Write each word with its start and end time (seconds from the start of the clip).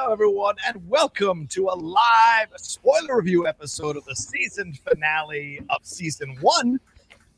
Hello, 0.00 0.14
everyone, 0.14 0.56
and 0.66 0.88
welcome 0.88 1.46
to 1.48 1.68
a 1.68 1.76
live 1.76 2.48
spoiler 2.56 3.18
review 3.18 3.46
episode 3.46 3.98
of 3.98 4.04
the 4.06 4.16
season 4.16 4.72
finale 4.72 5.60
of 5.68 5.84
season 5.84 6.38
one. 6.40 6.80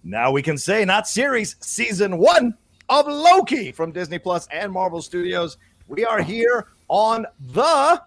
Now 0.05 0.31
we 0.31 0.43
can 0.43 0.57
say, 0.57 0.85
not 0.85 1.09
series, 1.09 1.57
season 1.59 2.19
one 2.19 2.57
of 2.89 3.09
Loki 3.09 3.73
from 3.73 3.91
Disney 3.91 4.21
Plus 4.21 4.47
and 4.53 4.71
Marvel 4.71 5.03
Studios. 5.03 5.59
We 5.89 6.05
are 6.05 6.23
here 6.23 6.69
on 6.87 7.27
the 7.41 8.01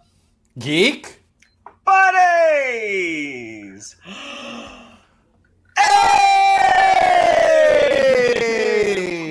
Geek 0.57 1.21
Buddies! 1.83 3.17
Hey! 5.77 6.54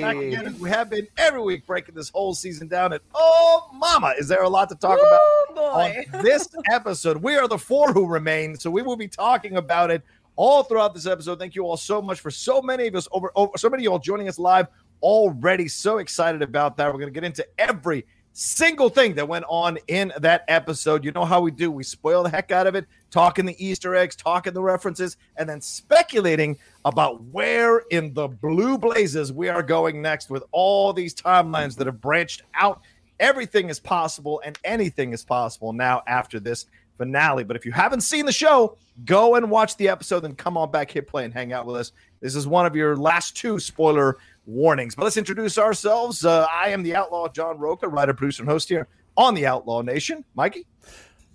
Back 0.05 0.17
again, 0.17 0.59
we 0.59 0.69
have 0.71 0.91
been 0.91 1.09
every 1.17 1.41
week 1.41 1.67
breaking 1.67 1.95
this 1.95 2.11
whole 2.11 2.35
season 2.35 2.69
down. 2.69 2.93
And 2.93 3.01
oh, 3.15 3.71
mama, 3.73 4.15
is 4.19 4.29
there 4.29 4.43
a 4.43 4.49
lot 4.49 4.69
to 4.69 4.75
talk 4.75 4.99
about 4.99 5.19
oh, 5.21 5.53
boy. 5.55 6.05
on 6.15 6.23
this 6.23 6.49
episode? 6.71 7.17
We 7.17 7.37
are 7.37 7.49
the 7.49 7.59
four 7.59 7.93
who 7.93 8.07
remain, 8.07 8.57
so 8.57 8.71
we 8.71 8.83
will 8.83 8.97
be 8.97 9.09
talking 9.09 9.57
about 9.57 9.91
it 9.91 10.03
all 10.37 10.63
throughout 10.63 10.95
this 10.95 11.07
episode. 11.07 11.39
Thank 11.39 11.55
you 11.55 11.65
all 11.65 11.77
so 11.77 12.03
much 12.03 12.21
for 12.21 12.31
so 12.31 12.61
many 12.61 12.87
of 12.87 12.95
us 12.95 13.09
over, 13.13 13.33
over 13.35 13.57
so 13.57 13.71
many 13.71 13.83
of 13.83 13.85
you 13.85 13.93
all 13.93 13.99
joining 13.99 14.29
us 14.29 14.39
live 14.39 14.67
already. 15.03 15.69
So 15.69 15.99
excited 15.99 16.43
about 16.43 16.77
that. 16.77 16.87
We're 16.89 17.01
going 17.01 17.13
to 17.13 17.21
get 17.21 17.25
into 17.25 17.47
every 17.59 18.05
single 18.33 18.89
thing 18.89 19.15
that 19.15 19.27
went 19.27 19.45
on 19.49 19.79
in 19.89 20.13
that 20.19 20.45
episode. 20.49 21.05
You 21.05 21.13
know 21.13 21.25
how 21.25 21.41
we 21.41 21.51
do. 21.51 21.71
We 21.71 21.85
spoil 21.85 22.23
the 22.25 22.31
heck 22.31 22.51
out 22.51 22.67
of 22.67 22.75
it, 22.75 22.87
talking 23.15 23.47
the 23.47 23.65
Easter 23.65 23.95
eggs, 23.95 24.17
talking 24.17 24.53
the 24.53 24.61
references, 24.61 25.17
and 25.37 25.49
then 25.49 25.61
speculating 25.61 26.59
about 26.85 27.23
where 27.27 27.79
in 27.91 28.13
the 28.13 28.27
blue 28.27 28.77
blazes 28.77 29.33
we 29.33 29.49
are 29.49 29.63
going 29.63 30.03
next 30.03 30.31
with 30.31 30.43
all 30.51 30.93
these 30.93 31.15
timelines 31.15 31.77
that 31.77 31.87
have 31.87 32.01
branched 32.01 32.43
out. 32.57 32.81
Everything 33.21 33.71
is 33.71 33.79
possible 33.79 34.43
and 34.45 34.59
anything 34.65 35.13
is 35.13 35.25
possible 35.25 35.73
now 35.73 36.03
after 36.09 36.41
this 36.41 36.67
finale. 36.99 37.45
But 37.45 37.55
if 37.55 37.65
you 37.65 37.71
haven't 37.71 38.01
seen 38.01 38.27
the 38.27 38.33
show, 38.33 38.77
go 39.05 39.37
and 39.37 39.49
watch 39.49 39.77
the 39.77 39.89
episode 39.89 40.25
and 40.25 40.37
come 40.37 40.57
on 40.57 40.73
back, 40.73 40.91
hit 40.91 41.07
play, 41.07 41.25
and 41.25 41.33
hang 41.33 41.53
out 41.53 41.67
with 41.67 41.77
us. 41.77 41.93
This 42.21 42.35
is 42.35 42.49
one 42.49 42.67
of 42.67 42.75
your 42.75 42.97
last 42.97 43.37
two 43.37 43.61
spoiler 43.61 44.19
warnings. 44.45 44.97
But 44.97 45.05
let's 45.05 45.17
introduce 45.17 45.57
ourselves. 45.57 46.25
Uh, 46.25 46.49
I 46.53 46.71
am 46.71 46.83
the 46.83 46.97
outlaw 46.97 47.29
John 47.29 47.59
Rocha, 47.59 47.87
writer, 47.87 48.13
producer, 48.13 48.43
and 48.43 48.51
host 48.51 48.69
here 48.69 48.89
on 49.17 49.35
the 49.35 49.47
Outlaw 49.47 49.83
Nation. 49.83 50.25
Mikey, 50.35 50.67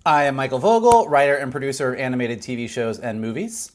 I 0.06 0.24
am 0.24 0.36
Michael 0.36 0.58
Vogel, 0.58 1.08
writer 1.08 1.36
and 1.36 1.52
producer 1.52 1.92
of 1.92 2.00
animated 2.00 2.40
TV 2.40 2.68
shows 2.70 2.98
and 2.98 3.20
movies. 3.20 3.72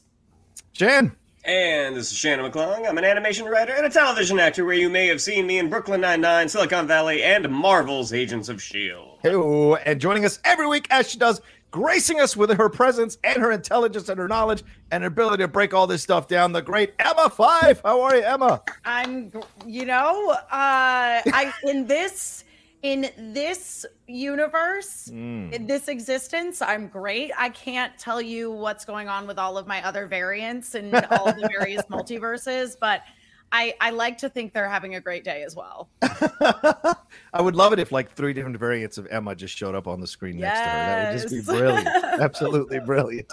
Jan, 0.72 1.12
And 1.44 1.94
this 1.94 2.10
is 2.10 2.18
Shannon 2.18 2.50
McClung. 2.50 2.86
I'm 2.86 2.98
an 2.98 3.04
animation 3.04 3.46
writer 3.46 3.72
and 3.72 3.86
a 3.86 3.90
television 3.90 4.40
actor 4.40 4.64
where 4.64 4.74
you 4.74 4.90
may 4.90 5.06
have 5.06 5.20
seen 5.20 5.46
me 5.46 5.58
in 5.58 5.70
Brooklyn 5.70 6.00
Nine-Nine, 6.00 6.48
Silicon 6.48 6.88
Valley, 6.88 7.22
and 7.22 7.48
Marvel's 7.48 8.12
Agents 8.12 8.48
of 8.48 8.56
S.H.I.E.L.D. 8.56 9.20
Hello, 9.22 9.76
and 9.76 10.00
joining 10.00 10.24
us 10.24 10.40
every 10.44 10.66
week 10.66 10.88
as 10.90 11.08
she 11.08 11.16
does, 11.16 11.40
gracing 11.70 12.20
us 12.20 12.36
with 12.36 12.50
her 12.56 12.68
presence 12.68 13.18
and 13.22 13.36
her 13.36 13.52
intelligence 13.52 14.08
and 14.08 14.18
her 14.18 14.26
knowledge 14.26 14.64
and 14.90 15.04
her 15.04 15.08
ability 15.08 15.44
to 15.44 15.48
break 15.48 15.72
all 15.72 15.86
this 15.86 16.02
stuff 16.02 16.26
down, 16.26 16.50
the 16.50 16.60
great 16.60 16.92
Emma 16.98 17.30
Fyffe. 17.30 17.80
How 17.84 18.00
are 18.00 18.16
you, 18.16 18.22
Emma? 18.22 18.62
I'm, 18.84 19.30
you 19.64 19.84
know, 19.84 20.30
uh, 20.30 20.40
I 20.50 21.52
in 21.62 21.86
this 21.86 22.42
in 22.82 23.10
this 23.32 23.84
universe, 24.06 25.10
mm. 25.12 25.52
in 25.52 25.66
this 25.66 25.88
existence, 25.88 26.62
I'm 26.62 26.88
great. 26.88 27.32
I 27.36 27.48
can't 27.48 27.96
tell 27.98 28.20
you 28.20 28.50
what's 28.50 28.84
going 28.84 29.08
on 29.08 29.26
with 29.26 29.38
all 29.38 29.58
of 29.58 29.66
my 29.66 29.84
other 29.84 30.06
variants 30.06 30.74
and 30.74 30.94
all 31.10 31.26
the 31.26 31.48
various 31.58 31.82
multiverses, 31.90 32.76
but 32.78 33.02
I 33.52 33.74
I 33.80 33.90
like 33.90 34.18
to 34.18 34.28
think 34.28 34.52
they're 34.52 34.68
having 34.68 34.96
a 34.96 35.00
great 35.00 35.24
day 35.24 35.42
as 35.42 35.54
well. 35.56 35.88
I 36.02 37.40
would 37.40 37.54
love 37.54 37.72
it 37.72 37.78
if 37.78 37.92
like 37.92 38.12
three 38.12 38.32
different 38.32 38.58
variants 38.58 38.98
of 38.98 39.06
Emma 39.06 39.34
just 39.34 39.56
showed 39.56 39.74
up 39.74 39.86
on 39.86 40.00
the 40.00 40.06
screen 40.06 40.38
next 40.38 40.58
to 40.58 40.64
her. 40.64 40.72
That 40.72 41.12
would 41.12 41.20
just 41.20 41.34
be 41.34 41.40
brilliant. 41.42 41.88
Absolutely 42.20 42.80
brilliant. 42.86 43.32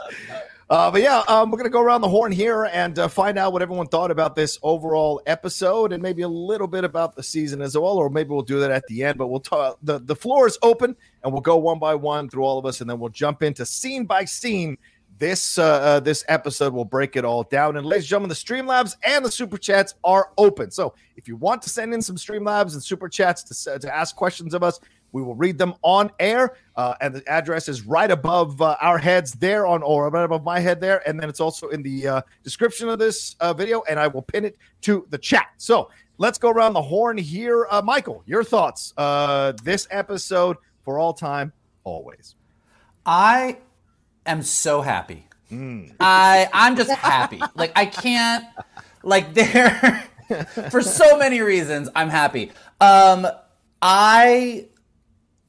Uh, 0.73 0.89
but 0.89 1.03
yeah, 1.03 1.21
um, 1.27 1.51
we're 1.51 1.57
going 1.59 1.69
to 1.69 1.71
go 1.71 1.83
around 1.83 2.01
the 2.01 2.09
horn 2.09 2.31
here 2.31 2.63
and 2.73 2.97
uh, 2.97 3.07
find 3.07 3.37
out 3.37 3.53
what 3.53 3.61
everyone 3.61 3.85
thought 3.85 4.09
about 4.09 4.35
this 4.35 4.57
overall 4.63 5.21
episode 5.27 5.93
and 5.93 6.01
maybe 6.01 6.23
a 6.23 6.27
little 6.27 6.65
bit 6.65 6.83
about 6.83 7.15
the 7.15 7.21
season 7.21 7.61
as 7.61 7.77
well, 7.77 7.95
or 7.95 8.09
maybe 8.09 8.31
we'll 8.31 8.41
do 8.41 8.59
that 8.59 8.71
at 8.71 8.83
the 8.87 9.03
end. 9.03 9.19
But 9.19 9.27
we'll 9.27 9.39
talk. 9.39 9.77
The, 9.83 9.99
the 9.99 10.15
floor 10.15 10.47
is 10.47 10.57
open 10.63 10.95
and 11.23 11.31
we'll 11.31 11.43
go 11.43 11.57
one 11.57 11.77
by 11.77 11.93
one 11.93 12.27
through 12.27 12.41
all 12.41 12.57
of 12.57 12.65
us 12.65 12.81
and 12.81 12.89
then 12.89 12.99
we'll 12.99 13.11
jump 13.11 13.43
into 13.43 13.67
scene 13.67 14.05
by 14.05 14.25
scene. 14.25 14.79
This 15.19 15.59
uh, 15.59 15.63
uh, 15.63 15.99
this 15.99 16.25
episode 16.27 16.73
will 16.73 16.85
break 16.85 17.15
it 17.17 17.23
all 17.23 17.43
down. 17.43 17.77
And 17.77 17.85
ladies 17.85 18.05
and 18.05 18.09
gentlemen, 18.09 18.29
the 18.29 18.35
Streamlabs 18.35 18.95
and 19.05 19.23
the 19.23 19.29
Super 19.29 19.59
Chats 19.59 19.93
are 20.03 20.31
open. 20.39 20.71
So 20.71 20.95
if 21.17 21.27
you 21.27 21.35
want 21.35 21.61
to 21.61 21.69
send 21.69 21.93
in 21.93 22.01
some 22.01 22.15
Streamlabs 22.15 22.73
and 22.73 22.83
Super 22.83 23.07
Chats 23.07 23.43
to, 23.43 23.77
to 23.77 23.95
ask 23.95 24.15
questions 24.15 24.55
of 24.55 24.63
us, 24.63 24.79
we 25.13 25.21
will 25.21 25.35
read 25.35 25.57
them 25.57 25.73
on 25.81 26.11
air. 26.19 26.57
Uh, 26.75 26.95
and 26.99 27.15
the 27.15 27.27
address 27.29 27.69
is 27.69 27.83
right 27.85 28.11
above 28.11 28.61
uh, 28.61 28.75
our 28.81 28.97
heads 28.97 29.31
there 29.33 29.65
on, 29.65 29.81
or 29.81 30.09
right 30.09 30.25
above 30.25 30.43
my 30.43 30.59
head 30.59 30.81
there. 30.81 31.07
And 31.07 31.17
then 31.17 31.29
it's 31.29 31.39
also 31.39 31.69
in 31.69 31.81
the 31.81 32.07
uh, 32.07 32.21
description 32.43 32.89
of 32.89 32.99
this 32.99 33.35
uh, 33.39 33.53
video, 33.53 33.83
and 33.89 33.99
I 33.99 34.07
will 34.07 34.23
pin 34.23 34.43
it 34.43 34.57
to 34.81 35.07
the 35.09 35.17
chat. 35.17 35.47
So 35.57 35.89
let's 36.17 36.37
go 36.37 36.49
around 36.49 36.73
the 36.73 36.81
horn 36.81 37.17
here. 37.17 37.67
Uh, 37.69 37.81
Michael, 37.81 38.23
your 38.25 38.43
thoughts? 38.43 38.93
Uh, 38.97 39.53
this 39.63 39.87
episode 39.89 40.57
for 40.83 40.99
all 40.99 41.13
time, 41.13 41.53
always. 41.85 42.35
I 43.05 43.59
am 44.25 44.41
so 44.43 44.81
happy. 44.81 45.27
I 45.99 46.49
I'm 46.51 46.75
just 46.75 46.89
happy. 46.91 47.41
Like 47.55 47.73
I 47.75 47.85
can't 47.85 48.45
like 49.03 49.33
there 49.33 50.03
for 50.71 50.81
so 50.81 51.17
many 51.17 51.41
reasons 51.41 51.89
I'm 51.95 52.09
happy. 52.09 52.51
Um 52.81 53.27
I 53.81 54.67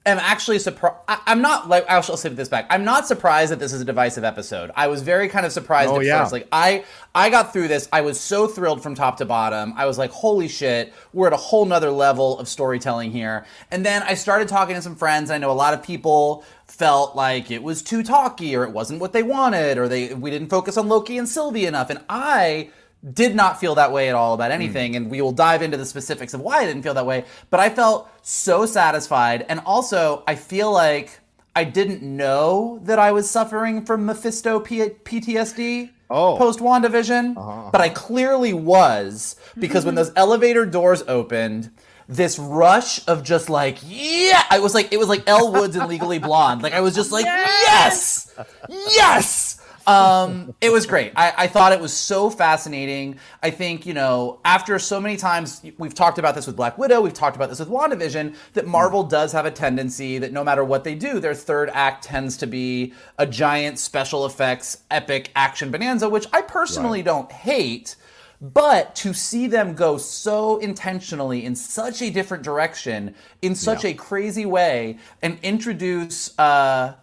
am 0.07 0.19
actually 0.19 0.59
surprised. 0.59 0.97
I'm 1.09 1.41
not 1.41 1.69
like 1.69 1.89
I 1.89 2.01
shall 2.03 2.17
say 2.17 2.29
this 2.29 2.49
back. 2.49 2.67
I'm 2.71 2.85
not 2.85 3.07
surprised 3.07 3.53
that 3.53 3.59
this 3.59 3.73
is 3.73 3.81
a 3.81 3.85
divisive 3.85 4.23
episode. 4.25 4.71
I 4.77 4.89
was 4.89 5.03
very 5.03 5.29
kind 5.29 5.47
of 5.47 5.53
surprised 5.53 5.91
Oh, 5.91 6.01
at 6.01 6.05
yeah. 6.07 6.21
first. 6.21 6.33
Like 6.33 6.49
I 6.53 6.85
I 7.15 7.31
got 7.31 7.53
through 7.53 7.69
this. 7.69 7.89
I 7.93 8.03
was 8.03 8.21
so 8.21 8.47
thrilled 8.47 8.83
from 8.83 8.95
top 8.95 9.17
to 9.19 9.25
bottom. 9.25 9.73
I 9.77 9.87
was 9.87 9.97
like, 9.99 10.11
holy 10.11 10.49
shit, 10.49 10.93
we're 11.13 11.29
at 11.29 11.33
a 11.33 11.39
whole 11.39 11.65
nother 11.65 11.91
level 11.91 12.39
of 12.39 12.49
storytelling 12.49 13.13
here. 13.13 13.47
And 13.71 13.85
then 13.85 14.03
I 14.03 14.15
started 14.15 14.49
talking 14.49 14.75
to 14.75 14.83
some 14.83 14.97
friends. 14.97 15.31
I 15.31 15.39
know 15.39 15.51
a 15.51 15.53
lot 15.53 15.75
of 15.75 15.83
people 15.83 16.45
felt 16.67 17.15
like 17.15 17.51
it 17.51 17.63
was 17.63 17.83
too 17.83 18.03
talky 18.03 18.57
or 18.57 18.65
it 18.65 18.71
wasn't 18.73 19.01
what 19.01 19.13
they 19.13 19.23
wanted 19.23 19.79
or 19.79 19.89
they 19.89 20.13
we 20.15 20.31
didn't 20.31 20.49
focus 20.49 20.77
on 20.77 20.89
Loki 20.89 21.17
and 21.19 21.29
Sylvie 21.29 21.67
enough. 21.67 21.89
And 21.91 22.01
I 22.09 22.71
did 23.13 23.35
not 23.35 23.61
feel 23.61 23.75
that 23.75 23.93
way 23.93 24.09
at 24.09 24.15
all 24.15 24.35
about 24.35 24.51
hmm. 24.51 24.55
anything 24.55 24.97
and 24.97 25.11
we 25.11 25.21
will 25.21 25.33
dive 25.33 25.63
into 25.63 25.77
the 25.77 25.85
specifics 25.85 26.35
of 26.35 26.41
why 26.41 26.59
I 26.59 26.67
didn't 26.67 26.83
feel 26.83 26.95
that 26.95 27.07
way 27.07 27.25
but 27.51 27.61
I 27.61 27.69
felt 27.71 28.09
so 28.23 28.67
satisfied 28.67 29.45
and 29.49 29.61
also 29.67 30.23
I 30.27 30.35
feel 30.35 30.73
like 30.73 31.21
I 31.57 31.65
didn't 31.65 32.03
know 32.03 32.81
that 32.83 32.99
I 32.99 33.13
was 33.13 33.31
suffering 33.31 33.85
from 33.85 34.07
Mephisto 34.07 34.61
P- 34.61 34.91
PTSD 35.05 35.91
Oh. 36.11 36.37
post 36.37 36.61
WandaVision 36.61 37.37
uh-huh. 37.37 37.71
but 37.73 37.81
I 37.81 37.89
clearly 37.89 38.53
was 38.53 39.37
because 39.59 39.85
when 39.85 39.95
those 39.97 40.13
elevator 40.17 40.67
doors 40.67 41.03
opened 41.09 41.71
this 42.07 42.39
rush 42.39 43.07
of 43.09 43.23
just 43.23 43.49
like 43.49 43.79
yeah! 43.83 44.43
I 44.51 44.59
was 44.59 44.75
like 44.75 44.93
it 44.93 44.99
was 44.99 45.09
like 45.09 45.23
Elle 45.27 45.53
Woods 45.53 45.75
and 45.75 45.89
Legally 45.89 46.19
Blonde. 46.19 46.63
Like 46.63 46.75
I 46.75 46.83
was 46.83 46.95
just 46.95 47.11
like 47.11 47.25
yes! 47.25 48.35
Yes 48.69 49.64
um, 49.87 50.55
it 50.61 50.73
was 50.73 50.87
great. 50.87 51.13
I, 51.17 51.33
I 51.37 51.47
thought 51.47 51.73
it 51.73 51.81
was 51.81 51.93
so 51.93 52.31
fascinating. 52.31 53.19
I 53.43 53.51
think, 53.51 53.87
you 53.87 53.95
know, 53.95 54.41
after 54.45 54.79
so 54.79 55.01
many 55.01 55.17
times, 55.17 55.63
we've 55.79 55.95
talked 55.95 56.19
about 56.19 56.35
this 56.35 56.47
with 56.47 56.57
Black 56.57 56.79
Widow, 56.79 57.01
we've 57.01 57.13
talked 57.13 57.37
about 57.37 57.49
this 57.49 57.59
with 57.59 57.69
WandaVision, 57.69 58.35
that 58.55 58.67
Marvel 58.67 59.03
does 59.03 59.33
have 59.33 59.47
a 59.47 59.51
tendency 59.51 60.19
that 60.19 60.33
no 60.33 60.43
matter 60.45 60.65
what 60.65 60.85
they 60.85 60.95
do, 60.95 61.21
their 61.21 61.35
third 61.35 61.71
act 61.73 62.05
tends 62.05 62.37
to 62.39 62.47
be 62.47 62.93
a 63.19 63.27
giant 63.27 63.79
special 63.79 64.27
effects, 64.27 64.79
epic 64.91 65.31
action 65.37 65.71
bonanza, 65.71 66.09
which 66.09 66.27
I 66.33 66.43
personally 66.43 67.03
don't 67.03 67.31
hate. 67.31 67.97
But 68.41 68.95
to 68.97 69.15
see 69.15 69.47
them 69.47 69.75
go 69.75 69.97
so 69.97 70.59
intentionally 70.59 71.47
in 71.47 71.55
such 71.55 72.03
a 72.03 72.11
different 72.11 72.43
direction, 72.43 73.15
in 73.41 73.55
such 73.55 73.85
a 73.87 73.95
crazy 73.95 74.45
way, 74.45 74.99
and 75.23 75.39
introduce 75.43 76.39
uh, 76.39 76.95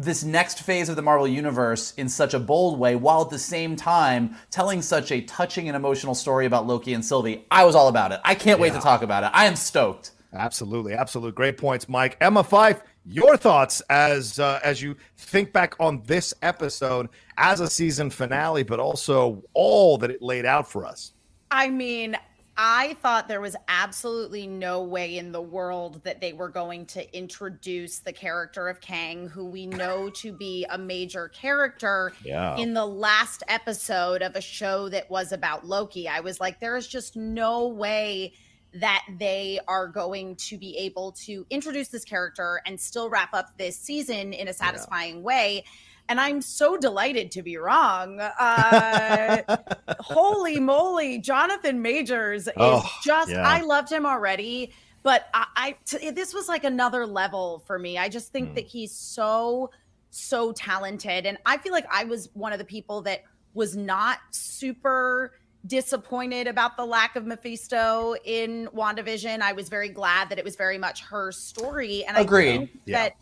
this 0.00 0.24
next 0.24 0.62
phase 0.62 0.88
of 0.88 0.96
the 0.96 1.02
Marvel 1.02 1.28
Universe 1.28 1.92
in 1.96 2.08
such 2.08 2.34
a 2.34 2.38
bold 2.38 2.78
way, 2.78 2.96
while 2.96 3.22
at 3.22 3.30
the 3.30 3.38
same 3.38 3.76
time 3.76 4.36
telling 4.50 4.82
such 4.82 5.12
a 5.12 5.20
touching 5.22 5.68
and 5.68 5.76
emotional 5.76 6.14
story 6.14 6.46
about 6.46 6.66
Loki 6.66 6.94
and 6.94 7.04
Sylvie, 7.04 7.44
I 7.50 7.64
was 7.64 7.74
all 7.74 7.88
about 7.88 8.12
it. 8.12 8.20
I 8.24 8.34
can't 8.34 8.60
wait 8.60 8.72
to 8.72 8.80
talk 8.80 9.02
about 9.02 9.24
it. 9.24 9.30
I 9.34 9.46
am 9.46 9.56
stoked. 9.56 10.12
Absolutely, 10.32 10.94
absolute 10.94 11.34
great 11.34 11.58
points, 11.58 11.88
Mike. 11.88 12.16
Emma 12.20 12.44
Fyffe, 12.44 12.82
your 13.04 13.36
thoughts 13.36 13.80
as 13.90 14.38
uh, 14.38 14.60
as 14.62 14.80
you 14.80 14.96
think 15.16 15.52
back 15.52 15.74
on 15.80 16.02
this 16.06 16.32
episode 16.42 17.08
as 17.36 17.60
a 17.60 17.68
season 17.68 18.10
finale, 18.10 18.62
but 18.62 18.78
also 18.78 19.42
all 19.54 19.98
that 19.98 20.10
it 20.10 20.22
laid 20.22 20.46
out 20.46 20.70
for 20.70 20.86
us. 20.86 21.12
I 21.50 21.68
mean, 21.68 22.16
I 22.62 22.94
thought 23.00 23.26
there 23.26 23.40
was 23.40 23.56
absolutely 23.68 24.46
no 24.46 24.82
way 24.82 25.16
in 25.16 25.32
the 25.32 25.40
world 25.40 26.04
that 26.04 26.20
they 26.20 26.34
were 26.34 26.50
going 26.50 26.84
to 26.86 27.16
introduce 27.16 28.00
the 28.00 28.12
character 28.12 28.68
of 28.68 28.82
Kang, 28.82 29.28
who 29.28 29.46
we 29.46 29.64
know 29.64 30.10
to 30.16 30.30
be 30.30 30.66
a 30.68 30.76
major 30.76 31.28
character 31.28 32.12
Yeah. 32.22 32.58
in 32.58 32.74
the 32.74 32.84
last 32.84 33.42
episode 33.48 34.20
of 34.20 34.36
a 34.36 34.42
show 34.42 34.90
that 34.90 35.10
was 35.10 35.32
about 35.32 35.66
Loki. 35.66 36.06
I 36.06 36.20
was 36.20 36.38
like, 36.38 36.60
there 36.60 36.76
is 36.76 36.86
just 36.86 37.16
no 37.16 37.66
way 37.66 38.34
that 38.74 39.06
they 39.18 39.58
are 39.66 39.88
going 39.88 40.36
to 40.36 40.58
be 40.58 40.76
able 40.76 41.12
to 41.12 41.46
introduce 41.48 41.88
this 41.88 42.04
character 42.04 42.60
and 42.66 42.78
still 42.78 43.08
wrap 43.08 43.32
up 43.32 43.56
this 43.56 43.78
season 43.78 44.34
in 44.34 44.48
a 44.48 44.52
satisfying 44.52 45.22
way. 45.22 45.64
And 46.10 46.20
I'm 46.20 46.42
so 46.42 46.76
delighted 46.76 47.30
to 47.32 47.42
be 47.42 47.56
wrong. 47.56 48.18
Uh, 48.20 49.42
holy 50.00 50.58
moly, 50.58 51.18
Jonathan 51.18 51.80
Majors 51.80 52.48
is 52.48 52.52
Oh, 52.56 52.84
just, 53.04 53.30
yeah. 53.30 53.46
I 53.48 53.60
loved 53.60 53.90
him 53.92 54.04
already. 54.04 54.72
But 55.04 55.28
I, 55.32 55.46
I 55.56 55.76
t- 55.86 56.10
this 56.10 56.34
was 56.34 56.48
like 56.48 56.64
another 56.64 57.06
level 57.06 57.62
for 57.64 57.78
me. 57.78 57.96
I 57.96 58.08
just 58.08 58.32
think 58.32 58.56
that 58.56 58.66
he's 58.66 58.92
so, 58.92 59.70
so 60.10 60.50
talented. 60.52 61.26
And 61.26 61.38
I 61.46 61.56
feel 61.58 61.72
like 61.72 61.86
I 61.90 62.02
was 62.04 62.28
one 62.34 62.52
of 62.52 62.58
the 62.58 62.64
people 62.64 63.00
that 63.02 63.22
was 63.54 63.76
not 63.76 64.18
super 64.32 65.32
disappointed 65.66 66.48
about 66.48 66.76
the 66.76 66.84
lack 66.84 67.14
of 67.16 67.24
Mephisto 67.24 68.16
in 68.24 68.68
WandaVision. 68.74 69.40
I 69.42 69.52
was 69.52 69.68
very 69.68 69.88
glad 69.90 70.28
that 70.30 70.38
it 70.40 70.44
was 70.44 70.56
very 70.56 70.76
much 70.76 71.02
her 71.02 71.30
story. 71.32 72.04
And 72.04 72.16
Agreed. 72.16 72.48
I 72.48 72.56
think 72.58 72.70
Yeah. 72.84 72.98
that 73.04 73.12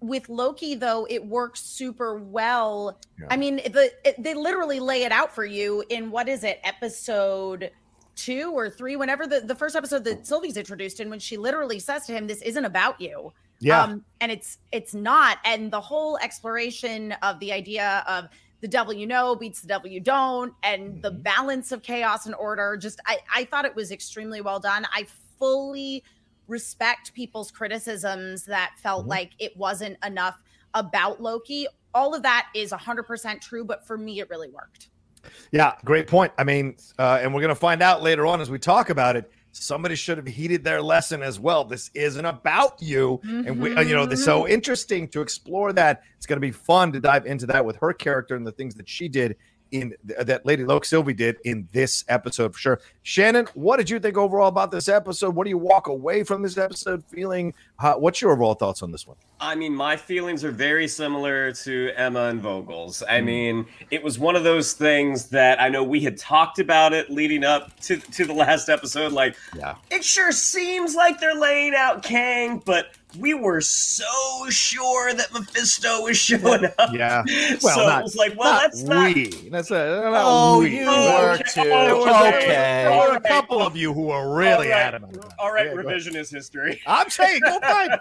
with 0.00 0.28
Loki 0.28 0.74
though, 0.74 1.06
it 1.10 1.24
works 1.24 1.60
super 1.60 2.16
well. 2.16 2.98
Yeah. 3.18 3.26
I 3.30 3.36
mean, 3.36 3.56
the 3.56 3.92
it, 4.04 4.22
they 4.22 4.34
literally 4.34 4.80
lay 4.80 5.04
it 5.04 5.12
out 5.12 5.34
for 5.34 5.44
you 5.44 5.84
in 5.88 6.10
what 6.10 6.28
is 6.28 6.44
it, 6.44 6.60
episode 6.64 7.70
two 8.18 8.52
or 8.52 8.68
three, 8.68 8.96
whenever 8.96 9.26
the, 9.26 9.40
the 9.40 9.54
first 9.54 9.76
episode 9.76 10.04
that 10.04 10.26
Sylvie's 10.26 10.56
introduced 10.56 11.00
in, 11.00 11.08
when 11.08 11.20
she 11.20 11.36
literally 11.36 11.78
says 11.78 12.04
to 12.06 12.12
him, 12.12 12.26
This 12.26 12.42
isn't 12.42 12.64
about 12.64 13.00
you. 13.00 13.32
Yeah. 13.60 13.82
Um, 13.82 14.04
and 14.20 14.30
it's 14.30 14.58
it's 14.72 14.94
not. 14.94 15.38
And 15.44 15.72
the 15.72 15.80
whole 15.80 16.18
exploration 16.18 17.12
of 17.22 17.40
the 17.40 17.52
idea 17.52 18.04
of 18.06 18.28
the 18.60 18.68
devil 18.68 18.92
you 18.92 19.06
know 19.06 19.36
beats 19.36 19.60
the 19.60 19.68
devil 19.68 19.88
you 19.88 20.00
don't, 20.00 20.52
and 20.62 21.02
the 21.02 21.10
balance 21.10 21.72
of 21.72 21.82
chaos 21.82 22.26
and 22.26 22.34
order, 22.34 22.76
just 22.76 23.00
I, 23.06 23.18
I 23.34 23.44
thought 23.44 23.64
it 23.64 23.74
was 23.74 23.90
extremely 23.90 24.40
well 24.40 24.60
done. 24.60 24.86
I 24.92 25.06
fully 25.38 26.02
respect 26.48 27.14
people's 27.14 27.50
criticisms 27.50 28.44
that 28.46 28.72
felt 28.78 29.06
like 29.06 29.32
it 29.38 29.56
wasn't 29.56 29.96
enough 30.04 30.38
about 30.74 31.22
Loki. 31.22 31.66
All 31.94 32.14
of 32.14 32.22
that 32.22 32.48
is 32.54 32.72
100% 32.72 33.40
true, 33.40 33.64
but 33.64 33.86
for 33.86 33.96
me, 33.96 34.20
it 34.20 34.28
really 34.30 34.48
worked. 34.48 34.88
Yeah, 35.50 35.74
great 35.84 36.06
point. 36.06 36.32
I 36.38 36.44
mean, 36.44 36.76
uh, 36.98 37.18
and 37.22 37.34
we're 37.34 37.40
going 37.40 37.54
to 37.54 37.60
find 37.60 37.82
out 37.82 38.02
later 38.02 38.26
on 38.26 38.40
as 38.40 38.50
we 38.50 38.58
talk 38.58 38.90
about 38.90 39.16
it. 39.16 39.30
Somebody 39.52 39.96
should 39.96 40.18
have 40.18 40.26
heeded 40.26 40.62
their 40.62 40.80
lesson 40.80 41.22
as 41.22 41.40
well. 41.40 41.64
This 41.64 41.90
isn't 41.94 42.24
about 42.24 42.80
you, 42.80 43.18
and 43.24 43.58
we, 43.58 43.74
uh, 43.74 43.80
you 43.80 43.94
know, 43.94 44.04
it's 44.04 44.22
so 44.22 44.46
interesting 44.46 45.08
to 45.08 45.20
explore 45.20 45.72
that. 45.72 46.02
It's 46.16 46.26
going 46.26 46.36
to 46.36 46.40
be 46.40 46.52
fun 46.52 46.92
to 46.92 47.00
dive 47.00 47.26
into 47.26 47.46
that 47.46 47.64
with 47.64 47.76
her 47.76 47.92
character 47.92 48.36
and 48.36 48.46
the 48.46 48.52
things 48.52 48.74
that 48.76 48.88
she 48.88 49.08
did 49.08 49.36
in 49.70 49.94
that 50.04 50.44
Lady 50.46 50.64
Loki 50.64 50.86
Sylvie 50.86 51.12
did 51.14 51.36
in 51.44 51.68
this 51.72 52.04
episode 52.08 52.52
for 52.54 52.58
sure. 52.58 52.80
Shannon, 53.02 53.46
what 53.54 53.76
did 53.78 53.90
you 53.90 53.98
think 53.98 54.16
overall 54.16 54.48
about 54.48 54.70
this 54.70 54.88
episode? 54.88 55.34
What 55.34 55.44
do 55.44 55.50
you 55.50 55.58
walk 55.58 55.86
away 55.88 56.22
from 56.24 56.42
this 56.42 56.58
episode 56.58 57.04
feeling? 57.06 57.54
Uh, 57.78 57.94
what's 57.94 58.20
your 58.20 58.32
overall 58.32 58.54
thoughts 58.54 58.82
on 58.82 58.90
this 58.92 59.06
one? 59.06 59.16
I 59.40 59.54
mean, 59.54 59.74
my 59.74 59.96
feelings 59.96 60.44
are 60.44 60.50
very 60.50 60.88
similar 60.88 61.52
to 61.52 61.90
Emma 61.96 62.24
and 62.24 62.40
Vogel's. 62.40 63.00
Hmm. 63.00 63.04
I 63.14 63.20
mean, 63.20 63.66
it 63.90 64.02
was 64.02 64.18
one 64.18 64.34
of 64.36 64.44
those 64.44 64.72
things 64.72 65.26
that 65.30 65.60
I 65.60 65.68
know 65.68 65.84
we 65.84 66.00
had 66.00 66.16
talked 66.18 66.58
about 66.58 66.92
it 66.92 67.10
leading 67.10 67.44
up 67.44 67.78
to, 67.80 67.96
to 67.98 68.24
the 68.24 68.32
last 68.34 68.68
episode. 68.68 69.12
Like, 69.12 69.36
Yeah. 69.56 69.76
it 69.90 70.04
sure 70.04 70.32
seems 70.32 70.94
like 70.94 71.20
they're 71.20 71.34
laying 71.38 71.74
out 71.74 72.02
Kang, 72.02 72.62
but 72.64 72.86
we 73.18 73.34
were 73.34 73.60
so 73.60 74.04
sure 74.48 75.12
that 75.14 75.32
Mephisto 75.32 76.02
was 76.02 76.16
showing 76.16 76.64
up. 76.64 76.92
Yeah. 76.92 77.22
Well, 77.62 77.74
so 77.74 77.86
not, 77.86 78.00
it 78.00 78.02
was 78.04 78.16
like, 78.16 78.38
well, 78.38 78.52
not 78.52 78.62
that's 78.62 78.82
not. 78.82 79.14
we. 79.14 79.24
That's 79.50 79.70
a, 79.70 80.00
not 80.10 80.22
Oh, 80.24 80.60
we. 80.60 80.78
you 80.80 80.84
Oh, 80.86 81.22
were 81.22 81.30
okay. 81.32 81.42
too. 81.44 81.70
Oh, 81.72 82.28
okay. 82.28 82.46
There 82.46 82.90
were 82.90 83.14
a 83.14 83.16
Okay. 83.16 83.28
couple 83.28 83.60
of 83.62 83.76
you 83.76 83.92
who 83.92 84.02
were 84.02 84.34
really 84.36 84.72
all 84.72 84.78
right, 84.78 84.86
adamant. 84.86 85.16
about 85.16 85.32
all 85.38 85.52
right 85.52 85.66
Yeah, 85.66 85.74
go 85.74 85.88
ahead. 85.88 86.00
revisionist 86.00 86.30
history. 86.32 86.80
I'm 86.86 87.10
saying, 87.10 87.40
go 87.44 87.58
find. 87.62 87.92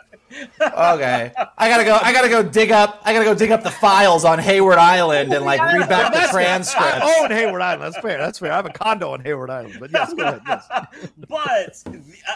Okay. 0.61 1.31
I 1.57 1.69
gotta 1.69 1.83
go. 1.85 1.97
I 2.01 2.11
gotta 2.13 2.29
go 2.29 2.43
dig 2.43 2.71
up. 2.71 3.01
I 3.03 3.13
gotta 3.13 3.25
go 3.25 3.33
dig 3.33 3.51
up 3.51 3.63
the 3.63 3.71
files 3.71 4.25
on 4.25 4.39
Hayward 4.39 4.77
Island 4.77 5.33
and 5.33 5.45
like 5.45 5.61
read 5.61 5.87
back 5.89 6.11
the 6.11 6.19
That's- 6.19 6.31
transcripts. 6.31 7.01
I 7.01 7.19
own 7.23 7.31
Hayward 7.31 7.61
Island. 7.61 7.81
That's 7.83 7.97
fair. 8.03 8.17
That's 8.17 8.39
fair. 8.39 8.51
I 8.51 8.57
have 8.57 8.65
a 8.65 8.69
condo 8.71 9.11
on 9.11 9.21
Hayward 9.21 9.49
Island. 9.49 9.77
But 9.79 9.91
yes, 9.91 10.13
go 10.13 10.23
ahead. 10.23 10.41
Yes. 10.47 10.67
but 11.29 11.83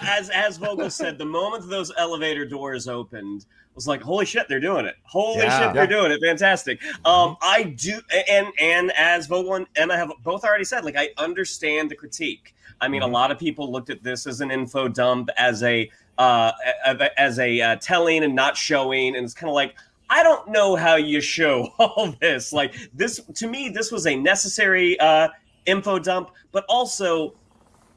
as 0.01 0.29
as 0.29 0.57
Vogel 0.57 0.89
said, 0.89 1.17
the 1.17 1.25
moment 1.25 1.69
those 1.69 1.91
elevator 1.97 2.45
doors 2.45 2.70
opened, 2.87 3.45
I 3.49 3.71
was 3.75 3.87
like, 3.87 4.01
"Holy 4.01 4.25
shit, 4.25 4.47
they're 4.49 4.59
doing 4.59 4.85
it! 4.85 4.95
Holy 5.03 5.39
Yeah. 5.39 5.59
shit, 5.59 5.73
they're 5.73 5.87
doing 5.87 6.11
it! 6.11 6.19
Fantastic!" 6.21 6.81
Um, 7.05 7.37
I 7.41 7.63
do, 7.63 7.99
and 8.29 8.47
and 8.59 8.91
as 8.97 9.27
Vogel 9.27 9.55
and 9.55 9.67
Emma 9.75 9.95
have 9.95 10.11
both 10.23 10.43
already 10.43 10.63
said, 10.63 10.83
like 10.85 10.95
I 10.97 11.09
understand 11.17 11.89
the 11.89 11.95
critique. 11.95 12.53
I 12.79 12.87
mean, 12.87 13.01
a 13.01 13.07
lot 13.07 13.31
of 13.31 13.37
people 13.37 13.71
looked 13.71 13.89
at 13.89 14.03
this 14.03 14.25
as 14.25 14.41
an 14.41 14.49
info 14.51 14.87
dump, 14.87 15.29
as 15.37 15.63
a 15.63 15.89
uh, 16.17 16.51
as 17.17 17.39
a 17.39 17.61
uh, 17.61 17.75
telling 17.77 18.23
and 18.23 18.35
not 18.35 18.57
showing, 18.57 19.15
and 19.15 19.23
it's 19.25 19.33
kind 19.33 19.49
of 19.49 19.55
like. 19.55 19.75
I 20.13 20.23
don't 20.23 20.49
know 20.49 20.75
how 20.75 20.95
you 20.97 21.21
show 21.21 21.69
all 21.79 22.13
this. 22.19 22.51
Like 22.51 22.75
this, 22.93 23.21
to 23.35 23.47
me, 23.47 23.69
this 23.69 23.93
was 23.93 24.05
a 24.05 24.13
necessary 24.13 24.99
uh, 24.99 25.29
info 25.65 25.99
dump, 25.99 26.31
but 26.51 26.65
also 26.67 27.35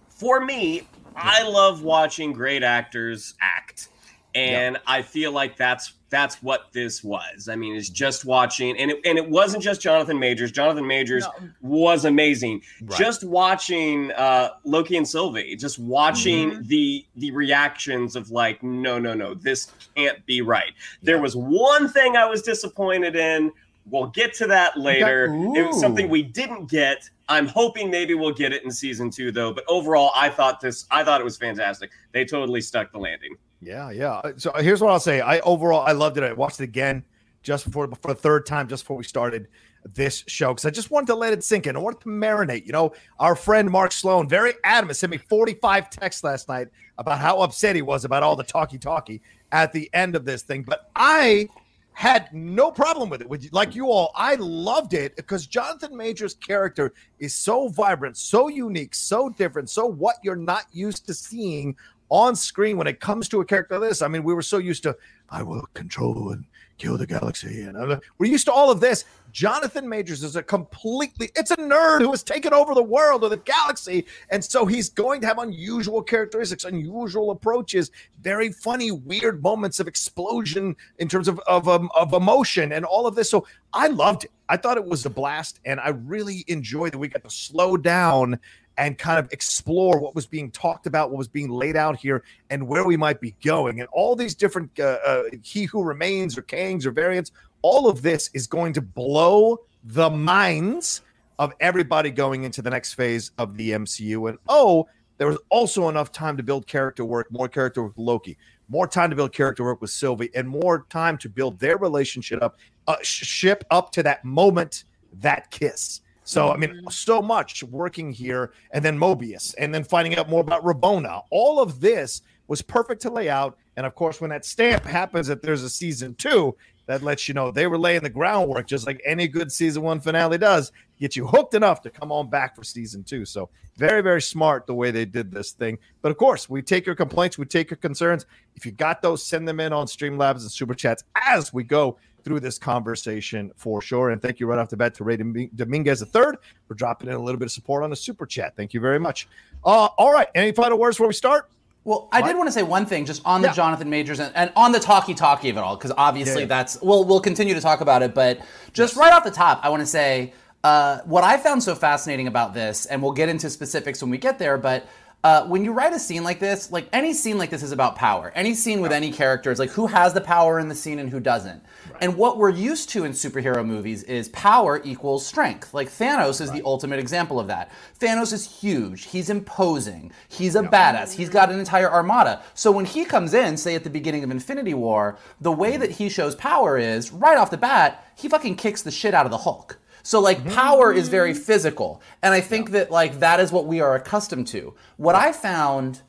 for 0.09 0.41
me, 0.41 0.83
I 1.17 1.43
love 1.43 1.83
watching 1.83 2.33
great 2.33 2.63
actors 2.63 3.35
act, 3.41 3.89
and 4.35 4.79
I 4.87 5.03
feel 5.03 5.33
like 5.33 5.57
that's 5.57 5.95
that's 6.11 6.41
what 6.45 6.73
this 6.73 7.03
was. 7.03 7.49
I 7.49 7.57
mean, 7.57 7.75
it's 7.75 7.89
just 7.89 8.25
watching, 8.25 8.77
and 8.79 8.91
it 8.93 9.01
and 9.05 9.19
it 9.19 9.29
wasn't 9.29 9.63
just 9.63 9.81
Jonathan 9.81 10.19
Majors. 10.19 10.53
Jonathan 10.53 10.87
Majors 10.87 11.25
No. 11.41 11.49
was 11.63 12.05
amazing. 12.05 12.63
Right. 12.83 12.99
Just 12.99 13.25
watching 13.25 14.13
uh, 14.13 14.51
Loki 14.65 14.97
and 14.97 15.07
Sylvie, 15.09 15.57
just 15.57 15.79
watching 15.79 16.51
Mhm. 16.53 16.67
the 16.69 17.05
the 17.17 17.31
reactions 17.33 18.15
of 18.17 18.31
like, 18.31 18.63
no, 18.63 18.99
no, 18.99 19.15
no, 19.15 19.35
this 19.35 19.73
can't 19.97 20.25
be 20.27 20.41
right. 20.41 20.73
There 21.03 21.21
was 21.21 21.35
one 21.37 21.89
thing 21.89 22.17
I 22.17 22.27
was 22.27 22.43
disappointed 22.43 23.17
in. 23.17 23.51
We'll 23.91 24.07
get 24.07 24.33
to 24.35 24.47
that 24.47 24.79
later. 24.79 25.27
It 25.27 25.67
was 25.67 25.79
something 25.79 26.09
we 26.09 26.23
didn't 26.23 26.71
get. 26.71 27.11
I'm 27.29 27.47
hoping 27.47 27.91
maybe 27.91 28.15
we'll 28.15 28.33
get 28.33 28.53
it 28.53 28.65
in 28.65 28.71
season 28.71 29.11
two, 29.11 29.31
though. 29.31 29.53
But 29.53 29.65
overall, 29.69 30.11
I 30.15 30.29
thought 30.31 30.61
this. 30.61 30.87
I 30.91 31.05
thought 31.05 31.21
it 31.21 31.25
was 31.25 31.37
fantastic. 31.37 31.91
They 32.13 32.25
totally 32.25 32.61
stuck 32.63 32.93
the 32.93 32.99
landing. 32.99 33.37
Yeah, 33.65 33.91
yeah. 33.91 34.15
Uh, 34.17 34.33
So 34.37 34.53
here's 34.59 34.81
what 34.81 34.91
I'll 34.91 35.01
say. 35.01 35.21
I 35.21 35.41
overall 35.41 35.81
I 35.81 35.93
loved 35.93 36.19
it. 36.19 36.25
I 36.25 36.33
watched 36.33 36.61
it 36.61 36.65
again 36.65 37.05
just 37.43 37.65
before 37.65 37.89
for 38.03 38.09
the 38.09 38.21
third 38.21 38.47
time 38.47 38.69
just 38.69 38.85
before 38.85 38.97
we 38.97 39.05
started 39.05 39.49
this 39.95 40.25
show 40.27 40.53
because 40.53 40.65
I 40.65 40.71
just 40.71 40.91
wanted 40.91 41.09
to 41.09 41.15
let 41.15 41.33
it 41.33 41.43
sink 41.45 41.67
in. 41.67 41.77
I 41.77 41.79
wanted 41.79 42.01
to 42.03 42.09
marinate. 42.09 42.67
You 42.67 42.73
know, 42.73 42.93
our 43.19 43.35
friend 43.35 43.71
Mark 43.71 43.93
Sloan, 43.93 44.29
very 44.29 44.53
adamant, 44.65 44.97
sent 44.97 45.11
me 45.11 45.19
45 45.19 45.91
texts 45.91 46.25
last 46.25 46.49
night 46.49 46.69
about 46.99 47.19
how 47.19 47.41
upset 47.41 47.77
he 47.77 47.83
was 47.83 48.05
about 48.05 48.23
all 48.23 48.37
the 48.37 48.45
talkie 48.45 48.79
talkie 48.79 49.21
at 49.53 49.73
the 49.73 49.91
end 49.93 50.17
of 50.17 50.25
this 50.25 50.43
thing. 50.43 50.63
But 50.63 50.91
I 50.97 51.49
had 51.95 52.33
no 52.33 52.71
problem 52.71 53.09
with 53.09 53.21
it. 53.21 53.29
With 53.29 53.49
like 53.53 53.75
you 53.75 53.91
all, 53.91 54.11
I 54.17 54.35
loved 54.35 54.95
it 54.95 55.17
because 55.17 55.47
Jonathan 55.47 55.97
Major's 55.97 56.35
character 56.35 56.93
is 57.21 57.35
so 57.35 57.69
vibrant, 57.69 58.17
so 58.17 58.49
unique, 58.49 58.95
so 58.95 59.29
different, 59.29 59.71
so 59.71 59.87
what 59.87 60.17
you're 60.23 60.35
not 60.35 60.65
used 60.73 61.07
to 61.07 61.15
seeing 61.15 61.77
on 62.09 62.37
screen 62.37 62.77
when 62.77 62.87
it 62.87 63.01
comes 63.01 63.29
to 63.31 63.41
a 63.41 63.45
character 63.45 63.79
like 63.79 63.91
this. 63.91 64.03
I 64.03 64.09
mean, 64.09 64.25
we 64.25 64.35
were 64.35 64.43
so 64.43 64.59
used 64.59 64.83
to 64.85 64.97
I 65.31 65.43
will 65.43 65.67
control 65.75 66.31
and 66.31 66.45
kill 66.77 66.99
the 66.99 67.07
galaxy, 67.07 67.63
and 67.63 68.01
we're 68.19 68.31
used 68.31 68.47
to 68.47 68.53
all 68.53 68.71
of 68.71 68.81
this. 68.81 69.05
Jonathan 69.33 69.89
Majors 69.89 70.23
is 70.23 70.37
a 70.37 70.43
completely 70.43 71.31
it's 71.35 71.51
a 71.51 71.57
nerd 71.57 72.01
who 72.01 72.11
has 72.11 72.23
taken 72.23 72.53
over 72.53 72.75
the 72.75 72.83
world 72.83 73.25
or 73.25 73.31
the 73.31 73.39
galaxy, 73.39 74.07
and 74.31 74.45
so 74.45 74.67
he's 74.67 74.91
going 74.91 75.21
to 75.21 75.27
have 75.27 75.39
unusual 75.39 76.03
characteristics, 76.03 76.65
unusual 76.65 77.31
approaches, 77.31 77.91
very 78.21 78.53
funny, 78.53 78.93
weird 78.93 79.43
moments 79.43 79.81
of 79.81 79.89
explosion 79.89 80.77
in 80.99 81.09
terms 81.09 81.27
of 81.27 81.41
of 81.47 81.69
um, 81.69 81.91
of 81.97 82.13
emotion 82.13 82.73
and 82.73 82.85
all 82.85 83.07
of 83.07 83.15
this. 83.15 83.31
So 83.31 83.47
I 83.73 83.89
loved 83.89 84.25
it. 84.25 84.31
I 84.49 84.57
thought 84.57 84.77
it 84.77 84.85
was 84.85 85.07
a 85.07 85.11
blast, 85.11 85.61
and 85.65 85.81
I 85.81 85.89
really 85.89 86.45
enjoyed 86.49 86.93
that 86.93 86.99
we 86.99 87.09
got 87.09 87.25
to 87.25 87.31
slow 87.31 87.77
down 87.77 88.39
and 88.77 88.99
kind 88.99 89.19
of 89.19 89.33
explore 89.33 89.99
what 89.99 90.15
was 90.15 90.27
being 90.27 90.51
talked 90.51 90.87
about, 90.87 91.11
what 91.11 91.19
was 91.19 91.29
being 91.29 91.51
laid 91.51 91.77
out 91.77 91.97
here, 91.97 92.25
and 92.51 92.67
where 92.67 92.85
we 92.85 92.97
might 92.97 93.21
be 93.21 93.35
going. 93.45 93.81
And 93.81 93.89
all 93.93 94.17
these 94.17 94.35
different 94.35 94.79
uh, 94.79 94.99
uh, 95.07 95.23
He 95.43 95.65
Who 95.65 95.83
Remains 95.83 96.37
or 96.37 96.43
Kangs 96.43 96.87
or 96.87 96.91
variants, 96.91 97.31
all 97.63 97.89
of 97.89 98.03
this 98.03 98.31
is 98.35 98.47
going 98.47 98.73
to 98.75 98.81
blow 98.81 99.61
the 99.85 100.11
minds 100.11 101.03
of 101.39 101.53
everybody 101.61 102.11
going 102.11 102.45
into 102.45 102.63
the 102.63 102.71
next 102.71 102.95
phase 102.95 103.31
of 103.39 103.57
the 103.57 103.71
MCU. 103.71 104.29
And 104.29 104.39
oh, 104.49 104.89
there 105.19 105.27
was 105.27 105.39
also 105.51 105.89
enough 105.89 106.13
time 106.13 106.37
to 106.37 106.43
build 106.43 106.67
character 106.67 107.05
work, 107.05 107.31
more 107.31 107.49
character 107.49 107.83
work 107.83 107.97
with 107.97 108.05
Loki, 108.05 108.37
more 108.69 108.87
time 108.87 109.11
to 109.11 109.17
build 109.17 109.33
character 109.33 109.65
work 109.65 109.81
with 109.81 109.91
Sylvie, 109.91 110.31
and 110.35 110.49
more 110.49 110.87
time 110.91 111.19
to 111.19 111.29
build 111.29 111.59
their 111.59 111.77
relationship 111.77 112.43
up, 112.43 112.57
uh, 112.89 112.97
sh- 113.03 113.27
ship 113.27 113.65
up 113.71 113.93
to 113.93 114.03
that 114.03 114.25
moment, 114.25 114.85
that 115.21 115.51
kiss. 115.51 116.01
So, 116.25 116.51
I 116.51 116.57
mean, 116.57 116.71
mm-hmm. 116.71 116.89
so 116.89 117.21
much 117.21 117.63
working 117.65 118.11
here, 118.11 118.53
and 118.73 118.85
then 118.85 118.99
Mobius, 118.99 119.55
and 119.59 119.75
then 119.75 119.85
finding 119.85 120.17
out 120.17 120.29
more 120.29 120.41
about 120.41 120.65
Ravonna. 120.65 121.23
All 121.31 121.61
of 121.61 121.81
this 121.81 122.23
was 122.49 122.63
perfect 122.63 123.03
to 123.03 123.11
lay 123.11 123.29
out. 123.29 123.59
And 123.77 123.87
of 123.87 123.95
course, 123.95 124.21
when 124.21 124.31
that 124.31 124.45
stamp 124.45 124.85
happens 124.85 125.27
that 125.27 125.43
there's 125.43 125.63
a 125.63 125.71
season 125.71 126.15
two, 126.15 126.57
that 126.87 127.03
lets 127.03 127.29
you 127.29 127.35
know 127.35 127.51
they 127.51 127.67
were 127.67 127.79
laying 127.79 128.03
the 128.03 128.11
groundwork, 128.11 128.67
just 128.67 128.87
like 128.87 129.01
any 129.05 129.27
good 129.27 129.51
season 129.51 129.83
one 129.83 130.01
finale 130.01 130.39
does, 130.39 130.71
get 130.99 131.17
you 131.17 131.27
hooked 131.27 131.55
enough 131.55 131.81
to 131.83 131.91
come 131.91 132.13
on 132.13 132.29
back 132.29 132.55
for 132.55 132.63
season 132.65 133.03
two. 133.03 133.25
So, 133.25 133.49
very, 133.77 134.03
very 134.03 134.23
smart 134.23 134.67
the 134.67 134.75
way 134.75 134.91
they 134.91 135.05
did 135.05 135.33
this 135.33 135.53
thing. 135.53 135.79
But 136.03 136.11
of 136.11 136.17
course, 136.17 136.49
we 136.49 136.63
take 136.63 136.87
your 136.87 136.95
complaints, 136.95 137.39
we 137.39 137.47
take 137.47 137.71
your 137.71 137.79
concerns. 137.79 138.27
If 138.55 138.65
you 138.65 138.73
got 138.73 139.03
those, 139.03 139.25
send 139.27 139.49
them 139.49 139.61
in 139.61 139.73
on 139.73 139.87
Streamlabs 139.87 140.43
and 140.43 140.51
Super 140.51 140.75
Chats 140.75 141.05
as 141.17 141.53
we 141.53 141.65
go 141.65 141.97
through 142.25 142.41
this 142.41 142.59
conversation 142.59 143.53
for 143.57 143.81
sure. 143.83 144.11
And 144.11 144.21
thank 144.21 144.41
you 144.41 144.47
right 144.47 144.59
off 144.59 144.71
the 144.71 144.77
bat 144.77 144.95
to 144.95 145.05
Ray 145.05 145.17
Dominguez 145.17 146.01
the 146.01 146.07
third 146.07 146.39
for 146.67 146.75
dropping 146.75 147.09
in 147.09 147.15
a 147.15 147.19
little 147.23 147.39
bit 147.39 147.47
of 147.47 147.53
support 147.53 147.85
on 147.85 147.91
the 147.91 147.97
super 147.97 148.27
chat. 148.27 148.57
Thank 148.57 148.75
you 148.75 148.81
very 148.81 148.99
much. 148.99 149.29
Uh, 149.65 149.89
all 149.99 150.13
right. 150.13 150.29
Any 150.35 150.53
final 150.53 150.79
words 150.79 150.97
before 150.97 151.09
we 151.09 151.15
start? 151.15 151.51
Well, 151.85 152.09
I 152.13 152.23
did 152.23 152.35
want 152.37 152.49
to 152.49 152.53
say 152.53 152.63
one 152.63 152.87
thing 152.87 153.05
just 153.05 153.21
on 153.27 153.43
the 153.43 153.49
Yeah. 153.49 153.53
Jonathan 153.55 153.91
Majors 153.91 154.19
and, 154.19 154.35
and 154.35 154.51
on 154.57 154.73
the 154.73 154.81
talkie 154.81 155.13
talkie 155.13 155.51
of 155.51 155.59
it 155.59 155.61
all, 155.61 155.77
because 155.77 155.93
obviously 155.99 156.43
Yeah. 156.43 156.49
that's 156.49 156.81
we'll 156.81 157.05
we'll 157.05 157.21
continue 157.21 157.53
to 157.53 157.61
talk 157.61 157.83
about 157.83 158.03
it, 158.03 158.15
but 158.15 158.41
just 158.73 158.97
right 158.97 159.13
off 159.13 159.23
the 159.23 159.31
top, 159.31 159.61
I 159.63 159.69
want 159.69 159.81
to 159.81 159.87
say 159.87 160.33
uh, 160.65 161.01
what 161.05 161.25
I 161.25 161.37
found 161.37 161.63
so 161.63 161.75
fascinating 161.75 162.27
about 162.27 162.55
this, 162.55 162.87
and 162.87 163.03
we'll 163.03 163.13
get 163.13 163.29
into 163.29 163.51
specifics 163.51 164.01
when 164.01 164.11
we 164.11 164.17
get 164.17 164.39
there, 164.39 164.57
but 164.57 164.87
uh, 165.25 165.47
when 165.47 165.65
you 165.65 165.73
write 165.73 165.95
a 165.95 165.99
scene 165.99 166.23
like 166.23 166.39
this, 166.39 166.71
like 166.71 166.87
any 166.93 167.15
scene 167.15 167.39
like 167.39 167.49
this 167.49 167.63
is 167.63 167.73
about 167.73 167.97
power. 167.97 168.31
Any 168.35 168.55
scene 168.55 168.83
with 168.83 168.93
any 168.93 169.11
character 169.11 169.51
is 169.51 169.59
like 169.59 169.71
who 169.71 169.87
has 169.87 170.13
the 170.13 170.21
power 170.21 170.59
in 170.59 170.69
the 170.69 170.75
scene 170.75 170.99
and 170.99 171.09
who 171.09 171.19
doesn't. 171.19 171.65
And 172.03 172.19
what 172.19 172.37
we're 172.37 172.51
used 172.51 172.91
to 172.91 173.05
in 173.05 173.13
superhero 173.13 173.65
movies 173.65 174.03
is 174.03 174.29
power 174.29 174.83
equals 174.85 175.25
strength. 175.25 175.73
Like 175.73 175.89
Thanos 175.89 176.43
is 176.43 176.53
the 176.53 176.61
ultimate 176.67 176.99
example 176.99 177.41
of 177.41 177.47
that. 177.47 177.73
Thanos 177.99 178.35
is 178.35 178.61
huge. 178.61 179.05
He's 179.07 179.31
imposing. 179.31 180.13
He's 180.29 180.57
a 180.57 180.63
badass. 180.63 181.13
He's 181.13 181.31
got 181.31 181.51
an 181.51 181.59
entire 181.59 181.91
armada. 181.91 182.43
So 182.53 182.71
when 182.71 182.85
he 182.85 183.07
comes 183.07 183.33
in, 183.33 183.57
say 183.57 183.75
at 183.75 183.83
the 183.83 183.89
beginning 183.89 184.25
of 184.25 184.31
Infinity 184.31 184.75
War, 184.75 185.17
the 185.41 185.53
way 185.53 185.79
that 185.79 185.93
he 185.93 186.11
shows 186.11 186.35
power 186.35 186.77
is 186.77 187.13
right 187.13 187.39
off 187.39 187.51
the 187.51 187.57
bat, 187.57 188.13
he 188.15 188.29
fucking 188.29 188.57
kicks 188.57 188.83
the 188.83 188.91
shit 188.91 189.15
out 189.15 189.25
of 189.25 189.31
the 189.31 189.39
Hulk. 189.39 189.79
So 190.05 190.21
like 190.21 190.47
power 190.53 190.93
is 190.93 191.09
very 191.09 191.33
mm. 191.33 191.39
physical. 191.39 192.01
And 192.23 192.33
I 192.33 192.41
think 192.41 192.71
that 192.71 192.91
like 192.91 193.19
that 193.19 193.41
is 193.41 193.51
what 193.51 193.67
we 193.67 193.81
are 193.81 193.97
accustomed 193.97 194.47
to. 194.49 194.75
What 194.97 195.17
I 195.17 195.33
found 195.33 196.03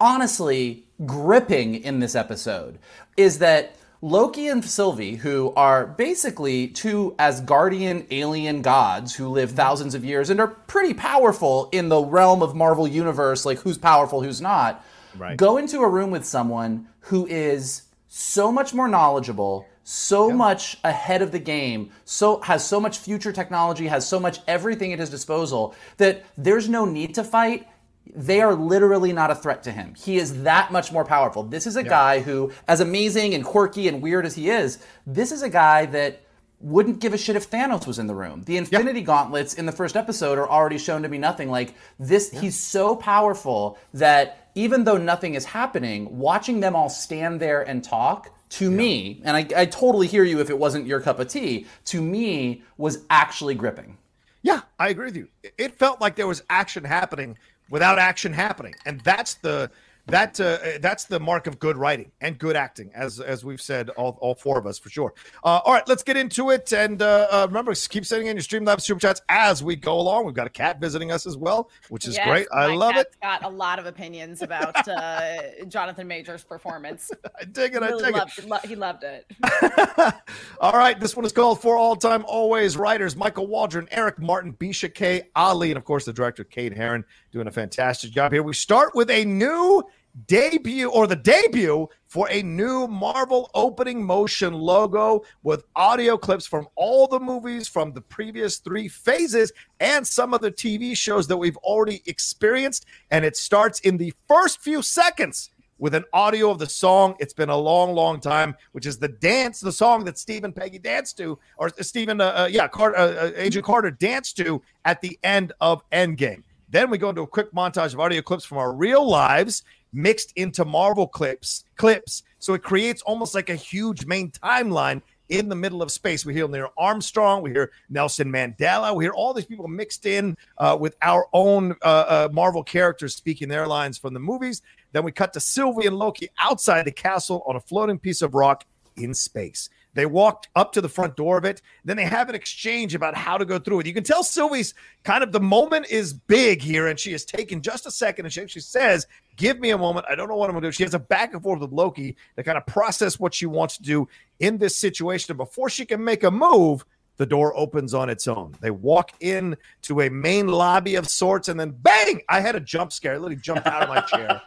honestly 0.00 0.84
gripping 1.06 1.76
in 1.76 2.00
this 2.00 2.14
episode 2.14 2.78
is 3.16 3.38
that 3.38 3.74
Loki 4.00 4.48
and 4.48 4.64
Sylvie, 4.64 5.16
who 5.16 5.52
are 5.56 5.86
basically 5.86 6.68
two 6.68 7.14
Asgardian 7.18 8.06
alien 8.10 8.60
gods 8.62 9.14
who 9.16 9.28
live 9.28 9.50
mm-hmm. 9.50 9.56
thousands 9.56 9.94
of 9.94 10.04
years 10.04 10.30
and 10.30 10.40
are 10.40 10.48
pretty 10.48 10.92
powerful 10.94 11.68
in 11.72 11.88
the 11.88 12.00
realm 12.02 12.42
of 12.42 12.54
Marvel 12.54 12.86
Universe, 12.86 13.46
like 13.46 13.58
who's 13.60 13.78
powerful, 13.78 14.22
who's 14.22 14.40
not, 14.40 14.84
Right. 15.16 15.36
go 15.36 15.56
into 15.56 15.80
a 15.80 15.88
room 15.88 16.10
with 16.10 16.24
someone 16.24 16.86
who 17.00 17.26
is 17.26 17.82
so 18.08 18.52
much 18.52 18.72
more 18.72 18.88
knowledgeable, 18.88 19.66
so 19.90 20.30
much 20.30 20.76
ahead 20.84 21.22
of 21.22 21.32
the 21.32 21.38
game, 21.38 21.90
so 22.04 22.42
has 22.42 22.66
so 22.66 22.78
much 22.78 22.98
future 22.98 23.32
technology, 23.32 23.86
has 23.86 24.06
so 24.06 24.20
much 24.20 24.38
everything 24.46 24.92
at 24.92 24.98
his 24.98 25.08
disposal 25.08 25.74
that 25.96 26.26
there's 26.36 26.68
no 26.68 26.84
need 26.84 27.14
to 27.14 27.24
fight. 27.24 27.66
They 28.14 28.42
are 28.42 28.54
literally 28.54 29.14
not 29.14 29.30
a 29.30 29.34
threat 29.34 29.62
to 29.62 29.72
him. 29.72 29.94
He 29.94 30.18
is 30.18 30.42
that 30.42 30.70
much 30.72 30.92
more 30.92 31.06
powerful. 31.06 31.42
This 31.42 31.66
is 31.66 31.76
a 31.76 31.82
guy 31.82 32.20
who, 32.20 32.52
as 32.66 32.80
amazing 32.80 33.32
and 33.32 33.42
quirky 33.42 33.88
and 33.88 34.02
weird 34.02 34.26
as 34.26 34.34
he 34.34 34.50
is, 34.50 34.78
this 35.06 35.32
is 35.32 35.42
a 35.42 35.48
guy 35.48 35.86
that 35.86 36.20
wouldn't 36.60 36.98
give 36.98 37.14
a 37.14 37.18
shit 37.18 37.36
if 37.36 37.50
Thanos 37.50 37.86
was 37.86 37.98
in 37.98 38.08
the 38.08 38.14
room. 38.14 38.42
The 38.42 38.58
Infinity 38.58 39.00
Gauntlets 39.00 39.54
in 39.54 39.64
the 39.64 39.72
first 39.72 39.96
episode 39.96 40.36
are 40.36 40.50
already 40.50 40.76
shown 40.76 41.02
to 41.02 41.08
be 41.08 41.16
nothing. 41.16 41.48
Like 41.48 41.72
this, 41.98 42.30
he's 42.30 42.58
so 42.58 42.94
powerful 42.94 43.78
that 43.94 44.50
even 44.54 44.84
though 44.84 44.98
nothing 44.98 45.34
is 45.34 45.46
happening, 45.46 46.18
watching 46.18 46.60
them 46.60 46.76
all 46.76 46.90
stand 46.90 47.40
there 47.40 47.62
and 47.62 47.82
talk 47.82 48.34
to 48.50 48.70
me, 48.70 49.20
and 49.24 49.36
I, 49.36 49.46
I 49.56 49.66
totally 49.66 50.06
hear 50.06 50.24
you 50.24 50.40
if 50.40 50.50
it 50.50 50.58
wasn't 50.58 50.86
your 50.86 51.00
cup 51.00 51.18
of 51.18 51.28
tea, 51.28 51.66
to 51.86 52.00
me 52.00 52.62
was 52.76 53.04
actually 53.10 53.54
gripping. 53.54 53.98
Yeah, 54.42 54.62
I 54.78 54.88
agree 54.88 55.06
with 55.06 55.16
you. 55.16 55.28
It 55.56 55.74
felt 55.74 56.00
like 56.00 56.16
there 56.16 56.26
was 56.26 56.42
action 56.48 56.84
happening 56.84 57.36
without 57.70 57.98
action 57.98 58.32
happening, 58.32 58.74
and 58.86 59.00
that's 59.00 59.34
the 59.34 59.70
that 60.08 60.40
uh, 60.40 60.58
that's 60.80 61.04
the 61.04 61.20
mark 61.20 61.46
of 61.46 61.58
good 61.58 61.76
writing 61.76 62.10
and 62.20 62.38
good 62.38 62.56
acting, 62.56 62.90
as 62.94 63.20
as 63.20 63.44
we've 63.44 63.60
said, 63.60 63.90
all, 63.90 64.18
all 64.20 64.34
four 64.34 64.58
of 64.58 64.66
us 64.66 64.78
for 64.78 64.90
sure. 64.90 65.14
Uh, 65.44 65.60
all 65.64 65.72
right, 65.72 65.86
let's 65.88 66.02
get 66.02 66.16
into 66.16 66.50
it, 66.50 66.72
and 66.72 67.00
uh, 67.02 67.28
uh, 67.30 67.46
remember, 67.48 67.74
keep 67.74 68.04
sending 68.04 68.28
in 68.28 68.36
your 68.36 68.42
Streamlabs 68.42 68.80
super 68.82 69.00
chats 69.00 69.20
as 69.28 69.62
we 69.62 69.76
go 69.76 70.00
along. 70.00 70.24
We've 70.26 70.34
got 70.34 70.46
a 70.46 70.50
cat 70.50 70.80
visiting 70.80 71.12
us 71.12 71.26
as 71.26 71.36
well, 71.36 71.70
which 71.88 72.06
is 72.06 72.16
Yes, 72.16 72.26
great. 72.26 72.46
I 72.52 72.74
love 72.74 72.96
it. 72.96 73.14
Got 73.22 73.44
a 73.44 73.48
lot 73.48 73.78
of 73.78 73.86
opinions 73.86 74.42
about 74.42 74.88
uh, 74.88 75.36
Jonathan 75.68 76.08
Major's 76.08 76.42
performance. 76.44 77.10
I 77.40 77.44
dig 77.44 77.74
it. 77.74 77.82
I 77.82 77.88
Really 77.90 78.12
dig 78.12 78.16
it. 78.38 78.48
lo- 78.48 78.58
he 78.64 78.74
loved 78.76 79.04
it. 79.04 79.30
All 80.60 80.72
right, 80.72 80.98
this 80.98 81.16
one 81.16 81.24
is 81.24 81.32
called 81.32 81.60
For 81.60 81.76
All 81.76 81.96
Time 81.96 82.24
Always 82.26 82.76
Writers 82.76 83.14
Michael 83.16 83.46
Waldron, 83.46 83.86
Eric 83.90 84.18
Martin, 84.18 84.52
Bisha 84.54 84.92
K. 84.92 85.28
Ali, 85.36 85.70
and 85.70 85.76
of 85.78 85.84
course 85.84 86.04
the 86.04 86.12
director 86.12 86.44
Kate 86.44 86.76
Herron 86.76 87.04
doing 87.32 87.46
a 87.46 87.50
fantastic 87.50 88.10
job 88.10 88.32
here. 88.32 88.42
We 88.42 88.54
start 88.54 88.94
with 88.94 89.10
a 89.10 89.24
new 89.24 89.82
debut 90.26 90.90
or 90.90 91.06
the 91.06 91.16
debut 91.16 91.88
for 92.06 92.28
a 92.30 92.42
new 92.42 92.86
Marvel 92.86 93.50
opening 93.54 94.02
motion 94.02 94.52
logo 94.52 95.22
with 95.42 95.64
audio 95.76 96.16
clips 96.16 96.46
from 96.46 96.66
all 96.74 97.06
the 97.06 97.20
movies 97.20 97.68
from 97.68 97.92
the 97.92 98.00
previous 98.00 98.58
three 98.58 98.88
phases 98.88 99.52
and 99.80 100.06
some 100.06 100.34
of 100.34 100.40
the 100.40 100.50
TV 100.50 100.96
shows 100.96 101.26
that 101.28 101.36
we've 101.36 101.56
already 101.58 102.02
experienced. 102.06 102.86
And 103.10 103.24
it 103.24 103.36
starts 103.36 103.80
in 103.80 103.96
the 103.96 104.12
first 104.26 104.60
few 104.60 104.82
seconds 104.82 105.50
with 105.78 105.94
an 105.94 106.04
audio 106.12 106.50
of 106.50 106.58
the 106.58 106.68
song. 106.68 107.14
It's 107.20 107.34
been 107.34 107.50
a 107.50 107.56
long, 107.56 107.94
long 107.94 108.20
time, 108.20 108.56
which 108.72 108.86
is 108.86 108.98
the 108.98 109.08
dance, 109.08 109.60
the 109.60 109.72
song 109.72 110.04
that 110.04 110.18
Stephen 110.18 110.52
Peggy 110.52 110.78
danced 110.78 111.16
to, 111.18 111.38
or 111.56 111.70
Stephen, 111.80 112.20
uh, 112.20 112.24
uh, 112.24 112.48
yeah, 112.50 112.68
Carter, 112.68 112.96
uh, 112.96 113.06
uh, 113.06 113.30
Agent 113.36 113.64
Carter 113.64 113.90
danced 113.90 114.36
to 114.38 114.60
at 114.84 115.00
the 115.00 115.18
end 115.22 115.52
of 115.60 115.88
Endgame. 115.90 116.42
Then 116.70 116.90
we 116.90 116.98
go 116.98 117.08
into 117.08 117.22
a 117.22 117.26
quick 117.26 117.52
montage 117.52 117.94
of 117.94 118.00
audio 118.00 118.20
clips 118.20 118.44
from 118.44 118.58
our 118.58 118.72
real 118.72 119.08
lives 119.08 119.62
mixed 119.92 120.32
into 120.36 120.64
Marvel 120.64 121.06
clips, 121.06 121.64
clips. 121.76 122.22
So 122.38 122.54
it 122.54 122.62
creates 122.62 123.02
almost 123.02 123.34
like 123.34 123.50
a 123.50 123.54
huge 123.56 124.06
main 124.06 124.30
timeline 124.30 125.02
in 125.28 125.48
the 125.48 125.54
middle 125.54 125.82
of 125.82 125.92
space. 125.92 126.24
We 126.24 126.34
hear 126.34 126.48
Neil 126.48 126.72
Armstrong, 126.78 127.42
we 127.42 127.50
hear 127.50 127.70
Nelson 127.90 128.32
Mandela, 128.32 128.94
we 128.94 129.04
hear 129.04 129.12
all 129.12 129.34
these 129.34 129.44
people 129.44 129.68
mixed 129.68 130.06
in 130.06 130.36
uh, 130.58 130.76
with 130.78 130.96
our 131.02 131.26
own 131.32 131.72
uh, 131.82 131.84
uh, 132.08 132.28
Marvel 132.32 132.62
characters 132.62 133.14
speaking 133.14 133.48
their 133.48 133.66
lines 133.66 133.98
from 133.98 134.14
the 134.14 134.20
movies. 134.20 134.62
Then 134.92 135.04
we 135.04 135.12
cut 135.12 135.32
to 135.34 135.40
Sylvie 135.40 135.86
and 135.86 135.96
Loki 135.96 136.28
outside 136.38 136.86
the 136.86 136.92
castle 136.92 137.42
on 137.46 137.56
a 137.56 137.60
floating 137.60 137.98
piece 137.98 138.22
of 138.22 138.34
rock 138.34 138.64
in 138.96 139.14
space. 139.14 139.68
They 139.98 140.06
walked 140.06 140.46
up 140.54 140.70
to 140.74 140.80
the 140.80 140.88
front 140.88 141.16
door 141.16 141.36
of 141.38 141.44
it. 141.44 141.60
Then 141.84 141.96
they 141.96 142.04
have 142.04 142.28
an 142.28 142.36
exchange 142.36 142.94
about 142.94 143.16
how 143.16 143.36
to 143.36 143.44
go 143.44 143.58
through 143.58 143.80
it. 143.80 143.86
You 143.86 143.92
can 143.92 144.04
tell 144.04 144.22
Sylvie's 144.22 144.72
kind 145.02 145.24
of 145.24 145.32
the 145.32 145.40
moment 145.40 145.86
is 145.90 146.12
big 146.12 146.62
here, 146.62 146.86
and 146.86 146.96
she 146.96 147.10
has 147.10 147.24
taken 147.24 147.60
just 147.60 147.84
a 147.84 147.90
second. 147.90 148.24
And 148.24 148.32
she 148.32 148.40
actually 148.40 148.62
says, 148.62 149.08
Give 149.34 149.58
me 149.58 149.70
a 149.70 149.76
moment. 149.76 150.06
I 150.08 150.14
don't 150.14 150.28
know 150.28 150.36
what 150.36 150.50
I'm 150.50 150.54
going 150.54 150.62
to 150.62 150.68
do. 150.68 150.72
She 150.72 150.84
has 150.84 150.94
a 150.94 151.00
back 151.00 151.34
and 151.34 151.42
forth 151.42 151.58
with 151.58 151.72
Loki 151.72 152.14
to 152.36 152.44
kind 152.44 152.56
of 152.56 152.64
process 152.64 153.18
what 153.18 153.34
she 153.34 153.46
wants 153.46 153.76
to 153.78 153.82
do 153.82 154.06
in 154.38 154.58
this 154.58 154.76
situation. 154.76 155.32
And 155.32 155.38
before 155.38 155.68
she 155.68 155.84
can 155.84 156.04
make 156.04 156.22
a 156.22 156.30
move, 156.30 156.84
the 157.16 157.26
door 157.26 157.52
opens 157.56 157.92
on 157.92 158.08
its 158.08 158.28
own. 158.28 158.54
They 158.60 158.70
walk 158.70 159.14
in 159.18 159.56
to 159.82 160.02
a 160.02 160.10
main 160.10 160.46
lobby 160.46 160.94
of 160.94 161.08
sorts, 161.08 161.48
and 161.48 161.58
then 161.58 161.70
bang! 161.70 162.22
I 162.28 162.38
had 162.38 162.54
a 162.54 162.60
jump 162.60 162.92
scare. 162.92 163.14
I 163.14 163.16
literally 163.16 163.34
jumped 163.34 163.66
out 163.66 163.82
of 163.82 163.88
my 163.88 164.02
chair 164.02 164.40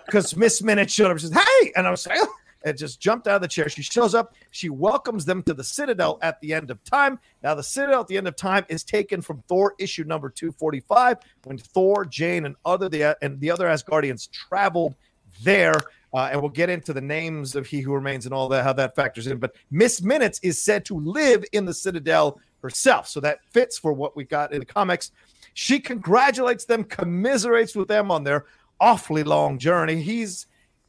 because 0.04 0.36
Miss 0.36 0.60
Minute 0.64 0.90
showed 0.90 1.12
up. 1.12 1.18
She 1.20 1.28
says, 1.28 1.40
"Hey!" 1.60 1.72
and 1.76 1.86
I 1.86 1.92
was 1.92 2.04
like, 2.08 2.18
and 2.64 2.76
just 2.76 3.00
jumped 3.00 3.26
out 3.26 3.36
of 3.36 3.42
the 3.42 3.48
chair. 3.48 3.68
She 3.68 3.82
shows 3.82 4.14
up. 4.14 4.34
She 4.50 4.68
welcomes 4.68 5.24
them 5.24 5.42
to 5.44 5.54
the 5.54 5.64
Citadel 5.64 6.18
at 6.22 6.40
the 6.40 6.52
end 6.54 6.70
of 6.70 6.82
time. 6.84 7.18
Now, 7.42 7.54
the 7.54 7.62
Citadel 7.62 8.00
at 8.00 8.08
the 8.08 8.16
end 8.16 8.28
of 8.28 8.36
time 8.36 8.64
is 8.68 8.84
taken 8.84 9.20
from 9.20 9.42
Thor 9.48 9.74
issue 9.78 10.04
number 10.04 10.30
245 10.30 11.18
when 11.44 11.58
Thor, 11.58 12.04
Jane, 12.04 12.46
and 12.46 12.56
other 12.64 12.88
the 12.88 13.16
and 13.22 13.40
the 13.40 13.50
other 13.50 13.66
Asgardians 13.66 14.30
traveled 14.30 14.94
there. 15.42 15.74
Uh, 16.14 16.30
and 16.32 16.40
we'll 16.40 16.50
get 16.50 16.70
into 16.70 16.92
the 16.92 17.00
names 17.00 17.54
of 17.54 17.66
He 17.66 17.80
Who 17.80 17.92
Remains 17.92 18.24
and 18.24 18.34
all 18.34 18.48
that, 18.48 18.64
how 18.64 18.72
that 18.74 18.96
factors 18.96 19.26
in. 19.26 19.38
But 19.38 19.54
Miss 19.70 20.00
Minutes 20.00 20.40
is 20.42 20.62
said 20.62 20.84
to 20.86 20.98
live 20.98 21.44
in 21.52 21.66
the 21.66 21.74
Citadel 21.74 22.40
herself. 22.62 23.06
So 23.06 23.20
that 23.20 23.44
fits 23.50 23.78
for 23.78 23.92
what 23.92 24.16
we 24.16 24.24
got 24.24 24.52
in 24.52 24.60
the 24.60 24.66
comics. 24.66 25.10
She 25.52 25.78
congratulates 25.78 26.64
them, 26.64 26.84
commiserates 26.84 27.74
with 27.74 27.88
them 27.88 28.10
on 28.10 28.24
their 28.24 28.46
awfully 28.80 29.24
long 29.24 29.58
journey. 29.58 30.00
He's 30.00 30.46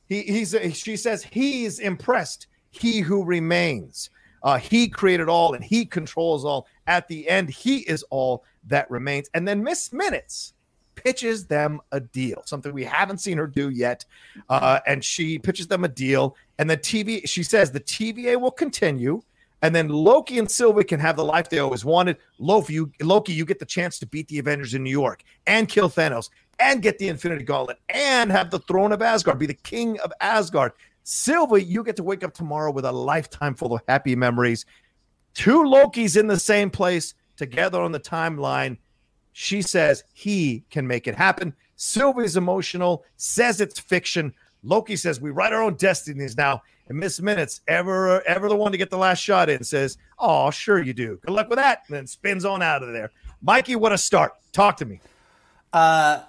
he, 0.07 0.21
he's 0.23 0.55
she 0.73 0.95
says 0.95 1.23
he's 1.23 1.79
impressed. 1.79 2.47
He 2.69 2.99
who 2.99 3.23
remains. 3.23 4.09
Uh, 4.43 4.57
he 4.57 4.87
created 4.87 5.29
all 5.29 5.53
and 5.53 5.63
he 5.63 5.85
controls 5.85 6.45
all. 6.45 6.67
At 6.85 7.07
the 7.07 7.27
end, 7.27 7.49
he 7.49 7.79
is 7.79 8.03
all 8.09 8.43
that 8.67 8.89
remains. 8.89 9.29
And 9.33 9.47
then 9.47 9.63
Miss 9.63 9.91
Minutes 9.91 10.53
pitches 10.95 11.45
them 11.45 11.79
a 11.91 11.99
deal, 11.99 12.41
something 12.45 12.73
we 12.73 12.83
haven't 12.83 13.19
seen 13.19 13.37
her 13.37 13.47
do 13.47 13.69
yet. 13.69 14.05
Uh, 14.49 14.79
and 14.87 15.03
she 15.03 15.39
pitches 15.39 15.67
them 15.67 15.83
a 15.83 15.87
deal. 15.87 16.35
And 16.59 16.69
the 16.69 16.77
TV, 16.77 17.27
she 17.27 17.43
says 17.43 17.71
the 17.71 17.79
TVA 17.79 18.39
will 18.39 18.51
continue. 18.51 19.21
And 19.63 19.73
then 19.73 19.89
Loki 19.89 20.37
and 20.37 20.49
Sylvie 20.49 20.83
can 20.83 20.99
have 20.99 21.15
the 21.15 21.25
life 21.25 21.49
they 21.49 21.59
always 21.59 21.83
wanted. 21.83 22.17
Loki, 22.37 22.73
you, 22.73 22.91
Loki, 23.01 23.33
you 23.33 23.43
get 23.43 23.59
the 23.59 23.65
chance 23.65 23.97
to 23.99 24.05
beat 24.05 24.27
the 24.27 24.37
Avengers 24.37 24.75
in 24.75 24.83
New 24.83 24.91
York 24.91 25.23
and 25.47 25.67
kill 25.67 25.89
Thanos 25.89 26.29
and 26.59 26.81
get 26.81 26.97
the 26.97 27.07
Infinity 27.07 27.43
Gauntlet 27.43 27.79
and 27.89 28.31
have 28.31 28.51
the 28.51 28.59
throne 28.59 28.91
of 28.91 29.01
Asgard, 29.01 29.39
be 29.39 29.45
the 29.45 29.53
king 29.53 29.99
of 29.99 30.11
Asgard. 30.21 30.71
Sylvie, 31.03 31.63
you 31.63 31.83
get 31.83 31.95
to 31.95 32.03
wake 32.03 32.23
up 32.23 32.33
tomorrow 32.33 32.71
with 32.71 32.85
a 32.85 32.91
lifetime 32.91 33.55
full 33.55 33.73
of 33.73 33.81
happy 33.87 34.15
memories. 34.15 34.65
Two 35.33 35.63
Lokis 35.63 36.17
in 36.17 36.27
the 36.27 36.39
same 36.39 36.69
place 36.69 37.13
together 37.37 37.79
on 37.79 37.91
the 37.91 37.99
timeline. 37.99 38.77
She 39.31 39.61
says 39.61 40.03
he 40.13 40.63
can 40.69 40.87
make 40.87 41.07
it 41.07 41.15
happen. 41.15 41.53
Sylvie's 41.75 42.35
emotional, 42.35 43.05
says 43.17 43.61
it's 43.61 43.79
fiction. 43.79 44.33
Loki 44.63 44.95
says 44.95 45.21
we 45.21 45.29
write 45.29 45.53
our 45.53 45.61
own 45.61 45.75
destinies 45.75 46.35
now. 46.35 46.63
And 46.89 46.97
Miss 46.97 47.21
Minutes, 47.21 47.61
ever 47.67 48.21
ever 48.27 48.49
the 48.49 48.55
one 48.55 48.71
to 48.71 48.77
get 48.77 48.89
the 48.89 48.97
last 48.97 49.19
shot 49.19 49.49
in, 49.49 49.63
says, 49.63 49.97
"Oh, 50.17 50.49
sure 50.51 50.81
you 50.81 50.93
do. 50.93 51.19
Good 51.25 51.31
luck 51.31 51.49
with 51.49 51.57
that." 51.57 51.83
And 51.87 51.97
then 51.97 52.07
spins 52.07 52.45
on 52.45 52.61
out 52.61 52.81
of 52.81 52.93
there. 52.93 53.11
Mikey, 53.41 53.75
what 53.75 53.91
a 53.91 53.97
start! 53.97 54.33
Talk 54.53 54.77
to 54.77 54.85
me. 54.85 55.01
Uh, 55.73 56.23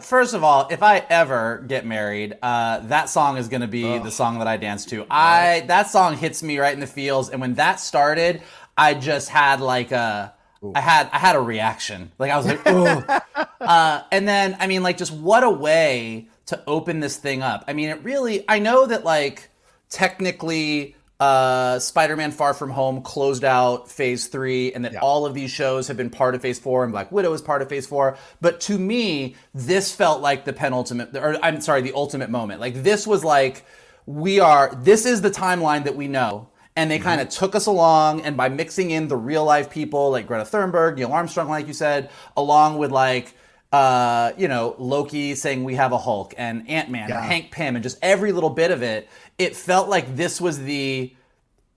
First 0.00 0.34
of 0.34 0.42
all, 0.42 0.68
if 0.70 0.82
I 0.82 0.98
ever 1.08 1.64
get 1.66 1.86
married, 1.86 2.36
uh, 2.42 2.80
that 2.80 3.08
song 3.08 3.36
is 3.36 3.48
going 3.48 3.60
to 3.60 3.68
be 3.68 3.84
oh. 3.84 4.02
the 4.02 4.10
song 4.10 4.38
that 4.40 4.48
I 4.48 4.56
dance 4.56 4.84
to. 4.86 5.06
I 5.10 5.64
that 5.68 5.88
song 5.88 6.16
hits 6.16 6.42
me 6.42 6.58
right 6.58 6.74
in 6.74 6.80
the 6.80 6.86
feels, 6.86 7.30
and 7.30 7.40
when 7.40 7.54
that 7.54 7.80
started, 7.80 8.42
I 8.76 8.94
just 8.94 9.28
had 9.28 9.60
like 9.60 9.92
a, 9.92 10.34
Ooh. 10.64 10.72
I 10.74 10.80
had 10.80 11.08
I 11.12 11.18
had 11.18 11.36
a 11.36 11.40
reaction. 11.40 12.10
Like 12.18 12.30
I 12.30 12.36
was 12.36 12.46
like, 12.46 12.60
oh. 12.66 13.22
uh, 13.60 14.02
and 14.10 14.26
then 14.26 14.56
I 14.58 14.66
mean, 14.66 14.82
like, 14.82 14.98
just 14.98 15.12
what 15.12 15.44
a 15.44 15.50
way 15.50 16.28
to 16.46 16.62
open 16.66 17.00
this 17.00 17.16
thing 17.16 17.42
up. 17.42 17.64
I 17.68 17.72
mean, 17.72 17.88
it 17.88 18.02
really. 18.02 18.44
I 18.48 18.58
know 18.58 18.86
that 18.86 19.04
like 19.04 19.50
technically 19.88 20.96
uh, 21.18 21.78
Spider-Man: 21.78 22.32
Far 22.32 22.54
From 22.54 22.70
Home 22.70 23.02
closed 23.02 23.44
out 23.44 23.90
Phase 23.90 24.26
Three, 24.26 24.72
and 24.72 24.84
that 24.84 24.94
yeah. 24.94 25.00
all 25.00 25.24
of 25.24 25.34
these 25.34 25.50
shows 25.50 25.88
have 25.88 25.96
been 25.96 26.10
part 26.10 26.34
of 26.34 26.42
Phase 26.42 26.58
Four, 26.58 26.84
and 26.84 26.92
Black 26.92 27.10
Widow 27.10 27.32
is 27.32 27.42
part 27.42 27.62
of 27.62 27.68
Phase 27.68 27.86
Four. 27.86 28.18
But 28.40 28.60
to 28.62 28.78
me, 28.78 29.36
this 29.54 29.94
felt 29.94 30.20
like 30.20 30.44
the 30.44 30.52
penultimate, 30.52 31.16
or 31.16 31.38
I'm 31.42 31.60
sorry, 31.60 31.82
the 31.82 31.94
ultimate 31.94 32.30
moment. 32.30 32.60
Like 32.60 32.82
this 32.82 33.06
was 33.06 33.24
like 33.24 33.64
we 34.04 34.40
are. 34.40 34.74
This 34.74 35.06
is 35.06 35.22
the 35.22 35.30
timeline 35.30 35.84
that 35.84 35.96
we 35.96 36.08
know. 36.08 36.50
And 36.78 36.90
they 36.90 36.96
mm-hmm. 36.98 37.04
kind 37.04 37.20
of 37.22 37.30
took 37.30 37.54
us 37.54 37.64
along, 37.64 38.20
and 38.20 38.36
by 38.36 38.50
mixing 38.50 38.90
in 38.90 39.08
the 39.08 39.16
real 39.16 39.44
life 39.44 39.70
people 39.70 40.10
like 40.10 40.26
Greta 40.26 40.44
Thunberg, 40.44 40.96
Neil 40.96 41.10
Armstrong, 41.10 41.48
like 41.48 41.66
you 41.66 41.72
said, 41.72 42.10
along 42.36 42.76
with 42.76 42.92
like 42.92 43.32
uh, 43.72 44.32
you 44.38 44.48
know, 44.48 44.74
Loki 44.78 45.34
saying 45.34 45.64
we 45.64 45.74
have 45.74 45.92
a 45.92 45.98
Hulk 45.98 46.34
and 46.38 46.68
Ant 46.68 46.88
Man 46.90 47.08
yeah. 47.08 47.20
Hank 47.20 47.50
Pym 47.50 47.76
and 47.76 47.82
just 47.82 47.98
every 48.00 48.32
little 48.32 48.50
bit 48.50 48.70
of 48.70 48.82
it, 48.82 49.08
it 49.38 49.56
felt 49.56 49.88
like 49.88 50.16
this 50.16 50.40
was 50.40 50.58
the 50.58 51.14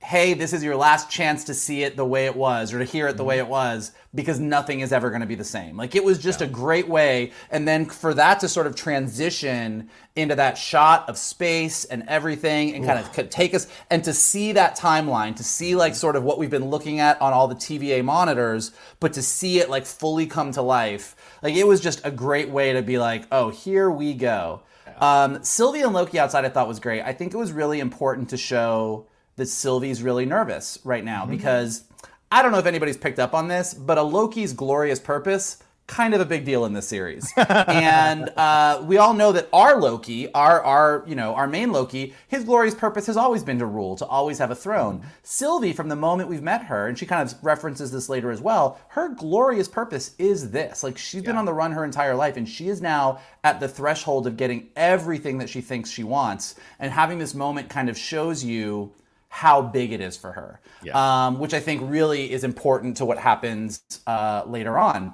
hey, 0.02 0.34
this 0.34 0.54
is 0.54 0.64
your 0.64 0.78
last 0.78 1.12
chance 1.12 1.44
to 1.44 1.54
see 1.54 1.84
it 1.84 1.98
the 1.98 2.06
way 2.06 2.26
it 2.26 2.36
was 2.36 2.74
or 2.74 2.80
to 2.80 2.86
hear 2.86 3.08
it 3.08 3.18
the 3.18 3.18
mm-hmm. 3.18 3.28
way 3.28 3.38
it 3.38 3.48
was 3.48 3.92
because 4.16 4.40
nothing 4.40 4.80
is 4.80 4.94
ever 4.94 5.10
going 5.10 5.20
to 5.20 5.28
be 5.28 5.36
the 5.36 5.44
same. 5.44 5.76
Like 5.76 5.94
it 5.94 6.04
was 6.04 6.18
just 6.18 6.40
yeah. 6.40 6.48
a 6.48 6.50
great 6.50 6.88
way. 6.88 7.34
And 7.52 7.68
then 7.68 7.86
for 7.86 8.14
that 8.14 8.40
to 8.40 8.48
sort 8.48 8.66
of 8.66 8.76
transition 8.76 9.90
into 10.16 10.36
that 10.36 10.58
shot 10.58 11.08
of 11.10 11.18
space 11.18 11.84
and 11.84 12.04
everything 12.08 12.74
and 12.74 12.86
kind 12.86 12.98
of 12.98 13.30
take 13.30 13.54
us 13.54 13.68
and 13.90 14.02
to 14.06 14.14
see 14.14 14.54
that 14.54 14.78
timeline, 14.78 15.36
to 15.36 15.44
see 15.44 15.76
like 15.76 15.92
mm-hmm. 15.92 15.98
sort 15.98 16.16
of 16.16 16.24
what 16.24 16.40
we've 16.40 16.50
been 16.50 16.70
looking 16.70 17.02
at 17.02 17.22
on 17.22 17.34
all 17.34 17.50
the 17.50 17.56
TVA 17.56 18.04
monitors, 18.04 18.72
but 19.02 19.12
to 19.14 19.22
see 19.22 19.60
it 19.60 19.70
like 19.70 19.86
fully 19.86 20.26
come 20.26 20.54
to 20.54 20.62
life. 20.62 21.16
Like 21.44 21.56
it 21.56 21.68
was 21.68 21.82
just 21.82 22.02
a 22.06 22.12
great 22.12 22.50
way 22.50 22.72
to 22.72 22.82
be 22.82 22.98
like, 22.98 23.26
oh, 23.34 23.50
here 23.50 23.92
we 23.92 24.14
go. 24.14 24.62
Um, 25.00 25.44
Sylvie 25.44 25.82
and 25.82 25.94
Loki 25.94 26.20
outside 26.20 26.46
I 26.46 26.50
thought 26.50 26.68
was 26.68 26.80
great. 26.80 27.02
I 27.02 27.14
think 27.14 27.34
it 27.34 27.38
was 27.38 27.52
really 27.52 27.80
important 27.80 28.30
to 28.30 28.38
show 28.38 29.08
that 29.38 29.48
Sylvie's 29.48 30.04
really 30.04 30.26
nervous 30.26 30.78
right 30.84 31.04
now 31.04 31.22
mm-hmm. 31.22 31.32
because 31.32 31.86
I 32.32 32.42
don't 32.42 32.52
know 32.52 32.60
if 32.60 32.66
anybody's 32.66 32.98
picked 32.98 33.20
up 33.20 33.34
on 33.34 33.48
this, 33.48 33.74
but 33.74 33.98
a 33.98 34.04
Loki's 34.04 34.54
glorious 34.54 35.00
purpose 35.00 35.64
kind 35.90 36.14
of 36.14 36.22
a 36.22 36.26
big 36.26 36.46
deal 36.46 36.66
in 36.66 36.74
this 36.74 36.88
series. 36.88 37.34
and 37.36 38.30
uh, 38.38 38.82
we 38.86 38.98
all 38.98 39.14
know 39.14 39.32
that 39.32 39.50
our 39.52 39.82
Loki, 39.82 40.32
our 40.34 40.64
our 40.64 41.04
you 41.08 41.16
know 41.16 41.34
our 41.34 41.48
main 41.48 41.72
Loki, 41.72 42.14
his 42.28 42.44
glorious 42.44 42.76
purpose 42.76 43.08
has 43.08 43.18
always 43.18 43.44
been 43.44 43.60
to 43.60 43.66
rule, 43.66 43.96
to 43.98 44.06
always 44.06 44.38
have 44.38 44.52
a 44.52 44.56
throne. 44.56 45.02
Sylvie, 45.24 45.74
from 45.74 45.90
the 45.90 45.96
moment 45.96 46.30
we've 46.30 46.44
met 46.44 46.64
her, 46.66 46.88
and 46.88 46.98
she 46.98 47.06
kind 47.06 47.28
of 47.28 47.44
references 47.44 47.92
this 47.92 48.08
later 48.08 48.32
as 48.32 48.40
well, 48.40 48.80
her 48.90 49.10
glorious 49.10 49.68
purpose 49.68 50.16
is 50.20 50.52
this. 50.52 50.84
Like 50.84 50.98
she's 50.98 51.24
yeah. 51.24 51.32
been 51.32 51.38
on 51.38 51.46
the 51.46 51.54
run 51.54 51.72
her 51.72 51.84
entire 51.84 52.16
life, 52.16 52.38
and 52.38 52.48
she 52.48 52.70
is 52.70 52.82
now 52.82 53.20
at 53.44 53.60
the 53.60 53.68
threshold 53.68 54.28
of 54.28 54.38
getting 54.38 54.70
everything 54.76 55.40
that 55.40 55.50
she 55.50 55.60
thinks 55.60 55.90
she 55.90 56.04
wants. 56.04 56.56
And 56.78 56.94
having 56.94 57.18
this 57.18 57.34
moment 57.34 57.70
kind 57.70 57.90
of 57.90 57.98
shows 57.98 58.44
you 58.44 58.94
how 59.30 59.62
big 59.62 59.92
it 59.92 60.02
is 60.02 60.18
for 60.18 60.32
her, 60.34 60.60
yeah. 60.84 61.28
um, 61.28 61.40
which 61.40 61.54
I 61.54 61.60
think 61.60 61.82
really 61.84 62.32
is 62.32 62.44
important 62.44 62.98
to 62.98 63.06
what 63.06 63.18
happens 63.18 63.82
uh, 64.06 64.44
later 64.46 64.78
on. 64.78 65.14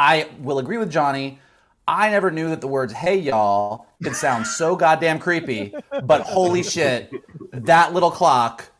I 0.00 0.28
will 0.40 0.58
agree 0.58 0.78
with 0.78 0.90
Johnny. 0.90 1.40
I 1.86 2.08
never 2.08 2.30
knew 2.30 2.48
that 2.48 2.62
the 2.62 2.66
words 2.66 2.90
"Hey 2.90 3.18
y'all" 3.18 3.86
could 4.02 4.16
sound 4.16 4.46
so 4.46 4.74
goddamn 4.74 5.18
creepy, 5.18 5.74
but 6.04 6.22
holy 6.22 6.62
shit, 6.62 7.12
that 7.52 7.92
little 7.92 8.10
clock. 8.10 8.70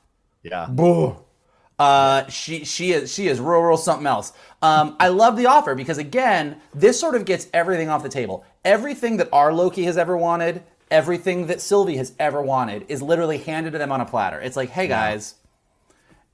Yeah. 0.43 0.67
Boo. 0.71 1.19
Uh, 1.79 2.27
she 2.29 2.65
she 2.65 2.93
is 2.93 3.13
she 3.13 3.29
is 3.29 3.39
real 3.39 3.61
real 3.61 3.77
something 3.77 4.07
else. 4.07 4.33
Um, 4.63 4.97
I 4.99 5.09
love 5.09 5.37
the 5.37 5.45
offer 5.45 5.75
because 5.75 5.99
again, 5.99 6.59
this 6.75 6.99
sort 6.99 7.15
of 7.15 7.27
gets 7.27 7.49
everything 7.53 7.91
off 7.91 8.03
the 8.03 8.09
table. 8.09 8.47
Everything 8.65 9.19
that 9.19 9.29
our 9.31 9.53
Loki 9.53 9.85
has 9.85 9.99
ever 9.99 10.17
wanted, 10.17 10.63
everything 10.91 11.49
that 11.49 11.61
Sylvie 11.61 11.99
has 11.99 12.15
ever 12.19 12.41
wanted 12.41 12.87
is 12.89 13.03
literally 13.03 13.37
handed 13.37 13.73
to 13.73 13.79
them 13.79 13.93
on 13.93 14.01
a 14.01 14.07
platter. 14.07 14.41
It's 14.41 14.57
like, 14.57 14.71
hey 14.71 14.89
guys, 14.89 15.35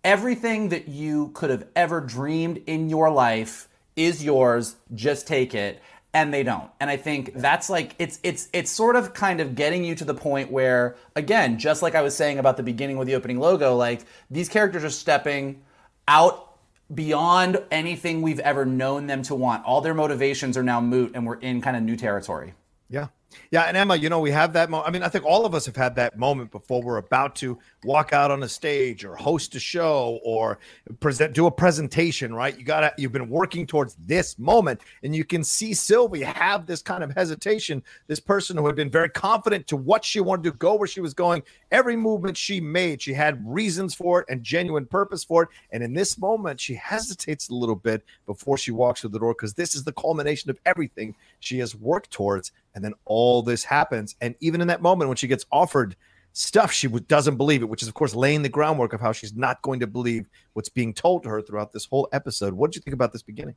everything 0.04 0.68
that 0.68 0.86
you 0.86 1.32
could 1.34 1.50
have 1.50 1.66
ever 1.74 2.00
dreamed 2.00 2.62
in 2.68 2.88
your 2.88 3.10
life 3.10 3.68
is 3.96 4.22
yours. 4.24 4.76
Just 4.94 5.26
take 5.26 5.54
it. 5.54 5.80
and 6.14 6.32
they 6.32 6.42
don't. 6.42 6.70
And 6.80 6.88
I 6.88 6.96
think 6.96 7.34
that's 7.34 7.68
like 7.68 7.94
it's 7.98 8.18
it's 8.22 8.48
it's 8.54 8.70
sort 8.70 8.96
of 8.96 9.12
kind 9.12 9.38
of 9.38 9.54
getting 9.54 9.84
you 9.84 9.94
to 9.96 10.04
the 10.04 10.14
point 10.14 10.50
where 10.50 10.96
again, 11.14 11.58
just 11.58 11.82
like 11.82 11.94
I 11.94 12.00
was 12.00 12.16
saying 12.16 12.38
about 12.38 12.56
the 12.56 12.62
beginning 12.62 12.96
with 12.96 13.06
the 13.06 13.14
opening 13.14 13.38
logo, 13.38 13.76
like 13.76 14.00
these 14.30 14.48
characters 14.48 14.82
are 14.82 14.90
stepping 14.90 15.62
out 16.08 16.56
beyond 16.94 17.62
anything 17.70 18.22
we've 18.22 18.40
ever 18.40 18.64
known 18.64 19.06
them 19.08 19.22
to 19.24 19.34
want. 19.34 19.64
All 19.66 19.82
their 19.82 19.92
motivations 19.94 20.56
are 20.56 20.62
now 20.62 20.80
moot 20.80 21.12
and 21.14 21.26
we're 21.26 21.38
in 21.40 21.60
kind 21.60 21.76
of 21.76 21.82
new 21.82 21.96
territory. 21.96 22.54
Yeah. 22.88 23.08
Yeah, 23.50 23.62
and 23.62 23.76
Emma, 23.76 23.96
you 23.96 24.08
know, 24.08 24.20
we 24.20 24.30
have 24.30 24.52
that 24.54 24.70
moment. 24.70 24.88
I 24.88 24.92
mean, 24.92 25.02
I 25.02 25.08
think 25.08 25.24
all 25.24 25.46
of 25.46 25.54
us 25.54 25.66
have 25.66 25.76
had 25.76 25.94
that 25.96 26.18
moment 26.18 26.50
before 26.50 26.82
we're 26.82 26.96
about 26.96 27.36
to 27.36 27.58
walk 27.84 28.12
out 28.12 28.30
on 28.30 28.42
a 28.42 28.48
stage 28.48 29.04
or 29.04 29.14
host 29.14 29.54
a 29.54 29.60
show 29.60 30.20
or 30.24 30.58
present 31.00 31.32
do 31.32 31.46
a 31.46 31.50
presentation, 31.50 32.34
right? 32.34 32.56
You 32.58 32.64
got 32.64 32.80
to 32.80 32.92
you've 32.98 33.12
been 33.12 33.28
working 33.28 33.66
towards 33.66 33.96
this 34.06 34.38
moment 34.38 34.80
and 35.02 35.14
you 35.14 35.24
can 35.24 35.44
see 35.44 35.74
Sylvie 35.74 36.22
have 36.22 36.66
this 36.66 36.82
kind 36.82 37.04
of 37.04 37.14
hesitation, 37.14 37.82
this 38.08 38.20
person 38.20 38.56
who 38.56 38.66
had 38.66 38.76
been 38.76 38.90
very 38.90 39.10
confident 39.10 39.66
to 39.68 39.76
what 39.76 40.04
she 40.04 40.20
wanted 40.20 40.44
to 40.44 40.52
go 40.52 40.74
where 40.74 40.88
she 40.88 41.00
was 41.00 41.14
going. 41.14 41.42
Every 41.70 41.96
movement 41.96 42.36
she 42.36 42.60
made, 42.60 43.02
she 43.02 43.12
had 43.12 43.44
reasons 43.46 43.94
for 43.94 44.20
it 44.20 44.26
and 44.28 44.42
genuine 44.42 44.86
purpose 44.86 45.24
for 45.24 45.44
it, 45.44 45.48
and 45.70 45.82
in 45.82 45.92
this 45.92 46.18
moment 46.18 46.60
she 46.60 46.74
hesitates 46.74 47.48
a 47.48 47.54
little 47.54 47.76
bit 47.76 48.04
before 48.26 48.58
she 48.58 48.70
walks 48.70 49.00
through 49.00 49.10
the 49.10 49.18
door 49.18 49.34
because 49.34 49.54
this 49.54 49.74
is 49.74 49.84
the 49.84 49.92
culmination 49.92 50.50
of 50.50 50.58
everything 50.66 51.14
she 51.40 51.58
has 51.58 51.74
worked 51.74 52.10
towards 52.10 52.52
and 52.76 52.84
then 52.84 52.92
all 53.06 53.42
this 53.42 53.64
happens. 53.64 54.14
And 54.20 54.36
even 54.40 54.60
in 54.60 54.68
that 54.68 54.82
moment 54.82 55.08
when 55.08 55.16
she 55.16 55.26
gets 55.26 55.44
offered 55.50 55.96
stuff, 56.34 56.70
she 56.70 56.86
doesn't 56.86 57.36
believe 57.36 57.62
it, 57.62 57.68
which 57.68 57.82
is, 57.82 57.88
of 57.88 57.94
course, 57.94 58.14
laying 58.14 58.42
the 58.42 58.48
groundwork 58.48 58.92
of 58.92 59.00
how 59.00 59.10
she's 59.10 59.34
not 59.34 59.60
going 59.62 59.80
to 59.80 59.86
believe 59.86 60.28
what's 60.52 60.68
being 60.68 60.92
told 60.92 61.22
to 61.24 61.30
her 61.30 61.40
throughout 61.40 61.72
this 61.72 61.86
whole 61.86 62.06
episode. 62.12 62.52
What 62.52 62.70
did 62.70 62.76
you 62.76 62.82
think 62.82 62.94
about 62.94 63.12
this 63.12 63.22
beginning? 63.22 63.54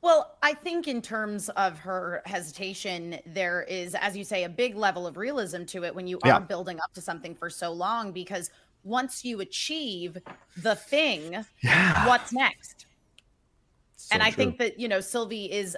Well, 0.00 0.38
I 0.42 0.54
think 0.54 0.88
in 0.88 1.02
terms 1.02 1.50
of 1.50 1.78
her 1.80 2.22
hesitation, 2.24 3.18
there 3.26 3.62
is, 3.64 3.94
as 3.96 4.16
you 4.16 4.24
say, 4.24 4.44
a 4.44 4.48
big 4.48 4.76
level 4.76 5.06
of 5.06 5.16
realism 5.16 5.64
to 5.64 5.84
it 5.84 5.94
when 5.94 6.06
you 6.06 6.18
are 6.22 6.40
building 6.40 6.78
up 6.80 6.94
to 6.94 7.02
something 7.02 7.34
for 7.34 7.50
so 7.50 7.70
long 7.70 8.12
because 8.12 8.50
once 8.84 9.24
you 9.24 9.40
achieve 9.40 10.16
the 10.56 10.76
thing, 10.76 11.44
yeah. 11.62 12.06
what's 12.06 12.32
next? 12.32 12.86
So 13.96 14.14
and 14.14 14.22
I 14.22 14.30
true. 14.30 14.36
think 14.36 14.58
that, 14.58 14.78
you 14.78 14.88
know, 14.88 15.00
Sylvie 15.00 15.50
is 15.52 15.76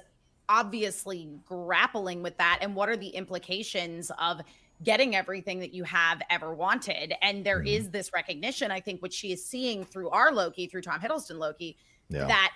obviously 0.51 1.31
grappling 1.47 2.23
with 2.23 2.37
that 2.37 2.59
and 2.61 2.75
what 2.75 2.89
are 2.89 2.97
the 2.97 3.09
implications 3.09 4.11
of 4.19 4.41
getting 4.83 5.15
everything 5.15 5.61
that 5.61 5.73
you 5.73 5.85
have 5.85 6.21
ever 6.29 6.53
wanted 6.53 7.15
and 7.23 7.47
there 7.47 7.59
mm-hmm. 7.59 7.69
is 7.69 7.91
this 7.91 8.13
recognition 8.13 8.71
i 8.71 8.81
think 8.81 9.01
which 9.01 9.15
she 9.15 9.33
is 9.33 9.45
seeing 9.45 9.85
through 9.85 10.11
our 10.11 10.33
loki 10.33 10.67
through 10.67 10.83
tom 10.83 11.01
hiddleston 11.01 11.39
loki 11.39 11.77
yeah. 12.09 12.27
that 12.27 12.53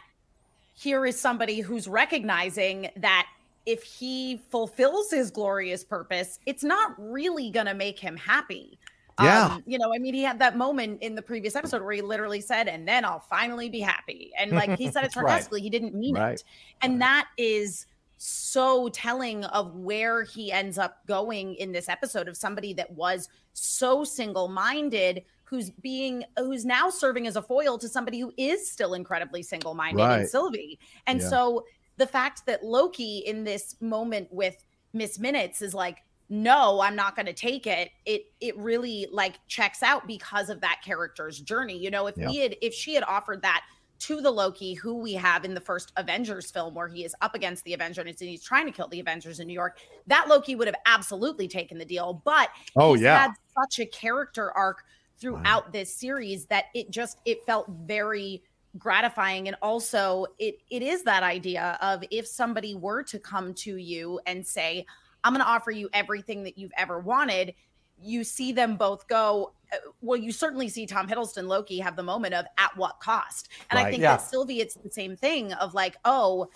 here 0.75 1.07
is 1.07 1.19
somebody 1.19 1.61
who's 1.61 1.87
recognizing 1.87 2.91
that 2.97 3.29
if 3.65 3.85
he 3.85 4.43
fulfills 4.51 5.11
his 5.11 5.31
glorious 5.31 5.85
purpose 5.85 6.41
it's 6.47 6.65
not 6.65 6.95
really 6.99 7.49
going 7.49 7.67
to 7.67 7.75
make 7.75 7.99
him 7.99 8.17
happy 8.17 8.77
yeah. 9.21 9.47
Um, 9.47 9.63
you 9.67 9.79
know, 9.79 9.95
I 9.95 9.99
mean, 9.99 10.15
he 10.15 10.23
had 10.23 10.39
that 10.41 10.57
moment 10.57 11.03
in 11.03 11.15
the 11.15 11.23
previous 11.23 11.55
episode 11.55 11.83
where 11.83 11.93
he 11.93 12.03
literally 12.03 12.41
said, 12.41 12.69
and 12.69 12.87
then 12.87 13.05
I'll 13.05 13.21
finally 13.21 13.69
be 13.69 13.81
happy. 13.81 14.33
And 14.39 14.53
like 14.53 14.77
he 14.77 14.91
said 14.91 15.05
it 15.05 15.13
sarcastically, 15.15 15.61
right. 15.61 15.65
he 15.65 15.71
didn't 15.71 15.95
mean 15.95 16.17
right. 16.17 16.35
it. 16.35 16.45
And 16.83 16.95
right. 16.95 17.01
that 17.01 17.29
is 17.37 17.87
so 18.17 18.89
telling 18.89 19.45
of 19.47 19.75
where 19.75 20.23
he 20.23 20.51
ends 20.51 20.79
up 20.79 21.07
going 21.07 21.55
in 21.57 21.73
this 21.73 21.89
episode 21.89 22.27
of 22.27 22.37
somebody 22.37 22.73
that 22.73 22.91
was 22.93 23.29
so 23.53 24.03
single 24.03 24.49
minded 24.49 25.23
who's 25.45 25.71
being 25.71 26.25
who's 26.39 26.65
now 26.65 26.89
serving 26.89 27.27
as 27.27 27.37
a 27.37 27.43
foil 27.43 27.77
to 27.79 27.89
somebody 27.89 28.19
who 28.19 28.33
is 28.37 28.69
still 28.71 28.95
incredibly 28.95 29.43
single 29.43 29.75
minded 29.75 30.03
right. 30.03 30.21
in 30.23 30.27
Sylvie. 30.27 30.79
And 31.07 31.21
yeah. 31.21 31.29
so 31.29 31.65
the 31.97 32.07
fact 32.07 32.47
that 32.47 32.65
Loki 32.65 33.19
in 33.19 33.45
this 33.45 33.77
moment 33.81 34.33
with 34.33 34.65
Miss 34.93 35.19
Minutes 35.19 35.63
is 35.63 35.75
like, 35.75 35.99
no 36.29 36.81
i'm 36.81 36.97
not 36.97 37.15
going 37.15 37.27
to 37.27 37.33
take 37.33 37.67
it 37.67 37.91
it 38.07 38.27
it 38.41 38.57
really 38.57 39.07
like 39.13 39.35
checks 39.47 39.83
out 39.83 40.07
because 40.07 40.49
of 40.49 40.61
that 40.61 40.81
character's 40.85 41.41
journey 41.41 41.77
you 41.77 41.91
know 41.91 42.07
if 42.07 42.17
yeah. 42.17 42.29
we 42.29 42.39
had 42.39 42.57
if 42.63 42.73
she 42.73 42.95
had 42.95 43.05
offered 43.05 43.43
that 43.43 43.63
to 43.99 44.21
the 44.21 44.31
loki 44.31 44.75
who 44.75 44.95
we 44.95 45.13
have 45.13 45.45
in 45.45 45.55
the 45.55 45.61
first 45.61 45.93
avengers 45.97 46.51
film 46.51 46.75
where 46.75 46.89
he 46.89 47.05
is 47.05 47.15
up 47.21 47.35
against 47.35 47.63
the 47.65 47.75
avengers 47.75 48.21
and 48.21 48.29
he's 48.29 48.43
trying 48.43 48.67
to 48.67 48.73
kill 48.73 48.89
the 48.89 49.01
avengers 49.01 49.39
in 49.39 49.47
new 49.47 49.53
york 49.53 49.79
that 50.07 50.27
loki 50.29 50.55
would 50.55 50.67
have 50.67 50.77
absolutely 50.87 51.47
taken 51.47 51.79
the 51.79 51.85
deal 51.85 52.23
but 52.25 52.49
oh 52.77 52.95
yeah 52.95 53.19
had 53.19 53.33
such 53.55 53.79
a 53.81 53.87
character 53.87 54.51
arc 54.53 54.85
throughout 55.19 55.67
wow. 55.67 55.71
this 55.73 55.95
series 55.95 56.47
that 56.47 56.67
it 56.75 56.91
just 56.91 57.19
it 57.25 57.45
felt 57.45 57.69
very 57.85 58.43
gratifying 58.79 59.47
and 59.47 59.57
also 59.63 60.27
it 60.39 60.59
it 60.71 60.83
is 60.83 61.05
that 61.05 61.23
idea 61.23 61.79
of 61.81 62.03
if 62.11 62.27
somebody 62.27 62.75
were 62.75 63.03
to 63.03 63.19
come 63.19 63.55
to 63.55 63.77
you 63.77 64.19
and 64.27 64.45
say 64.45 64.85
I'm 65.25 65.33
going 65.33 65.45
to 65.45 65.51
offer 65.51 65.71
you 65.71 65.89
everything 65.93 66.45
that 66.45 66.57
you've 66.57 66.73
ever 66.77 67.01
wanted. 67.01 67.55
You 68.01 68.23
see 68.23 68.53
them 68.53 68.77
both 68.77 69.09
go. 69.09 69.53
Uh, 69.73 69.77
well, 70.03 70.19
you 70.19 70.31
certainly 70.31 70.69
see 70.69 70.87
Tom 70.87 71.09
Hiddleston 71.09 71.49
Loki 71.49 71.79
have 71.79 71.97
the 71.97 72.03
moment 72.03 72.35
of 72.35 72.45
at 72.59 72.77
what 72.77 73.01
cost. 73.01 73.49
And 73.71 73.79
right. 73.79 73.87
I 73.87 73.91
think 73.91 74.03
yeah. 74.03 74.17
that 74.17 74.23
Sylvie, 74.23 74.61
it's 74.61 74.75
the 74.75 74.91
same 74.91 75.17
thing 75.17 75.53
of 75.55 75.75
like, 75.75 75.97
oh, 76.05 76.49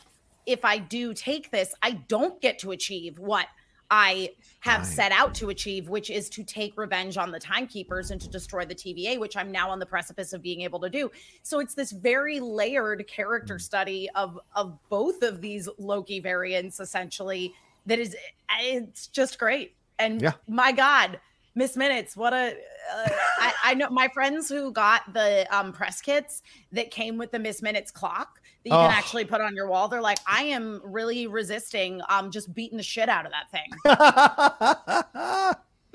if 0.46 0.64
I 0.64 0.78
do 0.78 1.14
take 1.14 1.50
this, 1.50 1.74
I 1.82 1.92
don't 1.92 2.40
get 2.40 2.58
to 2.60 2.72
achieve 2.72 3.18
what 3.18 3.46
I 3.90 4.30
have 4.60 4.80
right. 4.80 4.86
set 4.86 5.12
out 5.12 5.34
to 5.36 5.48
achieve, 5.48 5.88
which 5.88 6.10
is 6.10 6.28
to 6.30 6.44
take 6.44 6.76
revenge 6.76 7.16
on 7.16 7.30
the 7.30 7.38
timekeepers 7.38 8.10
and 8.10 8.20
to 8.20 8.28
destroy 8.28 8.64
the 8.66 8.74
TVA, 8.74 9.18
which 9.18 9.36
I'm 9.36 9.50
now 9.50 9.70
on 9.70 9.78
the 9.78 9.86
precipice 9.86 10.32
of 10.32 10.42
being 10.42 10.62
able 10.62 10.80
to 10.80 10.90
do. 10.90 11.10
So 11.42 11.60
it's 11.60 11.74
this 11.74 11.92
very 11.92 12.38
layered 12.40 13.06
character 13.06 13.56
mm. 13.56 13.60
study 13.60 14.10
of 14.14 14.38
of 14.54 14.78
both 14.90 15.22
of 15.22 15.40
these 15.40 15.68
Loki 15.78 16.20
variants, 16.20 16.80
essentially, 16.80 17.54
that 17.88 17.98
is 17.98 18.16
it's 18.60 19.08
just 19.08 19.38
great. 19.38 19.74
And 19.98 20.22
yeah. 20.22 20.32
my 20.46 20.72
God, 20.72 21.18
Miss 21.54 21.76
Minutes, 21.76 22.16
what 22.16 22.32
a 22.32 22.54
uh, 22.94 23.08
I, 23.38 23.52
I 23.64 23.74
know 23.74 23.90
my 23.90 24.08
friends 24.08 24.48
who 24.48 24.70
got 24.72 25.12
the 25.12 25.46
um, 25.54 25.72
press 25.72 26.00
kits 26.00 26.42
that 26.72 26.90
came 26.90 27.18
with 27.18 27.32
the 27.32 27.38
Miss 27.38 27.60
Minutes 27.62 27.90
clock 27.90 28.40
that 28.64 28.70
you 28.70 28.76
oh. 28.76 28.86
can 28.86 28.90
actually 28.92 29.24
put 29.24 29.40
on 29.40 29.56
your 29.56 29.68
wall. 29.68 29.88
They're 29.88 30.00
like, 30.00 30.18
I 30.26 30.44
am 30.44 30.80
really 30.84 31.26
resisting 31.26 32.00
um 32.08 32.30
just 32.30 32.54
beating 32.54 32.76
the 32.76 32.84
shit 32.84 33.08
out 33.08 33.26
of 33.26 33.32
that 33.32 33.50
thing. 33.50 33.70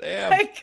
Damn. 0.00 0.30
Like, 0.30 0.62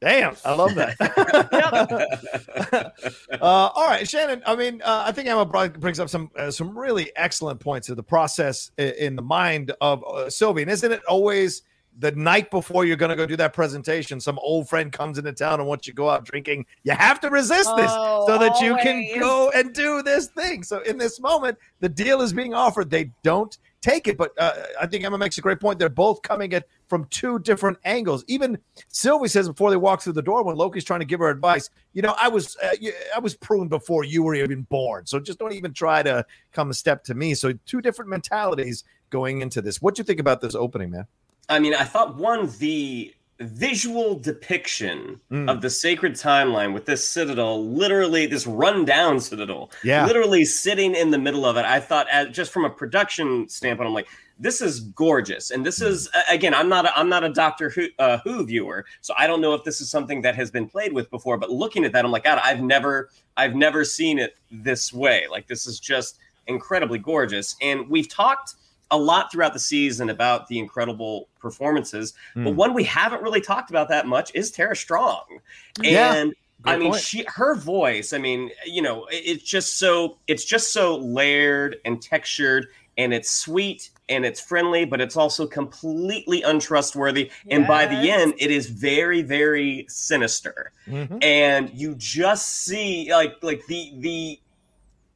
Damn, 0.00 0.36
I 0.44 0.54
love 0.54 0.74
that. 0.74 0.96
uh, 3.40 3.40
all 3.40 3.86
right, 3.86 4.08
Shannon. 4.08 4.42
I 4.44 4.54
mean, 4.54 4.82
uh, 4.82 5.04
I 5.06 5.12
think 5.12 5.28
Emma 5.28 5.46
brings 5.46 5.98
up 5.98 6.10
some 6.10 6.30
uh, 6.36 6.50
some 6.50 6.76
really 6.76 7.10
excellent 7.16 7.60
points 7.60 7.88
of 7.88 7.96
the 7.96 8.02
process 8.02 8.70
in 8.76 9.16
the 9.16 9.22
mind 9.22 9.72
of 9.80 10.04
uh, 10.04 10.28
Sylvie. 10.28 10.62
And 10.62 10.70
isn't 10.70 10.92
it 10.92 11.02
always 11.06 11.62
the 11.98 12.10
night 12.12 12.50
before 12.50 12.84
you're 12.84 12.96
going 12.96 13.10
to 13.10 13.16
go 13.16 13.24
do 13.24 13.36
that 13.36 13.52
presentation, 13.52 14.20
some 14.20 14.38
old 14.40 14.68
friend 14.68 14.92
comes 14.92 15.16
into 15.16 15.32
town 15.32 15.60
and 15.60 15.68
wants 15.68 15.86
you 15.86 15.92
to 15.92 15.96
go 15.96 16.10
out 16.10 16.24
drinking? 16.24 16.66
You 16.82 16.92
have 16.92 17.20
to 17.20 17.30
resist 17.30 17.70
this 17.76 17.90
oh, 17.90 18.26
so 18.26 18.38
that 18.38 18.52
always. 18.52 18.62
you 18.62 18.76
can 18.82 19.20
go 19.20 19.50
and 19.54 19.72
do 19.72 20.02
this 20.02 20.26
thing. 20.26 20.64
So 20.64 20.80
in 20.80 20.98
this 20.98 21.20
moment, 21.20 21.56
the 21.80 21.88
deal 21.88 22.20
is 22.20 22.32
being 22.32 22.52
offered. 22.52 22.90
They 22.90 23.10
don't 23.22 23.56
take 23.84 24.08
it. 24.08 24.16
But 24.16 24.32
uh, 24.38 24.52
I 24.80 24.86
think 24.86 25.04
Emma 25.04 25.18
makes 25.18 25.38
a 25.38 25.40
great 25.40 25.60
point. 25.60 25.78
They're 25.78 25.88
both 25.88 26.22
coming 26.22 26.52
at 26.54 26.66
from 26.88 27.04
two 27.10 27.38
different 27.38 27.78
angles. 27.84 28.24
Even 28.26 28.58
Sylvie 28.88 29.28
says 29.28 29.48
before 29.48 29.70
they 29.70 29.76
walk 29.76 30.00
through 30.00 30.14
the 30.14 30.22
door 30.22 30.42
when 30.42 30.56
Loki's 30.56 30.84
trying 30.84 31.00
to 31.00 31.06
give 31.06 31.20
her 31.20 31.28
advice, 31.28 31.68
you 31.92 32.02
know, 32.02 32.14
I 32.18 32.28
was 32.28 32.56
uh, 32.56 32.74
I 33.14 33.18
was 33.18 33.34
pruned 33.34 33.70
before 33.70 34.04
you 34.04 34.22
were 34.22 34.34
even 34.34 34.62
born, 34.62 35.06
so 35.06 35.20
just 35.20 35.38
don't 35.38 35.52
even 35.52 35.72
try 35.72 36.02
to 36.02 36.24
come 36.52 36.70
a 36.70 36.74
step 36.74 37.04
to 37.04 37.14
me. 37.14 37.34
So 37.34 37.52
two 37.66 37.80
different 37.80 38.10
mentalities 38.10 38.84
going 39.10 39.42
into 39.42 39.60
this. 39.60 39.82
What 39.82 39.94
do 39.94 40.00
you 40.00 40.04
think 40.04 40.20
about 40.20 40.40
this 40.40 40.54
opening, 40.54 40.90
man? 40.90 41.06
I 41.48 41.58
mean, 41.58 41.74
I 41.74 41.84
thought 41.84 42.16
one 42.16 42.50
the 42.58 43.14
visual 43.40 44.14
depiction 44.14 45.20
mm. 45.30 45.50
of 45.50 45.60
the 45.60 45.68
sacred 45.68 46.12
timeline 46.12 46.72
with 46.72 46.86
this 46.86 47.06
citadel 47.06 47.66
literally 47.66 48.26
this 48.26 48.46
rundown 48.46 49.18
citadel 49.18 49.70
yeah. 49.82 50.06
literally 50.06 50.44
sitting 50.44 50.94
in 50.94 51.10
the 51.10 51.18
middle 51.18 51.44
of 51.44 51.56
it. 51.56 51.64
I 51.64 51.80
thought 51.80 52.06
as, 52.10 52.28
just 52.28 52.52
from 52.52 52.64
a 52.64 52.70
production 52.70 53.48
standpoint 53.48 53.88
i'm 53.88 53.94
like 53.94 54.08
this 54.36 54.60
is 54.60 54.80
gorgeous. 54.80 55.52
And 55.52 55.64
this 55.64 55.80
is 55.80 56.08
again 56.28 56.54
i'm 56.54 56.68
not 56.68 56.86
a, 56.86 56.98
i'm 56.98 57.08
not 57.08 57.24
a 57.24 57.28
doctor 57.28 57.70
who, 57.70 57.86
uh, 57.98 58.18
who 58.24 58.44
viewer 58.44 58.84
so 59.00 59.14
i 59.16 59.26
don't 59.26 59.40
know 59.40 59.54
if 59.54 59.64
this 59.64 59.80
is 59.80 59.90
something 59.90 60.22
that 60.22 60.34
has 60.34 60.50
been 60.50 60.68
played 60.68 60.92
with 60.92 61.10
before 61.10 61.36
but 61.36 61.50
looking 61.50 61.84
at 61.84 61.92
that 61.92 62.04
i'm 62.04 62.10
like 62.10 62.24
god 62.24 62.40
i've 62.44 62.60
never 62.60 63.10
i've 63.36 63.54
never 63.54 63.84
seen 63.84 64.18
it 64.18 64.36
this 64.50 64.92
way. 64.92 65.26
Like 65.30 65.46
this 65.46 65.66
is 65.66 65.80
just 65.80 66.18
incredibly 66.46 66.98
gorgeous. 66.98 67.56
And 67.60 67.88
we've 67.88 68.08
talked 68.08 68.54
a 68.90 68.98
lot 68.98 69.32
throughout 69.32 69.52
the 69.52 69.58
season 69.58 70.10
about 70.10 70.48
the 70.48 70.58
incredible 70.58 71.28
performances, 71.40 72.12
mm. 72.34 72.44
but 72.44 72.50
hmm. 72.50 72.56
one 72.56 72.74
we 72.74 72.84
haven't 72.84 73.22
really 73.22 73.40
talked 73.40 73.70
about 73.70 73.88
that 73.88 74.06
much 74.06 74.30
is 74.34 74.50
Tara 74.50 74.76
Strong. 74.76 75.40
Yeah. 75.80 76.14
And 76.14 76.34
I 76.64 76.76
mean, 76.76 76.92
point. 76.92 77.02
she 77.02 77.24
her 77.28 77.54
voice. 77.54 78.12
I 78.12 78.18
mean, 78.18 78.50
you 78.64 78.82
know, 78.82 79.06
it's 79.10 79.42
just 79.42 79.78
so 79.78 80.18
it's 80.26 80.44
just 80.44 80.72
so 80.72 80.96
layered 80.96 81.76
and 81.84 82.00
textured, 82.00 82.68
and 82.96 83.12
it's 83.12 83.30
sweet 83.30 83.90
and 84.08 84.24
it's 84.24 84.40
friendly, 84.40 84.84
but 84.84 85.00
it's 85.00 85.16
also 85.16 85.46
completely 85.46 86.42
untrustworthy. 86.42 87.24
Yes. 87.24 87.32
And 87.50 87.66
by 87.66 87.86
the 87.86 88.10
end, 88.10 88.34
it 88.38 88.50
is 88.50 88.68
very, 88.68 89.22
very 89.22 89.86
sinister. 89.88 90.72
Mm-hmm. 90.86 91.18
And 91.22 91.70
you 91.74 91.94
just 91.96 92.64
see 92.64 93.10
like 93.10 93.36
like 93.42 93.66
the 93.66 93.92
the 93.98 94.40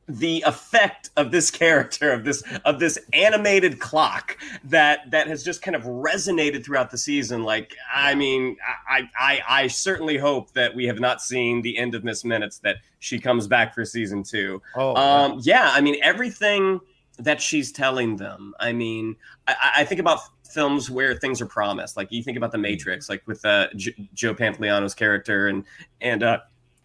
the 0.08 0.42
effect 0.46 1.10
of 1.16 1.30
this 1.30 1.50
character 1.50 2.10
of 2.10 2.24
this 2.24 2.42
of 2.64 2.80
this 2.80 2.98
animated 3.12 3.78
clock 3.78 4.38
that 4.64 5.10
that 5.10 5.26
has 5.26 5.42
just 5.44 5.60
kind 5.60 5.76
of 5.76 5.82
resonated 5.82 6.64
throughout 6.64 6.90
the 6.90 6.98
season. 6.98 7.42
Like 7.42 7.74
i 7.92 8.14
mean 8.14 8.56
i 8.88 9.02
i 9.18 9.40
i 9.48 9.66
certainly 9.66 10.16
hope 10.16 10.52
that 10.54 10.74
we 10.74 10.86
have 10.86 10.98
not 10.98 11.20
seen 11.20 11.60
the 11.62 11.76
end 11.76 11.94
of 11.94 12.04
miss 12.04 12.24
minutes 12.24 12.58
that 12.60 12.76
she 13.00 13.18
comes 13.18 13.46
back 13.46 13.74
for 13.74 13.84
season 13.84 14.22
two. 14.22 14.62
Oh, 14.74 14.96
um 14.96 15.40
yeah 15.42 15.70
i 15.74 15.80
mean 15.80 15.96
everything 16.02 16.80
that 17.18 17.42
she's 17.42 17.72
telling 17.72 18.16
them 18.16 18.54
i 18.60 18.72
mean 18.72 19.16
i, 19.46 19.72
I 19.78 19.84
think 19.84 20.00
about 20.00 20.20
films 20.48 20.90
where 20.90 21.14
things 21.14 21.40
are 21.40 21.46
promised. 21.46 21.96
Like 21.96 22.10
you 22.10 22.22
think 22.22 22.36
about 22.36 22.52
the 22.52 22.58
matrix 22.58 23.08
like 23.08 23.22
with 23.26 23.44
uh 23.44 23.68
J- 23.76 24.08
joe 24.14 24.34
pantoliano's 24.34 24.94
character 24.94 25.48
and 25.48 25.64
and 26.00 26.22
uh 26.22 26.38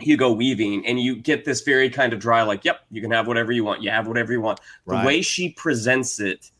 Hugo 0.04 0.32
Weaving, 0.32 0.86
and 0.86 1.00
you 1.00 1.16
get 1.16 1.46
this 1.46 1.62
very 1.62 1.90
kind 1.90 2.14
of 2.14 2.20
dry, 2.20 2.44
like, 2.44 2.64
"Yep, 2.64 2.86
you 2.92 3.02
can 3.02 3.12
have 3.12 3.28
whatever 3.28 3.52
you 3.52 3.64
want. 3.64 3.82
You 3.82 3.90
have 3.90 4.08
whatever 4.08 4.32
you 4.34 4.42
want." 4.42 4.60
The 4.88 4.98
way 4.98 5.22
she 5.22 5.50
presents 5.50 6.20
it, 6.20 6.52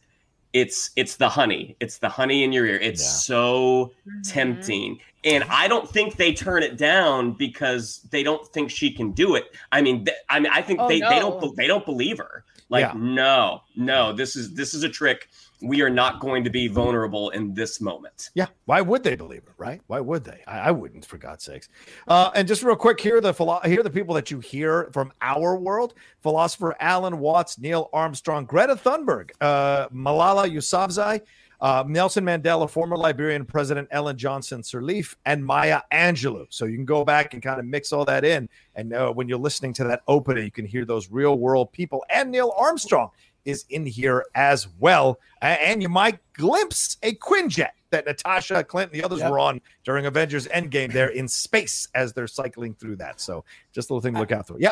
it's 0.54 0.92
it's 0.96 1.16
the 1.16 1.30
honey. 1.30 1.76
It's 1.80 1.98
the 1.98 2.10
honey 2.10 2.44
in 2.44 2.52
your 2.52 2.66
ear. 2.66 2.78
It's 2.78 3.02
Yeah. 3.02 3.08
so 3.08 3.92
mm-hmm. 4.08 4.22
tempting, 4.22 5.00
and 5.24 5.44
I 5.50 5.68
don't 5.68 5.90
think 5.90 6.16
they 6.16 6.34
turn 6.34 6.64
it 6.64 6.78
down 6.78 7.34
because 7.34 8.02
they 8.12 8.24
don't 8.24 8.48
think 8.48 8.70
she 8.72 8.92
can 8.92 9.12
do 9.12 9.36
it. 9.36 9.46
I 9.72 9.82
mean, 9.82 10.06
th- 10.06 10.18
I 10.30 10.40
mean, 10.40 10.52
I 10.54 10.62
think 10.62 10.80
Oh, 10.80 10.88
they 10.88 11.00
they 11.00 11.20
don't 11.20 11.56
they 11.56 11.68
don't 11.68 11.86
believe 11.86 12.18
her. 12.20 12.44
Like, 12.70 12.86
Yeah. 12.86 12.94
no, 12.96 13.62
no, 13.76 14.14
this 14.14 14.36
is 14.36 14.54
this 14.54 14.74
is 14.74 14.84
a 14.84 14.90
trick. 14.90 15.30
We 15.64 15.82
are 15.82 15.90
not 15.90 16.20
going 16.20 16.44
to 16.44 16.50
be 16.50 16.68
vulnerable 16.68 17.30
in 17.30 17.54
this 17.54 17.80
moment. 17.80 18.32
Yeah, 18.34 18.48
why 18.66 18.82
would 18.82 19.02
they 19.02 19.16
believe 19.16 19.44
it, 19.44 19.54
right? 19.58 19.82
Why 19.88 20.02
would 20.02 20.26
they? 20.26 20.44
I, 20.46 20.60
I 20.60 20.72
wouldn't, 20.72 21.06
for 21.06 21.18
God's 21.18 21.46
sakes. 21.46 21.70
Uh, 22.06 22.32
and 22.36 22.48
just 22.48 22.64
real 22.64 22.76
quick, 22.76 23.00
here 23.00 23.18
are 23.18 23.22
the 23.22 23.34
philo- 23.34 23.62
here 23.64 23.80
are 23.80 23.84
the 23.84 23.90
people 23.90 24.14
that 24.16 24.30
you 24.30 24.42
hear 24.42 24.90
from 24.92 25.14
our 25.22 25.56
world: 25.56 25.94
philosopher 26.22 26.76
Alan 26.82 27.18
Watts, 27.20 27.58
Neil 27.58 27.90
Armstrong, 27.94 28.44
Greta 28.46 28.76
Thunberg, 28.76 29.32
uh, 29.40 29.88
Malala 29.88 30.52
Yousafzai, 30.52 31.22
uh, 31.62 31.84
Nelson 31.88 32.26
Mandela, 32.26 32.70
former 32.70 32.98
Liberian 32.98 33.46
President 33.46 33.88
Ellen 33.92 34.18
Johnson 34.18 34.62
Sirleaf, 34.62 35.16
and 35.26 35.46
Maya 35.46 35.80
Angelou. 35.94 36.46
So 36.50 36.66
you 36.66 36.76
can 36.76 36.84
go 36.84 37.06
back 37.06 37.34
and 37.34 37.42
kind 37.42 37.62
of 37.62 37.66
mix 37.66 37.94
all 37.94 38.04
that 38.04 38.26
in, 38.26 38.50
and 38.76 38.94
uh, 38.94 39.14
when 39.14 39.30
you're 39.30 39.40
listening 39.40 39.72
to 39.76 39.86
that 39.86 40.02
opening, 40.10 40.44
you 40.44 40.52
can 40.52 40.66
hear 40.66 40.84
those 40.84 41.10
real 41.10 41.38
world 41.38 41.72
people. 41.72 42.04
And 42.10 42.32
Neil 42.32 42.54
Armstrong 42.58 43.12
is 43.46 43.66
in 43.70 43.86
here 43.86 44.26
as 44.36 44.68
well, 44.80 45.20
and 45.42 45.82
you 45.82 45.90
might 45.90 46.20
glimpse 46.34 46.98
a 47.04 47.14
Quinjet 47.16 47.72
that 47.92 48.06
Natasha 48.06 48.64
Clinton, 48.64 48.98
the 48.98 49.04
others 49.06 49.20
Yep. 49.20 49.32
were 49.32 49.40
on 49.40 49.62
during 49.84 50.06
Avengers 50.06 50.48
Endgame. 50.48 50.92
They're 50.92 51.10
in 51.10 51.28
space 51.28 51.88
as 51.94 52.14
they're 52.14 52.28
cycling 52.28 52.74
through 52.74 52.96
that. 52.98 53.20
So 53.22 53.44
just 53.72 53.90
a 53.90 53.94
little 53.94 54.02
thing 54.02 54.14
to 54.16 54.20
look 54.20 54.32
out 54.32 54.48
for. 54.48 54.58
Yeah. 54.60 54.72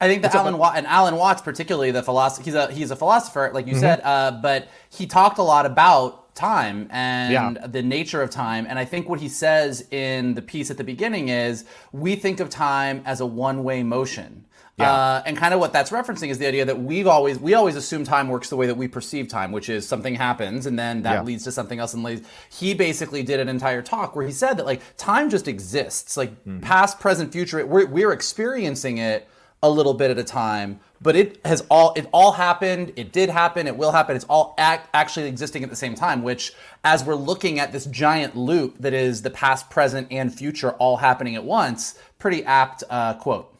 I 0.00 0.08
think 0.08 0.22
that 0.22 0.34
Alan 0.34 0.54
and 0.54 0.86
Alan 0.86 1.14
Watts, 1.16 1.42
particularly 1.42 1.92
the 1.92 2.02
philosopher, 2.02 2.42
he's 2.44 2.54
a 2.54 2.72
he's 2.72 2.90
a 2.90 2.96
philosopher, 2.96 3.52
like 3.54 3.68
you 3.68 3.74
Mhm. 3.74 3.80
said, 3.80 4.00
uh, 4.02 4.32
but 4.32 4.66
he 4.90 5.06
talked 5.06 5.38
a 5.38 5.42
lot 5.44 5.64
about 5.64 6.34
time 6.34 6.88
and 6.90 7.32
Yeah. 7.32 7.66
the 7.68 7.82
nature 7.82 8.20
of 8.20 8.28
time. 8.28 8.66
And 8.68 8.78
I 8.80 8.84
think 8.84 9.08
what 9.08 9.20
he 9.20 9.28
says 9.28 9.86
in 9.92 10.34
the 10.34 10.42
piece 10.42 10.70
at 10.72 10.76
the 10.76 10.82
beginning 10.84 11.28
is 11.28 11.64
we 11.92 12.16
think 12.16 12.40
of 12.40 12.50
time 12.50 13.02
as 13.06 13.20
a 13.20 13.26
one 13.26 13.62
way 13.62 13.82
motion. 13.84 14.44
Yeah. 14.78 14.90
Uh, 14.90 15.22
and 15.26 15.36
kind 15.36 15.52
of 15.52 15.60
what 15.60 15.72
that's 15.74 15.90
referencing 15.90 16.30
is 16.30 16.38
the 16.38 16.46
idea 16.46 16.64
that 16.64 16.80
we've 16.80 17.06
always 17.06 17.38
we 17.38 17.52
always 17.52 17.76
assume 17.76 18.04
time 18.04 18.28
works 18.28 18.48
the 18.48 18.56
way 18.56 18.66
that 18.66 18.76
we 18.76 18.88
perceive 18.88 19.28
time, 19.28 19.52
which 19.52 19.68
is 19.68 19.86
something 19.86 20.14
happens 20.14 20.64
and 20.64 20.78
then 20.78 21.02
that 21.02 21.12
Yeah. 21.12 21.22
leads 21.22 21.44
to 21.44 21.52
something 21.52 21.78
else 21.78 21.92
and 21.92 22.02
leads. 22.02 22.26
He 22.50 22.72
basically 22.72 23.22
did 23.22 23.38
an 23.38 23.48
entire 23.50 23.82
talk 23.82 24.16
where 24.16 24.24
he 24.26 24.32
said 24.32 24.54
that 24.56 24.64
like 24.66 24.80
time 24.96 25.28
just 25.28 25.46
exists, 25.46 26.16
like 26.16 26.30
Mm-hmm. 26.46 26.60
past, 26.60 26.98
present, 27.00 27.32
future. 27.32 27.64
We're 27.66 27.86
we're 27.86 28.12
experiencing 28.12 28.96
it 28.98 29.28
a 29.62 29.68
little 29.70 29.94
bit 29.94 30.10
at 30.10 30.18
a 30.18 30.24
time, 30.24 30.80
but 31.02 31.14
it 31.16 31.38
has 31.44 31.64
all 31.70 31.92
it 31.94 32.08
all 32.10 32.32
happened. 32.32 32.94
It 32.96 33.12
did 33.12 33.28
happen. 33.28 33.66
It 33.66 33.76
will 33.76 33.92
happen. 33.92 34.16
It's 34.16 34.24
all 34.24 34.54
act, 34.58 34.88
actually 34.94 35.28
existing 35.28 35.62
at 35.62 35.70
the 35.70 35.76
same 35.76 35.94
time. 35.94 36.22
Which, 36.22 36.52
as 36.82 37.04
we're 37.04 37.14
looking 37.14 37.60
at 37.60 37.72
this 37.72 37.84
giant 37.84 38.36
loop 38.36 38.78
that 38.80 38.94
is 38.94 39.20
the 39.22 39.30
past, 39.30 39.68
present, 39.70 40.08
and 40.10 40.34
future 40.34 40.70
all 40.72 40.96
happening 40.96 41.36
at 41.36 41.44
once, 41.44 41.96
pretty 42.18 42.42
apt 42.44 42.82
uh, 42.90 43.14
quote. 43.14 43.51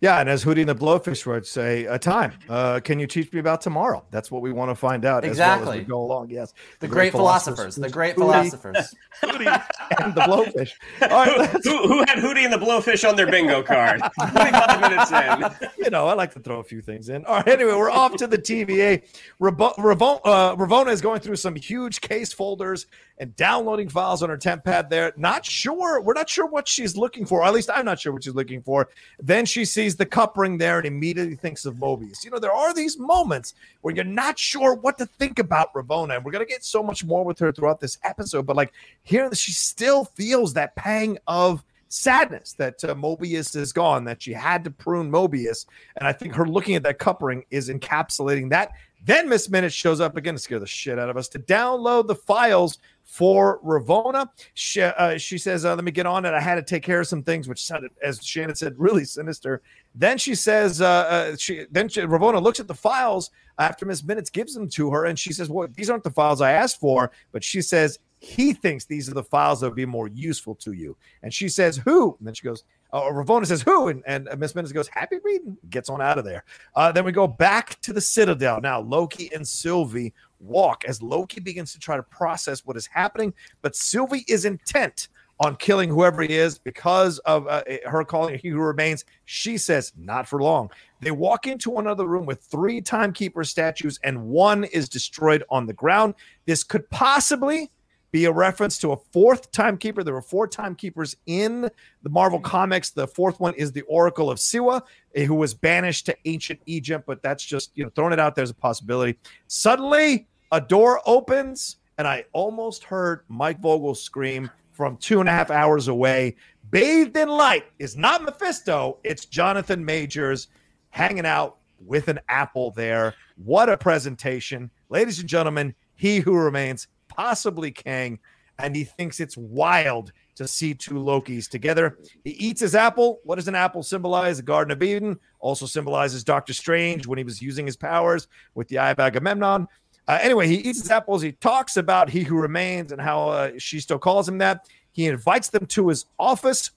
Yeah, 0.00 0.20
and 0.20 0.28
as 0.28 0.44
Hootie 0.44 0.60
and 0.60 0.68
the 0.68 0.74
Blowfish 0.76 1.26
would 1.26 1.44
say, 1.44 1.84
a 1.86 1.98
time. 1.98 2.32
Uh, 2.48 2.78
can 2.78 3.00
you 3.00 3.06
teach 3.08 3.32
me 3.32 3.40
about 3.40 3.60
tomorrow? 3.60 4.04
That's 4.12 4.30
what 4.30 4.42
we 4.42 4.52
want 4.52 4.70
to 4.70 4.76
find 4.76 5.04
out 5.04 5.24
as 5.24 5.38
well 5.38 5.48
as 5.50 5.58
Exactly. 5.58 5.78
we 5.80 5.84
go 5.84 6.00
along. 6.00 6.30
Yes, 6.30 6.54
The, 6.78 6.86
great, 6.86 7.10
philosophers. 7.10 7.74
The 7.74 7.90
great 7.90 8.14
Hootie 8.14 8.18
philosophers. 8.52 8.94
Hootie 9.22 9.64
and 10.00 10.14
the 10.14 10.20
Blowfish. 10.20 10.72
All 11.02 11.08
right, 11.08 11.38
let's- 11.38 11.66
who, 11.66 11.88
who 11.88 11.98
had 12.00 12.18
Hootie 12.18 12.44
and 12.44 12.52
the 12.52 12.58
Blowfish 12.64 13.08
on 13.08 13.16
their 13.16 13.28
bingo 13.28 13.62
card? 13.62 14.00
25 14.30 14.80
minutes 14.80 15.10
in. 15.10 15.68
you 15.84 15.90
know, 15.90 16.06
I 16.06 16.14
like 16.14 16.32
to 16.34 16.40
throw 16.40 16.60
a 16.60 16.64
few 16.64 16.80
things 16.80 17.08
in. 17.08 17.24
All 17.24 17.36
right, 17.36 17.48
anyway, 17.48 17.72
we're 17.74 17.90
off 17.90 18.14
to 18.18 18.28
the 18.28 18.38
TVA. 18.38 19.02
Ravo- 19.40 19.74
Ravo- 19.78 20.20
uh, 20.24 20.54
Ravonna 20.54 20.92
is 20.92 21.00
going 21.00 21.20
through 21.20 21.36
some 21.36 21.56
huge 21.56 22.00
case 22.00 22.32
folders 22.32 22.86
and 23.20 23.34
downloading 23.34 23.88
files 23.88 24.22
on 24.22 24.28
her 24.30 24.38
TemPad 24.38 24.90
there. 24.90 25.12
Not 25.16 25.44
sure. 25.44 26.00
We're 26.00 26.12
not 26.14 26.28
sure 26.30 26.46
what 26.46 26.68
she's 26.68 26.96
looking 26.96 27.26
for. 27.26 27.44
At 27.44 27.52
least 27.52 27.68
I'm 27.74 27.84
not 27.84 27.98
sure 27.98 28.12
what 28.12 28.22
she's 28.22 28.34
looking 28.34 28.62
for. 28.62 28.88
Then 29.18 29.44
she 29.44 29.64
sees 29.64 29.87
the 29.96 30.06
cup 30.06 30.36
ring 30.36 30.58
there 30.58 30.78
and 30.78 30.86
immediately 30.86 31.36
thinks 31.36 31.64
of 31.64 31.74
Mobius. 31.76 32.24
You 32.24 32.30
know, 32.30 32.38
there 32.38 32.52
are 32.52 32.74
these 32.74 32.98
moments 32.98 33.54
where 33.82 33.94
you're 33.94 34.04
not 34.04 34.38
sure 34.38 34.74
what 34.74 34.98
to 34.98 35.06
think 35.06 35.38
about 35.38 35.72
Ravonna. 35.74 36.16
And 36.16 36.24
we're 36.24 36.32
going 36.32 36.46
to 36.46 36.50
get 36.50 36.64
so 36.64 36.82
much 36.82 37.04
more 37.04 37.24
with 37.24 37.38
her 37.38 37.52
throughout 37.52 37.80
this 37.80 37.98
episode. 38.04 38.46
But 38.46 38.56
like 38.56 38.72
here, 39.02 39.32
she 39.34 39.52
still 39.52 40.04
feels 40.04 40.54
that 40.54 40.74
pang 40.76 41.18
of 41.26 41.64
sadness 41.88 42.52
that 42.54 42.82
uh, 42.84 42.94
Mobius 42.94 43.56
is 43.56 43.72
gone, 43.72 44.04
that 44.04 44.22
she 44.22 44.32
had 44.32 44.64
to 44.64 44.70
prune 44.70 45.10
Mobius. 45.10 45.66
And 45.96 46.06
I 46.06 46.12
think 46.12 46.34
her 46.34 46.46
looking 46.46 46.76
at 46.76 46.82
that 46.84 46.98
cup 46.98 47.22
ring 47.22 47.44
is 47.50 47.68
encapsulating 47.68 48.50
that. 48.50 48.72
Then 49.08 49.26
Miss 49.26 49.48
Minute 49.48 49.72
shows 49.72 50.02
up 50.02 50.18
again 50.18 50.34
to 50.34 50.38
scare 50.38 50.58
the 50.58 50.66
shit 50.66 50.98
out 50.98 51.08
of 51.08 51.16
us 51.16 51.28
to 51.28 51.38
download 51.38 52.08
the 52.08 52.14
files 52.14 52.76
for 53.04 53.58
Ravonna. 53.64 54.28
She, 54.52 54.82
uh, 54.82 55.16
she 55.16 55.38
says, 55.38 55.64
uh, 55.64 55.74
Let 55.74 55.82
me 55.82 55.90
get 55.90 56.04
on 56.04 56.26
it. 56.26 56.34
I 56.34 56.40
had 56.40 56.56
to 56.56 56.62
take 56.62 56.82
care 56.82 57.00
of 57.00 57.06
some 57.06 57.22
things, 57.22 57.48
which 57.48 57.64
sounded, 57.64 57.90
as 58.02 58.22
Shannon 58.22 58.54
said, 58.54 58.74
really 58.76 59.06
sinister. 59.06 59.62
Then 59.94 60.18
she 60.18 60.34
says, 60.34 60.82
uh, 60.82 60.86
uh, 60.86 61.36
she 61.38 61.64
then 61.70 61.88
she, 61.88 62.02
Ravonna 62.02 62.42
looks 62.42 62.60
at 62.60 62.68
the 62.68 62.74
files 62.74 63.30
after 63.58 63.86
Miss 63.86 64.04
Minutes 64.04 64.28
gives 64.28 64.52
them 64.52 64.68
to 64.72 64.90
her, 64.90 65.06
and 65.06 65.18
she 65.18 65.32
says, 65.32 65.48
Well, 65.48 65.68
these 65.74 65.88
aren't 65.88 66.04
the 66.04 66.10
files 66.10 66.42
I 66.42 66.52
asked 66.52 66.78
for. 66.78 67.10
But 67.32 67.42
she 67.42 67.62
says, 67.62 67.98
he 68.20 68.52
thinks 68.52 68.84
these 68.84 69.08
are 69.08 69.14
the 69.14 69.22
files 69.22 69.60
that 69.60 69.68
would 69.68 69.76
be 69.76 69.86
more 69.86 70.08
useful 70.08 70.54
to 70.56 70.72
you. 70.72 70.96
And 71.22 71.32
she 71.32 71.48
says, 71.48 71.78
Who? 71.78 72.14
And 72.18 72.26
then 72.26 72.34
she 72.34 72.44
goes, 72.44 72.64
Oh, 72.92 73.10
Ravonna 73.12 73.46
says, 73.46 73.62
Who? 73.62 73.88
And, 73.88 74.02
and 74.06 74.38
Miss 74.38 74.54
Minutes 74.54 74.72
goes, 74.72 74.88
Happy 74.88 75.16
reading, 75.22 75.56
gets 75.70 75.88
on 75.88 76.00
out 76.00 76.18
of 76.18 76.24
there. 76.24 76.44
Uh, 76.74 76.90
then 76.92 77.04
we 77.04 77.12
go 77.12 77.26
back 77.26 77.80
to 77.82 77.92
the 77.92 78.00
Citadel. 78.00 78.60
Now, 78.60 78.80
Loki 78.80 79.30
and 79.34 79.46
Sylvie 79.46 80.14
walk 80.40 80.84
as 80.86 81.02
Loki 81.02 81.40
begins 81.40 81.72
to 81.72 81.78
try 81.78 81.96
to 81.96 82.02
process 82.02 82.64
what 82.64 82.76
is 82.76 82.86
happening, 82.86 83.34
but 83.60 83.76
Sylvie 83.76 84.24
is 84.28 84.44
intent 84.44 85.08
on 85.40 85.54
killing 85.56 85.88
whoever 85.88 86.22
he 86.22 86.34
is 86.34 86.58
because 86.58 87.18
of 87.20 87.46
uh, 87.46 87.62
her 87.86 88.04
calling 88.04 88.38
he 88.38 88.48
who 88.48 88.58
remains. 88.58 89.04
She 89.24 89.56
says, 89.56 89.92
Not 89.96 90.26
for 90.26 90.42
long. 90.42 90.70
They 91.00 91.10
walk 91.10 91.46
into 91.46 91.76
another 91.78 92.06
room 92.06 92.26
with 92.26 92.40
three 92.40 92.80
timekeeper 92.80 93.44
statues, 93.44 94.00
and 94.02 94.28
one 94.28 94.64
is 94.64 94.88
destroyed 94.88 95.44
on 95.50 95.66
the 95.66 95.72
ground. 95.72 96.14
This 96.46 96.64
could 96.64 96.88
possibly 96.90 97.70
be 98.10 98.24
a 98.24 98.32
reference 98.32 98.78
to 98.78 98.92
a 98.92 98.96
fourth 98.96 99.50
timekeeper. 99.52 100.02
There 100.02 100.14
were 100.14 100.22
four 100.22 100.48
timekeepers 100.48 101.16
in 101.26 101.70
the 102.02 102.08
Marvel 102.08 102.40
comics. 102.40 102.90
The 102.90 103.06
fourth 103.06 103.38
one 103.38 103.54
is 103.54 103.72
the 103.72 103.82
Oracle 103.82 104.30
of 104.30 104.38
Siwa, 104.38 104.82
eh, 105.14 105.24
who 105.24 105.34
was 105.34 105.54
banished 105.54 106.06
to 106.06 106.16
ancient 106.24 106.60
Egypt, 106.66 107.04
but 107.06 107.22
that's 107.22 107.44
just, 107.44 107.70
you 107.74 107.84
know, 107.84 107.90
throwing 107.94 108.12
it 108.12 108.20
out 108.20 108.34
there 108.34 108.42
as 108.42 108.50
a 108.50 108.54
possibility. 108.54 109.18
Suddenly, 109.46 110.26
a 110.52 110.60
door 110.60 111.02
opens, 111.04 111.76
and 111.98 112.08
I 112.08 112.24
almost 112.32 112.84
heard 112.84 113.24
Mike 113.28 113.60
Vogel 113.60 113.94
scream 113.94 114.50
from 114.72 114.96
two 114.96 115.20
and 115.20 115.28
a 115.28 115.32
half 115.32 115.50
hours 115.50 115.88
away. 115.88 116.36
Bathed 116.70 117.16
in 117.16 117.28
light 117.28 117.64
is 117.78 117.96
not 117.96 118.22
Mephisto, 118.22 118.98
it's 119.04 119.26
Jonathan 119.26 119.84
Majors 119.84 120.48
hanging 120.90 121.26
out 121.26 121.58
with 121.84 122.08
an 122.08 122.20
apple 122.28 122.70
there. 122.70 123.14
What 123.36 123.68
a 123.68 123.76
presentation. 123.76 124.70
Ladies 124.88 125.18
and 125.18 125.28
gentlemen, 125.28 125.74
he 125.94 126.20
who 126.20 126.36
remains 126.36 126.88
possibly 127.18 127.72
Kang, 127.72 128.18
and 128.58 128.74
he 128.74 128.84
thinks 128.84 129.18
it's 129.18 129.36
wild 129.36 130.12
to 130.36 130.46
see 130.46 130.72
two 130.72 130.94
Lokis 130.94 131.48
together. 131.48 131.98
He 132.24 132.30
eats 132.30 132.60
his 132.60 132.76
apple. 132.76 133.18
What 133.24 133.36
does 133.36 133.48
an 133.48 133.56
apple 133.56 133.82
symbolize? 133.82 134.36
The 134.36 134.44
Garden 134.44 134.70
of 134.70 134.82
Eden 134.82 135.18
also 135.40 135.66
symbolizes 135.66 136.22
Doctor 136.22 136.52
Strange 136.52 137.08
when 137.08 137.18
he 137.18 137.24
was 137.24 137.42
using 137.42 137.66
his 137.66 137.76
powers 137.76 138.28
with 138.54 138.68
the 138.68 138.78
Eye 138.78 138.90
of 138.90 139.00
Agamemnon. 139.00 139.66
Uh, 140.06 140.18
anyway, 140.22 140.46
he 140.46 140.54
eats 140.54 140.80
his 140.80 140.90
apples. 140.90 141.22
He 141.22 141.32
talks 141.32 141.76
about 141.76 142.08
he 142.08 142.22
who 142.22 142.36
remains 142.36 142.92
and 142.92 143.00
how 143.00 143.28
uh, 143.28 143.50
she 143.58 143.80
still 143.80 143.98
calls 143.98 144.28
him 144.28 144.38
that. 144.38 144.68
He 144.92 145.06
invites 145.06 145.48
them 145.48 145.66
to 145.66 145.88
his 145.88 146.06
office. 146.18 146.70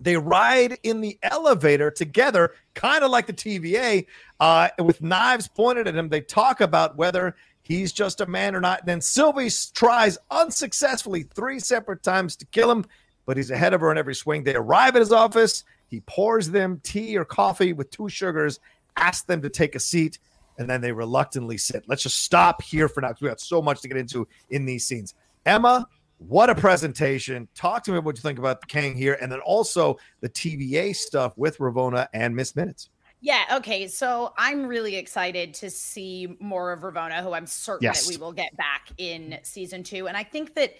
They 0.00 0.16
ride 0.16 0.78
in 0.82 1.02
the 1.02 1.18
elevator 1.22 1.90
together, 1.90 2.54
kind 2.74 3.04
of 3.04 3.10
like 3.10 3.26
the 3.26 3.34
TVA, 3.34 4.06
uh, 4.40 4.70
with 4.78 5.02
knives 5.02 5.48
pointed 5.48 5.86
at 5.86 5.94
him. 5.94 6.08
They 6.08 6.22
talk 6.22 6.62
about 6.62 6.96
whether 6.96 7.36
he's 7.70 7.92
just 7.92 8.20
a 8.20 8.26
man 8.26 8.54
or 8.54 8.60
not. 8.60 8.80
And 8.80 8.88
then 8.88 9.00
Sylvie 9.00 9.50
tries 9.74 10.18
unsuccessfully 10.30 11.22
three 11.22 11.60
separate 11.60 12.02
times 12.02 12.36
to 12.36 12.46
kill 12.46 12.70
him, 12.70 12.84
but 13.26 13.36
he's 13.36 13.50
ahead 13.50 13.74
of 13.74 13.80
her 13.80 13.92
in 13.92 13.98
every 13.98 14.14
swing. 14.14 14.42
They 14.42 14.54
arrive 14.54 14.96
at 14.96 15.00
his 15.00 15.12
office. 15.12 15.64
He 15.88 16.00
pours 16.00 16.50
them 16.50 16.80
tea 16.82 17.16
or 17.16 17.24
coffee 17.24 17.72
with 17.72 17.90
two 17.90 18.08
sugars 18.08 18.60
asks 18.96 19.24
them 19.24 19.42
to 19.42 19.48
take 19.48 19.74
a 19.74 19.80
seat, 19.80 20.18
and 20.58 20.68
then 20.68 20.80
they 20.80 20.92
reluctantly 20.92 21.56
sit. 21.56 21.84
Let's 21.86 22.02
just 22.02 22.22
stop 22.22 22.62
here 22.62 22.88
for 22.88 23.00
now 23.00 23.08
because 23.08 23.22
we 23.22 23.28
got 23.28 23.40
so 23.40 23.62
much 23.62 23.80
to 23.82 23.88
get 23.88 23.96
into 23.96 24.28
in 24.50 24.64
these 24.64 24.86
scenes. 24.86 25.14
Emma, 25.46 25.86
what 26.18 26.50
a 26.50 26.54
presentation. 26.54 27.48
Talk 27.54 27.84
to 27.84 27.92
me 27.92 27.98
what 27.98 28.16
you 28.16 28.22
think 28.22 28.38
about 28.38 28.60
the 28.60 28.66
Kang 28.66 28.94
here, 28.94 29.16
and 29.20 29.32
then 29.32 29.40
also 29.40 29.98
the 30.20 30.28
TVA 30.28 30.94
stuff 30.94 31.32
with 31.36 31.58
Ravonna 31.58 32.08
and 32.12 32.36
Miss 32.36 32.54
Minutes. 32.54 32.90
Yeah, 33.20 33.44
okay. 33.52 33.86
So 33.86 34.32
I'm 34.38 34.66
really 34.66 34.96
excited 34.96 35.52
to 35.54 35.70
see 35.70 36.36
more 36.40 36.72
of 36.72 36.80
Ravonna, 36.80 37.22
who 37.22 37.32
I'm 37.32 37.46
certain 37.46 37.84
Yes. 37.84 38.06
that 38.06 38.10
we 38.10 38.16
will 38.16 38.32
get 38.32 38.56
back 38.56 38.88
in 38.96 39.38
season 39.42 39.82
two. 39.82 40.08
And 40.08 40.16
I 40.16 40.24
think 40.24 40.54
that, 40.54 40.74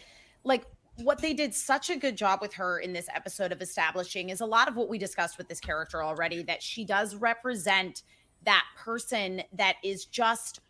like, 0.45 0.65
what 0.97 1.21
they 1.21 1.35
did 1.35 1.55
such 1.55 1.91
a 1.91 1.97
good 1.97 2.17
job 2.17 2.41
with 2.41 2.55
her 2.55 2.79
in 2.79 2.93
this 2.93 3.09
episode 3.15 3.53
of 3.53 3.61
establishing 3.63 4.31
is 4.31 4.41
a 4.41 4.47
lot 4.47 4.69
of 4.69 4.77
what 4.77 4.89
we 4.89 4.99
discussed 4.99 5.39
with 5.39 5.49
this 5.49 5.61
character 5.61 6.03
already 6.03 6.43
that 6.45 6.63
she 6.63 6.85
does 6.85 7.15
represent 7.15 8.03
that 8.45 8.65
person 8.77 9.43
that 9.53 9.77
is 9.85 10.07
just 10.07 10.61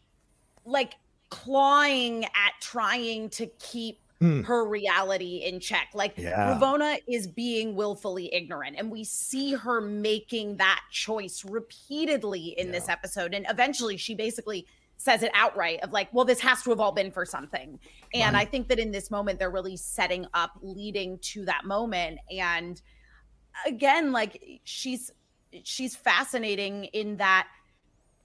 like 0.64 0.94
clawing 1.30 2.24
at 2.24 2.52
trying 2.60 3.28
to 3.30 3.46
keep 3.58 4.00
Hmm. 4.20 4.42
her 4.42 4.66
reality 4.66 5.36
in 5.38 5.60
check. 5.60 5.88
Like 5.94 6.18
Yeah. 6.18 6.58
Ravonna 6.58 6.98
is 7.08 7.26
being 7.26 7.74
willfully 7.74 8.32
ignorant, 8.34 8.76
and 8.78 8.90
we 8.90 9.02
see 9.02 9.54
her 9.54 9.80
making 9.80 10.58
that 10.58 10.82
choice 10.90 11.42
repeatedly 11.42 12.58
in 12.58 12.70
this 12.70 12.90
episode. 12.90 13.32
And 13.32 13.46
eventually, 13.48 13.96
she 13.96 14.14
basically 14.14 14.66
says 14.98 15.22
it 15.22 15.30
outright 15.32 15.82
of 15.82 15.92
like, 15.92 16.12
well, 16.12 16.26
this 16.26 16.40
has 16.40 16.62
to 16.62 16.68
have 16.68 16.80
all 16.80 16.92
been 16.92 17.10
for 17.10 17.24
something. 17.24 17.80
And 18.12 18.36
I 18.36 18.44
think 18.44 18.68
that 18.68 18.78
in 18.78 18.90
this 18.90 19.10
moment, 19.10 19.38
they're 19.38 19.50
really 19.50 19.78
setting 19.78 20.26
up, 20.34 20.50
leading 20.60 21.18
to 21.20 21.46
that 21.46 21.64
moment. 21.64 22.18
And 22.30 22.78
again, 23.66 24.12
like 24.12 24.60
she's 24.64 25.10
she's 25.64 25.96
fascinating 25.96 26.84
in 26.84 27.16
that 27.16 27.48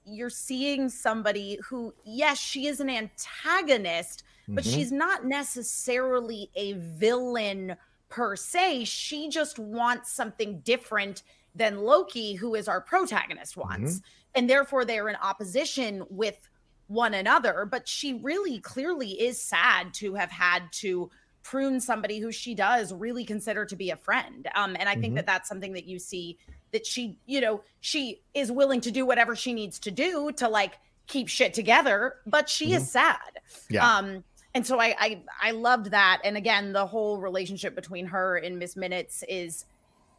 you're 0.03 0.29
seeing 0.29 0.89
somebody 0.89 1.58
who, 1.69 1.93
yes, 2.03 2.38
she 2.38 2.67
is 2.67 2.81
an 2.81 2.89
antagonist, 2.89 4.24
but 4.47 4.63
Mhm. 4.63 4.73
she's 4.73 4.91
not 4.91 5.25
necessarily 5.25 6.49
a 6.55 6.73
villain 6.73 7.75
per 8.10 8.36
se. 8.36 8.86
She 8.86 9.29
just 9.29 9.58
wants 9.60 10.12
something 10.12 10.60
different 10.60 11.23
than 11.53 11.79
Loki, 11.79 12.34
who 12.36 12.55
is 12.55 12.67
our 12.67 12.81
protagonist, 12.81 13.58
wants. 13.58 14.01
And 14.36 14.49
therefore, 14.49 14.84
they're 14.86 15.10
in 15.10 15.15
opposition 15.15 16.03
with 16.10 16.49
one 16.88 17.13
another. 17.13 17.65
But 17.65 17.88
she 17.88 18.13
really 18.13 18.60
clearly 18.60 19.19
is 19.21 19.41
sad 19.41 19.93
to 19.95 20.13
have 20.15 20.29
had 20.29 20.71
to 20.73 21.10
prune 21.43 21.79
somebody 21.79 22.19
who 22.19 22.31
she 22.31 22.53
does 22.55 22.91
really 22.93 23.23
consider 23.23 23.65
to 23.65 23.75
be 23.75 23.91
a 23.91 23.95
friend. 23.95 24.47
Um, 24.55 24.75
and 24.79 24.89
I 24.89 24.95
think 24.95 25.13
Mhm. 25.13 25.17
that 25.17 25.25
that's 25.27 25.47
something 25.47 25.73
that 25.73 25.86
you 25.86 25.99
see 25.99 26.38
that 26.71 26.86
she, 26.86 27.17
you 27.25 27.39
know, 27.39 27.63
she 27.79 28.21
is 28.34 28.51
willing 28.51 28.81
to 28.81 28.91
do 28.91 29.05
whatever 29.05 29.36
she 29.36 29.53
needs 29.53 29.79
to 29.79 29.91
do 29.91 30.31
to 30.34 30.49
like 30.49 30.77
keep 31.08 31.27
shit 31.29 31.53
together, 31.53 32.17
but 32.25 32.49
she 32.49 32.73
is 32.73 32.91
sad. 32.91 33.39
Yeah. 33.69 33.88
Um, 33.88 34.23
and 34.56 34.65
so 34.65 34.80
I, 34.80 34.96
I 35.00 35.22
I 35.41 35.52
loved 35.52 35.91
that. 35.91 36.22
And 36.24 36.36
again, 36.38 36.74
the 36.74 36.86
whole 36.88 37.20
relationship 37.20 37.76
between 37.76 38.08
her 38.08 38.38
and 38.38 38.58
Miss 38.58 38.76
Minutes 38.76 39.24
is 39.30 39.65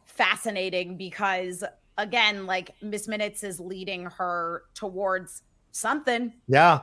fascinating 0.05 0.95
because 0.95 1.63
again, 1.97 2.45
like 2.45 2.71
Miss 2.81 3.07
Minutes 3.07 3.43
is 3.43 3.59
leading 3.59 4.05
her 4.05 4.63
towards 4.73 5.41
something. 5.71 6.31
Yeah. 6.47 6.81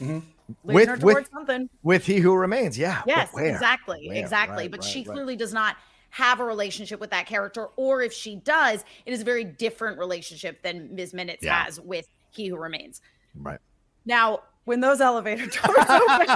Mm-hmm. 0.00 0.18
Leading 0.64 0.74
With- 0.74 0.88
her 0.88 0.94
with- 0.94 1.14
towards 1.14 1.30
something. 1.30 1.68
With 1.82 2.04
He 2.06 2.18
Who 2.18 2.34
Remains. 2.34 2.78
Yeah. 2.78 3.02
Yes, 3.06 3.32
where? 3.32 3.46
exactly. 3.46 4.08
Where? 4.08 4.16
Exactly. 4.16 4.64
Right, 4.64 4.70
but 4.70 4.80
right, 4.82 4.90
she 4.90 5.00
right. 5.00 5.12
clearly 5.12 5.36
does 5.36 5.52
not 5.52 5.76
have 6.10 6.40
a 6.40 6.44
relationship 6.44 7.00
with 7.00 7.10
that 7.10 7.26
character, 7.26 7.66
or 7.76 8.00
if 8.00 8.14
she 8.14 8.36
does, 8.36 8.82
it 9.04 9.12
is 9.12 9.20
a 9.20 9.24
very 9.24 9.44
different 9.44 9.98
relationship 9.98 10.62
than 10.62 10.94
Ms. 10.94 11.12
Minutes 11.12 11.44
Yeah. 11.44 11.64
has 11.64 11.78
with 11.78 12.06
He 12.30 12.46
Who 12.48 12.56
Remains. 12.56 13.02
Right. 13.34 13.58
Now, 14.06 14.40
when 14.68 14.80
those 14.80 15.00
elevator 15.00 15.46
doors 15.46 15.78
open, 15.78 16.26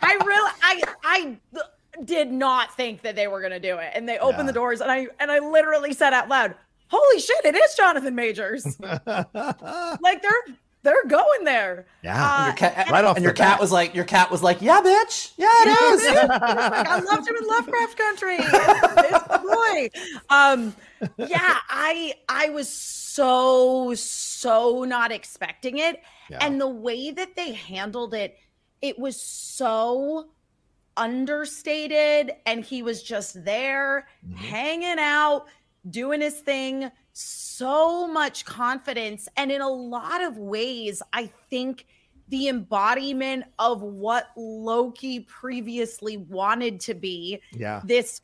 I 0.00 0.18
really, 0.24 0.52
I, 0.62 0.82
I 1.04 1.36
did 2.02 2.32
not 2.32 2.74
think 2.74 3.02
that 3.02 3.14
they 3.14 3.28
were 3.28 3.40
going 3.40 3.52
to 3.52 3.60
do 3.60 3.76
it, 3.76 3.92
and 3.94 4.08
they 4.08 4.18
opened 4.18 4.48
the 4.48 4.54
doors, 4.54 4.80
and 4.80 4.90
I, 4.90 5.08
and 5.20 5.30
I 5.30 5.38
literally 5.38 5.92
said 5.92 6.14
out 6.14 6.30
loud, 6.30 6.54
"Holy 6.88 7.20
shit! 7.20 7.44
It 7.44 7.54
is 7.54 7.74
Jonathan 7.74 8.14
Majors! 8.14 8.80
like 8.80 10.22
they're, 10.22 10.56
they're 10.82 11.04
going 11.06 11.44
there." 11.44 11.84
yeah. 12.02 12.24
Uh, 12.24 12.46
Your 12.46 12.54
cat, 12.56 12.90
Right 12.90 13.04
off 13.04 13.16
and 13.16 13.22
your 13.22 13.34
the 13.34 13.36
cat 13.36 13.60
was 13.60 13.70
like, 13.70 13.94
your 13.94 14.06
cat 14.06 14.30
was 14.30 14.42
like, 14.42 14.62
yeah, 14.62 14.80
bitch, 14.80 15.32
yeah, 15.36 15.50
it 15.50 15.68
is. 15.68 16.06
like, 16.06 16.40
I 16.40 17.00
loved 17.00 17.28
him 17.28 17.36
in 17.36 17.46
Lovecraft 17.46 17.98
Country. 17.98 18.36
It's, 18.40 18.48
it's 19.12 19.28
boy. 19.42 19.90
Um, 20.30 20.74
yeah, 21.16 21.58
I 21.68 22.14
I 22.28 22.50
was 22.50 22.68
so 22.68 23.94
so 23.94 24.84
not 24.84 25.12
expecting 25.12 25.78
it, 25.78 26.02
Yeah. 26.30 26.38
and 26.40 26.60
the 26.60 26.68
way 26.68 27.10
that 27.10 27.36
they 27.36 27.52
handled 27.52 28.14
it, 28.14 28.36
it 28.80 28.98
was 28.98 29.20
so 29.20 30.30
understated, 30.96 32.32
and 32.46 32.64
he 32.64 32.82
was 32.82 33.02
just 33.02 33.44
there, 33.44 34.06
Mhm. 34.26 34.36
hanging 34.36 34.98
out, 34.98 35.46
doing 35.88 36.20
his 36.20 36.40
thing. 36.40 36.90
So 37.12 38.06
much 38.06 38.44
confidence, 38.44 39.28
and 39.36 39.50
in 39.52 39.60
a 39.60 39.68
lot 39.68 40.22
of 40.22 40.38
ways, 40.38 41.02
I 41.12 41.26
think 41.50 41.86
the 42.28 42.48
embodiment 42.48 43.44
of 43.58 43.82
what 43.82 44.30
Loki 44.36 45.20
previously 45.20 46.16
wanted 46.16 46.80
to 46.80 46.94
be 46.94 47.40
Yeah. 47.52 47.82
this 47.84 48.22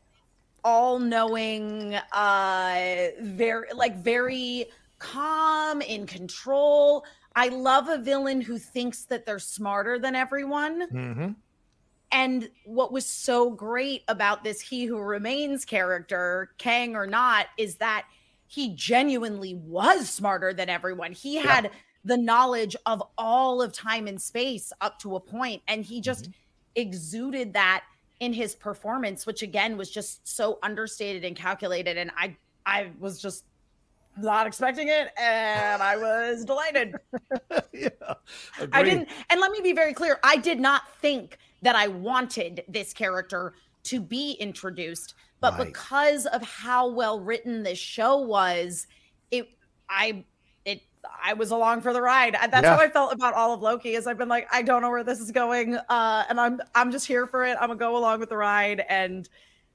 all-knowing 0.68 1.94
uh 2.12 3.08
very 3.20 3.68
like 3.74 3.96
very 3.96 4.66
calm 4.98 5.80
in 5.80 6.06
control. 6.06 7.04
I 7.34 7.48
love 7.48 7.88
a 7.88 7.98
villain 7.98 8.40
who 8.40 8.58
thinks 8.58 9.04
that 9.06 9.24
they're 9.24 9.38
smarter 9.38 9.98
than 9.98 10.14
everyone. 10.14 10.82
Hmm 10.90 11.32
and 12.10 12.48
what 12.64 12.92
was 12.92 13.06
so 13.06 13.50
great 13.50 14.02
about 14.08 14.42
this 14.42 14.60
He 14.60 14.86
Who 14.86 14.98
Remains 14.98 15.64
character, 15.64 16.50
Kang 16.58 16.96
or 16.96 17.06
not, 17.06 17.46
is 17.58 17.76
that 17.76 18.06
he 18.46 18.74
genuinely 18.74 19.54
was 19.54 20.08
smarter 20.08 20.54
than 20.54 20.70
everyone. 20.70 21.12
He 21.12 21.36
had 21.36 21.70
the 22.04 22.16
knowledge 22.16 22.74
of 22.86 23.02
all 23.18 23.60
of 23.60 23.72
time 23.72 24.06
and 24.06 24.20
space 24.20 24.72
up 24.80 24.98
to 25.00 25.16
a 25.16 25.20
point, 25.20 25.62
and 25.68 25.84
he 25.84 26.00
just 26.00 26.30
exuded 26.74 27.52
that 27.52 27.84
in 28.20 28.32
his 28.32 28.54
performance, 28.54 29.26
which 29.26 29.42
again 29.42 29.76
was 29.76 29.90
just 29.90 30.26
so 30.26 30.58
understated 30.62 31.24
and 31.24 31.36
calculated. 31.36 31.96
And 31.96 32.10
I, 32.16 32.36
I 32.66 32.90
was 32.98 33.20
just 33.20 33.44
not 34.20 34.46
expecting 34.46 34.88
it, 34.88 35.10
and 35.16 35.80
I 35.82 35.96
was 35.96 36.44
delighted. 36.44 36.96
yeah. 37.72 37.88
I 38.72 38.82
didn't, 38.82 39.08
and 39.30 39.40
let 39.40 39.52
me 39.52 39.60
be 39.60 39.72
very 39.72 39.92
clear. 39.94 40.18
I 40.24 40.36
did 40.36 40.58
not 40.58 40.82
think 41.00 41.38
that 41.62 41.76
I 41.76 41.88
wanted 41.88 42.64
this 42.68 42.92
character 42.92 43.54
to 43.84 44.00
be 44.00 44.32
introduced, 44.32 45.14
but 45.40 45.56
Right. 45.56 45.68
because 45.68 46.26
of 46.26 46.42
how 46.42 46.88
well 46.88 47.20
written 47.20 47.62
this 47.62 47.78
show 47.78 48.18
was, 48.18 48.88
it, 49.30 49.48
I, 49.88 50.24
I 51.22 51.32
was 51.34 51.50
along 51.50 51.80
for 51.82 51.92
the 51.92 52.02
ride. 52.02 52.34
That's 52.34 52.62
Yeah. 52.62 52.76
how 52.76 52.80
I 52.80 52.88
felt 52.88 53.12
about 53.12 53.34
all 53.34 53.52
of 53.54 53.60
Loki. 53.62 53.94
Is 53.94 54.06
I've 54.06 54.18
been 54.18 54.28
like, 54.28 54.48
I 54.52 54.62
don't 54.62 54.82
know 54.82 54.90
where 54.90 55.04
this 55.04 55.20
is 55.20 55.30
going, 55.30 55.76
uh, 55.76 56.24
and 56.28 56.40
I'm, 56.40 56.60
I'm 56.74 56.90
just 56.90 57.06
here 57.06 57.26
for 57.26 57.44
it. 57.44 57.56
I'm 57.60 57.68
gonna 57.68 57.78
go 57.78 57.96
along 57.96 58.20
with 58.20 58.28
the 58.28 58.36
ride, 58.36 58.84
and 58.88 59.28